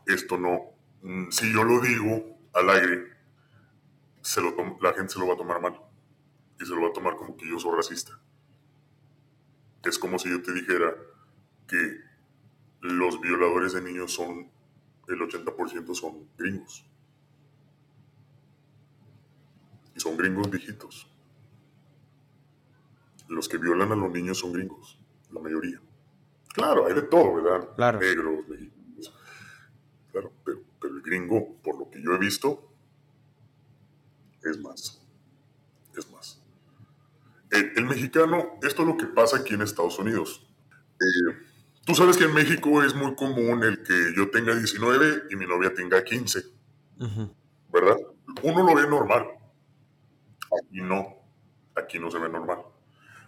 esto 0.06 0.38
no, 0.38 0.74
mm, 1.02 1.30
si 1.30 1.52
yo 1.52 1.64
lo 1.64 1.80
digo 1.80 2.38
al 2.54 2.70
aire, 2.70 3.18
se 4.20 4.40
lo 4.40 4.54
la 4.80 4.92
gente 4.92 5.12
se 5.12 5.18
lo 5.18 5.26
va 5.26 5.34
a 5.34 5.38
tomar 5.38 5.60
mal 5.60 5.80
y 6.60 6.66
se 6.66 6.74
lo 6.74 6.82
va 6.82 6.88
a 6.88 6.92
tomar 6.92 7.16
como 7.16 7.36
que 7.36 7.48
yo 7.48 7.58
soy 7.58 7.74
racista. 7.74 8.18
Es 9.84 9.98
como 9.98 10.18
si 10.18 10.28
yo 10.28 10.42
te 10.42 10.52
dijera 10.52 10.94
que 11.66 12.07
los 12.80 13.20
violadores 13.20 13.72
de 13.72 13.82
niños 13.82 14.12
son 14.12 14.50
el 15.08 15.20
80% 15.20 15.94
son 15.94 16.28
gringos. 16.36 16.84
Y 19.96 20.00
son 20.00 20.16
gringos 20.16 20.50
viejitos. 20.50 21.10
Los 23.28 23.48
que 23.48 23.58
violan 23.58 23.92
a 23.92 23.96
los 23.96 24.12
niños 24.12 24.38
son 24.38 24.52
gringos, 24.52 24.98
la 25.30 25.40
mayoría. 25.40 25.80
Claro, 26.54 26.86
hay 26.86 26.94
de 26.94 27.02
todo, 27.02 27.42
¿verdad? 27.42 27.74
Claro. 27.74 28.00
Negros, 28.00 28.48
mexicanos. 28.48 29.14
Claro, 30.12 30.32
pero, 30.44 30.60
el 30.82 31.02
gringo, 31.02 31.56
por 31.62 31.78
lo 31.78 31.90
que 31.90 32.02
yo 32.02 32.14
he 32.14 32.18
visto, 32.18 32.70
es 34.42 34.58
más. 34.58 35.00
Es 35.96 36.10
más. 36.10 36.42
El, 37.50 37.84
mexicano, 37.86 38.58
esto 38.62 38.82
es 38.82 38.88
lo 38.88 38.96
que 38.96 39.06
pasa 39.06 39.38
aquí 39.38 39.54
en 39.54 39.62
Estados 39.62 39.98
Unidos. 39.98 40.46
Eh, 41.00 41.47
Tú 41.88 41.94
sabes 41.94 42.18
que 42.18 42.24
en 42.24 42.34
México 42.34 42.82
es 42.82 42.94
muy 42.94 43.14
común 43.14 43.64
el 43.64 43.82
que 43.82 44.12
yo 44.14 44.28
tenga 44.28 44.54
19 44.54 45.22
y 45.30 45.36
mi 45.36 45.46
novia 45.46 45.72
tenga 45.72 46.04
15. 46.04 46.44
¿Verdad? 47.72 47.96
Uno 48.42 48.62
lo 48.62 48.74
ve 48.74 48.86
normal. 48.86 49.26
Aquí 50.52 50.82
no. 50.82 51.16
Aquí 51.74 51.98
no 51.98 52.10
se 52.10 52.18
ve 52.18 52.28
normal. 52.28 52.58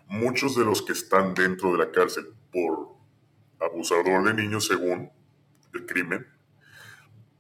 Muchos 0.09 0.57
de 0.57 0.67
los 0.67 0.83
que 0.83 0.93
están 0.93 1.33
dentro 1.33 1.73
de 1.73 1.79
la 1.79 1.91
cárcel 1.91 2.35
por 2.53 2.97
abusador 3.67 4.25
de 4.25 4.35
niños 4.35 4.67
según 4.67 5.11
el 5.73 5.87
crimen, 5.87 6.27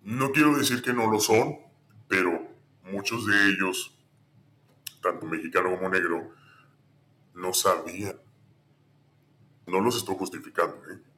no 0.00 0.32
quiero 0.32 0.56
decir 0.56 0.80
que 0.80 0.94
no 0.94 1.10
lo 1.10 1.20
son, 1.20 1.58
pero 2.08 2.48
muchos 2.84 3.26
de 3.26 3.50
ellos, 3.50 3.94
tanto 5.02 5.26
mexicano 5.26 5.76
como 5.76 5.90
negro, 5.90 6.30
no 7.34 7.52
sabían. 7.52 8.18
No 9.66 9.82
los 9.82 9.98
estoy 9.98 10.16
justificando, 10.16 10.76
¿eh? 10.90 11.09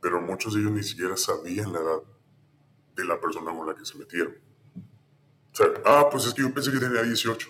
Pero 0.00 0.20
muchos 0.20 0.54
de 0.54 0.60
ellos 0.60 0.72
ni 0.72 0.82
siquiera 0.82 1.16
sabían 1.16 1.72
la 1.72 1.80
edad 1.80 2.02
de 2.96 3.04
la 3.04 3.20
persona 3.20 3.52
con 3.52 3.66
la 3.66 3.74
que 3.74 3.84
se 3.84 3.98
metieron. 3.98 4.36
O 5.52 5.56
sea, 5.56 5.66
ah, 5.84 6.08
pues 6.10 6.26
es 6.26 6.34
que 6.34 6.42
yo 6.42 6.52
pensé 6.52 6.70
que 6.70 6.78
tenía 6.78 7.02
18. 7.02 7.48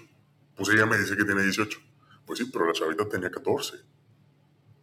Pues 0.57 0.69
ella 0.71 0.87
me 0.87 0.99
dice 0.99 1.17
que 1.17 1.25
tiene 1.25 1.43
18. 1.43 1.79
Pues 2.27 2.39
sí, 2.39 2.47
pero 2.53 2.67
la 2.67 2.73
chavita 2.73 3.09
tenía 3.09 3.31
14. 3.31 3.77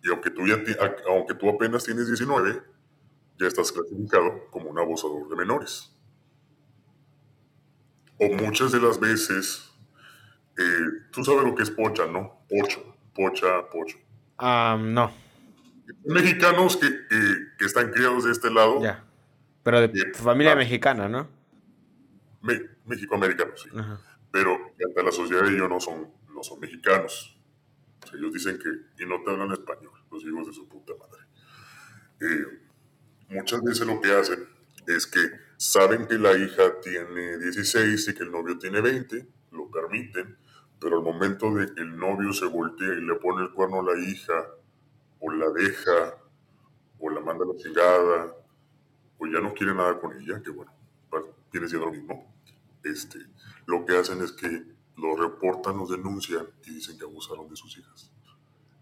Y 0.03 0.09
aunque 0.09 0.29
tú, 0.29 0.45
ya 0.47 0.61
aunque 1.07 1.33
tú 1.33 1.49
apenas 1.49 1.83
tienes 1.83 2.07
19, 2.07 2.61
ya 3.39 3.47
estás 3.47 3.71
clasificado 3.71 4.49
como 4.51 4.69
un 4.69 4.79
abusador 4.79 5.27
de 5.27 5.35
menores. 5.35 5.91
O 8.19 8.29
muchas 8.29 8.71
de 8.71 8.79
las 8.79 8.99
veces, 8.99 9.71
eh, 10.57 10.85
tú 11.11 11.23
sabes 11.23 11.43
lo 11.43 11.55
que 11.55 11.63
es 11.63 11.71
pocha, 11.71 12.05
¿no? 12.05 12.45
Pocho, 12.47 12.95
pocha, 13.13 13.69
pocho. 13.69 13.97
Ah, 14.37 14.77
no 14.79 15.24
mexicanos 16.05 16.77
que, 16.77 16.89
que, 17.57 17.65
están 17.65 17.91
criados 17.91 18.25
de 18.25 18.31
este 18.31 18.49
lado. 18.51 18.81
Ya. 18.81 19.03
Pero 19.63 19.81
de 19.81 19.85
eh, 19.87 20.13
familia 20.13 20.53
ah, 20.53 20.55
mexicana, 20.55 21.09
¿no? 21.09 21.27
Me, 22.41 22.61
México-americanos, 22.85 23.61
sí. 23.61 23.69
Pero 24.31 24.73
ante 24.85 25.03
la 25.03 25.11
sociedad 25.11 25.43
de 25.43 25.55
ellos 25.55 25.69
no 25.69 25.79
son, 25.79 26.11
no 26.33 26.43
son 26.43 26.59
mexicanos. 26.59 27.37
ellos 28.13 28.33
dicen 28.33 28.59
que, 28.59 29.03
y 29.03 29.07
no 29.07 29.23
te 29.23 29.31
hablan 29.31 29.51
español, 29.51 29.93
los 30.11 30.23
hijos 30.23 30.47
de 30.47 30.53
su 30.53 30.67
puta 30.67 30.93
madre. 30.99 31.23
Eh, 32.21 32.59
muchas 33.29 33.63
veces 33.63 33.87
lo 33.87 33.99
que 33.99 34.11
hacen 34.11 34.47
es 34.87 35.07
que 35.07 35.19
saben 35.57 36.07
que 36.07 36.17
la 36.19 36.37
hija 36.37 36.79
tiene 36.81 37.37
16 37.39 38.07
y 38.07 38.13
que 38.13 38.23
el 38.23 38.31
novio 38.31 38.57
tiene 38.57 38.81
20, 38.81 39.27
lo 39.51 39.71
permiten, 39.71 40.37
pero 40.79 40.97
al 40.97 41.03
momento 41.03 41.53
de 41.55 41.73
que 41.73 41.81
el 41.81 41.97
novio 41.97 42.33
se 42.33 42.45
voltea 42.45 42.93
y 42.93 43.01
le 43.01 43.15
pone 43.15 43.43
el 43.43 43.51
cuerno 43.51 43.79
a 43.79 43.95
la 43.95 43.99
hija 43.99 44.33
o 45.25 45.31
la 45.31 45.49
deja, 45.49 46.17
o 46.99 47.09
la 47.09 47.19
manda 47.19 47.45
a 47.45 47.47
la 47.47 47.55
chingada, 47.55 48.35
o 49.17 49.25
ya 49.25 49.39
no 49.39 49.53
quiere 49.53 49.73
nada 49.73 49.99
con 49.99 50.15
ella, 50.15 50.41
que 50.41 50.51
bueno, 50.51 50.71
viene 51.51 51.67
siendo 51.67 51.87
lo 51.87 51.91
mismo, 51.91 52.35
este, 52.83 53.19
lo 53.65 53.85
que 53.85 53.97
hacen 53.97 54.21
es 54.21 54.31
que 54.31 54.63
lo 54.97 55.15
reportan, 55.15 55.77
los 55.77 55.89
denuncian 55.89 56.45
y 56.65 56.75
dicen 56.75 56.97
que 56.97 57.05
abusaron 57.05 57.49
de 57.49 57.55
sus 57.55 57.77
hijas. 57.77 58.11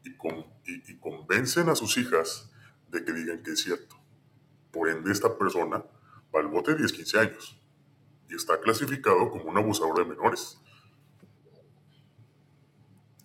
Y, 0.04 0.18
con, 0.18 0.46
y, 0.66 0.98
convencen 0.98 1.70
a 1.70 1.76
sus 1.76 1.98
hijas 1.98 2.52
de 2.90 3.06
que 3.06 3.14
digan 3.14 3.42
que 3.42 3.52
es 3.52 3.62
cierto. 3.62 3.96
Por 4.72 4.90
ende, 4.90 5.12
esta 5.12 5.38
persona 5.38 5.78
va 6.36 6.40
al 6.42 6.48
bote 6.48 6.72
de 6.72 6.80
10, 6.80 6.92
15 6.92 7.20
años 7.20 7.62
y 8.28 8.36
está 8.36 8.60
clasificado 8.60 9.30
como 9.30 9.46
un 9.46 9.58
abusador 9.58 10.00
de 10.00 10.06
menores 10.06 10.60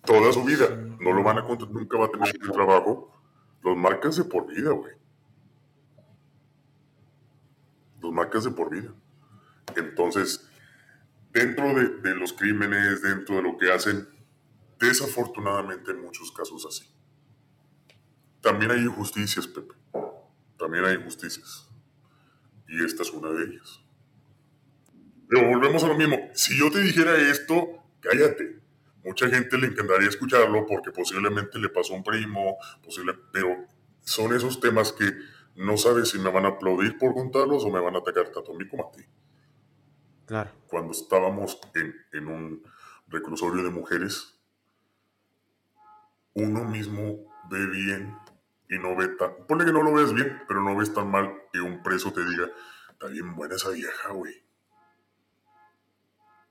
toda 0.03 0.31
su 0.33 0.43
vida. 0.43 0.67
No 0.99 1.13
lo 1.13 1.23
van 1.23 1.37
a 1.37 1.41
nunca 1.41 1.97
va 1.97 2.05
a 2.05 2.11
tener 2.11 2.35
el 2.41 2.51
trabajo. 2.51 3.13
Los 3.63 3.75
marcas 3.75 4.15
de 4.15 4.23
por 4.23 4.47
vida, 4.47 4.71
güey. 4.71 4.99
los 8.01 8.13
marcas 8.13 8.43
de 8.43 8.51
por 8.51 8.69
vida. 8.69 8.93
Entonces, 9.75 10.49
dentro 11.31 11.73
de, 11.73 11.89
de 12.01 12.15
los 12.15 12.33
crímenes, 12.33 13.01
dentro 13.01 13.35
de 13.35 13.43
lo 13.43 13.57
que 13.57 13.71
hacen, 13.71 14.07
desafortunadamente 14.79 15.91
en 15.91 16.01
muchos 16.01 16.31
casos 16.31 16.65
así. 16.65 16.89
También 18.41 18.71
hay 18.71 18.79
injusticias, 18.79 19.47
Pepe. 19.47 19.73
También 20.57 20.85
hay 20.85 20.95
injusticias. 20.95 21.69
Y 22.67 22.83
esta 22.83 23.03
es 23.03 23.11
una 23.11 23.29
de 23.31 23.45
ellas. 23.45 23.81
Pero 25.27 25.47
volvemos 25.47 25.83
a 25.83 25.87
lo 25.87 25.97
mismo. 25.97 26.17
Si 26.33 26.57
yo 26.57 26.71
te 26.71 26.79
dijera 26.79 27.15
esto, 27.29 27.83
cállate. 27.99 28.61
Mucha 29.03 29.29
gente 29.29 29.57
le 29.57 29.67
encantaría 29.67 30.09
escucharlo 30.09 30.65
porque 30.65 30.91
posiblemente 30.91 31.57
le 31.57 31.69
pasó 31.69 31.93
a 31.93 31.97
un 31.97 32.03
primo, 32.03 32.57
posible, 32.83 33.13
pero 33.31 33.65
son 34.01 34.33
esos 34.33 34.59
temas 34.59 34.91
que 34.91 35.05
no 35.55 35.77
sabes 35.77 36.09
si 36.09 36.19
me 36.19 36.29
van 36.29 36.45
a 36.45 36.49
aplaudir 36.49 36.97
por 36.97 37.13
contarlos 37.13 37.63
o 37.63 37.69
me 37.69 37.79
van 37.79 37.95
a 37.95 37.99
atacar 37.99 38.29
tanto 38.29 38.53
a 38.53 38.57
mí 38.57 38.67
como 38.67 38.87
a 38.87 38.91
ti. 38.91 39.03
Claro. 40.25 40.51
Cuando 40.67 40.91
estábamos 40.91 41.59
en, 41.75 41.95
en 42.13 42.27
un 42.27 42.63
reclusorio 43.07 43.63
de 43.63 43.69
mujeres, 43.69 44.39
uno 46.33 46.63
mismo 46.65 47.25
ve 47.49 47.65
bien 47.67 48.15
y 48.69 48.77
no 48.77 48.95
ve 48.95 49.07
tan... 49.09 49.45
Ponle 49.47 49.65
que 49.65 49.73
no 49.73 49.81
lo 49.81 49.93
ves 49.93 50.13
bien, 50.13 50.41
pero 50.47 50.61
no 50.61 50.75
ves 50.75 50.93
tan 50.93 51.09
mal 51.09 51.33
que 51.51 51.59
un 51.59 51.81
preso 51.81 52.13
te 52.13 52.23
diga, 52.23 52.49
está 52.91 53.07
bien 53.07 53.35
buena 53.35 53.55
esa 53.55 53.71
vieja, 53.71 54.11
güey. 54.11 54.35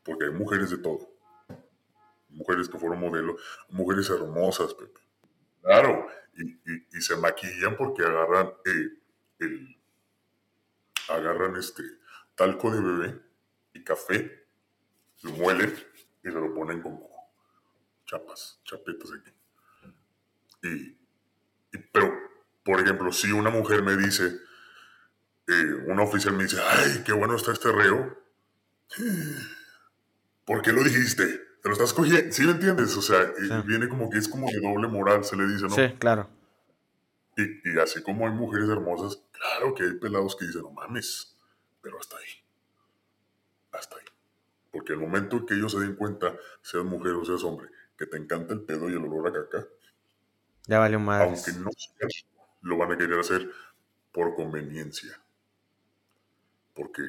Porque 0.02 0.26
hay 0.26 0.32
mujeres 0.32 0.70
de 0.70 0.78
todo. 0.78 1.17
Mujeres 2.30 2.68
que 2.68 2.78
fueron 2.78 3.00
modelos, 3.00 3.40
mujeres 3.70 4.10
hermosas, 4.10 4.74
Pepe. 4.74 5.00
Claro, 5.62 6.06
y, 6.34 6.96
y, 6.96 7.00
se 7.00 7.16
maquillan 7.16 7.76
porque 7.76 8.02
agarran 8.02 8.52
eh, 8.64 8.88
el... 9.40 9.76
Agarran 11.08 11.56
este 11.56 11.82
talco 12.34 12.70
de 12.70 12.80
bebé 12.80 13.20
y 13.72 13.82
café, 13.82 14.46
lo 15.22 15.30
muelen 15.32 15.74
y 16.22 16.28
se 16.28 16.34
lo 16.34 16.54
ponen 16.54 16.82
como 16.82 17.08
chapas, 18.06 18.60
chapetas 18.64 19.10
aquí. 19.12 19.32
Y, 20.62 20.68
y, 21.72 21.78
pero, 21.92 22.12
por 22.62 22.80
ejemplo, 22.80 23.12
si 23.12 23.32
una 23.32 23.50
mujer 23.50 23.82
me 23.82 23.96
dice, 23.96 24.38
eh, 25.46 25.74
una 25.86 26.02
oficial 26.02 26.34
me 26.34 26.44
dice, 26.44 26.60
ay, 26.60 27.02
qué 27.04 27.12
bueno 27.12 27.36
está 27.36 27.52
este 27.52 27.72
reo, 27.72 28.18
¿por 30.44 30.62
qué 30.62 30.72
lo 30.72 30.82
dijiste? 30.82 31.47
¿Te 31.62 31.68
lo 31.68 31.72
estás 31.72 31.92
cogiendo? 31.92 32.32
¿Sí 32.32 32.44
me 32.44 32.52
entiendes? 32.52 32.96
O 32.96 33.02
sea, 33.02 33.32
sí. 33.36 33.48
viene 33.66 33.88
como 33.88 34.08
que 34.10 34.18
es 34.18 34.28
como 34.28 34.48
de 34.50 34.60
doble 34.60 34.88
moral, 34.88 35.24
se 35.24 35.36
le 35.36 35.46
dice, 35.46 35.64
¿no? 35.64 35.70
Sí, 35.70 35.94
claro. 35.98 36.28
Y, 37.36 37.70
y, 37.70 37.78
así 37.78 38.02
como 38.02 38.26
hay 38.26 38.32
mujeres 38.32 38.68
hermosas, 38.68 39.22
claro 39.32 39.74
que 39.74 39.84
hay 39.84 39.94
pelados 39.94 40.36
que 40.36 40.46
dicen, 40.46 40.62
no 40.62 40.70
mames, 40.70 41.36
pero 41.80 41.98
hasta 41.98 42.16
ahí. 42.16 42.44
Hasta 43.72 43.96
ahí. 43.96 44.04
Porque 44.72 44.92
el 44.92 44.98
momento 44.98 45.44
que 45.46 45.54
ellos 45.54 45.72
se 45.72 45.80
den 45.80 45.94
cuenta, 45.94 46.36
seas 46.62 46.84
mujer 46.84 47.12
o 47.12 47.24
seas 47.24 47.44
hombre, 47.44 47.68
que 47.96 48.06
te 48.06 48.16
encanta 48.16 48.54
el 48.54 48.62
pedo 48.62 48.88
y 48.88 48.92
el 48.92 49.04
olor 49.04 49.28
a 49.28 49.32
caca, 49.32 49.66
ya 50.68 50.78
valió 50.78 51.00
más. 51.00 51.22
Aunque 51.22 51.52
no 51.60 51.70
seas, 51.72 52.26
lo 52.60 52.76
van 52.76 52.92
a 52.92 52.98
querer 52.98 53.18
hacer 53.18 53.50
por 54.12 54.34
conveniencia. 54.36 55.18
Porque 56.74 57.06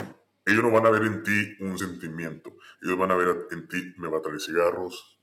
ellos 0.49 0.63
no 0.63 0.71
van 0.71 0.85
a 0.85 0.89
ver 0.89 1.03
en 1.03 1.23
ti 1.23 1.55
un 1.59 1.77
sentimiento. 1.77 2.55
Ellos 2.81 2.97
van 2.97 3.11
a 3.11 3.15
ver 3.15 3.47
en 3.51 3.67
ti, 3.67 3.93
me 3.97 4.07
va 4.07 4.19
a 4.19 4.21
traer 4.21 4.39
cigarros, 4.39 5.19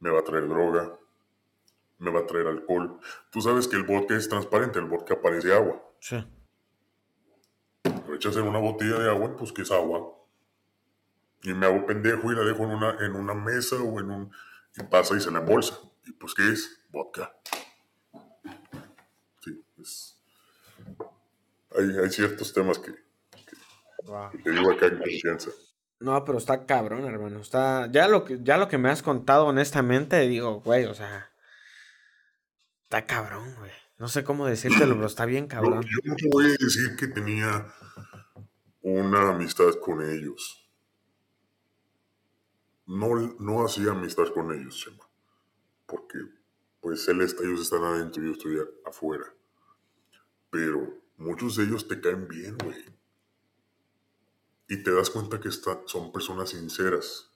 me 0.00 0.10
va 0.10 0.20
a 0.20 0.24
traer 0.24 0.48
droga, 0.48 0.98
me 1.98 2.10
va 2.10 2.20
a 2.20 2.26
traer 2.26 2.46
alcohol. 2.48 2.98
Tú 3.30 3.40
sabes 3.40 3.68
que 3.68 3.76
el 3.76 3.84
vodka 3.84 4.16
es 4.16 4.28
transparente, 4.28 4.78
el 4.78 4.86
vodka 4.86 5.20
parece 5.20 5.52
agua. 5.52 5.80
Sí. 6.00 6.24
Lo 8.08 8.14
echas 8.14 8.36
en 8.36 8.42
una 8.42 8.58
botella 8.58 8.98
de 8.98 9.08
agua, 9.08 9.36
pues 9.36 9.52
que 9.52 9.62
es 9.62 9.70
agua. 9.70 10.12
Y 11.42 11.54
me 11.54 11.66
hago 11.66 11.86
pendejo 11.86 12.32
y 12.32 12.34
la 12.34 12.42
dejo 12.42 12.64
en 12.64 12.70
una, 12.70 12.96
en 13.04 13.14
una 13.14 13.34
mesa 13.34 13.76
o 13.76 14.00
en 14.00 14.10
un... 14.10 14.32
Y 14.76 14.82
pasa 14.84 15.16
y 15.16 15.20
se 15.20 15.30
la 15.30 15.40
embolsa. 15.40 15.78
¿Y 16.06 16.12
pues 16.12 16.34
qué 16.34 16.48
es? 16.50 16.82
Vodka. 16.90 17.34
Sí, 19.40 19.64
es... 19.80 20.18
Hay, 21.76 21.98
hay 21.98 22.10
ciertos 22.10 22.52
temas 22.52 22.78
que, 22.78 22.92
que, 22.92 23.02
wow. 24.06 24.30
te 24.42 24.50
digo 24.50 24.72
acá 24.72 24.86
en 24.86 24.98
confianza. 24.98 25.50
No, 26.00 26.24
pero 26.24 26.38
está 26.38 26.66
cabrón, 26.66 27.04
hermano. 27.04 27.40
Está. 27.40 27.88
Ya 27.90 28.08
lo 28.08 28.24
que, 28.24 28.38
ya 28.42 28.56
lo 28.56 28.68
que 28.68 28.78
me 28.78 28.90
has 28.90 29.02
contado, 29.02 29.46
honestamente, 29.46 30.18
digo, 30.20 30.60
güey, 30.60 30.84
o 30.86 30.94
sea. 30.94 31.30
Está 32.84 33.06
cabrón, 33.06 33.54
güey. 33.58 33.70
No 33.98 34.08
sé 34.08 34.24
cómo 34.24 34.46
decírtelo, 34.46 34.94
pero 34.94 35.06
está 35.06 35.24
bien 35.24 35.46
cabrón. 35.46 35.82
Yo, 35.82 35.88
yo 36.02 36.10
no 36.10 36.16
te 36.16 36.28
voy 36.30 36.46
a 36.46 36.56
decir 36.58 36.96
que 36.98 37.06
tenía 37.06 37.72
una 38.80 39.30
amistad 39.30 39.72
con 39.80 40.02
ellos. 40.02 40.68
No, 42.86 43.14
no 43.38 43.64
hacía 43.64 43.92
amistad 43.92 44.26
con 44.34 44.52
ellos, 44.52 44.76
Chema 44.76 45.12
porque 45.92 46.18
pues 46.80 47.06
él 47.08 47.20
está, 47.20 47.44
ellos 47.44 47.60
están 47.60 47.84
adentro 47.84 48.22
y 48.22 48.26
yo 48.26 48.32
estoy 48.32 48.56
afuera. 48.86 49.26
Pero 50.48 51.02
muchos 51.18 51.56
de 51.56 51.64
ellos 51.64 51.86
te 51.86 52.00
caen 52.00 52.26
bien, 52.26 52.56
güey. 52.56 52.82
Y 54.72 54.82
te 54.82 54.90
das 54.90 55.10
cuenta 55.10 55.38
que 55.38 55.50
está, 55.50 55.82
son 55.84 56.10
personas 56.12 56.48
sinceras. 56.48 57.30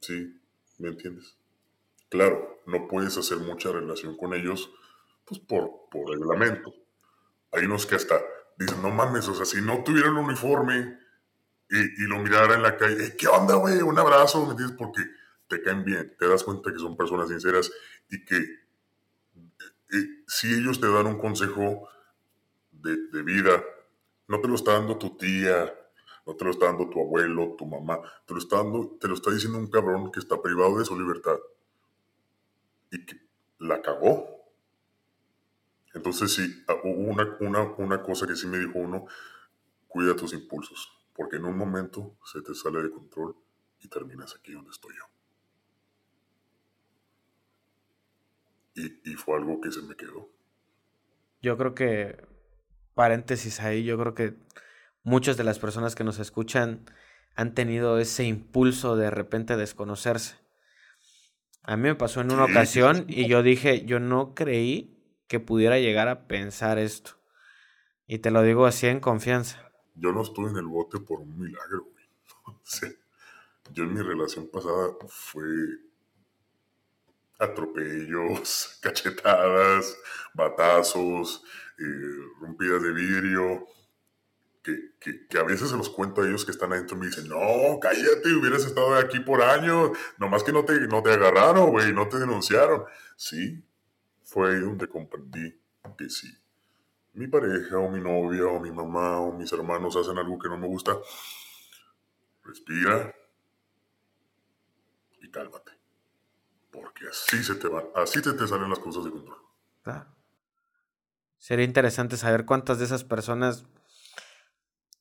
¿Sí? 0.00 0.42
¿Me 0.78 0.88
entiendes? 0.88 1.36
Claro, 2.08 2.60
no 2.66 2.88
puedes 2.88 3.16
hacer 3.16 3.38
mucha 3.38 3.70
relación 3.70 4.16
con 4.16 4.34
ellos, 4.34 4.68
pues 5.24 5.40
por, 5.40 5.88
por 5.88 6.10
reglamento. 6.10 6.74
Hay 7.52 7.66
unos 7.66 7.86
que 7.86 7.94
hasta 7.94 8.20
dicen, 8.58 8.82
no 8.82 8.90
mames, 8.90 9.28
o 9.28 9.34
sea, 9.36 9.44
si 9.44 9.60
no 9.60 9.84
tuviera 9.84 10.08
el 10.08 10.16
uniforme 10.16 10.98
y, 11.70 11.78
y 11.78 12.06
lo 12.08 12.18
mirara 12.18 12.56
en 12.56 12.62
la 12.62 12.76
calle, 12.76 13.16
¿qué 13.16 13.28
onda, 13.28 13.54
güey? 13.54 13.80
Un 13.80 13.96
abrazo, 13.96 14.44
¿me 14.44 14.50
entiendes? 14.50 14.76
Porque 14.76 15.02
te 15.46 15.62
caen 15.62 15.84
bien, 15.84 16.16
te 16.18 16.26
das 16.26 16.42
cuenta 16.42 16.72
que 16.72 16.80
son 16.80 16.96
personas 16.96 17.28
sinceras 17.28 17.70
y 18.10 18.24
que 18.24 18.38
eh, 19.92 20.24
si 20.26 20.52
ellos 20.52 20.80
te 20.80 20.88
dan 20.88 21.06
un 21.06 21.18
consejo 21.18 21.88
de, 22.72 23.22
vida, 23.22 23.62
no 24.28 24.40
te 24.40 24.48
lo 24.48 24.54
está 24.54 24.72
dando 24.72 24.98
tu 24.98 25.16
tía, 25.16 25.74
no 26.26 26.34
te 26.34 26.44
lo 26.44 26.50
está 26.50 26.66
dando 26.66 26.88
tu 26.88 27.00
abuelo, 27.00 27.54
tu 27.56 27.66
mamá, 27.66 28.00
te 28.26 28.34
lo 28.34 28.40
está, 28.40 28.56
dando, 28.56 28.96
te 29.00 29.08
lo 29.08 29.14
está 29.14 29.30
diciendo 29.30 29.58
un 29.58 29.70
cabrón 29.70 30.10
que 30.10 30.20
está 30.20 30.40
privado 30.40 30.78
de 30.78 30.84
su 30.84 30.98
libertad 30.98 31.36
y 32.90 33.04
que 33.04 33.16
la 33.58 33.80
cagó. 33.82 34.26
Entonces 35.94 36.32
sí, 36.32 36.64
ah, 36.68 36.76
hubo 36.84 37.10
una, 37.10 37.36
una, 37.40 37.62
una 37.78 38.02
cosa 38.02 38.26
que 38.26 38.36
sí 38.36 38.46
me 38.46 38.58
dijo 38.58 38.78
uno, 38.78 39.06
cuida 39.88 40.14
tus 40.14 40.34
impulsos, 40.34 40.90
porque 41.14 41.36
en 41.36 41.44
un 41.44 41.56
momento 41.56 42.16
se 42.24 42.42
te 42.42 42.54
sale 42.54 42.82
de 42.82 42.90
control 42.90 43.34
y 43.80 43.88
terminas 43.88 44.34
aquí 44.34 44.52
donde 44.52 44.70
estoy 44.70 44.94
yo. 44.96 45.04
y, 48.76 49.10
y, 49.10 49.14
fue 49.14 49.36
algo 49.36 49.60
que 49.60 49.72
se 49.72 49.82
me 49.82 49.96
quedó. 49.96 50.28
Yo 51.42 51.56
creo 51.56 51.74
que, 51.74 52.24
paréntesis 52.96 53.60
ahí, 53.60 53.84
yo 53.84 53.98
creo 53.98 54.14
que 54.14 54.34
muchas 55.02 55.36
de 55.36 55.44
las 55.44 55.58
personas 55.58 55.94
que 55.94 56.02
nos 56.02 56.18
escuchan 56.18 56.90
han 57.34 57.54
tenido 57.54 57.98
ese 57.98 58.24
impulso 58.24 58.96
de 58.96 59.10
repente 59.10 59.58
desconocerse. 59.58 60.36
A 61.62 61.76
mí 61.76 61.82
me 61.82 61.94
pasó 61.94 62.22
en 62.22 62.32
una 62.32 62.46
ocasión 62.46 63.04
y 63.06 63.28
yo 63.28 63.42
dije, 63.42 63.84
yo 63.84 64.00
no 64.00 64.34
creí 64.34 64.98
que 65.28 65.40
pudiera 65.40 65.78
llegar 65.78 66.08
a 66.08 66.26
pensar 66.26 66.78
esto. 66.78 67.10
Y 68.06 68.20
te 68.20 68.30
lo 68.30 68.40
digo 68.40 68.64
así 68.64 68.86
en 68.86 69.00
confianza. 69.00 69.70
Yo 69.94 70.12
no 70.12 70.22
estuve 70.22 70.48
en 70.48 70.56
el 70.56 70.66
bote 70.66 70.98
por 70.98 71.20
un 71.20 71.38
milagro, 71.38 71.84
güey. 71.92 72.06
O 72.46 72.60
sea, 72.62 72.90
yo 73.72 73.84
en 73.84 73.92
mi 73.92 74.00
relación 74.00 74.48
pasada 74.48 74.94
fue 75.06 75.44
atropellos, 77.38 78.78
cachetadas, 78.82 79.98
batazos, 80.32 81.44
eh, 81.78 82.38
rompidas 82.40 82.82
de 82.82 82.92
vidrio, 82.92 83.66
que, 84.62 85.26
que, 85.28 85.38
a 85.38 85.44
veces 85.44 85.70
se 85.70 85.76
los 85.76 85.88
cuento 85.88 86.22
a 86.22 86.26
ellos 86.26 86.44
que 86.44 86.50
están 86.50 86.72
adentro 86.72 86.96
y 86.96 87.00
me 87.00 87.06
dicen, 87.06 87.28
no, 87.28 87.78
cállate, 87.80 88.34
hubieras 88.34 88.64
estado 88.64 88.94
aquí 88.96 89.20
por 89.20 89.42
años, 89.42 89.90
nomás 90.18 90.42
que 90.42 90.52
no 90.52 90.64
te, 90.64 90.80
no 90.88 91.02
te 91.02 91.12
agarraron, 91.12 91.70
güey, 91.70 91.92
no 91.92 92.08
te 92.08 92.18
denunciaron. 92.18 92.84
Sí, 93.14 93.64
fue 94.24 94.50
ahí 94.50 94.60
donde 94.60 94.88
comprendí 94.88 95.60
que 95.96 96.10
sí. 96.10 96.36
Mi 97.14 97.28
pareja 97.28 97.78
o 97.78 97.88
mi 97.88 98.00
novia 98.00 98.46
o 98.46 98.60
mi 98.60 98.72
mamá 98.72 99.20
o 99.20 99.32
mis 99.32 99.52
hermanos 99.52 99.96
hacen 99.96 100.18
algo 100.18 100.38
que 100.38 100.48
no 100.48 100.58
me 100.58 100.66
gusta, 100.66 100.98
respira 102.42 103.14
y 105.20 105.30
cálmate 105.30 105.76
porque 106.76 107.08
así 107.08 107.42
se 107.42 107.54
te 107.54 107.68
van, 107.68 107.86
así 107.94 108.20
te, 108.20 108.32
te 108.34 108.46
salen 108.46 108.68
las 108.68 108.78
cosas 108.78 109.04
de 109.04 109.10
control. 109.10 109.38
Claro. 109.82 110.15
Sería 111.38 111.64
interesante 111.64 112.16
saber 112.16 112.44
cuántas 112.44 112.78
de 112.78 112.86
esas 112.86 113.04
personas 113.04 113.66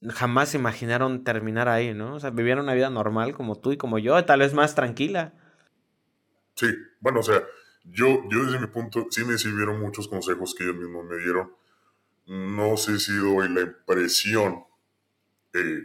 jamás 0.09 0.53
imaginaron 0.53 1.23
terminar 1.23 1.67
ahí, 1.67 1.93
¿no? 1.93 2.15
O 2.15 2.19
sea, 2.19 2.29
vivieron 2.29 2.65
una 2.65 2.73
vida 2.73 2.89
normal 2.89 3.33
como 3.33 3.55
tú 3.55 3.71
y 3.71 3.77
como 3.77 3.97
yo, 3.99 4.23
tal 4.25 4.39
vez 4.39 4.53
más 4.53 4.75
tranquila. 4.75 5.33
Sí, 6.55 6.67
bueno, 6.99 7.19
o 7.19 7.23
sea, 7.23 7.43
yo, 7.83 8.23
yo 8.29 8.45
desde 8.45 8.59
mi 8.59 8.67
punto, 8.67 9.07
sí 9.09 9.23
me 9.25 9.37
sirvieron 9.37 9.79
muchos 9.79 10.07
consejos 10.07 10.55
que 10.55 10.63
ellos 10.63 10.75
mismos 10.75 11.05
me 11.05 11.17
dieron, 11.17 11.53
no 12.27 12.77
sé 12.77 12.99
si 12.99 13.15
doy 13.15 13.49
la 13.49 13.61
impresión, 13.61 14.65
eh, 15.53 15.81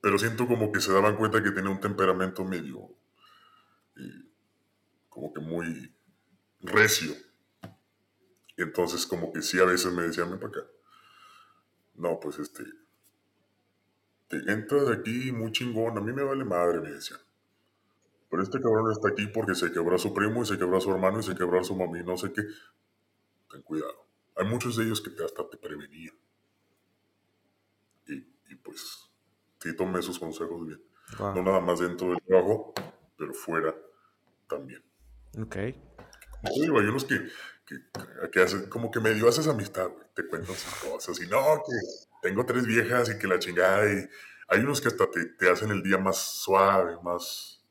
pero 0.00 0.18
siento 0.18 0.46
como 0.46 0.72
que 0.72 0.80
se 0.80 0.92
daban 0.92 1.16
cuenta 1.16 1.42
que 1.42 1.52
tenía 1.52 1.70
un 1.70 1.80
temperamento 1.80 2.44
medio, 2.44 2.90
eh, 3.96 4.24
como 5.08 5.32
que 5.32 5.40
muy 5.40 5.94
recio. 6.60 7.12
Entonces 8.62 9.06
como 9.06 9.32
que 9.32 9.42
sí 9.42 9.58
a 9.58 9.64
veces 9.64 9.92
me 9.92 10.02
decían, 10.02 10.30
ven 10.30 10.40
para 10.40 10.60
acá. 10.60 10.70
No, 11.94 12.18
pues 12.20 12.38
este, 12.38 12.64
te 14.28 14.38
entras 14.50 14.86
de 14.88 14.94
aquí 14.94 15.30
muy 15.32 15.52
chingón, 15.52 15.98
a 15.98 16.00
mí 16.00 16.12
me 16.12 16.22
vale 16.22 16.44
madre, 16.44 16.80
me 16.80 16.90
decían. 16.90 17.20
Pero 18.30 18.42
este 18.42 18.62
cabrón 18.62 18.90
está 18.90 19.08
aquí 19.08 19.26
porque 19.26 19.54
se 19.54 19.70
quebró 19.70 19.94
a 19.94 19.98
su 19.98 20.14
primo 20.14 20.42
y 20.42 20.46
se 20.46 20.56
quebró 20.56 20.78
a 20.78 20.80
su 20.80 20.90
hermano 20.90 21.20
y 21.20 21.22
se 21.22 21.34
quebró 21.34 21.60
a 21.60 21.64
su 21.64 21.76
mami, 21.76 22.02
no 22.02 22.16
sé 22.16 22.32
qué. 22.32 22.40
Ten 23.50 23.60
cuidado. 23.60 24.06
Hay 24.36 24.46
muchos 24.46 24.76
de 24.76 24.84
ellos 24.84 25.02
que 25.02 25.10
hasta 25.22 25.46
te 25.50 25.58
prevenían. 25.58 26.14
Y, 28.06 28.54
pues, 28.56 29.10
sí 29.58 29.76
tomé 29.76 30.00
esos 30.00 30.18
consejos 30.18 30.66
bien. 30.66 30.80
No 31.18 31.42
nada 31.42 31.60
más 31.60 31.80
dentro 31.80 32.08
del 32.08 32.22
trabajo, 32.22 32.72
pero 33.18 33.34
fuera 33.34 33.74
también. 34.48 34.82
Ok. 35.38 35.56
hay 35.56 35.74
unos 36.68 37.04
que, 37.04 37.20
que, 37.64 38.40
hacen, 38.40 38.68
como 38.68 38.90
que 38.90 39.00
medio 39.00 39.28
haces 39.28 39.48
amistad, 39.48 39.90
Te 40.14 40.26
cuentan 40.26 40.54
sus 40.54 40.74
cosas. 40.74 41.20
Y 41.20 41.26
no, 41.28 41.62
que 41.66 42.28
tengo 42.28 42.44
tres 42.44 42.66
viejas 42.66 43.10
y 43.10 43.18
que 43.18 43.26
la 43.26 43.38
chingada. 43.38 43.90
Y 43.90 44.08
hay 44.48 44.60
unos 44.60 44.80
que 44.80 44.88
hasta 44.88 45.10
te, 45.10 45.26
te 45.26 45.50
hacen 45.50 45.70
el 45.70 45.82
día 45.82 45.98
más 45.98 46.18
suave, 46.18 46.96
más. 47.02 47.64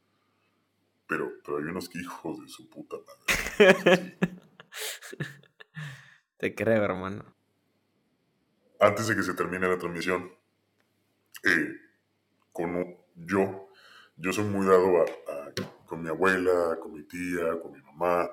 Pero, 1.08 1.32
pero 1.44 1.58
hay 1.58 1.66
unos 1.66 1.90
que 1.90 2.00
hijos 2.00 2.42
de 2.42 2.48
su 2.48 2.70
puta 2.70 2.98
madre. 2.98 4.18
Te 6.38 6.56
creo, 6.56 6.84
hermano. 6.84 7.36
Antes 8.80 9.08
de 9.08 9.16
que 9.16 9.22
se 9.22 9.36
termine 9.36 9.68
la 9.68 9.78
transmisión, 9.78 10.32
eh, 11.44 11.76
con 12.52 12.98
yo, 13.16 13.70
yo 14.18 14.34
soy 14.34 14.46
muy 14.46 14.66
dado 14.66 15.04
a, 15.04 15.06
con 15.86 16.02
mi 16.02 16.10
abuela, 16.10 16.80
con 16.82 16.94
mi 16.94 17.04
tía, 17.04 17.60
con 17.62 17.74
mi 17.74 17.82
mamá. 17.82 18.28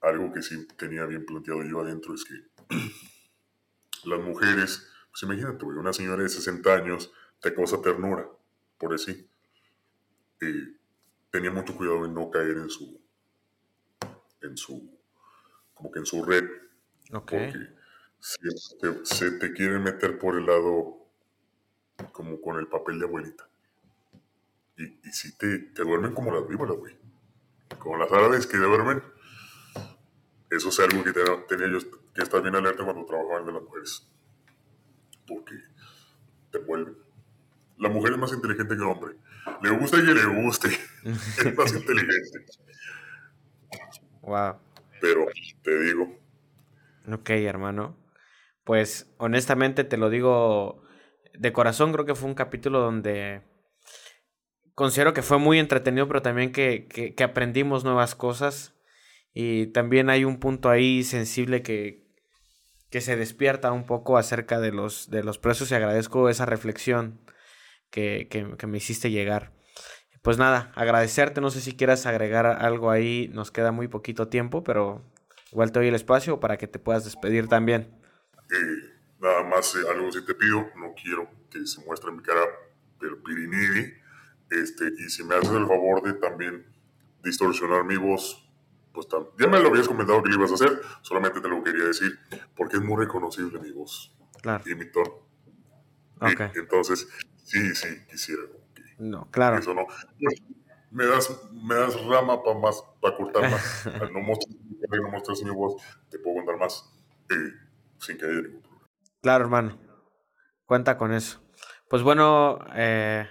Algo 0.00 0.32
que 0.32 0.42
sí 0.42 0.66
tenía 0.76 1.04
bien 1.06 1.26
planteado 1.26 1.62
yo 1.64 1.80
adentro 1.80 2.14
es 2.14 2.24
que 2.24 2.34
las 4.04 4.20
mujeres, 4.20 4.86
pues 5.10 5.22
imagínate, 5.22 5.64
una 5.64 5.92
señora 5.92 6.22
de 6.22 6.28
60 6.28 6.74
años 6.74 7.12
te 7.40 7.54
causa 7.54 7.82
ternura, 7.82 8.28
por 8.78 8.94
así. 8.94 9.28
Eh, 10.40 10.76
tenía 11.30 11.50
mucho 11.50 11.76
cuidado 11.76 12.04
de 12.04 12.08
no 12.08 12.30
caer 12.30 12.58
en 12.58 12.70
su, 12.70 13.00
en 14.40 14.56
su, 14.56 14.98
como 15.74 15.90
que 15.90 15.98
en 15.98 16.06
su 16.06 16.24
red 16.24 16.44
porque 17.10 17.68
se 18.20 19.30
te, 19.32 19.52
quiere 19.52 19.78
meter 19.78 20.18
por 20.18 20.36
el 20.36 20.46
lado 20.46 21.06
como 22.12 22.40
con 22.40 22.58
el 22.58 22.66
papel 22.66 22.98
de 22.98 23.06
abuelita. 23.06 23.48
Y, 24.76 24.84
y 24.84 25.12
si 25.12 25.36
te, 25.36 25.58
te, 25.58 25.82
duermen 25.82 26.14
como 26.14 26.32
las 26.32 26.46
víboras, 26.46 26.76
güey. 26.76 26.96
Como 27.78 27.96
las 27.96 28.10
árabes 28.12 28.46
que 28.46 28.56
duermen. 28.56 29.02
Eso 30.50 30.68
es 30.70 30.80
algo 30.80 31.04
que 31.04 31.12
tenía 31.12 31.68
yo 31.68 31.78
que 32.14 32.22
estar 32.22 32.42
bien 32.42 32.56
alerta 32.56 32.84
cuando 32.84 33.04
trabajaban 33.04 33.46
de 33.46 33.52
las 33.52 33.62
mujeres. 33.62 34.08
Porque 35.26 35.54
te 36.50 36.58
vuelven. 36.58 36.96
La 37.78 37.88
mujer 37.88 38.12
es 38.12 38.18
más 38.18 38.32
inteligente 38.32 38.76
que 38.76 38.82
el 38.82 38.88
hombre. 38.88 39.16
Le 39.62 39.70
gusta 39.70 39.98
que 39.98 40.14
le 40.14 40.42
guste. 40.42 40.68
es 41.04 41.56
más 41.56 41.72
inteligente. 41.74 42.46
Wow. 44.22 44.56
Pero 45.00 45.26
te 45.62 45.78
digo, 45.80 46.18
Ok, 47.12 47.30
hermano. 47.30 47.96
Pues 48.64 49.10
honestamente 49.18 49.84
te 49.84 49.96
lo 49.96 50.10
digo 50.10 50.82
de 51.32 51.52
corazón, 51.52 51.92
creo 51.92 52.04
que 52.04 52.14
fue 52.14 52.28
un 52.28 52.34
capítulo 52.34 52.80
donde 52.80 53.42
considero 54.74 55.14
que 55.14 55.22
fue 55.22 55.38
muy 55.38 55.58
entretenido, 55.58 56.06
pero 56.06 56.20
también 56.20 56.52
que, 56.52 56.86
que, 56.86 57.24
aprendimos 57.24 57.84
nuevas 57.84 58.14
cosas. 58.14 58.74
Y 59.32 59.68
también 59.68 60.10
hay 60.10 60.24
un 60.24 60.40
punto 60.40 60.70
ahí 60.70 61.04
sensible 61.04 61.62
que, 61.62 62.06
que 62.90 63.00
se 63.00 63.16
despierta 63.16 63.72
un 63.72 63.86
poco 63.86 64.18
acerca 64.18 64.58
de 64.60 64.72
los, 64.72 65.10
de 65.10 65.22
los 65.22 65.38
precios 65.38 65.70
y 65.70 65.74
agradezco 65.74 66.28
esa 66.28 66.46
reflexión 66.46 67.20
que, 67.90 68.28
que, 68.30 68.66
me 68.66 68.78
hiciste 68.78 69.10
llegar. 69.10 69.52
Pues 70.22 70.38
nada, 70.38 70.72
agradecerte, 70.74 71.40
no 71.40 71.50
sé 71.50 71.60
si 71.60 71.76
quieras 71.76 72.06
agregar 72.06 72.46
algo 72.46 72.90
ahí, 72.90 73.30
nos 73.32 73.50
queda 73.50 73.70
muy 73.70 73.88
poquito 73.88 74.28
tiempo, 74.28 74.64
pero 74.64 75.04
Igual 75.52 75.72
te 75.72 75.78
doy 75.78 75.88
el 75.88 75.94
espacio 75.94 76.40
para 76.40 76.58
que 76.58 76.66
te 76.66 76.78
puedas 76.78 77.04
despedir 77.04 77.48
también. 77.48 77.90
Eh, 78.50 79.00
nada 79.20 79.42
más 79.44 79.74
eh, 79.76 79.78
algo 79.90 80.12
si 80.12 80.24
te 80.24 80.34
pido, 80.34 80.66
no 80.76 80.94
quiero 81.00 81.28
que 81.50 81.66
se 81.66 81.82
muestre 81.84 82.12
mi 82.12 82.22
cara 82.22 82.42
del 83.00 83.16
pirinidi. 83.22 83.94
Este, 84.50 84.92
y 84.98 85.08
si 85.08 85.24
me 85.24 85.36
haces 85.36 85.52
el 85.52 85.66
favor 85.66 86.02
de 86.02 86.14
también 86.14 86.66
distorsionar 87.22 87.84
mi 87.84 87.96
voz, 87.96 88.47
pues 89.06 89.24
ya 89.38 89.46
me 89.46 89.60
lo 89.60 89.68
habías 89.68 89.86
comentado 89.86 90.22
que 90.22 90.30
lo 90.30 90.36
ibas 90.36 90.50
a 90.52 90.54
hacer, 90.54 90.80
solamente 91.02 91.40
te 91.40 91.48
lo 91.48 91.62
quería 91.62 91.84
decir, 91.84 92.18
porque 92.56 92.76
es 92.76 92.82
muy 92.82 92.96
reconocible 92.96 93.60
mi 93.60 93.70
voz 93.70 94.16
claro. 94.42 94.64
y 94.66 94.74
mi 94.74 94.90
tono. 94.90 95.28
Okay. 96.20 96.50
entonces, 96.56 97.08
sí, 97.44 97.74
sí, 97.74 97.88
quisiera. 98.10 98.42
no, 98.98 99.30
claro. 99.30 99.58
Eso 99.58 99.72
no 99.72 99.86
me 100.90 101.06
das, 101.06 101.30
me 101.52 101.74
das 101.74 102.02
rama 102.04 102.42
para 102.42 102.58
más, 102.58 102.82
para 103.00 103.16
cortar 103.16 103.50
más. 103.50 103.86
Al 104.00 104.12
no 104.12 104.20
mostrar, 104.20 104.56
no 105.02 105.10
mostrarse 105.10 105.44
mi 105.44 105.50
voz, 105.50 105.82
te 106.10 106.18
puedo 106.18 106.36
contar 106.36 106.58
más 106.58 106.90
eh, 107.30 107.52
sin 107.98 108.16
que 108.18 108.26
haya 108.26 108.42
ningún 108.42 108.62
problema. 108.62 108.88
Claro, 109.20 109.44
hermano. 109.44 109.78
Cuenta 110.66 110.98
con 110.98 111.12
eso. 111.12 111.42
Pues 111.88 112.02
bueno, 112.02 112.58
eh, 112.74 113.28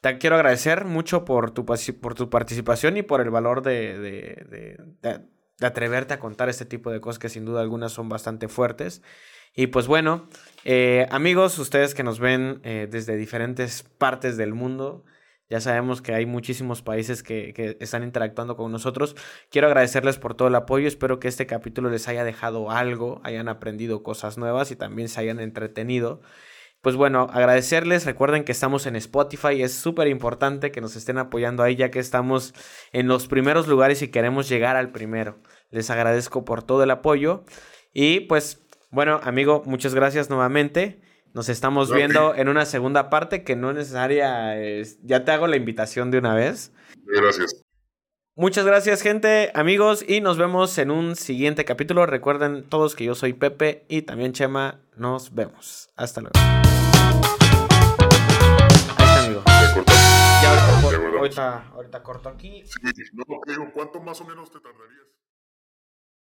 te 0.00 0.18
quiero 0.18 0.36
agradecer 0.36 0.84
mucho 0.84 1.24
por 1.24 1.50
tu, 1.50 1.64
por 1.64 2.14
tu 2.14 2.30
participación 2.30 2.96
y 2.96 3.02
por 3.02 3.20
el 3.20 3.30
valor 3.30 3.62
de, 3.62 3.98
de, 3.98 4.76
de, 5.02 5.20
atreverte 5.66 6.14
a 6.14 6.18
contar 6.18 6.48
este 6.48 6.64
tipo 6.64 6.90
de 6.90 7.00
cosas 7.00 7.18
que 7.18 7.28
sin 7.28 7.44
duda 7.44 7.60
algunas 7.60 7.92
son 7.92 8.08
bastante 8.08 8.48
fuertes. 8.48 9.02
Y 9.54 9.66
pues 9.68 9.86
bueno, 9.86 10.28
eh, 10.64 11.06
amigos, 11.10 11.58
ustedes 11.58 11.94
que 11.94 12.02
nos 12.02 12.18
ven 12.18 12.60
eh, 12.64 12.88
desde 12.90 13.16
diferentes 13.16 13.82
partes 13.98 14.36
del 14.36 14.54
mundo, 14.54 15.04
ya 15.50 15.60
sabemos 15.60 16.00
que 16.00 16.14
hay 16.14 16.26
muchísimos 16.26 16.80
países 16.80 17.24
que, 17.24 17.76
están 17.80 18.04
interactuando 18.04 18.56
con 18.56 18.70
nosotros. 18.70 19.16
Quiero 19.50 19.66
agradecerles 19.66 20.16
por 20.16 20.34
todo 20.34 20.46
el 20.46 20.54
apoyo. 20.54 20.86
Espero 20.86 21.18
que 21.18 21.26
este 21.26 21.46
capítulo 21.46 21.90
les 21.90 22.06
haya 22.06 22.22
dejado 22.22 22.70
algo, 22.70 23.20
hayan 23.24 23.48
aprendido 23.48 24.04
cosas 24.04 24.38
nuevas 24.38 24.70
y 24.70 24.76
también 24.76 25.08
se 25.08 25.20
hayan 25.20 25.40
entretenido. 25.40 26.22
Pues 26.82 26.96
bueno, 26.96 27.28
agradecerles. 27.32 28.06
Recuerden 28.06 28.44
que 28.44 28.52
estamos 28.52 28.86
en 28.86 28.96
Spotify. 28.96 29.62
Es 29.62 29.74
súper 29.74 30.08
importante 30.08 30.70
que 30.70 30.80
nos 30.80 30.96
estén 30.96 31.18
apoyando 31.18 31.62
ahí 31.62 31.76
ya 31.76 31.90
que 31.90 31.98
estamos 31.98 32.54
en 32.92 33.06
los 33.06 33.26
primeros 33.26 33.68
lugares 33.68 34.00
y 34.02 34.08
queremos 34.08 34.48
llegar 34.48 34.76
al 34.76 34.90
primero. 34.90 35.38
Les 35.70 35.90
agradezco 35.90 36.44
por 36.44 36.62
todo 36.62 36.82
el 36.82 36.90
apoyo. 36.90 37.44
Y 37.92 38.20
pues 38.20 38.62
bueno, 38.90 39.20
amigo, 39.22 39.62
muchas 39.66 39.94
gracias 39.94 40.30
nuevamente. 40.30 41.00
Nos 41.32 41.48
estamos 41.48 41.92
viendo 41.92 42.34
en 42.34 42.48
una 42.48 42.66
segunda 42.66 43.08
parte 43.08 43.44
que 43.44 43.54
no 43.54 43.70
es 43.70 43.76
necesaria. 43.76 44.56
ya 45.02 45.24
te 45.24 45.30
hago 45.30 45.46
la 45.46 45.56
invitación 45.56 46.10
de 46.10 46.18
una 46.18 46.34
vez. 46.34 46.72
Gracias. 47.04 47.62
Muchas 48.36 48.64
gracias, 48.64 49.02
gente, 49.02 49.50
amigos, 49.54 50.04
y 50.06 50.20
nos 50.22 50.38
vemos 50.38 50.78
en 50.78 50.90
un 50.90 51.14
siguiente 51.14 51.64
capítulo. 51.64 52.06
Recuerden 52.06 52.64
todos 52.64 52.94
que 52.94 53.04
yo 53.04 53.14
soy 53.14 53.34
Pepe 53.34 53.84
y 53.88 54.02
también 54.02 54.32
Chema. 54.32 54.80
Nos 55.00 55.34
vemos. 55.34 55.88
Hasta 55.96 56.20
luego. 56.20 56.34
Ahí 58.98 59.06
está, 59.08 59.24
amigo. 59.24 59.42
Ya 59.46 60.50
ahorita, 60.82 61.18
ahorita, 61.18 61.68
ahorita 61.72 62.02
corto 62.02 62.28
aquí. 62.28 62.62
Sí, 62.66 62.78
no, 63.14 63.24
¿cuánto 63.72 64.02
más 64.02 64.20
o 64.20 64.26
menos 64.26 64.50
te 64.50 64.60
tardarías? 64.60 65.06